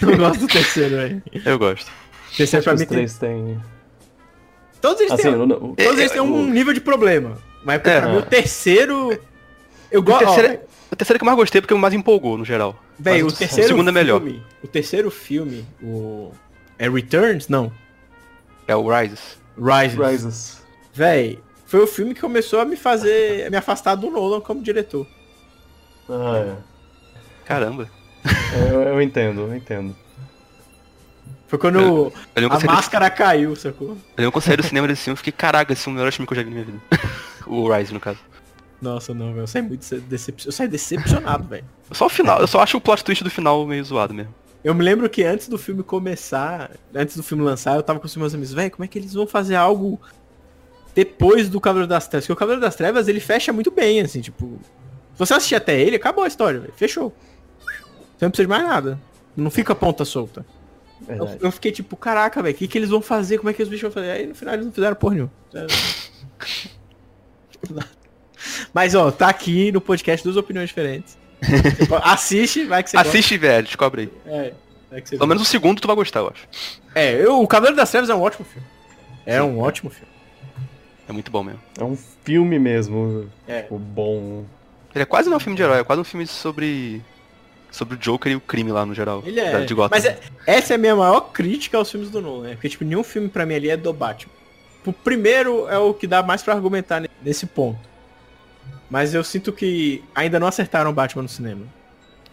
não 0.09 0.17
gosto 0.17 0.39
do 0.39 0.47
terceiro, 0.47 0.95
velho. 0.95 1.23
Eu 1.45 1.59
gosto. 1.59 1.89
O 2.33 2.37
terceiro 2.37 2.63
pra 2.63 2.73
mim 2.73 2.77
os 2.81 2.87
tem. 2.87 2.97
três 2.97 3.17
têm. 3.17 3.61
Todos 4.81 5.01
eles 5.01 5.11
Assim, 5.13 5.23
têm. 5.23 5.35
o- 5.35 5.43
o- 5.43 5.75
Todos 5.75 5.99
eles 5.99 6.11
têm 6.11 6.21
um 6.21 6.47
nível 6.49 6.73
de 6.73 6.81
problema. 6.81 7.37
Mas 7.65 7.81
pra 7.81 7.91
É. 7.91 8.05
mim 8.11 8.17
o 8.17 8.21
terceiro. 8.21 9.19
Eu 9.91 10.01
gosto. 10.01 10.25
terceiro, 10.25 10.47
é- 10.53 10.61
o 10.91 10.95
terceiro 10.95 11.19
que 11.19 11.23
eu 11.23 11.25
mais 11.25 11.37
gostei 11.37 11.61
porque 11.61 11.73
me 11.73 11.79
mais 11.79 11.93
empolgou, 11.93 12.37
no 12.37 12.45
geral. 12.45 12.75
Véi, 12.99 13.21
o 13.21 13.25
Mas 13.25 13.37
terceiro 13.37 13.69
segundo 13.69 13.89
é 13.89 13.91
melhor. 13.91 14.21
filme. 14.21 14.43
O 14.63 14.67
terceiro 14.67 15.11
filme, 15.11 15.65
o. 15.81 16.31
É 16.77 16.89
Returns? 16.89 17.47
Não. 17.47 17.71
É 18.67 18.75
o 18.75 18.87
Rises. 18.89 19.37
Rises. 19.57 19.97
Rises. 19.99 20.61
Véi, 20.93 21.39
foi 21.65 21.81
o 21.81 21.87
filme 21.87 22.13
que 22.13 22.21
começou 22.21 22.59
a 22.59 22.65
me 22.65 22.75
fazer. 22.75 23.47
a 23.47 23.49
me 23.49 23.57
afastar 23.57 23.95
do 23.95 24.09
Nolan 24.09 24.41
como 24.41 24.61
diretor. 24.61 25.05
Ah, 26.09 26.55
Caramba. 27.45 27.89
é. 28.23 28.73
Eu, 28.73 28.81
eu 28.81 29.01
entendo, 29.01 29.41
eu 29.41 29.55
entendo. 29.55 29.95
Foi 31.47 31.59
quando 31.59 31.79
Eu 31.79 32.11
a 32.35 32.41
eu 32.41 32.49
do- 32.49 32.65
máscara 32.65 33.09
caiu, 33.09 33.55
sacou? 33.55 33.95
eu 34.17 34.31
eu 34.33 34.41
saí 34.41 34.57
do 34.57 34.63
cinema 34.63 34.87
desse 34.87 35.03
filme 35.03 35.13
e 35.15 35.17
fiquei, 35.17 35.31
caraca, 35.31 35.71
esse 35.73 35.87
é 35.87 35.91
o 35.91 35.93
melhor 35.93 36.11
filme 36.11 36.25
que 36.27 36.33
eu 36.33 36.37
já 36.37 36.43
vi 36.43 36.49
na 36.49 36.55
minha 36.55 36.65
vida. 36.65 36.79
o 37.45 37.71
Rise, 37.71 37.93
no 37.93 37.99
caso. 37.99 38.17
Nossa, 38.81 39.13
não, 39.13 39.27
velho. 39.27 39.43
Eu 39.43 39.47
saí 39.47 39.61
muito 39.61 39.81
decepcionado. 40.01 40.47
Eu 40.47 40.51
saí 40.51 40.67
decepcionado, 40.67 41.43
velho. 41.47 41.65
Só 41.91 42.05
o 42.05 42.09
final, 42.09 42.39
eu 42.39 42.47
só 42.47 42.61
acho 42.61 42.77
o 42.77 42.81
plot 42.81 43.03
twist 43.03 43.23
do 43.23 43.29
final 43.29 43.65
meio 43.65 43.83
zoado 43.83 44.13
mesmo. 44.13 44.33
Eu 44.63 44.73
me 44.73 44.83
lembro 44.83 45.07
que 45.09 45.23
antes 45.23 45.47
do 45.47 45.57
filme 45.57 45.83
começar, 45.83 46.71
antes 46.93 47.15
do 47.15 47.21
filme 47.21 47.43
lançar, 47.43 47.75
eu 47.75 47.83
tava 47.83 47.99
com 47.99 48.07
os 48.07 48.15
meus 48.15 48.33
amigos, 48.33 48.51
velho, 48.51 48.71
como 48.71 48.83
é 48.83 48.87
que 48.87 48.97
eles 48.97 49.13
vão 49.13 49.27
fazer 49.27 49.55
algo 49.55 50.01
depois 50.95 51.49
do 51.49 51.61
Cavaleiro 51.61 51.87
das 51.87 52.07
Trevas? 52.07 52.25
Porque 52.25 52.33
o 52.33 52.35
Cavaleiro 52.35 52.61
das 52.61 52.75
Trevas, 52.75 53.07
ele 53.07 53.19
fecha 53.19 53.53
muito 53.53 53.69
bem, 53.69 54.01
assim, 54.01 54.21
tipo... 54.21 54.59
Se 55.13 55.19
você 55.19 55.35
assistir 55.35 55.55
até 55.55 55.79
ele, 55.79 55.95
acabou 55.95 56.23
a 56.23 56.27
história, 56.27 56.59
velho. 56.59 56.73
Fechou. 56.75 57.15
Você 58.17 58.25
não 58.25 58.31
precisa 58.31 58.45
de 58.45 58.49
mais 58.49 58.63
nada. 58.63 58.99
Não 59.37 59.51
fica 59.51 59.73
a 59.73 59.75
ponta 59.75 60.03
solta. 60.03 60.45
Eu, 61.07 61.29
eu 61.41 61.51
fiquei 61.51 61.71
tipo, 61.71 61.95
caraca, 61.95 62.41
velho, 62.41 62.55
o 62.55 62.57
que, 62.57 62.67
que 62.67 62.77
eles 62.77 62.89
vão 62.89 63.01
fazer? 63.01 63.37
Como 63.37 63.49
é 63.49 63.53
que 63.53 63.61
os 63.61 63.69
bichos 63.69 63.83
vão 63.83 63.91
fazer? 63.91 64.11
Aí 64.11 64.25
no 64.25 64.33
final 64.33 64.55
eles 64.55 64.65
não 64.65 64.73
fizeram 64.73 64.95
porra 64.95 65.15
nenhuma. 65.15 65.31
Mas 68.73 68.95
ó, 68.95 69.11
tá 69.11 69.27
aqui 69.29 69.71
no 69.71 69.79
podcast 69.81 70.23
duas 70.23 70.37
opiniões 70.37 70.69
diferentes. 70.69 71.17
Assiste, 72.03 72.65
vai 72.65 72.83
que 72.83 72.89
você 72.89 72.97
Assiste, 72.97 73.37
velho, 73.37 73.65
descobre 73.65 74.01
aí. 74.03 74.07
gosta. 74.07 74.29
É, 74.29 74.53
vai 74.89 75.01
que 75.01 75.09
você 75.09 75.17
Pelo 75.17 75.27
menos 75.27 75.43
o 75.43 75.45
segundo 75.45 75.79
tu 75.81 75.87
vai 75.87 75.95
gostar, 75.95 76.19
eu 76.21 76.27
acho. 76.33 76.47
É, 76.93 77.13
eu, 77.13 77.41
o 77.41 77.47
Cavaleiro 77.47 77.75
das 77.77 77.89
Trevas 77.91 78.09
é 78.09 78.15
um 78.15 78.21
ótimo 78.21 78.45
filme. 78.45 78.67
É 79.25 79.41
um 79.41 79.59
ótimo 79.59 79.89
filme. 79.89 80.07
É 81.07 81.11
muito 81.11 81.29
bom 81.31 81.43
mesmo. 81.43 81.59
É 81.79 81.83
um 81.83 81.97
filme 82.23 82.57
mesmo. 82.57 83.29
É. 83.47 83.61
Tipo, 83.63 83.77
bom. 83.77 84.43
Ele 84.93 85.01
é 85.03 85.05
quase 85.05 85.29
não 85.29 85.37
um 85.37 85.39
filme 85.39 85.55
de 85.57 85.61
herói, 85.63 85.79
é 85.79 85.83
quase 85.83 86.01
um 86.01 86.05
filme 86.05 86.25
sobre. 86.25 87.01
Sobre 87.71 87.95
o 87.95 87.97
Joker 87.97 88.31
e 88.31 88.35
o 88.37 88.39
crime 88.41 88.71
lá 88.71 88.85
no 88.85 88.93
geral. 88.95 89.21
Ele 89.25 89.37
é. 89.39 89.51
da- 89.51 89.59
De 89.65 89.73
Gotham. 89.73 89.89
Mas 89.97 90.05
é- 90.05 90.17
essa 90.47 90.73
é 90.73 90.75
a 90.75 90.77
minha 90.77 90.95
maior 90.95 91.19
crítica 91.33 91.77
aos 91.77 91.91
filmes 91.91 92.09
do 92.09 92.21
Nolan, 92.21 92.43
né? 92.47 92.51
Porque, 92.53 92.69
tipo, 92.69 92.85
nenhum 92.85 93.03
filme 93.03 93.27
pra 93.27 93.45
mim 93.45 93.53
ali 93.55 93.69
é 93.69 93.75
do 93.75 93.91
Batman. 93.91 94.31
O 94.85 94.93
primeiro 94.93 95.67
é 95.67 95.77
o 95.77 95.93
que 95.93 96.07
dá 96.07 96.23
mais 96.23 96.41
pra 96.41 96.53
argumentar 96.53 97.01
ne- 97.01 97.09
nesse 97.21 97.45
ponto. 97.45 97.77
Mas 98.89 99.13
eu 99.13 99.23
sinto 99.23 99.51
que 99.51 100.03
ainda 100.13 100.39
não 100.39 100.47
acertaram 100.47 100.89
o 100.91 100.93
Batman 100.93 101.23
no 101.23 101.29
cinema. 101.29 101.61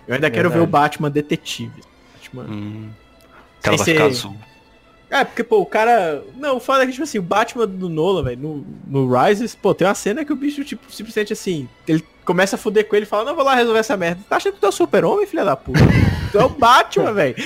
Eu 0.07 0.15
ainda 0.15 0.31
quero 0.31 0.49
ver 0.49 0.59
Verdade. 0.59 0.69
o 0.69 0.71
Batman 0.71 1.11
detetive. 1.11 1.83
Batman... 2.15 2.43
Hum. 2.45 2.91
Sem 3.61 3.79
ser- 3.79 4.03
azul. 4.03 4.37
É, 5.09 5.25
porque, 5.25 5.45
pô, 5.45 5.59
o 5.61 5.67
cara. 5.67 6.25
Não, 6.39 6.57
o 6.57 6.61
foda 6.61 6.83
é 6.83 6.87
que, 6.87 6.93
tipo 6.93 7.05
assim, 7.05 7.19
o 7.19 7.23
Batman 7.23 7.67
do 7.67 7.91
Nolan, 7.91 8.23
velho, 8.23 8.41
no, 8.41 8.67
no 8.87 9.15
Rises, 9.15 9.55
pô, 9.55 9.75
tem 9.75 9.87
uma 9.87 9.95
cena 9.95 10.25
que 10.25 10.33
o 10.33 10.37
bicho, 10.37 10.65
tipo, 10.65 10.91
simplesmente 10.91 11.35
assim, 11.35 11.69
ele 11.87 12.03
começa 12.25 12.57
a 12.57 12.59
foder 12.59 12.89
com 12.89 12.97
ele 12.97 13.05
e 13.05 13.09
fala, 13.09 13.25
não, 13.27 13.35
vou 13.35 13.45
lá 13.45 13.55
resolver 13.55 13.81
essa 13.81 13.95
merda. 13.95 14.23
Tá 14.27 14.37
achando 14.37 14.55
que 14.55 14.61
tu 14.61 14.65
é 14.65 14.69
o 14.71 14.73
super-homem, 14.73 15.27
filha 15.27 15.45
da 15.45 15.55
puta? 15.55 15.81
tu 16.31 16.39
é 16.39 16.45
o 16.45 16.49
Batman, 16.49 17.13
velho. 17.15 17.37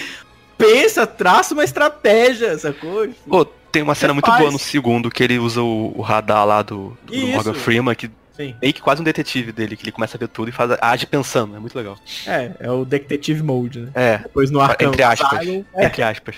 Pensa, 0.57 1.09
traça 1.09 1.55
uma 1.55 1.64
estratégia, 1.64 2.57
sacou? 2.57 3.09
Pô, 3.26 3.45
tem 3.45 3.82
uma 3.82 3.97
cena 3.97 4.12
muito 4.14 4.26
faz. 4.26 4.39
boa 4.39 4.53
no 4.53 4.61
segundo 4.61 5.11
que 5.11 5.24
ele 5.24 5.39
usa 5.39 5.61
o, 5.61 5.93
o 5.99 6.03
radar 6.03 6.47
lá 6.47 6.62
do, 6.62 6.97
do. 7.03 7.16
Morgan 7.16 7.55
Freeman, 7.55 7.95
que 7.97 8.09
Sim. 8.37 8.55
meio 8.61 8.74
que 8.74 8.82
quase 8.82 9.01
um 9.01 9.05
detetive 9.05 9.51
dele, 9.51 9.76
que 9.76 9.82
ele 9.82 9.93
começa 9.93 10.16
a 10.16 10.20
ver 10.20 10.28
tudo 10.28 10.51
e 10.51 10.53
faz, 10.53 10.70
age 10.80 11.07
pensando, 11.07 11.57
é 11.57 11.59
muito 11.59 11.76
legal. 11.76 11.97
É, 12.26 12.53
é 12.61 12.70
o 12.70 12.84
Detective 12.84 13.43
Mode, 13.43 13.80
né? 13.80 13.91
É, 13.95 14.18
Depois 14.18 14.51
no 14.51 14.61
Arkham 14.61 14.89
entre 14.89 15.03
aspas. 15.03 15.32
Asylum, 15.32 15.64
é. 15.74 15.87
entre 15.87 16.03
aspas. 16.03 16.37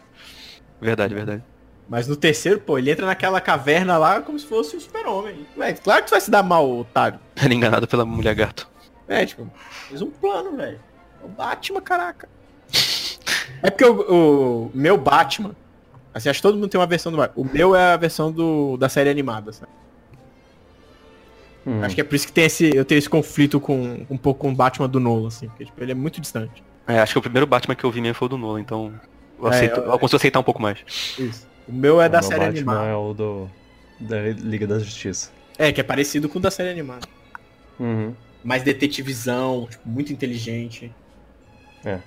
verdade, 0.80 1.14
verdade. 1.14 1.42
Mas 1.88 2.06
no 2.06 2.16
terceiro, 2.16 2.60
pô, 2.60 2.78
ele 2.78 2.90
entra 2.90 3.06
naquela 3.06 3.40
caverna 3.40 3.96
lá 3.98 4.20
como 4.20 4.38
se 4.38 4.46
fosse 4.46 4.76
o 4.76 4.80
super-homem. 4.80 5.46
Velho, 5.56 5.78
claro 5.82 6.02
que 6.02 6.08
tu 6.08 6.10
vai 6.12 6.20
se 6.20 6.30
dar 6.30 6.42
mal, 6.42 6.68
otário. 6.78 7.18
Ele 7.42 7.54
é 7.54 7.56
enganado 7.56 7.86
pela 7.88 8.04
mulher 8.04 8.34
gato. 8.34 8.68
É, 9.08 9.24
tipo, 9.24 9.48
fez 9.88 10.02
um 10.02 10.10
plano, 10.10 10.56
velho. 10.56 10.80
O 11.22 11.28
Batman, 11.28 11.80
caraca. 11.80 12.28
É 13.62 13.70
porque 13.70 13.84
o, 13.84 14.66
o 14.66 14.70
meu 14.74 14.98
Batman, 14.98 15.56
assim, 16.12 16.28
acho 16.28 16.40
que 16.40 16.42
todo 16.42 16.56
mundo 16.56 16.68
tem 16.68 16.78
uma 16.78 16.86
versão 16.86 17.10
do 17.10 17.16
Batman. 17.16 17.42
O 17.42 17.44
meu 17.44 17.74
é 17.74 17.94
a 17.94 17.96
versão 17.96 18.30
do, 18.30 18.76
da 18.76 18.88
série 18.88 19.08
animada, 19.08 19.50
sabe? 19.52 19.70
Hum. 21.66 21.82
Acho 21.82 21.94
que 21.96 22.00
é 22.00 22.04
por 22.04 22.14
isso 22.14 22.26
que 22.26 22.32
tem 22.32 22.44
esse, 22.44 22.74
eu 22.76 22.84
tenho 22.84 22.98
esse 22.98 23.08
conflito 23.10 23.58
com 23.58 24.06
um 24.08 24.16
pouco 24.16 24.40
com 24.40 24.50
o 24.50 24.54
Batman 24.54 24.88
do 24.88 25.00
Nolan, 25.00 25.28
assim, 25.28 25.48
porque 25.48 25.64
tipo, 25.64 25.82
ele 25.82 25.90
é 25.92 25.94
muito 25.94 26.20
distante. 26.20 26.62
É, 26.86 27.00
acho 27.00 27.12
que 27.14 27.18
o 27.18 27.22
primeiro 27.22 27.46
Batman 27.46 27.74
que 27.74 27.82
eu 27.82 27.90
vi 27.90 28.00
mesmo 28.00 28.14
foi 28.14 28.26
o 28.26 28.28
do 28.28 28.38
Nolan, 28.38 28.60
então 28.60 28.92
eu, 29.40 29.46
É, 29.48 29.50
aceito, 29.50 29.80
eu- 29.80 29.90
eu 29.90 29.98
consigo 29.98 30.16
aceitar 30.16 30.38
um 30.38 30.44
pouco 30.44 30.62
mais. 30.62 30.78
Isso. 31.18 31.46
O 31.68 31.72
meu 31.72 32.00
é 32.00 32.06
O 32.06 32.08
da 32.08 32.20
meu 32.20 32.28
série 32.28 32.40
Batman 32.46 32.72
animada. 32.72 32.86
é 32.88 32.94
o 32.94 33.12
do. 33.12 33.50
Da 33.98 34.20
Liga 34.20 34.66
da 34.66 34.78
Justiça. 34.78 35.32
É, 35.58 35.72
que 35.72 35.80
é 35.80 35.84
parecido 35.84 36.28
com 36.28 36.38
o 36.38 36.42
da 36.42 36.50
série 36.52 36.68
animada. 36.70 37.08
Uhum. 37.80 38.14
Mais 38.44 38.62
detetivizão, 38.62 39.66
tipo, 39.68 39.88
muito 39.88 40.12
inteligente. 40.12 40.92
É. 41.84 41.98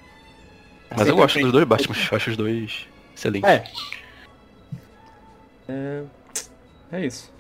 Mas 0.95 1.07
eu 1.07 1.16
gosto 1.18 1.38
dos 1.39 1.51
dois 1.51 1.66
Batman, 1.66 1.95
eu 2.12 2.16
acho 2.16 2.30
os 2.30 2.38
dois 2.38 2.88
excelentes. 3.16 3.49
É, 3.49 3.64
É. 5.68 6.03
É 6.91 7.05
isso. 7.05 7.32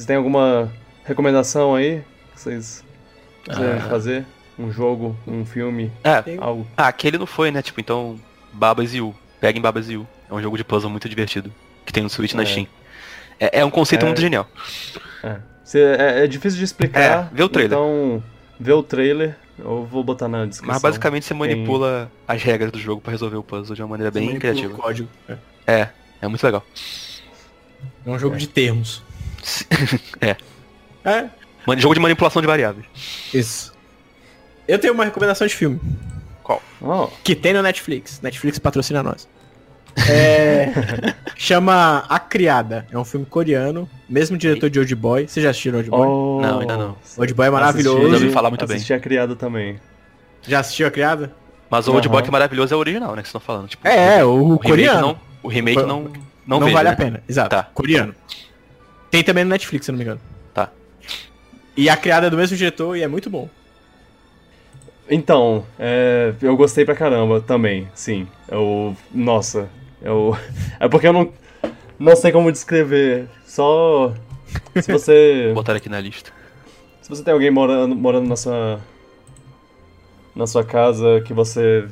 Vocês 0.00 0.06
têm 0.06 0.16
alguma 0.16 0.72
recomendação 1.04 1.74
aí? 1.74 2.02
Que 2.32 2.40
vocês 2.40 2.82
quiserem 3.44 3.82
Ah. 3.82 3.88
fazer? 3.88 4.24
Um 4.58 4.72
jogo, 4.72 5.14
um 5.26 5.44
filme, 5.44 5.92
É, 6.02 6.36
algo? 6.38 6.66
ah, 6.74 6.88
aquele 6.88 7.18
não 7.18 7.26
foi, 7.26 7.50
né? 7.50 7.60
Tipo, 7.60 7.80
então, 7.82 8.18
Babas 8.50 8.94
e 8.94 9.00
U. 9.02 9.14
Peguem 9.42 9.60
Babas 9.60 9.90
e 9.90 9.96
U. 9.98 10.06
É 10.30 10.32
um 10.32 10.40
jogo 10.40 10.56
de 10.56 10.64
puzzle 10.64 10.88
muito 10.90 11.06
divertido. 11.06 11.52
Que 11.84 11.92
tem 11.92 12.02
no 12.02 12.08
Switch 12.08 12.32
e 12.32 12.36
na 12.36 12.44
É. 12.44 12.46
Steam. 12.46 12.66
É, 13.38 13.60
é 13.60 13.64
um 13.64 13.70
conceito 13.70 14.02
É. 14.02 14.06
muito 14.06 14.20
genial. 14.22 14.48
É. 15.22 15.36
É, 15.74 16.24
é 16.24 16.26
difícil 16.26 16.58
de 16.58 16.64
explicar. 16.64 17.00
É, 17.00 17.28
vê 17.34 17.42
o 17.42 17.48
trailer. 17.50 17.76
Então, 17.78 18.22
vê 18.58 18.72
o 18.72 18.82
trailer. 18.82 19.36
Eu 19.58 19.84
vou 19.84 20.02
botar 20.02 20.28
na 20.28 20.46
descrição. 20.46 20.72
Mas 20.72 20.80
basicamente 20.82 21.26
você 21.26 21.34
manipula 21.34 22.10
as 22.26 22.42
regras 22.42 22.72
do 22.72 22.78
jogo 22.78 23.02
pra 23.02 23.10
resolver 23.10 23.36
o 23.36 23.42
puzzle 23.42 23.76
de 23.76 23.82
uma 23.82 23.88
maneira 23.88 24.10
bem 24.10 24.26
manipula 24.28 24.50
o 24.52 24.54
criativa. 24.54 24.82
Código. 24.82 25.08
É. 25.28 25.36
É, 25.66 25.88
é 26.22 26.26
muito 26.28 26.42
legal. 26.42 26.64
É 28.06 28.10
um 28.10 28.18
jogo 28.18 28.36
de 28.36 28.46
termos. 28.46 29.02
É. 30.20 30.36
É, 31.04 31.24
Man- 31.66 31.78
Jogo 31.78 31.94
de 31.94 32.00
manipulação 32.00 32.40
de 32.42 32.48
variáveis. 32.48 32.86
isso. 33.32 33.72
Eu 34.68 34.78
tenho 34.78 34.92
uma 34.94 35.04
recomendação 35.04 35.46
de 35.46 35.54
filme. 35.54 35.80
Oh, 36.82 37.08
Que 37.22 37.34
tem 37.36 37.52
no 37.52 37.62
Netflix. 37.62 38.20
Netflix 38.22 38.58
patrocina 38.58 39.02
nós. 39.02 39.28
É, 40.08 40.72
chama 41.36 42.04
A 42.08 42.18
Criada. 42.18 42.86
É 42.90 42.98
um 42.98 43.04
filme 43.04 43.26
coreano. 43.26 43.88
Mesmo 44.08 44.36
diretor 44.38 44.70
de 44.70 44.78
Old 44.78 44.94
Boy. 44.94 45.28
Você 45.28 45.40
já 45.40 45.50
assistiu 45.50 45.74
Old 45.76 45.90
Boy? 45.90 46.06
oh, 46.08 46.40
Não, 46.40 46.60
ainda 46.60 46.76
não. 46.76 46.96
Old 47.18 47.34
Boy 47.34 47.46
é 47.46 47.50
maravilhoso. 47.50 48.08
Já 48.08 48.14
ouvi 48.14 48.30
falar 48.30 48.48
muito 48.50 48.66
bem. 48.66 48.76
Assisti 48.76 48.94
a 48.94 49.00
criada 49.00 49.34
também. 49.36 49.78
Já 50.42 50.60
assistiu 50.60 50.86
A 50.86 50.90
Criada? 50.90 51.32
Mas 51.68 51.86
o 51.86 51.92
Old 51.92 52.06
Aham. 52.06 52.12
Boy 52.14 52.22
que 52.22 52.28
é 52.28 52.32
maravilhoso 52.32 52.72
é 52.72 52.76
o 52.76 52.80
original, 52.80 53.14
né? 53.14 53.22
Que 53.22 53.28
vocês 53.28 53.40
estão 53.40 53.40
falando. 53.40 53.68
Tipo, 53.68 53.86
É, 53.86 54.18
é, 54.20 54.24
o, 54.24 54.28
o 54.30 54.42
remake 54.56 54.68
coreano. 54.68 55.00
Não, 55.08 55.20
o 55.42 55.48
remake 55.48 55.82
não, 55.82 55.86
não, 56.02 56.12
Não, 56.46 56.60
vejo, 56.60 56.72
vale 56.72 56.88
né? 56.88 56.94
a 56.94 56.96
pena. 56.96 57.22
Exato. 57.28 57.50
Tá. 57.50 57.64
Coreano. 57.74 58.14
Tem 59.10 59.22
também 59.24 59.44
no 59.44 59.50
Netflix, 59.50 59.86
se 59.86 59.90
eu 59.90 59.94
não 59.94 59.98
me 59.98 60.04
engano. 60.04 60.20
Tá. 60.54 60.70
E 61.76 61.88
A 61.88 61.96
Criada 61.96 62.26
é 62.26 62.30
do 62.30 62.36
mesmo 62.36 62.56
diretor 62.56 62.96
e 62.96 63.02
é 63.02 63.08
muito 63.08 63.28
bom. 63.30 63.48
Então, 65.08 65.64
é, 65.78 66.32
eu 66.40 66.56
gostei 66.56 66.84
pra 66.84 66.94
caramba 66.94 67.40
também, 67.40 67.88
sim. 67.94 68.28
Eu, 68.48 68.96
nossa, 69.12 69.68
eu, 70.00 70.36
é 70.78 70.88
porque 70.88 71.08
eu 71.08 71.12
não, 71.12 71.32
não 71.98 72.14
sei 72.14 72.30
como 72.30 72.52
descrever. 72.52 73.28
Só 73.44 74.14
se 74.80 74.92
você, 74.92 75.46
Vou 75.46 75.54
botar 75.62 75.74
aqui 75.74 75.88
na 75.88 76.00
lista. 76.00 76.30
se 77.02 77.08
você 77.08 77.24
tem 77.24 77.34
alguém 77.34 77.50
morando, 77.50 77.96
morando 77.96 78.28
na 78.28 78.36
sua, 78.36 78.80
na 80.36 80.46
sua 80.46 80.62
casa 80.64 81.20
que 81.26 81.34
você 81.34 81.88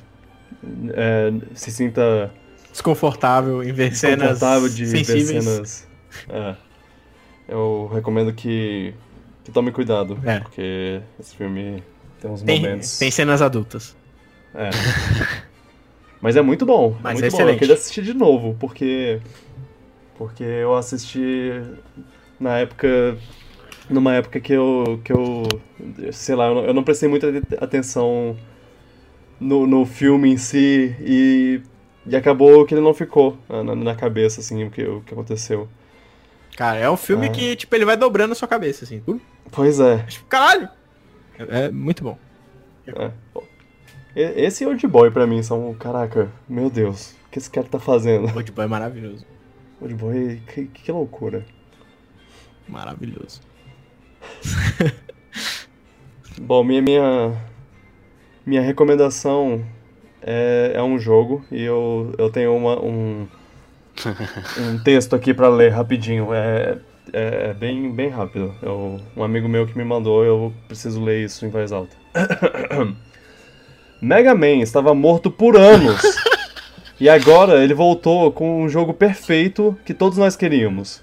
é, 0.91 1.33
se 1.55 1.73
sinta 1.73 2.33
desconfortável 2.71 3.65
em 3.65 3.73
ver 3.73 3.93
cenas 3.97 4.29
Confortável 4.29 4.69
de 4.69 4.87
sensíveis. 4.87 5.29
ver 5.29 5.43
cenas. 5.43 5.89
É. 6.29 6.55
Eu 7.49 7.91
recomendo 7.93 8.33
que, 8.33 8.93
que 9.45 9.51
tome 9.51 9.73
cuidado, 9.73 10.19
É. 10.25 10.41
porque 10.41 11.01
esse 11.19 11.35
filme 11.35 11.83
tem 12.21 12.31
uns 12.31 12.43
Tem, 12.43 12.61
momentos. 12.61 12.99
tem 12.99 13.11
cenas 13.11 13.41
adultas. 13.41 13.97
É. 14.55 14.69
Mas 16.21 16.37
é 16.37 16.43
muito 16.43 16.67
bom. 16.67 16.97
Mas 17.03 17.17
é 17.17 17.19
é 17.19 17.21
muito 17.21 17.21
bom. 17.21 17.25
Eu 17.25 17.27
excelente. 17.29 17.59
queria 17.59 17.75
assistir 17.75 18.03
de 18.03 18.13
novo, 18.15 18.57
porque. 18.59 19.21
Porque 20.17 20.43
eu 20.43 20.75
assisti 20.77 21.53
na 22.41 22.59
época. 22.59 23.17
Numa 23.89 24.15
época 24.15 24.41
que 24.41 24.53
eu. 24.53 25.01
que 25.05 25.13
eu. 25.13 25.45
Sei 26.13 26.35
lá, 26.35 26.49
eu 26.49 26.55
não, 26.57 26.65
eu 26.65 26.75
não 26.75 26.83
prestei 26.83 27.09
muita 27.09 27.29
atenção 27.61 28.37
no, 29.41 29.67
no 29.67 29.87
filme 29.87 30.29
em 30.31 30.37
si 30.37 30.95
e. 31.01 31.61
E 32.07 32.17
acabou 32.17 32.65
que 32.65 32.73
ele 32.75 32.81
não 32.81 32.95
ficou 32.95 33.37
na, 33.49 33.75
na 33.77 33.95
cabeça, 33.95 34.41
assim, 34.41 34.65
o 34.65 34.71
que, 34.71 34.83
o 34.83 35.03
que 35.03 35.13
aconteceu. 35.13 35.69
Cara, 36.59 36.81
é 36.81 36.91
um 36.91 36.97
filme 36.97 37.27
Ah. 37.27 37.31
que, 37.31 37.55
tipo, 37.55 37.73
ele 37.77 37.85
vai 37.85 37.97
dobrando 37.97 38.33
a 38.33 38.35
sua 38.35 38.49
cabeça, 38.49 38.85
assim. 38.85 39.01
Uh, 39.07 39.21
Pois 39.53 39.79
é. 39.79 39.99
tipo, 39.99 40.27
caralho! 40.27 40.69
É, 41.39 41.67
é 41.67 41.71
muito 41.71 42.03
bom. 42.03 42.19
é. 42.85 43.13
Esse 44.17 44.65
e 44.65 44.67
Old 44.67 44.85
Boy 44.89 45.09
pra 45.13 45.25
mim 45.25 45.41
são. 45.41 45.73
Caraca, 45.75 46.29
meu 46.49 46.69
Deus, 46.69 47.13
o 47.13 47.31
que 47.31 47.39
esse 47.39 47.49
cara 47.49 47.69
tá 47.69 47.79
fazendo? 47.79 48.25
Old 48.35 48.51
Boy 48.51 48.65
é 48.65 48.69
maravilhoso. 48.69 49.25
Old 49.81 49.95
Boy, 49.95 50.43
que, 50.53 50.65
que 50.65 50.91
loucura. 50.91 51.47
Maravilhoso. 52.69 53.41
Bom, 56.43 56.65
minha, 56.65 56.83
minha, 56.83 57.41
minha 58.45 58.63
recomendação 58.63 59.65
é, 60.21 60.73
é 60.75 60.83
um 60.83 60.99
jogo 60.99 61.45
e 61.53 61.63
eu, 61.63 62.13
eu 62.19 62.29
tenho 62.31 62.53
uma, 62.57 62.83
um, 62.85 63.29
um 64.59 64.79
texto 64.79 65.15
aqui 65.15 65.33
pra 65.35 65.49
ler 65.49 65.73
rapidinho. 65.73 66.33
É, 66.33 66.79
é 67.13 67.53
bem, 67.55 67.91
bem 67.91 68.09
rápido. 68.09 68.55
Eu, 68.63 69.01
um 69.17 69.23
amigo 69.23 69.49
meu 69.49 69.67
que 69.67 69.77
me 69.77 69.85
mandou, 69.85 70.25
eu 70.25 70.53
preciso 70.67 71.03
ler 71.03 71.25
isso 71.25 71.45
em 71.45 71.51
voz 71.51 71.73
alta. 71.73 71.97
Mega 74.01 74.35
Man 74.35 74.59
estava 74.63 74.95
morto 74.95 75.31
por 75.31 75.57
anos. 75.57 76.01
e 77.01 77.09
agora 77.09 77.63
ele 77.63 77.75
voltou 77.75 78.31
com 78.31 78.63
um 78.63 78.69
jogo 78.69 78.95
perfeito 78.95 79.77
que 79.85 79.95
todos 79.95 80.19
nós 80.19 80.37
queríamos. 80.37 81.03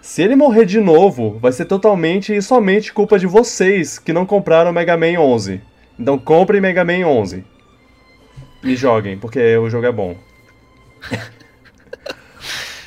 Se 0.00 0.22
ele 0.22 0.34
morrer 0.34 0.64
de 0.64 0.80
novo, 0.80 1.38
vai 1.38 1.52
ser 1.52 1.66
totalmente 1.66 2.34
e 2.34 2.40
somente 2.40 2.92
culpa 2.92 3.18
de 3.18 3.26
vocês 3.26 3.98
que 3.98 4.14
não 4.14 4.24
compraram 4.24 4.72
Mega 4.72 4.96
Man 4.96 5.20
11. 5.20 5.60
Então 5.98 6.18
comprem 6.18 6.60
Mega 6.60 6.84
Man 6.84 7.06
11. 7.06 7.44
E 8.64 8.76
joguem, 8.76 9.18
porque 9.18 9.56
o 9.58 9.68
jogo 9.68 9.86
é 9.86 9.92
bom. 9.92 10.16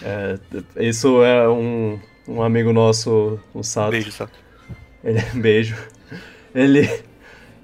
É, 0.06 0.38
isso 0.88 1.24
é 1.24 1.48
um, 1.50 2.00
um 2.28 2.42
amigo 2.42 2.74
nosso, 2.74 3.40
o 3.54 3.64
Sato. 3.64 3.92
Beijo, 3.92 4.12
Sato. 4.12 4.34
Ele, 5.04 5.22
beijo. 5.36 5.76
Ele. 6.54 6.90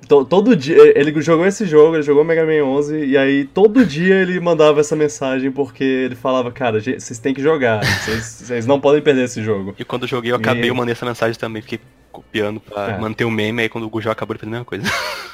to- 0.08 0.26
todo 0.26 0.56
dia. 0.56 0.76
Ele 0.98 1.22
jogou 1.22 1.46
esse 1.46 1.66
jogo, 1.66 1.96
ele 1.96 2.04
jogou 2.04 2.24
Mega 2.24 2.46
Man 2.46 2.64
11, 2.66 3.06
e 3.06 3.18
aí 3.18 3.46
todo 3.46 3.86
dia 3.86 4.16
ele 4.16 4.40
mandava 4.40 4.80
essa 4.80 4.96
mensagem 4.96 5.52
porque 5.52 5.84
ele 5.84 6.16
falava: 6.16 6.52
Cara, 6.52 6.80
vocês 6.82 7.20
têm 7.20 7.34
que 7.34 7.42
jogar, 7.42 7.82
vocês, 8.06 8.66
não 8.66 8.80
podem 8.80 9.02
perder 9.02 9.26
esse 9.26 9.44
jogo. 9.44 9.76
E 9.78 9.84
quando 9.86 10.04
eu 10.04 10.08
joguei, 10.08 10.32
eu 10.32 10.36
acabei, 10.38 10.64
E- 10.66 10.68
eu 10.68 10.76
mandei 10.76 10.94
essa 10.94 11.06
mensagem 11.06 11.38
também. 11.40 11.62
Fiquei 11.62 11.80
copiando 12.12 12.60
pra 12.60 12.92
É. 12.92 12.98
manter 13.00 13.24
o 13.26 13.32
meme, 13.32 13.62
aí 13.62 13.70
quando 13.70 13.88
o 13.92 14.02
jogo 14.02 14.12
acabou, 14.12 14.34
ele 14.34 14.40
fez 14.40 14.48
a 14.48 14.52
mesma 14.52 14.66
coisa. 14.66 14.86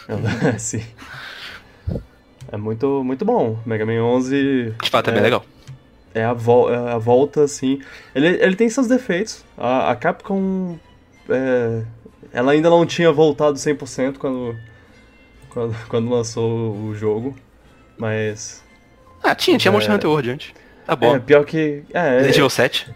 Sim. 0.59 0.83
É 2.51 2.57
muito, 2.57 3.03
muito 3.03 3.25
bom. 3.25 3.57
Mega 3.65 3.85
Man 3.85 4.03
11 4.03 4.73
De 4.83 4.89
fato, 4.89 5.09
é, 5.09 5.13
bem 5.13 5.21
É. 5.21 5.23
legal. 5.23 5.45
É 6.15 6.23
a, 6.25 6.33
vol 6.33 6.73
é 6.73 6.93
a 6.93 6.97
volta, 6.97 7.43
assim. 7.43 7.79
Ele, 8.15 8.27
ele 8.27 8.55
tem 8.55 8.67
seus 8.69 8.87
defeitos. 8.87 9.43
A, 9.57 9.91
a 9.91 9.95
Capcom. 9.95 10.77
é, 11.29 11.81
ela 12.33 12.51
ainda 12.53 12.69
não 12.69 12.85
tinha 12.85 13.11
voltado 13.11 13.57
100% 13.57 14.17
quando, 14.17 14.55
quando, 15.49 15.75
quando 15.87 16.09
lançou 16.09 16.71
o 16.75 16.95
jogo. 16.95 17.35
Mas. 17.97 18.63
Ah, 19.23 19.35
tinha, 19.35 19.57
tinha 19.57 19.71
É. 19.71 19.73
Monster 19.73 19.93
Hunter 19.95 20.09
World 20.09 20.31
antes. 20.31 20.53
Tá 20.85 20.95
bom. 20.95 21.15
É, 21.15 21.19
pior 21.19 21.45
que. 21.45 21.83
É, 21.93 22.09
Resident 22.17 22.33
é, 22.35 22.37
Evil 22.37 22.49
7. 22.49 22.93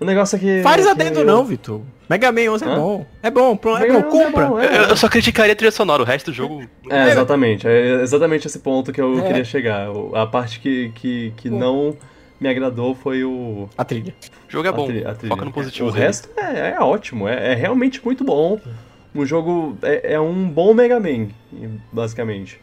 o 0.00 0.04
negócio 0.04 0.36
é 0.36 0.38
que. 0.38 0.62
Faz 0.62 0.82
que 0.84 0.88
adendo 0.90 1.20
eu- 1.20 1.24
não, 1.26 1.44
Vitor. 1.44 1.80
Mega 2.08 2.30
Man 2.30 2.50
11 2.52 2.64
é 2.64 2.68
Hã? 2.68 2.74
bom. 2.76 3.06
É 3.22 3.30
bom, 3.30 3.56
pro- 3.56 3.76
é 3.78 3.86
bom, 3.88 3.96
11 3.96 4.06
é 4.06 4.10
compra. 4.10 4.46
bom, 4.46 4.60
Eu, 4.60 4.84
é. 4.84 4.90
eu 4.90 4.96
só 4.96 5.08
criticaria 5.08 5.54
a 5.54 5.56
trilha 5.56 5.72
sonora, 5.72 6.02
o 6.02 6.04
resto 6.04 6.26
do 6.30 6.34
jogo. 6.34 6.62
É, 6.90 7.08
exatamente. 7.10 7.66
É 7.66 8.02
exatamente 8.02 8.46
esse 8.46 8.58
ponto 8.58 8.92
que 8.92 9.00
eu 9.00 9.18
É. 9.20 9.22
queria 9.26 9.44
chegar. 9.44 9.88
A 10.14 10.26
parte 10.26 10.60
que, 10.60 10.92
que, 10.94 11.32
que 11.38 11.48
Pô. 11.48 11.56
não 11.56 11.96
me 12.44 12.50
agradou 12.50 12.94
foi 12.94 13.24
o. 13.24 13.68
A 13.78 13.84
trilha. 13.86 14.14
O 14.46 14.52
jogo 14.52 14.68
é 14.68 14.72
bom. 14.72 14.84
a 14.84 14.86
tri- 14.86 15.04
a 15.06 15.14
trilha. 15.14 15.34
Foca 15.34 15.44
no 15.46 15.52
positivo. 15.52 15.88
O 15.88 15.92
dele. 15.92 16.04
resto 16.04 16.28
é, 16.36 16.74
é 16.76 16.80
ótimo, 16.80 17.26
é, 17.26 17.52
é 17.52 17.54
realmente 17.54 18.04
muito 18.04 18.22
bom. 18.22 18.60
O 19.14 19.24
jogo 19.24 19.78
é, 19.82 20.14
é 20.14 20.20
um 20.20 20.46
bom 20.48 20.74
Mega 20.74 21.00
Man, 21.00 21.28
basicamente. 21.90 22.60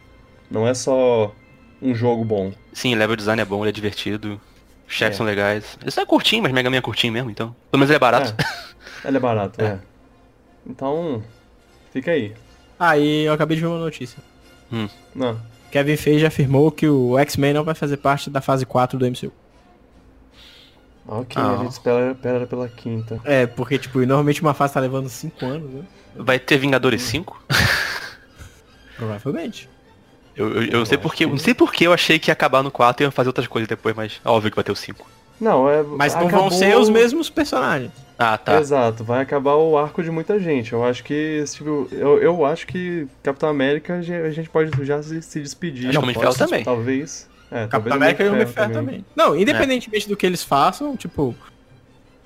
Não 0.52 0.68
é 0.68 0.74
só 0.76 1.34
um 1.82 1.96
jogo 1.96 2.24
bom. 2.24 2.52
Sim, 2.74 2.94
level 2.94 3.16
design 3.16 3.42
é 3.42 3.46
bom, 3.46 3.62
ele 3.64 3.70
é 3.70 3.72
divertido. 3.72 4.40
Os 4.88 4.94
chefes 4.94 5.16
É. 5.16 5.18
são 5.18 5.26
legais. 5.26 5.78
Só 5.88 6.02
é 6.02 6.06
curtinho, 6.06 6.44
mas 6.44 6.52
Mega 6.52 6.70
Man 6.70 6.78
é 6.78 6.82
curtinho 6.82 7.12
mesmo, 7.14 7.32
então. 7.32 7.56
Pelo 7.72 7.80
menos 7.80 7.90
ele 7.90 7.96
é 7.96 8.00
barato. 8.00 8.36
É, 9.04 9.08
ele 9.08 9.18
é 9.18 9.20
barato, 9.20 9.60
é. 9.64 9.80
Então, 10.68 11.24
fica 11.92 12.12
aí. 12.12 12.34
Aí 12.80 13.24
eu 13.24 13.34
acabei 13.34 13.56
de 13.56 13.62
ver 13.62 13.68
uma 13.68 13.80
notícia. 13.80 14.22
Não. 15.16 15.40
Kevin 15.72 15.96
Feige 15.96 16.26
afirmou 16.26 16.70
que 16.72 16.88
o 16.88 17.18
X-Men 17.18 17.54
não 17.54 17.64
vai 17.64 17.74
fazer 17.74 17.98
parte 17.98 18.30
da 18.30 18.42
fase 18.42 18.66
4 18.66 19.00
do 19.00 19.06
MCU. 19.08 19.32
Ok, 21.14 21.36
Ah. 21.36 21.56
a 21.56 21.58
gente 21.64 21.72
espera, 21.74 22.12
espera 22.12 22.48
pela 22.48 22.70
quinta. 22.70 23.20
É, 23.26 23.46
porque, 23.46 23.78
tipo, 23.78 24.00
normalmente 24.00 24.42
uma 24.42 24.54
fase 24.54 24.74
tá 24.74 24.80
levando 24.80 25.10
5 25.10 25.46
anos, 25.46 25.70
né? 25.70 25.82
Vai 26.16 26.40
ter 26.40 26.58
Vingadores 26.58 27.02
5? 27.02 27.44
Provavelmente. 28.98 29.70
Eu, 30.36 30.48
eu, 30.56 30.64
eu 30.64 30.86
sei 30.86 30.96
acho 30.98 31.02
porque. 31.04 31.26
que- 31.26 31.30
Não 31.32 31.38
sei 31.38 31.54
porque 31.54 31.86
eu 31.88 31.94
achei 31.94 32.18
que 32.18 32.30
ia 32.30 32.34
acabar 32.34 32.64
no 32.64 32.72
4 32.72 33.04
e 33.04 33.06
ia 33.06 33.12
fazer 33.12 33.30
outras 33.30 33.48
coisas 33.48 33.68
depois, 33.68 33.96
mas 33.96 34.22
é 34.24 34.30
óbvio 34.30 34.50
que 34.52 34.56
vai 34.56 34.64
ter 34.64 34.72
o 34.72 34.76
5. 34.76 35.06
Não, 35.40 35.68
é. 35.70 35.82
Mas 35.84 36.14
não 36.14 36.28
acabou- 36.28 36.50
vão 36.50 36.58
ser 36.58 36.78
os 36.78 36.90
mesmos 36.90 37.30
personagens. 37.30 37.92
Ah, 38.18 38.38
tá. 38.38 38.60
Exato, 38.60 39.04
vai 39.04 39.22
acabar 39.22 39.56
o 39.56 39.76
arco 39.78 40.04
de 40.04 40.12
muita 40.12 40.40
gente. 40.40 40.72
Eu 40.74 40.86
acho 40.86 41.04
que, 41.04 41.44
tipo, 41.52 41.88
eu, 41.92 42.22
eu 42.22 42.46
acho 42.46 42.68
que 42.68 43.08
Capitão 43.24 43.50
América 43.50 43.96
a 43.96 44.02
gen- 44.04 44.22
a 44.22 44.30
gente 44.30 44.48
pode 44.50 44.72
já 44.86 45.02
se, 45.02 45.22
se 45.24 45.42
despedir. 45.42 45.90
Acho 45.90 46.00
que 46.00 46.08
de 46.08 46.14
Ferro 46.14 46.36
também. 46.36 46.64
Talvez. 46.64 47.28
É, 47.52 47.68
Capitão 47.68 47.98
América 47.98 48.24
e 48.24 48.30
Homem 48.30 48.46
de 48.46 48.52
Ferro 48.54 48.72
também. 48.72 49.06
Não, 49.16 49.36
independentemente 49.36 50.08
do 50.08 50.16
que 50.16 50.26
eles 50.26 50.42
façam, 50.44 50.96
tipo, 50.96 51.36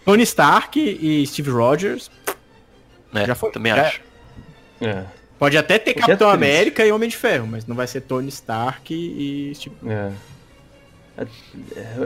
Tony 0.06 0.22
Stark 0.24 0.80
e 0.80 1.26
Steve 1.26 1.50
Rogers, 1.50 2.12
É, 3.14 3.26
Já 3.26 3.34
foi. 3.36 3.52
também 3.52 3.74
Já- 3.76 3.82
acho. 3.88 4.02
É, 4.82 5.04
pode 5.40 5.58
até 5.58 5.80
ter 5.80 5.92
O 5.92 5.94
que 5.96 6.00
é 6.00 6.06
Capitão. 6.08 6.30
América 6.30 6.86
e 6.86 6.92
Homem 6.92 7.10
de 7.10 7.16
Ferro, 7.18 7.48
mas 7.48 7.66
não 7.66 7.76
vai 7.76 7.88
ser 7.88 8.02
Tony 8.02 8.28
Stark 8.30 8.94
e 8.94 9.52
Steve 9.56 9.76
é. 9.88 10.12
É, 11.18 11.26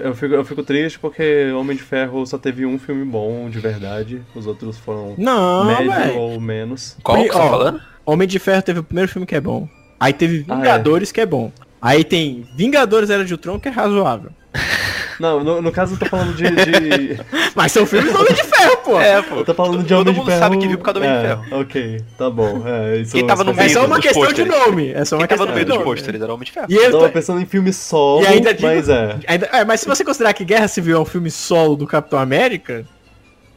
Eu 0.03 0.13
fico, 0.13 0.35
eu 0.35 0.45
fico 0.45 0.61
triste 0.63 0.99
porque 0.99 1.51
Homem 1.51 1.75
de 1.75 1.81
Ferro 1.81 2.23
só 2.27 2.37
teve 2.37 2.63
um 2.65 2.77
filme 2.77 3.03
bom 3.03 3.49
de 3.49 3.59
verdade. 3.59 4.21
Os 4.35 4.45
outros 4.45 4.77
foram 4.77 5.15
Não, 5.17 5.65
médio 5.65 6.15
ou 6.19 6.39
menos. 6.39 6.95
Qual 7.03 7.17
que 7.17 7.23
você 7.23 7.29
tá 7.39 7.49
falando? 7.49 7.81
Homem 8.05 8.27
de 8.27 8.37
Ferro 8.37 8.61
teve 8.61 8.79
o 8.79 8.83
primeiro 8.83 9.11
filme 9.11 9.25
que 9.25 9.35
é 9.35 9.41
bom. 9.41 9.67
Aí 9.99 10.13
teve 10.13 10.45
Ah, 10.47 10.53
é. 10.53 10.55
Vingadores 10.57 11.11
que 11.11 11.19
é 11.19 11.25
bom. 11.25 11.51
Aí 11.81 12.03
tem 12.03 12.47
Vingadores 12.55 13.09
Era 13.09 13.23
de 13.23 13.33
Ultron 13.33 13.59
que 13.59 13.67
é 13.67 13.71
razoável. 13.71 14.31
Não, 15.19 15.43
no, 15.43 15.61
no 15.61 15.69
caso 15.69 15.95
eu 15.95 15.99
tô 15.99 16.05
falando 16.05 16.33
de. 16.33 16.43
de- 16.43 17.19
Mas 17.53 17.73
são 17.73 17.85
filmes 17.85 18.11
do 18.13 18.19
Homem 18.19 18.33
de 18.33 18.41
Ferro, 18.43 18.77
pô. 18.77 19.01
É, 19.01 19.21
pô. 19.21 19.35
eu 19.35 19.45
tô 19.45 19.53
falando 19.53 19.83
de 19.83 19.89
Todo 19.89 19.99
Homem 20.01 20.13
de 20.13 20.19
mundo 20.19 20.27
Ferro. 20.29 20.39
sabe 20.39 20.57
que 20.57 20.67
viu 20.67 20.77
por 20.77 20.85
causa 20.85 20.99
do 21.01 21.05
Homem 21.05 21.19
de 21.19 21.25
é, 21.25 21.27
Ferro. 21.29 21.61
Ok, 21.61 22.01
tá 22.17 22.29
bom. 22.29 22.63
É, 22.65 22.97
isso 23.01 23.11
Quem 23.11 23.27
tava 23.27 23.43
no 23.43 23.53
faz 23.53 23.69
É 23.69 23.73
só 23.73 23.79
meio 23.81 23.91
uma 23.91 23.95
dos 23.97 24.05
questão 24.05 24.21
de 24.31 24.43
pôsteres. 24.45 24.65
nome. 24.67 24.91
É 24.93 25.03
só 25.03 25.17
uma 25.17 25.27
Quem 25.27 25.37
tava 25.37 25.45
questão 25.45 25.45
no 25.47 25.53
meio 25.53 25.65
de 25.65 25.71
dos 25.73 25.83
pôsteres 25.83 26.21
era 26.21 26.33
Homem 26.33 26.45
de 26.45 26.51
Ferro. 26.53 26.67
E 26.69 26.73
Eu 26.75 26.83
ele 26.83 26.91
tava 26.93 27.09
pensando 27.09 27.41
em 27.41 27.45
filme 27.45 27.73
solo, 27.73 28.23
E 28.23 28.27
ainda 28.27 28.53
digo- 28.53 28.67
mas 28.67 28.87
é. 28.87 29.19
ainda, 29.27 29.45
é, 29.47 29.65
mas 29.65 29.81
se 29.81 29.87
você 29.87 30.05
considerar 30.05 30.33
que 30.33 30.45
Guerra 30.45 30.69
Civil 30.69 30.95
é 30.95 30.99
um 31.01 31.05
filme 31.05 31.29
solo 31.29 31.75
do 31.75 31.85
Capitão 31.85 32.17
América, 32.17 32.85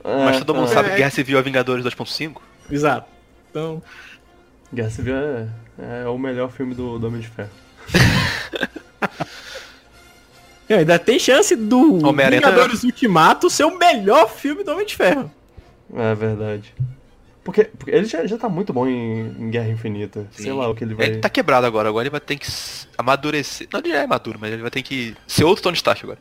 Mas 0.05 0.39
todo 0.41 0.55
mundo 0.57 0.69
é, 0.69 0.75
sabe 0.75 0.89
é. 0.89 0.91
que 0.91 0.97
Guerra 0.99 1.11
Civil 1.11 1.39
é 1.39 1.43
Vingadores 1.43 1.85
2.5? 1.85 2.39
exato. 2.73 3.07
Então, 3.51 3.81
Guerra 4.75 4.91
Civil 4.91 5.15
é, 5.15 5.47
é 6.03 6.09
o 6.09 6.19
melhor 6.19 6.51
filme 6.51 6.75
do, 6.75 6.99
do 6.99 7.07
Homem 7.07 7.21
de 7.21 7.29
Ferro. 7.29 7.51
E 10.69 10.75
ainda 10.75 10.99
tem 10.99 11.19
chance 11.19 11.55
do 11.57 12.01
tá- 12.01 12.31
Vingadores 12.31 12.83
Ultimato 12.85 13.51
ser 13.51 13.65
o 13.65 13.79
melhor 13.79 14.31
filme 14.31 14.65
do 14.65 14.73
Homem 14.73 14.87
de 14.87 14.97
Ferro. 14.97 15.31
É 15.95 16.15
verdade. 16.15 16.75
Porque, 17.45 17.65
porque 17.65 17.91
ele 17.91 18.05
já, 18.05 18.25
já 18.25 18.39
tá 18.39 18.49
muito 18.49 18.73
bom 18.73 18.87
em, 18.87 19.35
em 19.39 19.51
Guerra 19.51 19.69
Infinita. 19.69 20.27
Sei 20.33 20.47
Sim. 20.47 20.53
lá 20.53 20.69
o 20.69 20.75
que 20.75 20.85
ele 20.85 20.95
vai. 20.95 21.07
Ele 21.07 21.19
tá 21.19 21.29
quebrado 21.29 21.67
agora, 21.67 21.89
agora 21.89 22.05
ele 22.05 22.11
vai 22.11 22.21
ter 22.21 22.37
que 22.37 22.47
amadurecer. 22.97 23.67
Não, 23.73 23.81
ele 23.81 23.91
já 23.91 23.99
é 23.99 24.07
maduro, 24.07 24.39
mas 24.41 24.53
ele 24.53 24.63
vai 24.63 24.71
ter 24.71 24.83
que 24.83 25.17
ser 25.27 25.45
outro 25.45 25.63
Tony 25.63 25.77
Stark 25.77 26.05
agora. 26.05 26.19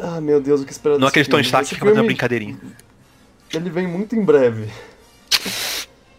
Ah, 0.00 0.20
meu 0.20 0.40
Deus, 0.40 0.60
o 0.60 0.64
que 0.64 0.72
esperar 0.72 0.98
Não 0.98 1.08
aquele 1.08 1.26
Tony? 1.26 1.44
Stark 1.44 1.68
que 1.68 1.74
fica 1.74 1.84
fazendo 1.86 1.96
filme, 1.96 2.08
brincadeirinha. 2.08 2.58
Ele 3.54 3.70
vem 3.70 3.86
muito 3.86 4.16
em 4.16 4.24
breve. 4.24 4.68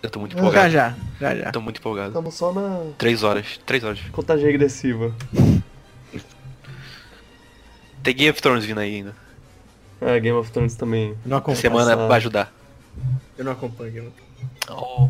Eu 0.02 0.10
tô 0.10 0.20
muito 0.20 0.34
Já 0.34 0.40
empolgado. 0.40 0.70
já, 0.72 0.96
já 1.20 1.36
já. 1.36 1.52
Tô 1.52 1.60
muito 1.62 1.80
empolgado. 1.80 2.10
Estamos 2.10 2.34
só 2.36 2.54
na 2.54 2.92
Três 2.98 3.22
horas. 3.24 3.60
Três 3.66 3.84
horas. 3.84 4.00
contagem 4.12 4.46
regressiva. 4.46 5.14
Tem 8.02 8.16
Game 8.16 8.30
of 8.32 8.42
Thrones 8.42 8.64
vindo 8.66 8.80
aí 8.80 8.96
ainda. 8.96 9.14
É, 10.00 10.18
Game 10.20 10.38
of 10.38 10.50
Thrones 10.52 10.76
também. 10.76 11.16
Não 11.26 11.38
acompanho. 11.38 11.58
Semana 11.62 11.92
essa- 11.94 12.08
vai 12.08 12.18
ajudar. 12.18 12.54
Eu 13.38 13.44
não 13.44 13.52
acompanho 13.52 13.92
Game 13.92 14.08
of 14.08 14.16
Thrones. 14.62 14.82
Oh. 14.88 15.10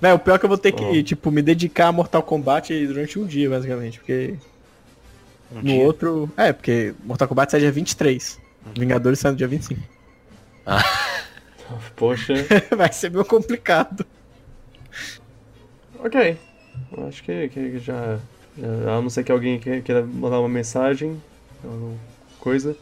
Véi, 0.00 0.12
o 0.12 0.18
pior 0.18 0.34
é 0.34 0.38
que 0.38 0.44
eu 0.44 0.48
vou 0.48 0.58
ter 0.58 0.72
que, 0.72 0.84
Oh. 0.84 1.02
tipo, 1.02 1.30
me 1.30 1.40
dedicar 1.40 1.86
a 1.88 1.92
Mortal 1.92 2.22
Kombat 2.22 2.86
durante 2.86 3.18
um 3.18 3.24
dia, 3.26 3.48
basicamente. 3.48 3.98
Porque 4.00 4.34
Um 5.50 5.56
no 5.56 5.62
dia. 5.62 5.82
outro. 5.84 6.30
É, 6.36 6.52
porque 6.52 6.94
Mortal 7.04 7.28
Kombat 7.28 7.50
sai 7.52 7.60
dia 7.60 7.72
23. 7.72 8.38
Vingadores 8.76 9.18
sai 9.18 9.30
no 9.30 9.36
dia 9.38 9.48
25. 9.48 9.80
Poxa. 11.96 12.34
Vai 12.76 12.92
ser 12.92 13.10
meio 13.10 13.24
complicado. 13.24 14.04
ok. 15.98 16.36
Acho 17.08 17.22
que, 17.22 17.48
que 17.48 17.78
já, 17.78 18.18
já. 18.58 18.96
A 18.96 19.00
não 19.00 19.08
ser 19.10 19.24
que 19.24 19.32
alguém 19.32 19.58
que- 19.58 19.82
queira 19.82 20.02
mandar 20.02 20.40
uma 20.40 20.48
mensagem. 20.48 21.20
alguma 21.64 21.96
Coisa. 22.40 22.76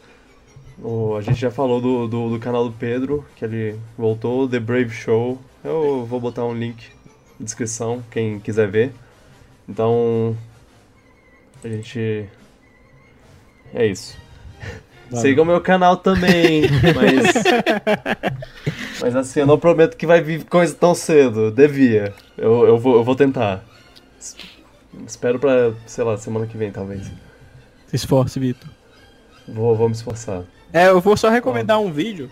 O, 0.81 1.15
a 1.15 1.21
gente 1.21 1.39
já 1.39 1.51
falou 1.51 1.79
do, 1.79 2.07
do, 2.07 2.29
do 2.31 2.39
canal 2.39 2.65
do 2.67 2.71
Pedro, 2.75 3.23
que 3.35 3.45
ele 3.45 3.79
voltou, 3.97 4.49
The 4.49 4.59
Brave 4.59 4.89
Show. 4.89 5.39
Eu 5.63 6.05
vou 6.05 6.19
botar 6.19 6.43
um 6.45 6.53
link 6.55 6.89
na 7.39 7.43
descrição, 7.45 8.03
quem 8.09 8.39
quiser 8.39 8.67
ver. 8.69 8.91
Então. 9.69 10.35
A 11.63 11.67
gente. 11.67 12.25
É 13.73 13.85
isso. 13.85 14.17
Siga 15.13 15.41
o 15.41 15.45
meu 15.45 15.61
canal 15.61 15.97
também, 15.97 16.63
mas. 16.95 17.43
Mas 19.01 19.15
assim, 19.15 19.39
eu 19.41 19.45
não 19.47 19.57
prometo 19.57 19.97
que 19.97 20.05
vai 20.05 20.21
vir 20.21 20.43
coisa 20.45 20.73
tão 20.75 20.93
cedo. 20.93 21.51
Devia. 21.51 22.13
Eu, 22.37 22.65
eu, 22.67 22.77
vou, 22.77 22.95
eu 22.97 23.03
vou 23.03 23.15
tentar. 23.15 23.63
Es- 24.19 24.35
Espero 25.07 25.39
pra, 25.39 25.71
sei 25.87 26.03
lá, 26.03 26.17
semana 26.17 26.45
que 26.45 26.57
vem 26.57 26.69
talvez. 26.71 27.07
Se 27.87 27.95
esforce, 27.95 28.39
Vitor. 28.39 28.67
Vou, 29.47 29.75
vou 29.75 29.87
me 29.87 29.95
esforçar. 29.95 30.43
É, 30.73 30.87
eu 30.87 30.99
vou 31.01 31.15
só 31.15 31.29
recomendar 31.29 31.79
um 31.79 31.91
vídeo 31.91 32.29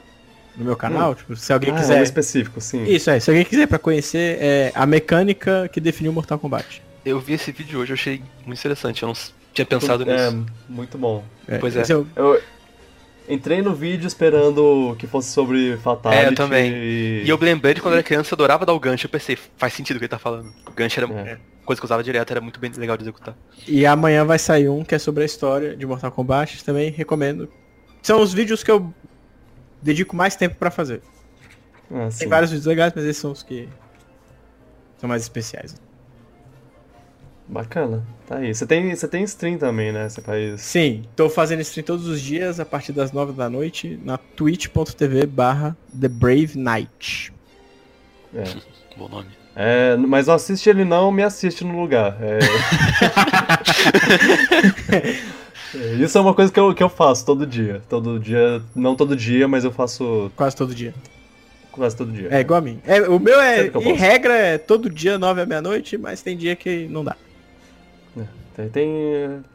no 0.57 0.65
meu 0.65 0.75
canal, 0.75 1.15
tipo, 1.15 1.35
se 1.37 1.51
alguém 1.53 1.69
Ah, 1.71 1.73
é 1.73 1.77
um 1.77 1.81
quiser. 1.81 2.03
específico, 2.03 2.59
sim. 2.59 2.83
Isso 2.83 3.09
é, 3.09 3.19
se 3.19 3.29
alguém 3.29 3.45
quiser 3.45 3.65
pra 3.67 3.79
conhecer 3.79 4.37
é 4.41 4.71
a 4.75 4.85
mecânica 4.85 5.69
que 5.71 5.79
definiu 5.79 6.11
Mortal 6.11 6.37
Kombat. 6.37 6.81
Eu 7.05 7.19
vi 7.19 7.33
esse 7.33 7.51
vídeo 7.53 7.79
hoje, 7.79 7.91
eu 7.91 7.95
achei 7.95 8.21
muito 8.45 8.59
interessante. 8.59 9.03
Eu 9.03 9.07
não 9.07 9.15
tinha 9.53 9.65
pensado 9.65 10.09
é, 10.09 10.29
nisso. 10.31 10.45
muito 10.67 10.97
bom. 10.97 11.23
Pois 11.61 11.75
é. 11.77 11.81
esse 11.81 11.93
o- 11.93 12.05
Eu 12.15 12.41
entrei 13.29 13.61
no 13.61 13.73
vídeo 13.73 14.07
esperando 14.07 14.95
que 14.97 15.05
fosse 15.07 15.29
sobre 15.31 15.77
Fatality. 15.77 16.23
É, 16.23 16.27
eu 16.29 16.35
também. 16.35 16.71
E... 16.73 17.23
E 17.25 17.29
eu 17.29 17.37
lembrei 17.39 17.73
de 17.73 17.81
quando 17.81 17.93
eu 17.93 17.99
era 17.99 18.03
criança, 18.03 18.33
eu 18.33 18.35
adorava 18.35 18.65
dar 18.65 18.73
o 18.73 18.79
gancho. 18.79 19.05
Eu 19.05 19.09
pensei, 19.11 19.37
faz 19.57 19.73
sentido 19.73 19.95
o 19.97 19.99
que 19.99 20.05
ele 20.05 20.09
tá 20.09 20.19
falando. 20.19 20.51
O 20.67 20.71
gancho 20.71 20.99
era 20.99 21.07
É. 21.13 21.37
coisa 21.63 21.79
que 21.79 21.85
eu 21.85 21.87
usava 21.87 22.03
direto, 22.03 22.31
era 22.31 22.41
muito 22.41 22.59
bem 22.59 22.71
legal 22.71 22.97
de 22.97 23.03
executar. 23.03 23.35
E 23.67 23.85
amanhã 23.85 24.25
vai 24.25 24.39
sair 24.39 24.67
um 24.67 24.83
que 24.83 24.95
é 24.95 24.99
sobre 24.99 25.23
a 25.23 25.25
história 25.25 25.75
de 25.75 25.85
Mortal 25.85 26.11
Kombat, 26.11 26.63
também 26.65 26.89
recomendo. 26.89 27.47
São 28.01 28.21
os 28.21 28.33
vídeos 28.33 28.63
que 28.63 28.71
eu 28.71 28.91
dedico 29.81 30.15
mais 30.15 30.35
tempo 30.35 30.55
pra 30.55 30.71
fazer. 30.71 31.01
Ah. 31.91 32.09
Tem 32.17 32.27
vários 32.27 32.49
vídeos 32.51 32.65
legais, 32.65 32.91
mas 32.95 33.05
esses 33.05 33.21
são 33.21 33.31
os 33.31 33.43
que 33.43 33.67
são 34.97 35.07
mais 35.07 35.21
especiais. 35.21 35.75
Bacana. 37.49 38.03
Tá 38.27 38.37
aí. 38.37 38.53
Você 38.53 38.65
tem, 38.67 38.95
você 38.95 39.07
tem 39.07 39.23
stream 39.23 39.57
também, 39.57 39.91
né? 39.91 40.07
Você 40.07 40.21
faz. 40.21 40.61
Sim, 40.61 41.03
tô 41.15 41.27
fazendo 41.29 41.61
stream 41.61 41.83
todos 41.83 42.07
os 42.07 42.21
dias 42.21 42.59
a 42.59 42.65
partir 42.65 42.91
das 42.93 43.11
9 43.11 43.33
da 43.33 43.49
noite 43.49 43.99
na 44.05 44.17
twitch.tv 44.19 45.25
barra 45.25 45.75
The 45.99 46.07
Brave 46.07 46.51
Knight. 46.55 47.33
É. 48.35 48.43
Bom 48.95 49.09
nome. 49.09 49.27
É, 49.55 49.97
mas 49.97 50.27
não 50.27 50.35
assiste 50.35 50.69
ele 50.69 50.85
não, 50.85 51.11
me 51.11 51.23
assiste 51.23 51.65
no 51.65 51.81
lugar. 51.81 52.17
É... 52.21 52.39
Isso 56.01 56.17
é 56.17 56.21
uma 56.21 56.33
coisa 56.33 56.51
que 56.51 56.59
eu, 56.59 56.73
que 56.73 56.83
eu 56.83 56.89
faço 56.89 57.25
todo 57.25 57.45
dia. 57.45 57.81
Todo 57.89 58.19
dia, 58.19 58.61
não 58.75 58.95
todo 58.95 59.15
dia, 59.15 59.47
mas 59.47 59.63
eu 59.63 59.71
faço 59.71 60.31
Quase 60.35 60.55
todo 60.55 60.73
dia. 60.73 60.93
quase 61.71 61.95
todo 61.95 62.11
dia. 62.11 62.29
É 62.31 62.39
igual 62.39 62.59
a 62.59 62.61
mim. 62.61 62.79
É, 62.85 63.01
o 63.01 63.19
meu 63.19 63.39
é, 63.39 63.67
em 63.67 63.71
posso. 63.71 63.93
regra, 63.93 64.35
é 64.35 64.57
todo 64.57 64.89
dia 64.89 65.17
9 65.17 65.41
à 65.41 65.45
meia-noite, 65.45 65.97
mas 65.97 66.21
tem 66.21 66.37
dia 66.37 66.55
que 66.55 66.87
não 66.87 67.03
dá. 67.03 67.15
Tem, 68.55 68.69
tem, 68.69 68.89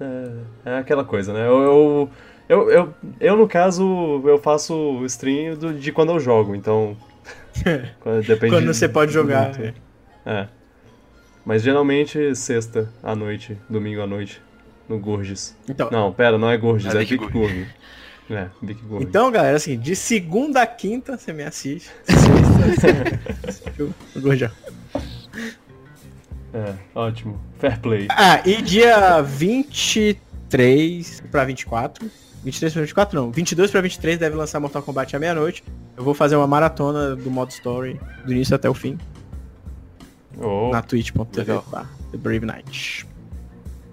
é, 0.01 0.31
é 0.65 0.79
aquela 0.79 1.05
coisa, 1.05 1.33
né? 1.33 1.47
Eu, 1.47 1.61
eu, 1.63 2.11
eu, 2.49 2.71
eu, 2.71 2.95
eu, 3.21 3.37
no 3.37 3.47
caso, 3.47 4.23
eu 4.25 4.39
faço 4.39 5.05
stream 5.07 5.57
do- 5.57 5.75
de 5.75 5.93
quando 5.93 6.13
eu 6.13 6.21
jogo, 6.21 6.55
então. 6.55 6.97
quando- 8.01 8.27
Depende 8.27 8.55
Quando 8.55 8.67
você 8.73 8.89
pode 8.89 9.13
jogar. 9.13 9.53
é. 9.61 9.75
É. 10.25 10.49
Mas 11.45 11.63
geralmente 11.63 12.35
sexta 12.35 12.89
à 13.03 13.15
noite, 13.15 13.59
domingo 13.69 14.01
à 14.01 14.07
noite, 14.07 14.41
no 14.89 14.99
Gurgis. 14.99 15.55
Então, 15.69 15.91
Não, 15.91 16.11
pera, 16.11 16.39
não 16.39 16.49
é 16.49 16.57
Gurgis, 16.57 16.95
É 16.95 17.03
é 17.03 17.05
Vic 17.05 17.19
Gurg. 17.31 17.67
É, 18.31 18.47
Vic 18.63 18.81
Gurg. 18.83 19.05
então, 19.05 19.31
galera, 19.31 19.55
assim, 19.59 19.79
de 19.79 19.95
segunda 19.95 20.63
a 20.63 20.67
quinta 20.67 21.19
você 21.19 21.31
me 21.35 21.43
assiste. 21.43 21.91
Sexta, 22.05 23.21
você 23.53 23.83
o 24.17 24.21
Gordão. 24.23 24.51
É, 26.55 26.75
ótimo. 26.95 27.41
Fair 27.59 27.81
play. 27.81 28.07
Ah, 28.11 28.41
e 28.47 28.63
dia 28.63 29.21
23 29.23 31.21
pra 31.31 31.45
24. 31.45 32.09
23 32.45 32.73
pra 32.73 32.83
24 32.83 33.21
não. 33.21 33.31
22 33.33 33.71
pra 33.71 33.81
23 33.81 34.19
deve 34.19 34.37
lançar 34.37 34.61
Mortal 34.61 34.83
Kombat 34.83 35.17
à 35.17 35.19
meia-noite. 35.19 35.65
Eu 35.97 36.05
vou 36.05 36.15
fazer 36.15 36.37
uma 36.37 36.47
maratona 36.47 37.17
do 37.17 37.31
modo 37.31 37.51
story, 37.51 38.01
do 38.25 38.33
início 38.33 38.55
até 38.55 38.69
o 38.71 38.75
fim, 38.75 38.99
Oh, 40.41 40.71
na 40.71 40.83
twitch.tv 40.83 41.61
The 42.11 42.19
Brave 42.19 42.45
Knight. 42.47 43.07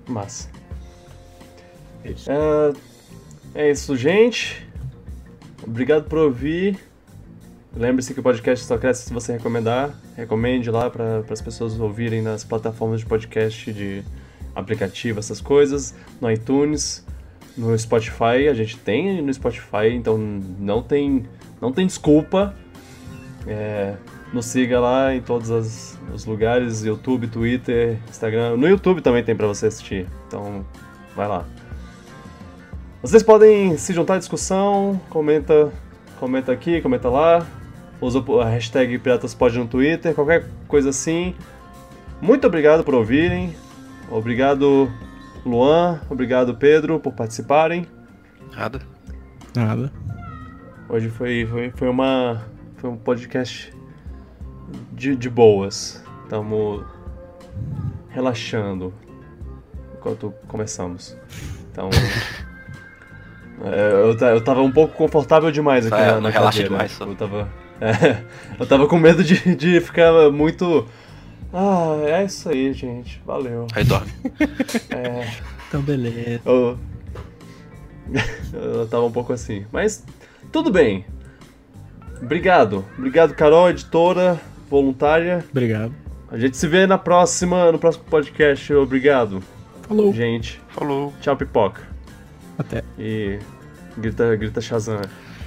massa. 0.07 0.49
Isso. 2.03 2.29
É, 2.31 2.73
é 3.55 3.71
isso, 3.71 3.95
gente. 3.95 4.67
Obrigado 5.63 6.05
por 6.05 6.17
ouvir. 6.19 6.79
Lembre-se 7.75 8.13
que 8.13 8.19
o 8.19 8.23
podcast 8.23 8.65
só 8.65 8.77
cresce 8.77 9.03
se 9.07 9.13
você 9.13 9.33
recomendar. 9.33 9.91
Recomende 10.15 10.69
lá 10.69 10.89
para 10.89 11.23
as 11.29 11.41
pessoas 11.41 11.79
ouvirem 11.79 12.21
nas 12.21 12.43
plataformas 12.43 12.99
de 12.99 13.05
podcast, 13.05 13.71
de 13.71 14.03
aplicativo, 14.53 15.19
essas 15.19 15.39
coisas. 15.39 15.95
No 16.19 16.29
iTunes, 16.29 17.05
no 17.57 17.77
Spotify. 17.77 18.49
A 18.49 18.53
gente 18.53 18.77
tem 18.77 19.21
no 19.21 19.33
Spotify, 19.33 19.87
então 19.93 20.17
não 20.17 20.83
tem, 20.83 21.25
não 21.61 21.71
tem 21.71 21.87
desculpa. 21.87 22.53
É, 23.47 23.95
nos 24.33 24.45
siga 24.47 24.79
lá 24.79 25.15
em 25.15 25.21
todos 25.21 25.49
as- 25.49 25.97
os 26.13 26.25
lugares, 26.25 26.83
YouTube, 26.83 27.27
Twitter, 27.27 27.97
Instagram. 28.09 28.57
No 28.57 28.67
YouTube 28.67 29.01
também 29.01 29.23
tem 29.23 29.35
para 29.35 29.47
você 29.47 29.67
assistir. 29.67 30.07
Então, 30.27 30.65
vai 31.15 31.27
lá. 31.27 31.45
Vocês 33.01 33.23
podem 33.23 33.77
se 33.77 33.93
juntar 33.93 34.15
à 34.15 34.17
discussão, 34.19 34.99
comenta, 35.09 35.71
comenta 36.19 36.51
aqui, 36.51 36.81
comenta 36.81 37.09
lá. 37.09 37.47
Usa 38.01 38.23
a 38.41 38.45
hashtag 38.45 38.97
PiratasPod 38.97 39.59
no 39.59 39.67
Twitter, 39.67 40.15
qualquer 40.15 40.47
coisa 40.67 40.89
assim. 40.89 41.35
Muito 42.19 42.47
obrigado 42.47 42.83
por 42.83 42.95
ouvirem. 42.95 43.55
Obrigado, 44.09 44.91
Luan. 45.45 46.01
Obrigado, 46.09 46.55
Pedro, 46.55 46.99
por 46.99 47.13
participarem. 47.13 47.85
Nada. 48.55 48.81
Nada. 49.55 49.91
Hoje 50.89 51.09
foi, 51.09 51.45
foi, 51.45 51.71
foi, 51.75 51.87
uma, 51.87 52.43
foi 52.77 52.89
um 52.89 52.97
podcast 52.97 53.71
de, 54.91 55.15
de 55.15 55.29
boas. 55.29 56.03
Estamos 56.23 56.83
relaxando 58.09 58.93
enquanto 59.95 60.33
começamos. 60.47 61.15
Então. 61.71 61.89
é, 63.63 63.91
eu, 63.91 64.17
eu 64.17 64.43
tava 64.43 64.61
um 64.61 64.71
pouco 64.71 64.95
confortável 64.95 65.51
demais 65.51 65.85
aqui 65.85 65.95
na, 65.95 66.13
não 66.13 66.21
na 66.21 66.29
relaxa 66.29 66.63
cadeira. 66.63 66.69
demais, 66.69 66.91
só. 66.91 67.05
Eu 67.05 67.15
tava. 67.15 67.60
É, 67.81 68.21
eu 68.59 68.65
tava 68.65 68.87
com 68.87 68.97
medo 68.97 69.23
de, 69.23 69.55
de 69.55 69.81
ficar 69.81 70.31
muito. 70.31 70.85
Ah, 71.53 71.97
é 72.05 72.23
isso 72.23 72.47
aí, 72.49 72.71
gente. 72.71 73.21
Valeu. 73.25 73.67
Aí 73.75 73.83
dorme. 73.83 74.11
É, 74.89 75.27
Então, 75.67 75.81
beleza. 75.81 76.41
eu, 76.45 76.77
eu 78.53 78.87
tava 78.87 79.05
um 79.05 79.11
pouco 79.11 79.33
assim. 79.33 79.65
Mas 79.71 80.05
tudo 80.51 80.71
bem. 80.71 81.05
Obrigado. 82.21 82.85
Obrigado, 82.97 83.33
Carol, 83.33 83.69
editora, 83.69 84.39
voluntária. 84.69 85.43
Obrigado. 85.51 85.93
A 86.29 86.37
gente 86.37 86.55
se 86.55 86.67
vê 86.67 86.85
na 86.87 86.97
próxima, 86.97 87.71
no 87.71 87.79
próximo 87.79 88.05
podcast. 88.05 88.71
Obrigado, 88.73 89.43
Falou. 89.87 90.13
gente. 90.13 90.61
Falou. 90.69 91.13
Tchau, 91.19 91.35
pipoca. 91.35 91.81
Até. 92.57 92.83
E 92.97 93.39
grita, 93.97 94.33
grita 94.37 94.61
Shazam. 94.61 95.01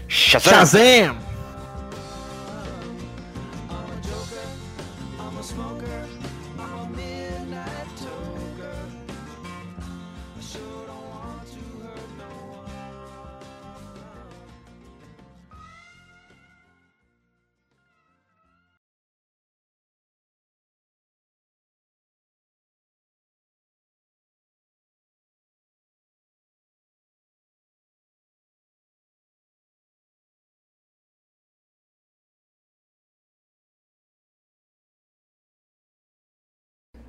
Shazam! 0.08 0.52
Shazam! 0.52 1.33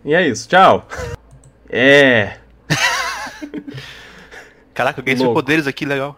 E 0.06 0.14
é 0.14 0.28
isso, 0.28 0.48
tchau. 0.48 0.88
É. 1.68 2.38
Caraca, 4.72 5.00
eu 5.00 5.04
ganhei 5.04 5.20
Louco. 5.20 5.34
poderes 5.34 5.66
aqui, 5.66 5.84
legal. 5.84 6.16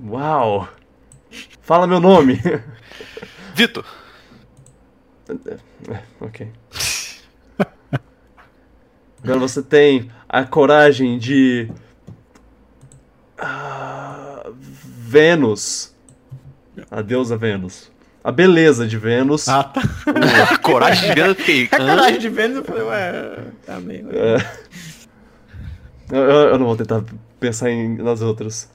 Uau. 0.00 0.68
Fala 1.60 1.84
meu 1.84 1.98
nome. 1.98 2.40
Vitor! 3.56 3.84
ok. 6.20 6.52
Agora 9.20 9.40
você 9.40 9.60
tem 9.64 10.08
a 10.28 10.44
coragem 10.44 11.18
de. 11.18 11.68
Ah, 13.36 14.44
Vênus. 14.54 15.92
A 16.88 17.02
deusa 17.02 17.36
Vênus. 17.36 17.90
A 18.26 18.32
beleza 18.32 18.88
de 18.88 18.98
Vênus. 18.98 19.48
Ah, 19.48 19.62
tá. 19.62 19.80
Coragem 20.60 21.14
de 21.14 21.20
eu 21.20 21.32
fiquei. 21.36 21.64
hã? 21.66 21.68
Sacanagem 21.78 22.18
de 22.18 22.28
Vênus, 22.28 22.56
eu 22.56 22.64
falei, 22.64 22.82
ué, 22.82 23.38
tá 23.64 23.78
meio. 23.78 24.08
É. 24.10 24.36
Eu, 26.10 26.18
eu- 26.22 26.48
eu 26.50 26.58
não 26.58 26.66
vou 26.66 26.76
tentar 26.76 27.04
pensar 27.38 27.70
em, 27.70 27.96
nas 27.98 28.22
outras. 28.22 28.68